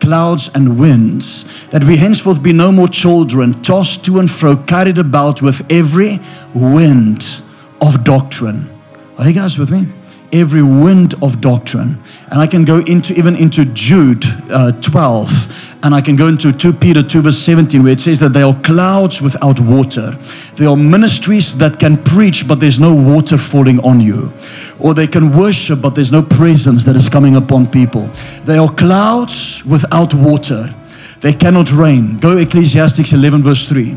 Clouds 0.01 0.49
and 0.53 0.79
winds, 0.79 1.45
that 1.69 1.83
we 1.83 1.95
henceforth 1.95 2.41
be 2.41 2.51
no 2.51 2.71
more 2.71 2.87
children, 2.87 3.61
tossed 3.61 4.03
to 4.05 4.19
and 4.19 4.29
fro, 4.29 4.57
carried 4.57 4.97
about 4.97 5.41
with 5.41 5.71
every 5.71 6.19
wind 6.53 7.41
of 7.81 8.03
doctrine. 8.03 8.69
Are 9.17 9.27
you 9.27 9.33
guys 9.33 9.57
with 9.57 9.71
me? 9.71 9.87
Every 10.33 10.63
wind 10.63 11.13
of 11.21 11.39
doctrine. 11.39 12.01
And 12.31 12.41
I 12.41 12.47
can 12.47 12.65
go 12.65 12.79
into 12.79 13.13
even 13.13 13.35
into 13.35 13.65
Jude 13.65 14.23
uh, 14.51 14.71
12, 14.81 15.70
and 15.83 15.95
I 15.95 16.01
can 16.01 16.15
go 16.15 16.27
into 16.27 16.51
2 16.51 16.73
Peter 16.73 17.01
2, 17.01 17.21
verse 17.23 17.39
17, 17.39 17.81
where 17.81 17.93
it 17.93 17.99
says 17.99 18.19
that 18.19 18.33
they 18.33 18.43
are 18.43 18.53
clouds 18.61 19.21
without 19.21 19.59
water. 19.59 20.11
They 20.55 20.65
are 20.65 20.77
ministries 20.77 21.57
that 21.57 21.79
can 21.79 21.97
preach, 22.03 22.47
but 22.47 22.59
there's 22.59 22.79
no 22.79 22.93
water 22.93 23.37
falling 23.37 23.79
on 23.79 23.99
you. 23.99 24.31
Or 24.79 24.93
they 24.93 25.07
can 25.07 25.35
worship, 25.35 25.81
but 25.81 25.95
there's 25.95 26.11
no 26.11 26.21
presence 26.21 26.83
that 26.85 26.95
is 26.95 27.09
coming 27.09 27.35
upon 27.35 27.65
people. 27.65 28.07
They 28.43 28.57
are 28.57 28.69
clouds 28.69 29.65
without 29.65 30.13
water. 30.13 30.73
They 31.21 31.33
cannot 31.33 31.71
rain. 31.71 32.19
Go 32.19 32.37
Ecclesiastics 32.37 33.13
11, 33.13 33.41
verse 33.41 33.65
3. 33.65 33.93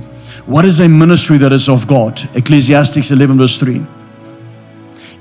What 0.46 0.64
is 0.64 0.80
a 0.80 0.88
ministry 0.88 1.36
that 1.38 1.52
is 1.52 1.68
of 1.68 1.86
God? 1.86 2.18
Ecclesiastics 2.34 3.10
11, 3.10 3.38
verse 3.38 3.58
3. 3.58 3.84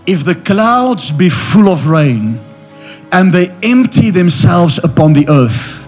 If 0.05 0.23
the 0.23 0.35
clouds 0.35 1.11
be 1.11 1.29
full 1.29 1.69
of 1.69 1.87
rain 1.87 2.41
and 3.11 3.31
they 3.31 3.49
empty 3.63 4.09
themselves 4.09 4.79
upon 4.83 5.13
the 5.13 5.25
earth, 5.29 5.82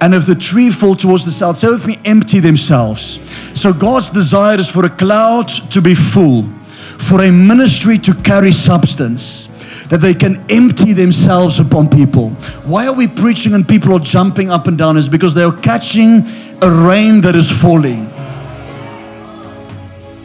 and 0.00 0.14
if 0.14 0.26
the 0.26 0.34
tree 0.34 0.70
fall 0.70 0.94
towards 0.94 1.24
the 1.24 1.30
south, 1.30 1.56
so 1.56 1.72
with 1.72 1.86
me, 1.86 1.98
empty 2.04 2.40
themselves. 2.40 3.20
So 3.58 3.72
God's 3.72 4.10
desire 4.10 4.58
is 4.58 4.70
for 4.70 4.84
a 4.84 4.90
cloud 4.90 5.48
to 5.70 5.80
be 5.80 5.94
full, 5.94 6.44
for 6.44 7.22
a 7.22 7.32
ministry 7.32 7.98
to 7.98 8.14
carry 8.14 8.52
substance, 8.52 9.48
that 9.88 10.00
they 10.00 10.14
can 10.14 10.44
empty 10.50 10.92
themselves 10.92 11.58
upon 11.58 11.88
people. 11.88 12.30
Why 12.64 12.86
are 12.86 12.94
we 12.94 13.08
preaching 13.08 13.54
and 13.54 13.66
people 13.66 13.92
are 13.92 14.00
jumping 14.00 14.50
up 14.50 14.68
and 14.68 14.78
down? 14.78 14.96
Is 14.96 15.08
because 15.08 15.34
they 15.34 15.42
are 15.42 15.56
catching 15.56 16.24
a 16.62 16.70
rain 16.70 17.20
that 17.22 17.34
is 17.34 17.50
falling. 17.50 18.04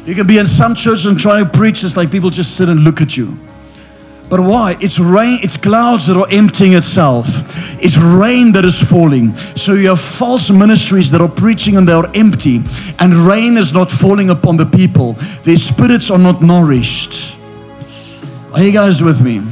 You 0.05 0.15
can 0.15 0.27
be 0.27 0.37
in 0.37 0.45
some 0.45 0.75
church 0.75 1.05
and 1.05 1.17
try 1.17 1.39
to 1.39 1.49
preach, 1.49 1.83
it's 1.83 1.95
like 1.95 2.11
people 2.11 2.29
just 2.29 2.57
sit 2.57 2.69
and 2.69 2.81
look 2.81 3.01
at 3.01 3.15
you. 3.15 3.39
But 4.33 4.41
why? 4.41 4.77
It's 4.79 4.97
rain, 4.97 5.37
it's 5.43 5.57
clouds 5.57 6.07
that 6.07 6.17
are 6.17 6.25
emptying 6.31 6.73
itself. 6.73 7.27
It's 7.85 7.97
rain 7.97 8.51
that 8.53 8.65
is 8.65 8.81
falling. 8.81 9.35
So 9.35 9.75
you 9.75 9.89
have 9.89 9.99
false 10.01 10.49
ministries 10.49 11.11
that 11.11 11.21
are 11.21 11.29
preaching 11.29 11.77
and 11.77 11.87
they 11.87 11.93
are 11.93 12.09
empty, 12.15 12.63
and 12.97 13.13
rain 13.13 13.57
is 13.57 13.73
not 13.73 13.91
falling 13.91 14.31
upon 14.31 14.57
the 14.57 14.65
people. 14.65 15.13
Their 15.43 15.57
spirits 15.57 16.09
are 16.09 16.17
not 16.17 16.41
nourished. 16.41 17.37
Are 18.55 18.63
you 18.63 18.71
guys 18.71 19.03
with 19.03 19.21
me? 19.21 19.43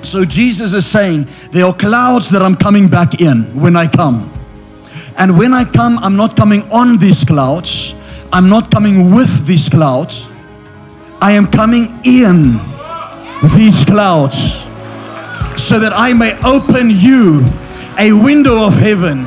So 0.00 0.24
Jesus 0.24 0.72
is 0.72 0.86
saying, 0.86 1.28
There 1.50 1.66
are 1.66 1.74
clouds 1.74 2.30
that 2.30 2.40
I'm 2.40 2.56
coming 2.56 2.88
back 2.88 3.20
in 3.20 3.42
when 3.60 3.76
I 3.76 3.88
come. 3.88 4.32
And 5.18 5.36
when 5.36 5.52
I 5.52 5.66
come, 5.66 5.98
I'm 5.98 6.16
not 6.16 6.34
coming 6.34 6.62
on 6.72 6.96
these 6.96 7.24
clouds, 7.24 7.94
I'm 8.32 8.48
not 8.48 8.70
coming 8.70 9.14
with 9.14 9.46
these 9.46 9.68
clouds. 9.68 10.32
I 11.20 11.32
am 11.32 11.46
coming 11.46 12.00
in 12.06 12.58
these 13.56 13.84
clouds 13.84 14.62
so 15.60 15.78
that 15.78 15.92
I 15.92 16.12
may 16.12 16.38
open 16.44 16.88
you 16.90 17.42
a 17.98 18.12
window 18.12 18.66
of 18.66 18.74
heaven. 18.74 19.24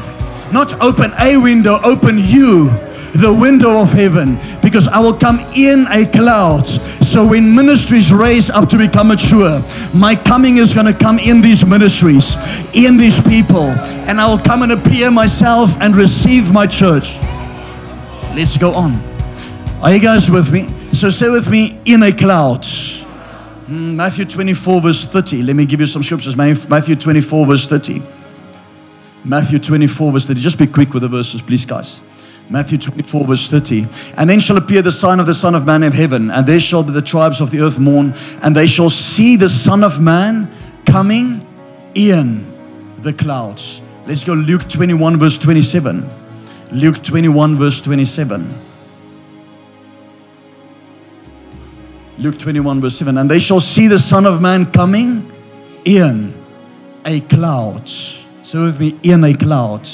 Not 0.52 0.82
open 0.82 1.12
a 1.20 1.38
window, 1.38 1.80
open 1.84 2.18
you 2.20 2.70
the 3.16 3.34
window 3.34 3.80
of 3.80 3.92
heaven 3.94 4.38
because 4.62 4.88
I 4.88 5.00
will 5.00 5.14
come 5.14 5.40
in 5.56 5.88
a 5.88 6.06
cloud. 6.06 6.68
So 6.68 7.26
when 7.28 7.56
ministries 7.56 8.12
raise 8.12 8.50
up 8.50 8.68
to 8.70 8.78
become 8.78 9.08
mature, 9.08 9.62
my 9.94 10.16
coming 10.16 10.58
is 10.58 10.74
going 10.74 10.86
to 10.86 10.94
come 10.94 11.18
in 11.20 11.42
these 11.42 11.66
ministries, 11.66 12.36
in 12.74 12.98
these 12.98 13.22
people, 13.22 13.70
and 14.08 14.20
I 14.20 14.30
will 14.30 14.44
come 14.44 14.64
and 14.64 14.72
appear 14.72 15.12
myself 15.12 15.82
and 15.82 15.96
receive 15.96 16.52
my 16.52 16.68
church. 16.68 17.20
Let's 18.36 18.58
go 18.58 18.72
on. 18.72 18.96
Are 19.82 19.94
you 19.94 20.02
guys 20.02 20.30
with 20.30 20.52
me? 20.52 20.68
So 20.92 21.10
say 21.10 21.30
with 21.30 21.50
me, 21.50 21.80
in 21.86 22.04
a 22.04 22.12
cloud. 22.12 22.66
Hmm, 23.68 23.96
Matthew 23.96 24.26
24, 24.26 24.82
verse 24.82 25.06
30. 25.06 25.42
Let 25.42 25.56
me 25.56 25.66
give 25.66 25.80
you 25.80 25.88
some 25.88 26.04
scriptures. 26.04 26.36
Matthew 26.36 26.96
24, 26.96 27.48
verse 27.48 27.68
30. 27.68 28.04
Matthew 29.24 29.58
24, 29.58 30.12
verse 30.12 30.28
30. 30.28 30.40
Just 30.40 30.60
be 30.60 30.68
quick 30.68 30.94
with 30.94 31.02
the 31.02 31.10
verses, 31.10 31.42
please, 31.42 31.66
guys. 31.66 32.02
Matthew 32.48 32.78
24, 32.78 33.26
verse 33.26 33.48
30. 33.48 33.88
And 34.18 34.30
then 34.30 34.40
shall 34.40 34.58
appear 34.58 34.84
the 34.84 34.92
sign 34.92 35.20
of 35.20 35.26
the 35.26 35.34
Son 35.34 35.56
of 35.56 35.66
Man 35.66 35.82
in 35.82 35.92
heaven, 35.92 36.30
and 36.30 36.46
there 36.46 36.60
shall 36.60 36.84
be 36.84 36.92
the 36.92 37.02
tribes 37.02 37.42
of 37.42 37.50
the 37.50 37.62
earth 37.62 37.80
mourn, 37.80 38.14
and 38.44 38.56
they 38.56 38.68
shall 38.68 38.92
see 38.92 39.36
the 39.36 39.50
Son 39.50 39.84
of 39.84 40.00
Man 40.00 40.52
coming 40.86 41.44
in 41.96 42.46
the 43.02 43.14
clouds. 43.14 43.82
Let's 44.06 44.24
go 44.24 44.34
Luke 44.34 44.70
21, 44.70 45.18
verse 45.18 45.40
27. 45.40 46.08
Luke 46.72 47.02
21, 47.02 47.56
verse 47.56 47.82
27. 47.82 48.65
Luke 52.18 52.40
21, 52.40 52.82
verse 52.82 52.98
7. 52.98 53.18
And 53.18 53.30
they 53.30 53.40
shall 53.40 53.60
see 53.60 53.88
the 53.88 54.00
Son 54.00 54.26
of 54.26 54.42
Man 54.42 54.72
coming 54.72 55.32
in 55.84 56.34
a 57.06 57.20
cloud. 57.22 57.90
So 58.44 58.64
with 58.64 58.80
me, 58.80 58.98
in 59.04 59.24
a 59.24 59.34
cloud. 59.34 59.90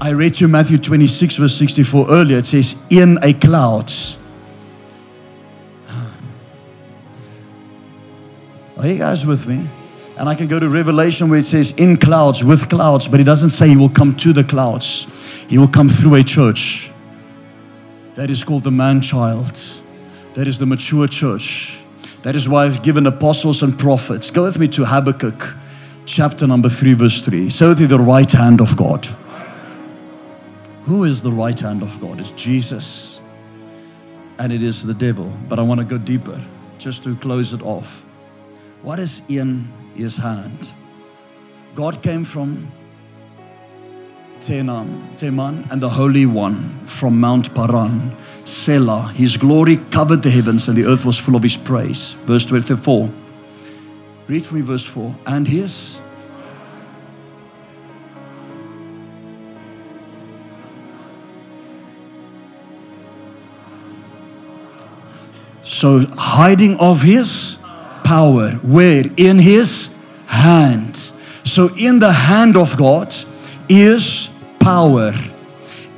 I 0.00 0.12
read 0.12 0.40
you 0.40 0.48
Matthew 0.48 0.78
26, 0.78 1.36
verse 1.36 1.54
64 1.54 2.06
earlier. 2.08 2.38
It 2.38 2.46
says, 2.46 2.74
in 2.88 3.18
a 3.22 3.34
cloud. 3.34 3.92
Are 8.78 8.86
you 8.86 8.96
guys 8.96 9.26
with 9.26 9.46
me? 9.46 9.68
And 10.18 10.26
I 10.26 10.34
can 10.34 10.46
go 10.46 10.58
to 10.58 10.68
Revelation 10.70 11.28
where 11.28 11.38
it 11.38 11.44
says 11.44 11.72
in 11.72 11.98
clouds, 11.98 12.42
with 12.42 12.70
clouds, 12.70 13.08
but 13.08 13.20
it 13.20 13.24
doesn't 13.24 13.50
say 13.50 13.68
he 13.68 13.76
will 13.76 13.90
come 13.90 14.16
to 14.16 14.32
the 14.32 14.42
clouds. 14.42 15.44
He 15.50 15.58
will 15.58 15.68
come 15.68 15.88
through 15.90 16.14
a 16.14 16.22
church. 16.22 16.90
That 18.14 18.30
is 18.30 18.42
called 18.42 18.64
the 18.64 18.70
man 18.70 19.02
child. 19.02 19.79
That 20.34 20.46
is 20.46 20.58
the 20.58 20.66
mature 20.66 21.08
church. 21.08 21.82
That 22.22 22.36
is 22.36 22.48
why 22.48 22.66
I've 22.66 22.82
given 22.82 23.06
apostles 23.06 23.62
and 23.62 23.78
prophets. 23.78 24.30
Go 24.30 24.42
with 24.42 24.58
me 24.58 24.68
to 24.68 24.84
Habakkuk, 24.84 25.56
chapter 26.04 26.46
number 26.46 26.68
3, 26.68 26.94
verse 26.94 27.20
3. 27.20 27.50
So 27.50 27.74
the 27.74 27.98
right 27.98 28.30
hand 28.30 28.60
of 28.60 28.76
God. 28.76 29.06
Who 30.84 31.04
is 31.04 31.22
the 31.22 31.32
right 31.32 31.58
hand 31.58 31.82
of 31.82 32.00
God? 32.00 32.20
It's 32.20 32.32
Jesus 32.32 33.20
and 34.40 34.52
it 34.52 34.62
is 34.62 34.82
the 34.82 34.94
devil. 34.94 35.30
But 35.48 35.58
I 35.58 35.62
want 35.62 35.80
to 35.80 35.86
go 35.86 35.98
deeper 35.98 36.40
just 36.78 37.04
to 37.04 37.14
close 37.16 37.52
it 37.52 37.62
off. 37.62 38.04
What 38.82 38.98
is 38.98 39.22
in 39.28 39.70
his 39.94 40.16
hand? 40.16 40.72
God 41.74 42.02
came 42.02 42.24
from 42.24 42.72
Teman, 44.40 45.14
Teman 45.16 45.70
and 45.70 45.82
the 45.82 45.90
Holy 45.90 46.24
One 46.24 46.80
from 46.86 47.20
Mount 47.20 47.54
Paran. 47.54 48.16
Selah. 48.50 49.12
His 49.14 49.36
glory 49.36 49.76
covered 49.90 50.22
the 50.22 50.30
heavens 50.30 50.68
and 50.68 50.76
the 50.76 50.84
earth 50.84 51.04
was 51.04 51.18
full 51.18 51.36
of 51.36 51.42
his 51.42 51.56
praise. 51.56 52.12
Verse 52.26 52.44
24. 52.44 53.10
Read 54.26 54.44
for 54.44 54.54
me 54.56 54.60
verse 54.60 54.84
4. 54.84 55.14
And 55.26 55.46
his 55.46 56.00
So 65.80 66.04
hiding 66.18 66.76
of 66.76 67.00
his 67.00 67.56
power. 68.04 68.50
Where? 68.62 69.04
In 69.16 69.38
his 69.38 69.88
hand. 70.26 70.96
So 71.42 71.70
in 71.74 72.00
the 72.00 72.12
hand 72.12 72.54
of 72.54 72.76
God 72.76 73.14
is 73.66 74.28
power. 74.58 75.12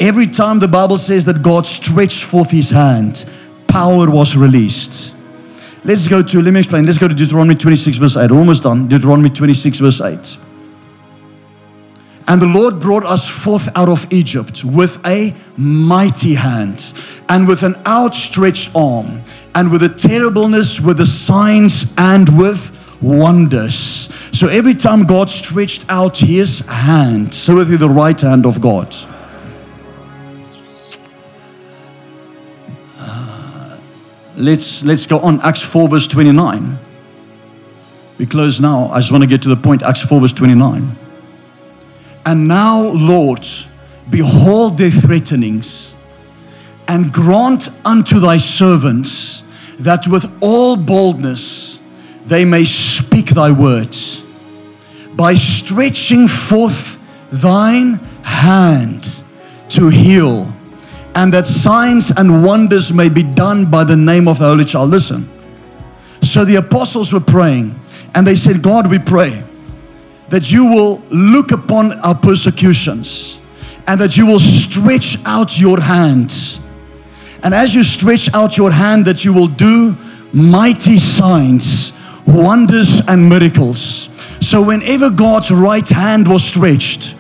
Every 0.03 0.27
time 0.27 0.59
the 0.59 0.67
Bible 0.67 0.99
says 0.99 1.27
that 1.27 1.43
God 1.43 1.65
stretched 1.65 2.25
forth 2.25 2.51
his 2.51 2.71
hand, 2.71 3.25
power 3.69 4.11
was 4.11 4.37
released. 4.37 5.15
Let's 5.85 6.09
go 6.09 6.25
to, 6.25 6.43
let 6.43 6.53
me 6.53 6.59
explain. 6.59 6.87
Let's 6.87 6.99
go 6.99 7.07
to 7.07 7.15
Deuteronomy 7.15 7.55
26, 7.55 7.99
verse 7.99 8.17
8. 8.17 8.33
Almost 8.33 8.65
done. 8.65 8.89
Deuteronomy 8.89 9.31
26, 9.31 9.79
verse 9.79 10.01
8. 10.01 10.39
And 12.27 12.43
the 12.43 12.47
Lord 12.47 12.81
brought 12.81 13.05
us 13.05 13.29
forth 13.29 13.69
out 13.79 13.89
of 13.89 14.13
Egypt 14.13 14.65
with 14.65 14.99
a 15.07 15.37
mighty 15.57 16.35
hand 16.35 16.95
and 17.29 17.47
with 17.47 17.63
an 17.63 17.77
outstretched 17.87 18.75
arm 18.75 19.23
and 19.55 19.71
with 19.71 19.85
a 19.85 19.89
terribleness, 19.89 20.81
with 20.81 20.97
the 20.97 21.07
signs 21.07 21.87
and 21.97 22.29
with 22.37 22.99
wonders. 23.01 24.09
So 24.37 24.49
every 24.49 24.75
time 24.75 25.05
God 25.05 25.31
stretched 25.31 25.85
out 25.89 26.19
his 26.19 26.59
hand, 26.67 27.33
so 27.33 27.55
with 27.55 27.79
the 27.79 27.89
right 27.89 28.21
hand 28.21 28.47
of 28.47 28.61
God. 28.61 28.93
Let's 34.37 34.85
let's 34.85 35.07
go 35.07 35.19
on. 35.21 35.41
Acts 35.41 35.63
4, 35.63 35.89
verse 35.89 36.07
29. 36.07 36.79
We 38.19 38.27
close 38.27 38.61
now. 38.61 38.89
I 38.89 39.01
just 39.01 39.11
want 39.11 39.23
to 39.23 39.29
get 39.29 39.43
to 39.43 39.49
the 39.49 39.57
point. 39.57 39.83
Acts 39.83 40.01
4, 40.01 40.21
verse 40.21 40.33
29. 40.33 40.97
And 42.25 42.49
now, 42.49 42.81
Lord, 42.81 43.47
behold 44.09 44.79
their 44.79 44.91
threatenings, 44.91 45.97
and 46.87 47.13
grant 47.13 47.69
unto 47.85 48.21
thy 48.21 48.37
servants 48.37 49.43
that 49.79 50.07
with 50.07 50.33
all 50.41 50.77
boldness 50.77 51.81
they 52.27 52.45
may 52.45 52.65
speak 52.65 53.31
thy 53.31 53.51
words 53.51 54.23
by 55.15 55.35
stretching 55.35 56.29
forth 56.29 56.99
thine 57.31 57.95
hand 58.23 59.25
to 59.69 59.89
heal, 59.89 60.55
and 61.15 61.33
that 61.33 61.47
signs 61.47 62.11
and 62.11 62.43
wonders 62.45 62.93
may 62.93 63.09
be 63.09 63.23
done 63.23 63.71
by 63.71 63.85
the 63.85 63.97
name 63.97 64.29
of 64.29 64.39
the 64.39 64.47
Holy 64.47 64.65
Child. 64.65 64.91
Listen. 64.91 65.29
So 66.23 66.45
the 66.45 66.57
apostles 66.57 67.13
were 67.13 67.21
praying, 67.21 67.79
and 68.15 68.27
they 68.27 68.35
said, 68.35 68.63
God, 68.63 68.91
we 68.91 68.99
pray 68.99 69.45
that 70.31 70.51
you 70.51 70.65
will 70.65 71.03
look 71.11 71.53
upon 71.53 71.93
our 72.01 72.15
persecutions 72.15 73.41
and 73.87 74.01
that 74.01 74.17
you 74.17 74.25
will 74.25 74.39
stretch 74.39 75.19
out 75.27 75.61
your 75.61 75.81
hands. 75.81 76.61
And 77.43 77.53
as 77.53 77.75
you 77.75 77.83
stretch 77.83 78.33
out 78.33 78.57
your 78.57 78.71
hand, 78.71 79.05
that 79.07 79.25
you 79.25 79.33
will 79.35 79.49
do 79.49 79.95
mighty 80.33 80.99
signs, 80.99 81.93
wonders, 82.27 83.01
and 83.07 83.29
miracles. 83.29 84.09
So, 84.41 84.63
whenever 84.63 85.11
God's 85.11 85.51
right 85.51 85.87
hand 85.89 86.29
was 86.29 86.45
stretched, 86.45 87.17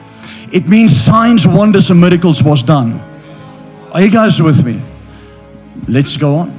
it 0.53 0.69
means 0.69 0.97
signs, 0.97 1.47
wonders, 1.47 1.91
and 1.91 2.01
miracles 2.01 2.43
was 2.43 2.63
done. 2.63 3.12
Are 3.95 4.01
you 4.01 4.11
guys 4.11 4.41
with 4.41 4.65
me? 4.65 4.83
Let's 5.89 6.17
go 6.17 6.35
on. 6.35 6.59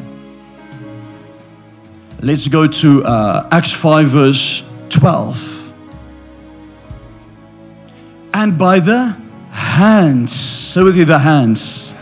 Let's 2.22 2.48
go 2.48 2.68
to 2.68 3.04
uh, 3.04 3.50
Acts 3.52 3.74
5, 3.74 4.08
verse 4.08 4.64
12 4.90 5.64
and 8.34 8.58
by 8.58 8.80
the 8.80 9.16
hands, 9.52 10.34
so 10.34 10.84
with 10.84 10.98
you, 10.98 11.06
the 11.06 11.20
hands 11.20 11.96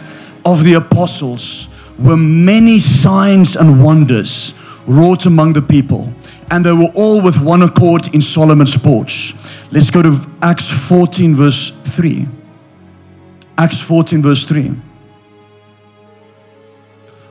of 0.46 0.64
the 0.64 0.74
apostles 0.74 1.70
were 2.00 2.18
many 2.18 2.80
signs 2.80 3.56
and 3.56 3.84
wonders 3.84 4.54
wrought 4.88 5.26
among 5.26 5.54
the 5.54 5.62
people. 5.62 6.14
And 6.50 6.66
they 6.66 6.72
were 6.72 6.92
all 6.96 7.22
with 7.22 7.42
one 7.42 7.62
accord 7.62 8.14
in 8.16 8.22
Solomon's 8.22 8.78
porch. 8.78 9.36
Let's 9.72 9.90
go 9.90 10.02
to 10.02 10.18
Acts 10.42 10.70
14, 10.70 11.36
verse 11.36 11.72
3. 11.84 12.28
Acts 13.58 13.82
14, 13.82 14.22
verse 14.22 14.44
3. 14.46 14.76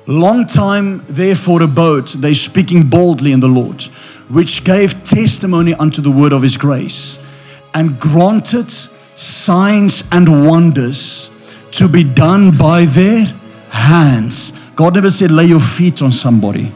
Long 0.06 0.47
time 0.47 1.05
therefore 1.06 1.62
abode 1.62 2.09
they 2.09 2.35
speaking 2.35 2.89
boldly 2.89 3.32
in 3.32 3.40
the 3.40 3.48
Lord, 3.48 3.82
which 4.28 4.64
gave 4.64 5.05
testimony 5.05 5.74
unto 5.74 6.01
the 6.02 6.10
word 6.10 6.32
of 6.32 6.43
his 6.43 6.56
grace 6.56 7.24
and 7.74 7.98
granted 8.01 8.70
signs 9.14 10.05
and 10.10 10.47
wonders 10.47 11.31
to 11.72 11.89
be 11.89 12.02
done 12.05 12.56
by 12.56 12.85
their 12.86 13.27
hands. 13.70 14.52
God 14.74 14.94
never 14.94 15.10
said, 15.10 15.31
lay 15.31 15.44
your 15.44 15.60
feet 15.60 16.02
on 16.02 16.12
somebody. 16.12 16.72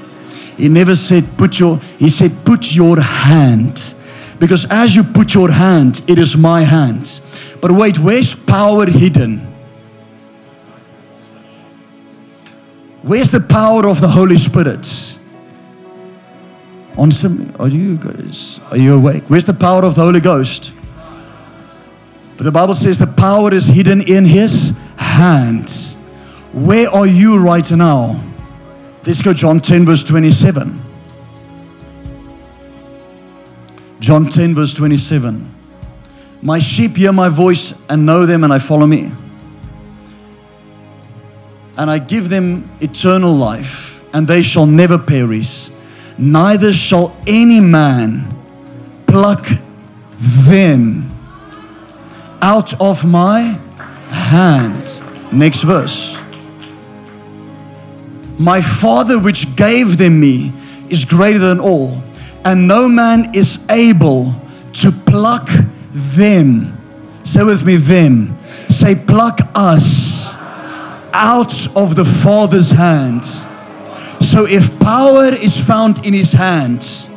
He 0.56 0.68
never 0.68 0.94
said, 0.94 1.36
put 1.36 1.58
your, 1.58 1.78
he 1.98 2.08
said, 2.08 2.44
put 2.44 2.74
your 2.74 3.00
hand. 3.00 3.94
Because 4.38 4.66
as 4.70 4.94
you 4.94 5.02
put 5.02 5.34
your 5.34 5.50
hand, 5.50 6.02
it 6.06 6.18
is 6.18 6.36
my 6.36 6.62
hand. 6.62 7.20
But 7.60 7.70
wait, 7.72 7.98
where's 7.98 8.34
power 8.34 8.86
hidden? 8.86 9.53
Where's 13.04 13.30
the 13.30 13.40
power 13.40 13.86
of 13.86 14.00
the 14.00 14.08
Holy 14.08 14.36
Spirit? 14.36 15.18
On 16.96 17.10
some, 17.10 17.54
are 17.58 17.68
you 17.68 17.98
guys, 17.98 18.60
are 18.70 18.78
you 18.78 18.94
awake? 18.94 19.24
Where's 19.28 19.44
the 19.44 19.52
power 19.52 19.84
of 19.84 19.94
the 19.94 20.00
Holy 20.00 20.20
Ghost? 20.20 20.74
But 22.38 22.44
the 22.44 22.50
Bible 22.50 22.72
says 22.72 22.96
the 22.96 23.06
power 23.06 23.52
is 23.52 23.66
hidden 23.66 24.00
in 24.00 24.24
his 24.24 24.72
hands. 24.96 25.96
Where 26.54 26.88
are 26.88 27.06
you 27.06 27.44
right 27.44 27.70
now? 27.72 28.24
Let's 29.04 29.20
go 29.20 29.34
John 29.34 29.60
10 29.60 29.84
verse 29.84 30.02
27. 30.02 30.82
John 34.00 34.24
10 34.30 34.54
verse 34.54 34.72
27. 34.72 35.54
My 36.40 36.58
sheep 36.58 36.96
hear 36.96 37.12
my 37.12 37.28
voice 37.28 37.74
and 37.90 38.06
know 38.06 38.24
them 38.24 38.44
and 38.44 38.52
I 38.52 38.58
follow 38.58 38.86
me. 38.86 39.12
And 41.76 41.90
I 41.90 41.98
give 41.98 42.28
them 42.28 42.70
eternal 42.80 43.32
life 43.32 44.04
and 44.14 44.28
they 44.28 44.42
shall 44.42 44.66
never 44.66 44.98
perish. 44.98 45.70
Neither 46.16 46.72
shall 46.72 47.16
any 47.26 47.60
man 47.60 48.32
pluck 49.06 49.46
them 50.16 51.08
out 52.40 52.80
of 52.80 53.04
my 53.04 53.58
hand. 54.08 55.02
Next 55.32 55.62
verse. 55.62 56.16
My 58.38 58.60
Father, 58.60 59.18
which 59.18 59.56
gave 59.56 59.98
them 59.98 60.20
me, 60.20 60.52
is 60.88 61.04
greater 61.04 61.38
than 61.38 61.60
all, 61.60 62.02
and 62.44 62.68
no 62.68 62.88
man 62.88 63.34
is 63.34 63.58
able 63.70 64.34
to 64.74 64.92
pluck 64.92 65.48
them. 65.92 66.76
Say 67.22 67.42
with 67.42 67.64
me, 67.64 67.76
them. 67.76 68.36
Say, 68.68 68.94
pluck 68.94 69.38
us 69.54 70.13
out 71.14 71.68
of 71.76 71.94
the 71.94 72.04
Father's 72.04 72.72
hands. 72.72 73.46
So 74.20 74.46
if 74.46 74.78
power 74.80 75.26
is 75.26 75.58
found 75.58 76.04
in 76.04 76.12
his 76.12 76.32
hands, 76.32 77.08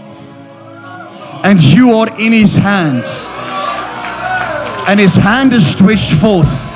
and 1.43 1.61
you 1.61 1.91
are 1.91 2.09
in 2.19 2.31
his 2.31 2.55
hands, 2.55 3.25
and 4.87 4.99
his 4.99 5.15
hand 5.15 5.51
is 5.51 5.67
stretched 5.67 6.13
forth. 6.13 6.75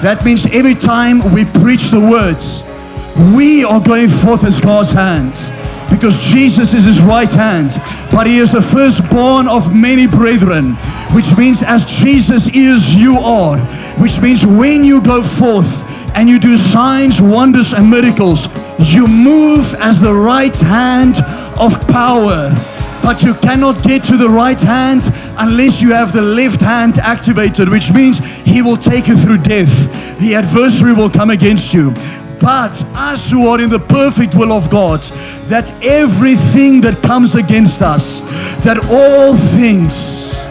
That 0.00 0.24
means 0.24 0.46
every 0.46 0.74
time 0.74 1.18
we 1.34 1.44
preach 1.44 1.90
the 1.90 2.00
words, 2.00 2.64
we 3.36 3.64
are 3.64 3.80
going 3.80 4.08
forth 4.08 4.44
as 4.44 4.60
God's 4.60 4.92
hand 4.92 5.34
because 5.90 6.18
Jesus 6.32 6.72
is 6.72 6.84
his 6.84 7.00
right 7.00 7.30
hand, 7.30 7.72
but 8.12 8.26
he 8.26 8.38
is 8.38 8.52
the 8.52 8.62
firstborn 8.62 9.48
of 9.48 9.74
many 9.74 10.06
brethren, 10.06 10.74
which 11.12 11.36
means 11.36 11.62
as 11.62 11.84
Jesus 11.84 12.48
is, 12.54 12.94
you 12.94 13.16
are, 13.16 13.58
which 14.00 14.20
means 14.20 14.46
when 14.46 14.84
you 14.84 15.02
go 15.02 15.22
forth 15.22 15.99
and 16.14 16.28
you 16.28 16.38
do 16.38 16.56
signs, 16.56 17.20
wonders, 17.20 17.72
and 17.72 17.90
miracles, 17.90 18.48
you 18.78 19.06
move 19.06 19.74
as 19.80 20.00
the 20.00 20.14
right 20.14 20.56
hand 20.56 21.16
of 21.60 21.80
power 21.88 22.50
but 23.02 23.22
you 23.22 23.34
cannot 23.34 23.82
get 23.82 24.04
to 24.04 24.16
the 24.16 24.28
right 24.28 24.60
hand 24.60 25.02
unless 25.38 25.80
you 25.80 25.92
have 25.92 26.12
the 26.12 26.22
left 26.22 26.60
hand 26.60 26.98
activated, 26.98 27.68
which 27.68 27.92
means 27.92 28.18
He 28.42 28.62
will 28.62 28.76
take 28.76 29.08
you 29.08 29.16
through 29.16 29.38
death. 29.38 30.18
The 30.18 30.34
adversary 30.34 30.92
will 30.92 31.10
come 31.10 31.30
against 31.30 31.72
you. 31.72 31.92
But 32.38 32.84
us 32.94 33.30
who 33.30 33.46
are 33.48 33.60
in 33.60 33.68
the 33.68 33.80
perfect 33.80 34.34
will 34.34 34.52
of 34.52 34.70
God, 34.70 35.00
that 35.48 35.72
everything 35.82 36.80
that 36.82 37.02
comes 37.02 37.34
against 37.34 37.82
us, 37.82 38.20
that 38.64 38.78
all 38.90 39.36
things 39.56 40.46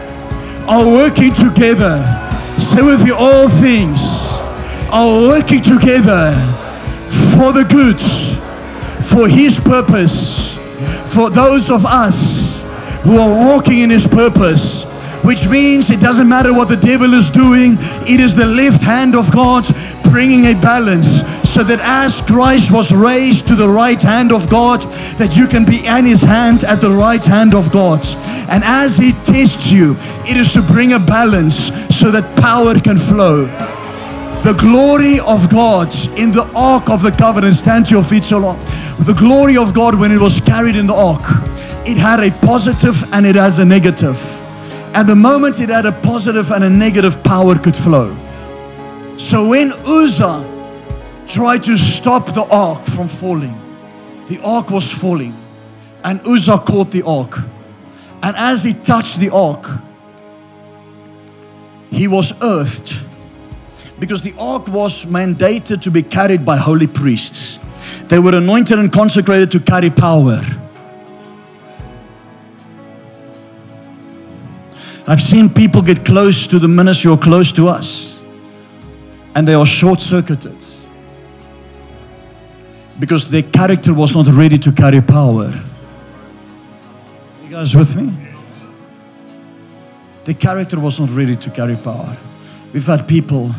are 0.67 0.85
working 0.85 1.33
together. 1.33 1.97
Say 2.57 2.81
with 2.81 3.03
me, 3.03 3.11
all 3.11 3.47
things 3.47 4.08
are 4.91 5.27
working 5.27 5.61
together 5.61 6.31
for 7.37 7.53
the 7.53 7.65
good, 7.69 7.99
for 9.03 9.27
His 9.27 9.59
purpose, 9.59 10.55
for 11.13 11.29
those 11.29 11.69
of 11.69 11.85
us 11.85 12.63
who 13.03 13.17
are 13.17 13.29
walking 13.29 13.79
in 13.79 13.89
His 13.89 14.07
purpose. 14.07 14.83
Which 15.23 15.47
means 15.47 15.91
it 15.91 15.99
doesn't 15.99 16.29
matter 16.29 16.53
what 16.53 16.69
the 16.69 16.77
devil 16.77 17.13
is 17.13 17.29
doing, 17.29 17.75
it 18.07 18.21
is 18.21 18.35
the 18.35 18.45
left 18.45 18.81
hand 18.81 19.15
of 19.15 19.31
God 19.33 19.65
bringing 20.03 20.45
a 20.45 20.53
balance 20.53 21.21
so 21.47 21.63
that 21.63 21.79
as 21.81 22.21
Christ 22.21 22.71
was 22.71 22.91
raised 22.91 23.47
to 23.47 23.55
the 23.55 23.67
right 23.67 24.01
hand 24.01 24.31
of 24.31 24.49
God, 24.49 24.81
that 25.17 25.35
you 25.35 25.45
can 25.45 25.65
be 25.65 25.85
in 25.85 26.05
his 26.05 26.21
hand 26.21 26.63
at 26.63 26.79
the 26.79 26.91
right 26.91 27.23
hand 27.23 27.53
of 27.53 27.71
God. 27.71 28.05
And 28.49 28.63
as 28.63 28.97
he 28.97 29.11
tests 29.11 29.71
you, 29.71 29.97
it 30.25 30.37
is 30.37 30.53
to 30.53 30.61
bring 30.61 30.93
a 30.93 30.99
balance 30.99 31.69
so 31.93 32.11
that 32.11 32.37
power 32.37 32.73
can 32.79 32.97
flow. 32.97 33.45
The 34.43 34.53
glory 34.53 35.19
of 35.19 35.49
God 35.49 35.93
in 36.17 36.31
the 36.31 36.49
ark 36.55 36.89
of 36.89 37.01
the 37.01 37.11
covenant. 37.11 37.55
Stand 37.55 37.87
to 37.87 37.95
your 37.95 38.03
feet 38.03 38.23
so 38.23 38.37
long. 38.37 38.57
The 38.99 39.15
glory 39.17 39.57
of 39.57 39.73
God 39.73 39.99
when 39.99 40.11
it 40.11 40.19
was 40.19 40.39
carried 40.39 40.75
in 40.75 40.87
the 40.87 40.93
ark, 40.93 41.23
it 41.85 41.97
had 41.97 42.23
a 42.23 42.31
positive 42.45 43.13
and 43.13 43.25
it 43.25 43.35
has 43.35 43.59
a 43.59 43.65
negative. 43.65 44.41
And 44.95 45.07
the 45.07 45.15
moment 45.15 45.59
it 45.59 45.69
had 45.69 45.85
a 45.85 45.91
positive 45.91 46.51
and 46.51 46.63
a 46.63 46.69
negative, 46.69 47.21
power 47.23 47.57
could 47.57 47.75
flow. 47.75 48.15
So 49.17 49.49
when 49.49 49.71
Uzzah 49.85 50.47
tried 51.27 51.63
to 51.63 51.77
stop 51.77 52.27
the 52.27 52.47
ark 52.49 52.85
from 52.85 53.07
falling, 53.07 53.59
the 54.27 54.39
ark 54.43 54.71
was 54.71 54.89
falling, 54.89 55.35
and 56.03 56.21
Uzzah 56.25 56.59
caught 56.59 56.91
the 56.91 57.03
ark. 57.03 57.37
And 58.23 58.35
as 58.37 58.63
he 58.63 58.73
touched 58.73 59.19
the 59.19 59.29
ark, 59.31 59.67
he 61.91 62.07
was 62.07 62.33
earthed 62.41 63.08
because 63.99 64.21
the 64.21 64.33
ark 64.39 64.67
was 64.67 65.05
mandated 65.05 65.81
to 65.81 65.91
be 65.91 66.01
carried 66.01 66.45
by 66.45 66.57
holy 66.57 66.87
priests. 66.87 67.57
They 68.07 68.19
were 68.19 68.35
anointed 68.35 68.79
and 68.79 68.91
consecrated 68.91 69.51
to 69.51 69.59
carry 69.59 69.89
power. 69.89 70.39
I've 75.07 75.21
seen 75.21 75.53
people 75.53 75.81
get 75.81 76.05
close 76.05 76.47
to 76.47 76.59
the 76.59 76.67
ministry 76.67 77.09
or 77.11 77.17
close 77.17 77.51
to 77.53 77.67
us, 77.67 78.23
and 79.35 79.47
they 79.47 79.55
are 79.55 79.65
short 79.65 79.99
circuited 79.99 80.63
because 82.99 83.29
their 83.29 83.43
character 83.43 83.93
was 83.93 84.13
not 84.13 84.27
ready 84.27 84.57
to 84.57 84.71
carry 84.71 85.01
power. 85.01 85.51
You 87.43 87.49
guys 87.49 87.75
with 87.75 87.95
me? 87.95 88.13
The 90.25 90.33
character 90.33 90.79
was 90.79 90.99
not 90.99 91.09
ready 91.09 91.35
to 91.35 91.49
carry 91.49 91.75
power. 91.75 92.15
We've 92.71 92.85
had 92.85 93.07
people, 93.07 93.49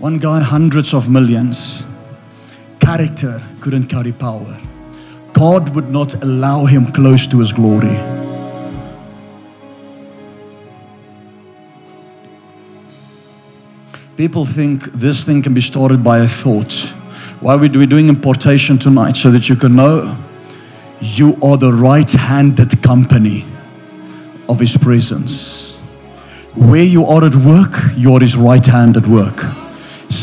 one 0.00 0.16
guy, 0.16 0.40
hundreds 0.40 0.94
of 0.94 1.10
millions, 1.10 1.84
character 2.80 3.42
couldn't 3.60 3.86
carry 3.86 4.12
power. 4.12 4.58
God 5.34 5.74
would 5.74 5.90
not 5.90 6.24
allow 6.24 6.64
him 6.64 6.90
close 6.90 7.26
to 7.26 7.38
his 7.38 7.52
glory. 7.52 7.98
People 14.16 14.46
think 14.46 14.84
this 14.92 15.22
thing 15.22 15.42
can 15.42 15.52
be 15.52 15.60
started 15.60 16.02
by 16.02 16.18
a 16.18 16.26
thought. 16.26 16.72
Why 17.40 17.54
are 17.54 17.58
we 17.58 17.68
doing 17.68 18.08
impartation 18.08 18.78
tonight? 18.78 19.16
So 19.16 19.30
that 19.30 19.50
you 19.50 19.56
can 19.56 19.76
know 19.76 20.18
you 21.00 21.36
are 21.42 21.58
the 21.58 21.72
right 21.72 22.10
handed 22.10 22.82
company 22.82 23.44
of 24.48 24.60
His 24.60 24.76
presence. 24.76 25.78
Where 26.54 26.84
you 26.84 27.04
are 27.04 27.24
at 27.24 27.34
work, 27.34 27.74
you 27.96 28.14
are 28.14 28.20
His 28.20 28.36
right 28.36 28.64
hand 28.64 28.96
at 28.96 29.06
work. 29.06 29.36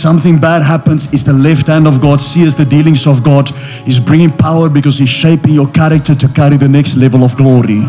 Something 0.08 0.40
bad 0.40 0.64
happens, 0.64 1.12
it's 1.12 1.24
the 1.24 1.34
left 1.34 1.68
hand 1.68 1.86
of 1.86 2.00
God, 2.00 2.22
sees 2.22 2.56
the 2.56 2.64
dealings 2.64 3.06
of 3.06 3.24
God. 3.24 3.50
He's 3.84 4.00
bringing 4.00 4.30
power 4.30 4.70
because 4.70 4.98
He's 4.98 5.10
shaping 5.10 5.52
your 5.52 5.68
character 5.68 6.16
to 6.16 6.30
carry 6.30 6.56
the 6.56 6.70
next 6.70 6.96
level 6.96 7.26
of 7.26 7.36
glory 7.36 7.82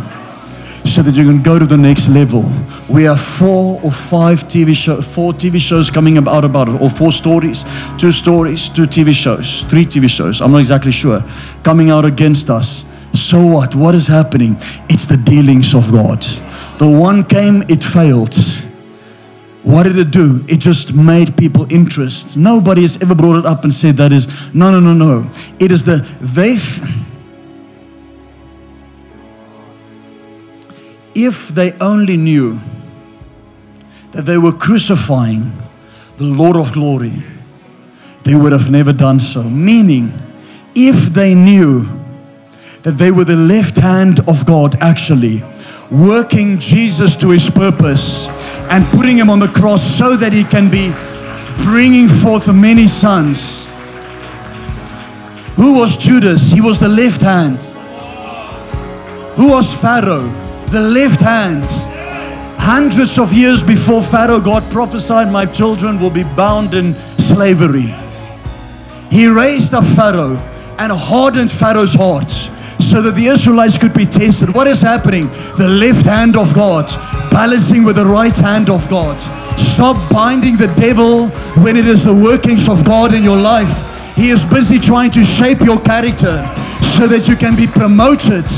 so 0.85 1.01
that 1.03 1.15
you 1.15 1.25
can 1.25 1.41
go 1.41 1.61
to 1.61 1.65
the 1.65 1.79
next 1.79 2.09
level. 2.09 2.43
We 2.89 3.05
have 3.05 3.21
four 3.21 3.81
or 3.85 3.93
five 3.93 4.49
TV 4.49 4.75
show, 4.75 5.01
four 5.01 5.33
TV 5.33 5.61
shows 5.61 5.91
coming 5.91 6.19
out 6.19 6.45
about 6.45 6.69
it, 6.69 6.83
or 6.83 6.91
four 6.91 7.13
stories, 7.13 7.65
two 7.99 8.11
stories, 8.11 8.69
two 8.69 8.87
TV 8.87 9.15
shows, 9.15 9.63
three 9.71 9.85
TV 9.85 10.11
shows. 10.11 10.41
I'm 10.41 10.51
not 10.51 10.59
exactly 10.59 10.91
sure 10.91 11.23
coming 11.63 11.91
out 11.91 12.05
against 12.05 12.51
us. 12.51 12.85
So 13.15 13.47
what? 13.47 13.77
What 13.77 13.95
is 13.95 14.09
happening? 14.09 14.57
It's 14.91 15.07
the 15.07 15.19
dealings 15.19 15.73
of 15.73 15.93
God. 15.93 16.23
The 16.81 16.99
one 17.01 17.23
came, 17.23 17.63
it 17.69 17.81
failed. 17.81 18.35
What 19.69 19.83
did 19.83 19.99
it 19.99 20.11
do? 20.11 20.43
It 20.49 20.61
just 20.61 20.95
made 20.95 21.37
people 21.37 21.71
interest. 21.71 22.39
Nobody 22.39 22.81
has 22.81 22.97
ever 23.03 23.15
brought 23.15 23.39
it 23.41 23.45
up 23.45 23.65
and 23.65 23.73
said 23.73 23.99
that 23.99 24.13
is 24.13 24.55
no, 24.55 24.71
no, 24.71 24.81
no, 24.81 24.95
no. 24.95 25.31
It 25.61 25.71
is 25.71 25.85
the 25.85 25.97
they. 26.21 26.57
if 31.15 31.49
they 31.49 31.73
only 31.81 32.17
knew 32.17 32.61
that 34.13 34.23
they 34.23 34.39
were 34.39 34.53
crucifying 34.53 35.53
the 36.17 36.25
Lord 36.25 36.57
of 36.57 36.73
glory, 36.73 37.25
they 38.23 38.37
would 38.37 38.53
have 38.53 38.71
never 38.71 38.95
done 38.95 39.21
so. 39.21 39.43
Meaning, 39.43 40.13
if 40.75 41.13
they 41.13 41.35
knew 41.35 41.83
that 42.85 42.93
they 42.93 43.11
were 43.11 43.25
the 43.25 43.37
left 43.37 43.77
hand 43.77 44.21
of 44.29 44.47
God 44.47 44.77
actually, 44.81 45.43
working 45.91 46.59
Jesus 46.59 47.17
to 47.17 47.31
his 47.31 47.51
purpose 47.51 48.29
and 48.71 48.85
putting 48.87 49.17
him 49.17 49.31
on 49.31 49.39
the 49.39 49.49
cross 49.49 49.83
so 49.83 50.17
that 50.17 50.33
he 50.33 50.45
can 50.45 50.71
be 50.71 50.93
bringing 51.65 52.09
forth 52.09 52.53
many 52.53 52.87
sons. 52.87 53.69
Who 55.57 55.79
was 55.79 55.97
Judas? 55.97 56.51
He 56.51 56.61
was 56.61 56.79
the 56.79 56.89
left 56.89 57.21
hand. 57.21 57.63
Who 59.37 59.51
was 59.51 59.73
Pharaoh? 59.81 60.47
the 60.71 60.81
left 60.81 61.21
hand. 61.21 61.65
Hundreds 62.61 63.19
of 63.19 63.33
years 63.33 63.63
before 63.63 64.03
Pharaoh, 64.03 64.41
God 64.41 64.71
prophesied, 64.71 65.31
My 65.31 65.47
children 65.47 65.99
will 65.99 66.11
be 66.11 66.25
bound 66.25 66.75
in 66.75 66.95
slavery. 66.95 67.95
He 69.11 69.27
raised 69.27 69.73
up 69.73 69.85
Pharaoh 69.85 70.37
and 70.79 70.93
hardened 70.93 71.51
Pharaoh's 71.51 71.95
heart 71.95 72.31
so 72.89 73.03
that 73.03 73.15
the 73.15 73.27
Israelites 73.27 73.77
could 73.77 73.93
be 73.93 74.07
tested. 74.07 74.55
What 74.55 74.67
is 74.67 74.81
happening? 74.81 75.27
The 75.59 75.69
left 75.69 76.07
hand 76.07 76.37
of 76.37 76.55
God 76.55 76.89
balancing 77.31 77.85
with 77.85 77.97
the 77.97 78.07
right 78.07 78.35
hand 78.35 78.71
of 78.71 78.89
God. 78.89 79.21
Stop 79.59 79.97
binding 80.11 80.57
the 80.57 80.73
devil 80.75 81.29
when 81.63 81.77
it 81.77 81.87
is 81.87 82.05
the 82.05 82.15
workings 82.15 82.67
of 82.67 82.85
God 82.87 83.13
in 83.13 83.23
your 83.23 83.37
life. 83.37 84.17
He 84.17 84.31
is 84.31 84.43
busy 84.45 84.79
trying 84.79 85.11
to 85.13 85.23
shape 85.23 85.61
your 85.61 85.79
character 85.81 86.43
so 86.97 87.07
that 87.07 87.29
you 87.29 87.37
can 87.37 87.55
be 87.55 87.67
promoted 87.67 88.49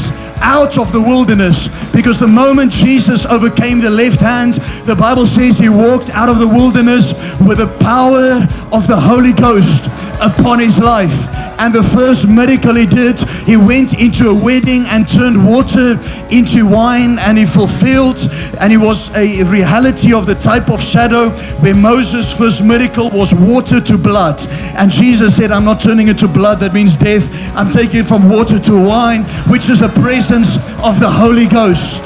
out 0.40 0.78
of 0.78 0.92
the 0.92 1.00
wilderness 1.00 1.68
because 1.92 2.18
the 2.18 2.28
moment 2.28 2.72
Jesus 2.72 3.26
overcame 3.26 3.80
the 3.80 3.90
left 3.90 4.20
hand, 4.20 4.54
the 4.84 4.96
Bible 4.96 5.26
says 5.26 5.58
he 5.58 5.68
walked 5.68 6.10
out 6.10 6.28
of 6.28 6.38
the 6.38 6.48
wilderness 6.48 7.12
with 7.40 7.58
the 7.58 7.68
power 7.80 8.46
of 8.72 8.86
the 8.86 8.96
Holy 8.98 9.32
Ghost 9.32 9.86
upon 10.20 10.58
his 10.58 10.78
life. 10.78 11.28
And 11.60 11.74
the 11.74 11.82
first 11.82 12.26
miracle 12.26 12.74
he 12.74 12.86
did, 12.86 13.20
he 13.44 13.56
went 13.56 13.92
into 13.92 14.30
a 14.30 14.34
wedding 14.34 14.86
and 14.88 15.06
turned 15.06 15.46
water 15.46 15.98
into 16.30 16.66
wine 16.66 17.18
and 17.18 17.36
he 17.36 17.44
fulfilled, 17.44 18.16
and 18.60 18.72
he 18.72 18.78
was 18.78 19.10
a 19.14 19.44
reality 19.44 20.14
of 20.14 20.24
the 20.24 20.34
type 20.34 20.70
of 20.70 20.82
shadow 20.82 21.28
where 21.60 21.74
Moses' 21.74 22.32
first 22.32 22.64
miracle 22.64 23.10
was 23.10 23.34
water 23.34 23.78
to 23.78 23.98
blood. 23.98 24.40
And 24.74 24.90
Jesus 24.90 25.36
said, 25.36 25.52
I'm 25.52 25.66
not 25.66 25.80
turning 25.80 26.08
it 26.08 26.16
to 26.18 26.28
blood, 26.28 26.60
that 26.60 26.72
means 26.72 26.96
death. 26.96 27.28
I'm 27.54 27.70
taking 27.70 28.00
it 28.00 28.06
from 28.06 28.30
water 28.30 28.58
to 28.58 28.72
wine, 28.72 29.24
which 29.52 29.68
is 29.68 29.82
a 29.82 29.88
presence 29.88 30.30
of 30.32 31.01
the 31.01 31.11
Holy 31.11 31.47
Ghost. 31.47 32.05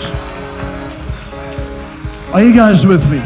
Are 2.33 2.43
you 2.43 2.55
guys 2.55 2.87
with 2.87 3.05
me? 3.11 3.19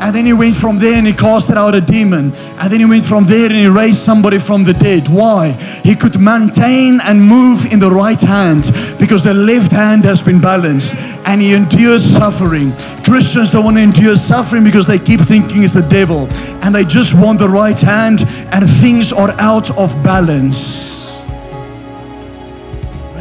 And 0.00 0.14
then 0.14 0.24
he 0.24 0.32
went 0.32 0.54
from 0.54 0.78
there 0.78 0.94
and 0.94 1.06
he 1.06 1.12
casted 1.12 1.58
out 1.58 1.74
a 1.74 1.80
demon. 1.82 2.32
And 2.58 2.72
then 2.72 2.80
he 2.80 2.86
went 2.86 3.04
from 3.04 3.24
there 3.24 3.46
and 3.46 3.54
he 3.54 3.66
raised 3.66 3.98
somebody 3.98 4.38
from 4.38 4.64
the 4.64 4.72
dead. 4.72 5.08
Why? 5.08 5.52
He 5.84 5.94
could 5.94 6.18
maintain 6.18 7.02
and 7.02 7.22
move 7.22 7.70
in 7.70 7.78
the 7.78 7.90
right 7.90 8.20
hand 8.20 8.64
because 8.98 9.22
the 9.22 9.34
left 9.34 9.72
hand 9.72 10.04
has 10.04 10.22
been 10.22 10.40
balanced 10.40 10.94
and 11.26 11.42
he 11.42 11.52
endures 11.52 12.02
suffering. 12.02 12.72
Christians 13.04 13.50
don't 13.50 13.64
want 13.64 13.76
to 13.76 13.82
endure 13.82 14.16
suffering 14.16 14.64
because 14.64 14.86
they 14.86 14.98
keep 14.98 15.20
thinking 15.20 15.64
it's 15.64 15.74
the 15.74 15.82
devil 15.82 16.28
and 16.64 16.74
they 16.74 16.84
just 16.84 17.12
want 17.12 17.38
the 17.38 17.48
right 17.48 17.78
hand 17.78 18.22
and 18.54 18.64
things 18.80 19.12
are 19.12 19.34
out 19.38 19.70
of 19.76 19.92
balance. 20.02 20.93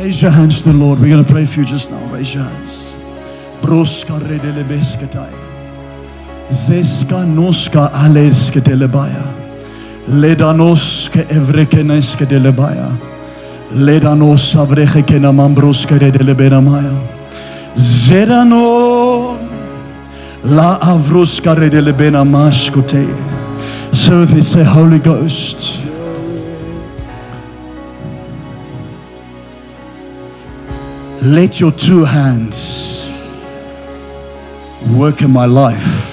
Raise 0.04 0.22
your 0.22 0.32
hands 0.32 0.62
to 0.62 0.70
the 0.70 0.78
Lord. 0.78 1.00
We're 1.00 1.08
going 1.08 1.24
to 1.24 1.32
pray 1.32 1.46
for 1.46 1.62
you 1.62 1.66
just 1.66 1.90
now. 1.90 2.06
Raise 2.12 2.36
your 2.36 2.44
hands. 2.44 2.98
Zeska 6.52 7.26
noska 7.26 7.90
aleske 7.94 8.60
delebaya. 8.60 9.24
Ledanoske 10.08 11.24
evrekeneske 11.30 12.26
delebaya. 12.26 12.90
Ledanos 13.72 14.56
avrechekena 14.56 15.32
mambroske 15.32 16.00
delebenamaya. 16.00 16.92
Zedano 17.76 19.38
la 20.44 20.80
avruska 20.82 21.56
redelebena 21.56 22.24
maskote. 22.26 23.06
So 23.94 24.26
they 24.26 24.42
say 24.42 24.64
Holy 24.64 25.00
Ghost. 25.00 25.83
Let 31.24 31.60
your 31.60 31.72
two 31.72 32.04
hands 32.04 33.56
work 34.96 35.22
in 35.22 35.32
my 35.32 35.46
life. 35.46 36.04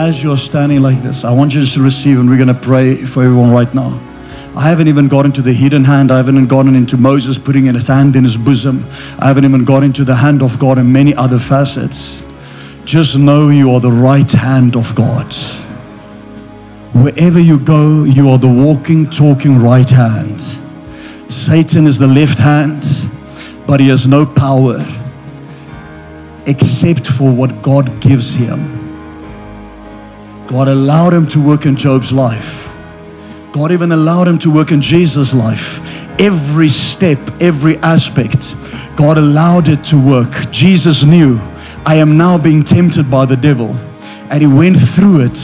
as 0.00 0.22
you're 0.22 0.36
standing 0.36 0.80
like 0.80 1.02
this, 1.02 1.24
I 1.24 1.32
want 1.32 1.54
you 1.54 1.64
to 1.64 1.82
receive, 1.82 2.18
and 2.18 2.28
we're 2.28 2.38
going 2.38 2.48
to 2.48 2.54
pray 2.54 2.96
for 2.96 3.22
everyone 3.22 3.50
right 3.50 3.72
now. 3.74 4.00
I 4.56 4.62
haven't 4.68 4.88
even 4.88 5.08
got 5.08 5.26
into 5.26 5.42
the 5.42 5.52
hidden 5.52 5.84
hand. 5.84 6.10
I 6.10 6.16
haven't 6.16 6.46
gotten 6.46 6.74
into 6.74 6.96
Moses 6.96 7.38
putting 7.38 7.66
his 7.66 7.86
hand 7.86 8.16
in 8.16 8.24
his 8.24 8.38
bosom. 8.38 8.86
I 9.18 9.26
haven't 9.26 9.44
even 9.44 9.64
got 9.64 9.82
into 9.82 10.04
the 10.04 10.14
hand 10.14 10.42
of 10.42 10.58
God 10.58 10.78
and 10.78 10.90
many 10.90 11.14
other 11.14 11.38
facets. 11.38 12.24
just 12.84 13.16
know 13.16 13.50
you 13.50 13.70
are 13.72 13.80
the 13.80 13.92
right 13.92 14.30
hand 14.30 14.74
of 14.74 14.94
God. 14.94 15.34
Wherever 16.92 17.38
you 17.38 17.58
go, 17.58 18.04
you 18.04 18.28
are 18.30 18.38
the 18.38 18.48
walking, 18.48 19.08
talking 19.08 19.58
right 19.58 19.88
hand. 19.88 20.40
Satan 21.30 21.86
is 21.86 21.98
the 21.98 22.08
left 22.08 22.38
hand, 22.38 22.82
but 23.66 23.78
he 23.78 23.88
has 23.88 24.08
no 24.08 24.26
power 24.26 24.76
except 26.46 27.06
for 27.06 27.32
what 27.32 27.62
God 27.62 28.00
gives 28.00 28.34
him. 28.34 28.76
God 30.48 30.66
allowed 30.66 31.14
him 31.14 31.28
to 31.28 31.40
work 31.40 31.64
in 31.64 31.76
Job's 31.76 32.10
life. 32.10 32.76
God 33.52 33.70
even 33.70 33.92
allowed 33.92 34.26
him 34.26 34.38
to 34.38 34.50
work 34.50 34.72
in 34.72 34.80
Jesus' 34.80 35.32
life. 35.32 35.80
Every 36.20 36.68
step, 36.68 37.18
every 37.40 37.76
aspect, 37.78 38.56
God 38.96 39.16
allowed 39.16 39.68
it 39.68 39.84
to 39.84 39.96
work. 39.96 40.50
Jesus 40.50 41.04
knew, 41.04 41.38
I 41.86 41.96
am 41.96 42.16
now 42.16 42.36
being 42.36 42.62
tempted 42.62 43.08
by 43.08 43.26
the 43.26 43.36
devil. 43.36 43.76
And 44.30 44.40
he 44.40 44.48
went 44.48 44.76
through 44.76 45.20
it 45.20 45.38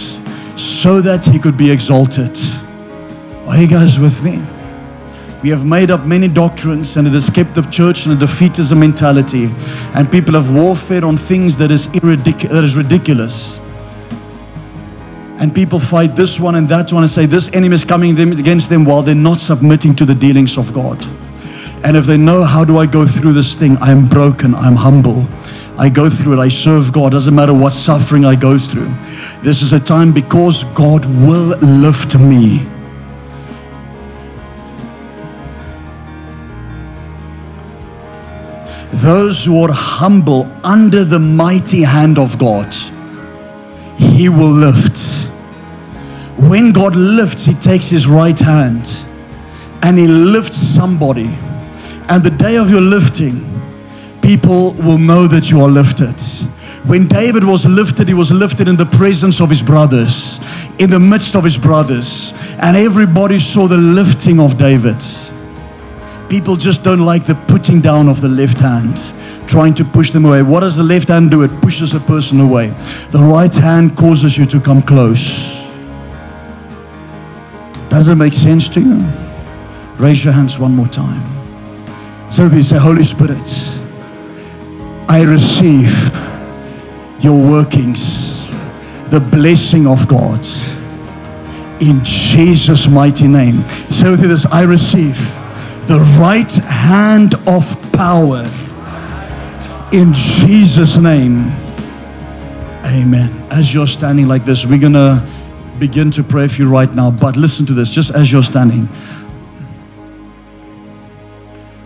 so 0.76 1.00
that 1.00 1.24
he 1.24 1.38
could 1.38 1.56
be 1.56 1.70
exalted. 1.70 2.36
Are 3.48 3.56
you 3.56 3.66
guys 3.66 3.98
with 3.98 4.22
me? 4.22 4.42
We 5.42 5.48
have 5.48 5.64
made 5.64 5.90
up 5.90 6.04
many 6.04 6.28
doctrines 6.28 6.96
and 6.98 7.06
it 7.06 7.14
has 7.14 7.30
kept 7.30 7.54
the 7.54 7.62
church 7.62 8.06
in 8.06 8.12
a 8.12 8.14
defeatism 8.14 8.78
mentality. 8.78 9.48
And 9.94 10.10
people 10.10 10.34
have 10.34 10.54
warfare 10.54 11.04
on 11.04 11.16
things 11.16 11.56
that 11.58 11.70
is, 11.70 11.88
irridic- 11.88 12.50
that 12.50 12.62
is 12.62 12.76
ridiculous. 12.76 13.58
And 15.40 15.54
people 15.54 15.78
fight 15.78 16.14
this 16.14 16.38
one 16.38 16.56
and 16.56 16.68
that 16.68 16.92
one 16.92 17.02
and 17.02 17.10
say 17.10 17.24
this 17.24 17.50
enemy 17.54 17.74
is 17.74 17.84
coming 17.84 18.18
against 18.18 18.68
them 18.68 18.84
while 18.84 19.02
they're 19.02 19.14
not 19.14 19.38
submitting 19.38 19.94
to 19.96 20.04
the 20.04 20.14
dealings 20.14 20.58
of 20.58 20.74
God. 20.74 21.02
And 21.84 21.96
if 21.96 22.04
they 22.04 22.18
know 22.18 22.42
how 22.42 22.64
do 22.64 22.76
I 22.78 22.86
go 22.86 23.06
through 23.06 23.32
this 23.32 23.54
thing, 23.54 23.78
I 23.78 23.92
am 23.92 24.08
broken, 24.08 24.54
I'm 24.54 24.76
humble. 24.76 25.26
I 25.78 25.90
go 25.90 26.08
through 26.08 26.34
it, 26.34 26.38
I 26.38 26.48
serve 26.48 26.92
God, 26.92 27.12
doesn't 27.12 27.34
matter 27.34 27.52
what 27.52 27.72
suffering 27.72 28.24
I 28.24 28.34
go 28.34 28.58
through. 28.58 28.88
This 29.42 29.60
is 29.60 29.72
a 29.74 29.80
time 29.80 30.12
because 30.12 30.64
God 30.74 31.04
will 31.04 31.58
lift 31.58 32.18
me. 32.18 32.66
Those 39.02 39.44
who 39.44 39.62
are 39.62 39.72
humble 39.72 40.50
under 40.64 41.04
the 41.04 41.18
mighty 41.18 41.82
hand 41.82 42.18
of 42.18 42.38
God, 42.38 42.74
He 43.98 44.30
will 44.30 44.50
lift. 44.50 44.98
When 46.48 46.72
God 46.72 46.96
lifts, 46.96 47.44
He 47.44 47.54
takes 47.54 47.90
His 47.90 48.06
right 48.06 48.38
hand 48.38 49.06
and 49.82 49.98
He 49.98 50.06
lifts 50.06 50.56
somebody. 50.56 51.28
And 52.08 52.24
the 52.24 52.30
day 52.30 52.56
of 52.56 52.70
your 52.70 52.80
lifting, 52.80 53.44
people 54.26 54.72
will 54.72 54.98
know 54.98 55.28
that 55.28 55.52
you 55.52 55.60
are 55.60 55.68
lifted. 55.68 56.20
When 56.84 57.06
David 57.06 57.44
was 57.44 57.64
lifted, 57.64 58.08
he 58.08 58.14
was 58.14 58.32
lifted 58.32 58.66
in 58.66 58.76
the 58.76 58.86
presence 58.86 59.40
of 59.40 59.48
his 59.48 59.62
brothers, 59.62 60.40
in 60.80 60.90
the 60.90 60.98
midst 60.98 61.36
of 61.36 61.44
his 61.44 61.56
brothers, 61.56 62.34
and 62.60 62.76
everybody 62.76 63.38
saw 63.38 63.68
the 63.68 63.76
lifting 63.76 64.40
of 64.40 64.58
David. 64.58 65.00
People 66.28 66.56
just 66.56 66.82
don't 66.82 67.02
like 67.02 67.24
the 67.24 67.36
putting 67.46 67.80
down 67.80 68.08
of 68.08 68.20
the 68.20 68.28
left 68.28 68.58
hand, 68.58 68.96
trying 69.48 69.74
to 69.74 69.84
push 69.84 70.10
them 70.10 70.24
away. 70.24 70.42
What 70.42 70.60
does 70.60 70.76
the 70.76 70.82
left 70.82 71.06
hand 71.06 71.30
do? 71.30 71.42
It 71.42 71.62
pushes 71.62 71.94
a 71.94 72.00
person 72.00 72.40
away. 72.40 72.70
The 73.10 73.24
right 73.32 73.54
hand 73.54 73.96
causes 73.96 74.36
you 74.36 74.44
to 74.46 74.60
come 74.60 74.82
close. 74.82 75.62
Does 77.90 78.08
it 78.08 78.16
make 78.16 78.32
sense 78.32 78.68
to 78.70 78.80
you? 78.80 78.96
Raise 80.04 80.24
your 80.24 80.34
hands 80.34 80.58
one 80.58 80.74
more 80.74 80.88
time. 80.88 81.24
So 82.28 82.44
if 82.44 82.52
you 82.54 82.62
say, 82.62 82.76
Holy 82.76 83.04
Spirit, 83.04 83.75
I 85.08 85.22
receive 85.22 86.10
your 87.22 87.38
workings, 87.38 88.64
the 89.10 89.20
blessing 89.30 89.86
of 89.86 90.06
God 90.08 90.46
in 91.80 92.02
Jesus' 92.02 92.88
mighty 92.88 93.28
name. 93.28 93.60
So 93.90 94.12
with 94.12 94.20
this, 94.20 94.46
I 94.46 94.62
receive 94.62 95.16
the 95.86 95.98
right 96.20 96.50
hand 96.50 97.34
of 97.46 97.92
power 97.92 98.44
in 99.92 100.12
Jesus' 100.12 100.96
name. 100.96 101.52
Amen. 102.86 103.46
As 103.50 103.72
you're 103.72 103.86
standing 103.86 104.26
like 104.26 104.44
this, 104.44 104.66
we're 104.66 104.78
going 104.78 104.92
to 104.94 105.22
begin 105.78 106.10
to 106.12 106.24
pray 106.24 106.48
for 106.48 106.62
you 106.62 106.70
right 106.70 106.92
now. 106.92 107.10
But 107.10 107.36
listen 107.36 107.66
to 107.66 107.74
this, 107.74 107.90
just 107.90 108.10
as 108.10 108.32
you're 108.32 108.42
standing. 108.42 108.88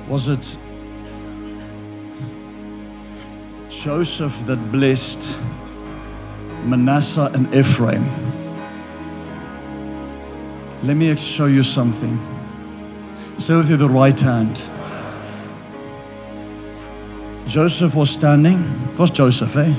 Was 0.09 0.29
it 0.29 0.57
Joseph 3.82 4.44
that 4.44 4.70
blessed 4.70 5.40
Manasseh 6.65 7.31
and 7.32 7.55
Ephraim? 7.55 8.05
Let 10.82 10.98
me 10.98 11.16
show 11.16 11.47
you 11.47 11.62
something. 11.62 12.19
Say 13.39 13.57
with 13.57 13.70
you 13.70 13.78
the 13.78 13.89
right 13.89 14.20
hand. 14.20 14.69
Joseph 17.47 17.94
was 17.94 18.11
standing. 18.11 18.59
It 18.93 18.98
was 18.98 19.09
Joseph, 19.09 19.57
eh? 19.57 19.74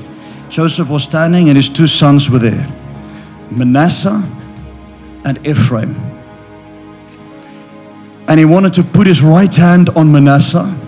Joseph 0.48 0.90
was 0.90 1.04
standing 1.04 1.46
and 1.46 1.54
his 1.56 1.68
two 1.68 1.86
sons 1.86 2.28
were 2.28 2.40
there 2.40 2.68
Manasseh 3.52 4.20
and 5.24 5.46
Ephraim. 5.46 5.94
And 8.26 8.40
he 8.40 8.44
wanted 8.46 8.74
to 8.74 8.82
put 8.82 9.06
his 9.06 9.22
right 9.22 9.54
hand 9.54 9.90
on 9.90 10.10
Manasseh 10.10 10.81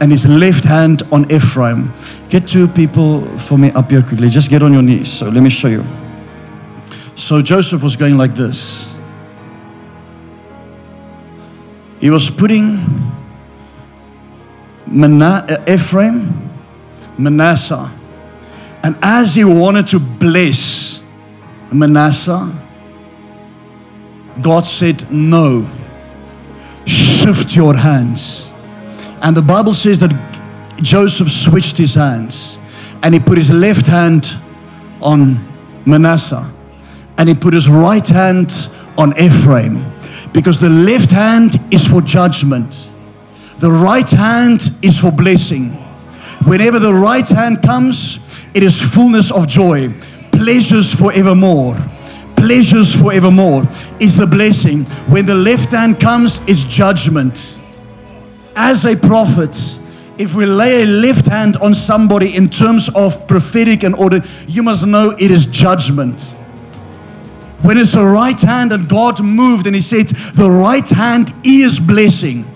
and 0.00 0.10
his 0.10 0.26
left 0.26 0.64
hand 0.64 1.02
on 1.10 1.30
Ephraim. 1.30 1.92
Get 2.28 2.46
two 2.46 2.68
people 2.68 3.22
for 3.38 3.58
me 3.58 3.70
up 3.72 3.90
here 3.90 4.02
quickly. 4.02 4.28
Just 4.28 4.50
get 4.50 4.62
on 4.62 4.72
your 4.72 4.82
knees. 4.82 5.10
So 5.10 5.28
let 5.28 5.42
me 5.42 5.50
show 5.50 5.68
you. 5.68 5.84
So 7.14 7.40
Joseph 7.40 7.82
was 7.82 7.96
going 7.96 8.18
like 8.18 8.34
this. 8.34 8.94
He 11.98 12.10
was 12.10 12.30
putting 12.30 12.84
Mana- 14.86 15.46
uh, 15.48 15.72
Ephraim, 15.72 16.50
Manasseh, 17.18 17.90
and 18.84 18.96
as 19.02 19.34
he 19.34 19.44
wanted 19.44 19.88
to 19.88 19.98
bless 19.98 21.02
Manasseh, 21.72 22.52
God 24.40 24.64
said, 24.66 25.10
No, 25.10 25.68
shift 26.84 27.56
your 27.56 27.74
hands. 27.74 28.45
And 29.22 29.36
the 29.36 29.42
Bible 29.42 29.72
says 29.72 29.98
that 30.00 30.12
Joseph 30.82 31.30
switched 31.30 31.78
his 31.78 31.94
hands 31.94 32.58
and 33.02 33.14
he 33.14 33.20
put 33.20 33.38
his 33.38 33.50
left 33.50 33.86
hand 33.86 34.28
on 35.02 35.46
Manasseh 35.86 36.50
and 37.18 37.28
he 37.28 37.34
put 37.34 37.54
his 37.54 37.68
right 37.68 38.06
hand 38.06 38.68
on 38.98 39.18
Ephraim 39.18 39.84
because 40.32 40.58
the 40.58 40.68
left 40.68 41.10
hand 41.10 41.56
is 41.70 41.86
for 41.86 42.00
judgment, 42.00 42.92
the 43.58 43.70
right 43.70 44.08
hand 44.08 44.70
is 44.82 44.98
for 44.98 45.10
blessing. 45.10 45.70
Whenever 46.46 46.78
the 46.78 46.92
right 46.92 47.26
hand 47.26 47.62
comes, 47.62 48.18
it 48.54 48.62
is 48.62 48.80
fullness 48.80 49.30
of 49.30 49.46
joy, 49.46 49.92
pleasures 50.32 50.92
forevermore. 50.92 51.74
Pleasures 52.36 52.94
forevermore 52.94 53.62
is 53.98 54.16
the 54.16 54.26
blessing. 54.26 54.84
When 55.08 55.24
the 55.24 55.34
left 55.34 55.72
hand 55.72 55.98
comes, 55.98 56.40
it's 56.46 56.64
judgment. 56.64 57.58
As 58.56 58.86
a 58.86 58.96
prophet, 58.96 59.54
if 60.18 60.34
we 60.34 60.46
lay 60.46 60.82
a 60.82 60.86
left 60.86 61.26
hand 61.26 61.58
on 61.58 61.74
somebody 61.74 62.34
in 62.34 62.48
terms 62.48 62.88
of 62.94 63.28
prophetic 63.28 63.82
and 63.82 63.94
order, 63.94 64.20
you 64.48 64.62
must 64.62 64.86
know 64.86 65.10
it 65.10 65.30
is 65.30 65.44
judgment. 65.44 66.34
When 67.60 67.76
it's 67.76 67.92
the 67.92 68.04
right 68.04 68.40
hand 68.40 68.72
and 68.72 68.88
God 68.88 69.22
moved 69.22 69.66
and 69.66 69.74
He 69.74 69.82
said, 69.82 70.06
The 70.08 70.50
right 70.50 70.88
hand 70.88 71.32
is 71.44 71.78
blessing. 71.78 72.50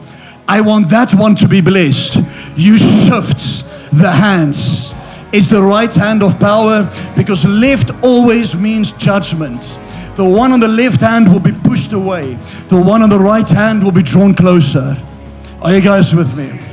I 0.49 0.63
want 0.63 0.89
that 0.89 1.13
one 1.13 1.35
to 1.37 1.47
be 1.49 1.61
blessed. 1.61 2.17
You 2.57 2.79
shift 2.79 3.67
the 3.93 4.11
hands. 4.11 4.95
It's 5.33 5.49
the 5.49 5.63
right 5.63 5.93
hand 5.95 6.23
of 6.23 6.41
power 6.41 6.85
because 7.15 7.45
left 7.45 7.93
always 8.03 8.57
means 8.57 8.93
judgment. 8.93 9.79
The 10.17 10.25
one 10.25 10.53
on 10.53 10.61
the 10.61 10.69
left 10.69 11.03
hand 11.03 11.31
will 11.31 11.41
be 11.41 11.53
pushed 11.53 11.93
away, 11.93 12.35
the 12.69 12.83
one 12.83 13.03
on 13.03 13.11
the 13.11 13.19
right 13.19 13.49
hand 13.49 13.85
will 13.85 13.93
be 13.93 14.03
drawn 14.03 14.35
closer. 14.35 14.97
Are 15.63 15.75
you 15.75 15.83
guys 15.83 16.15
with 16.15 16.35
me? 16.35 16.70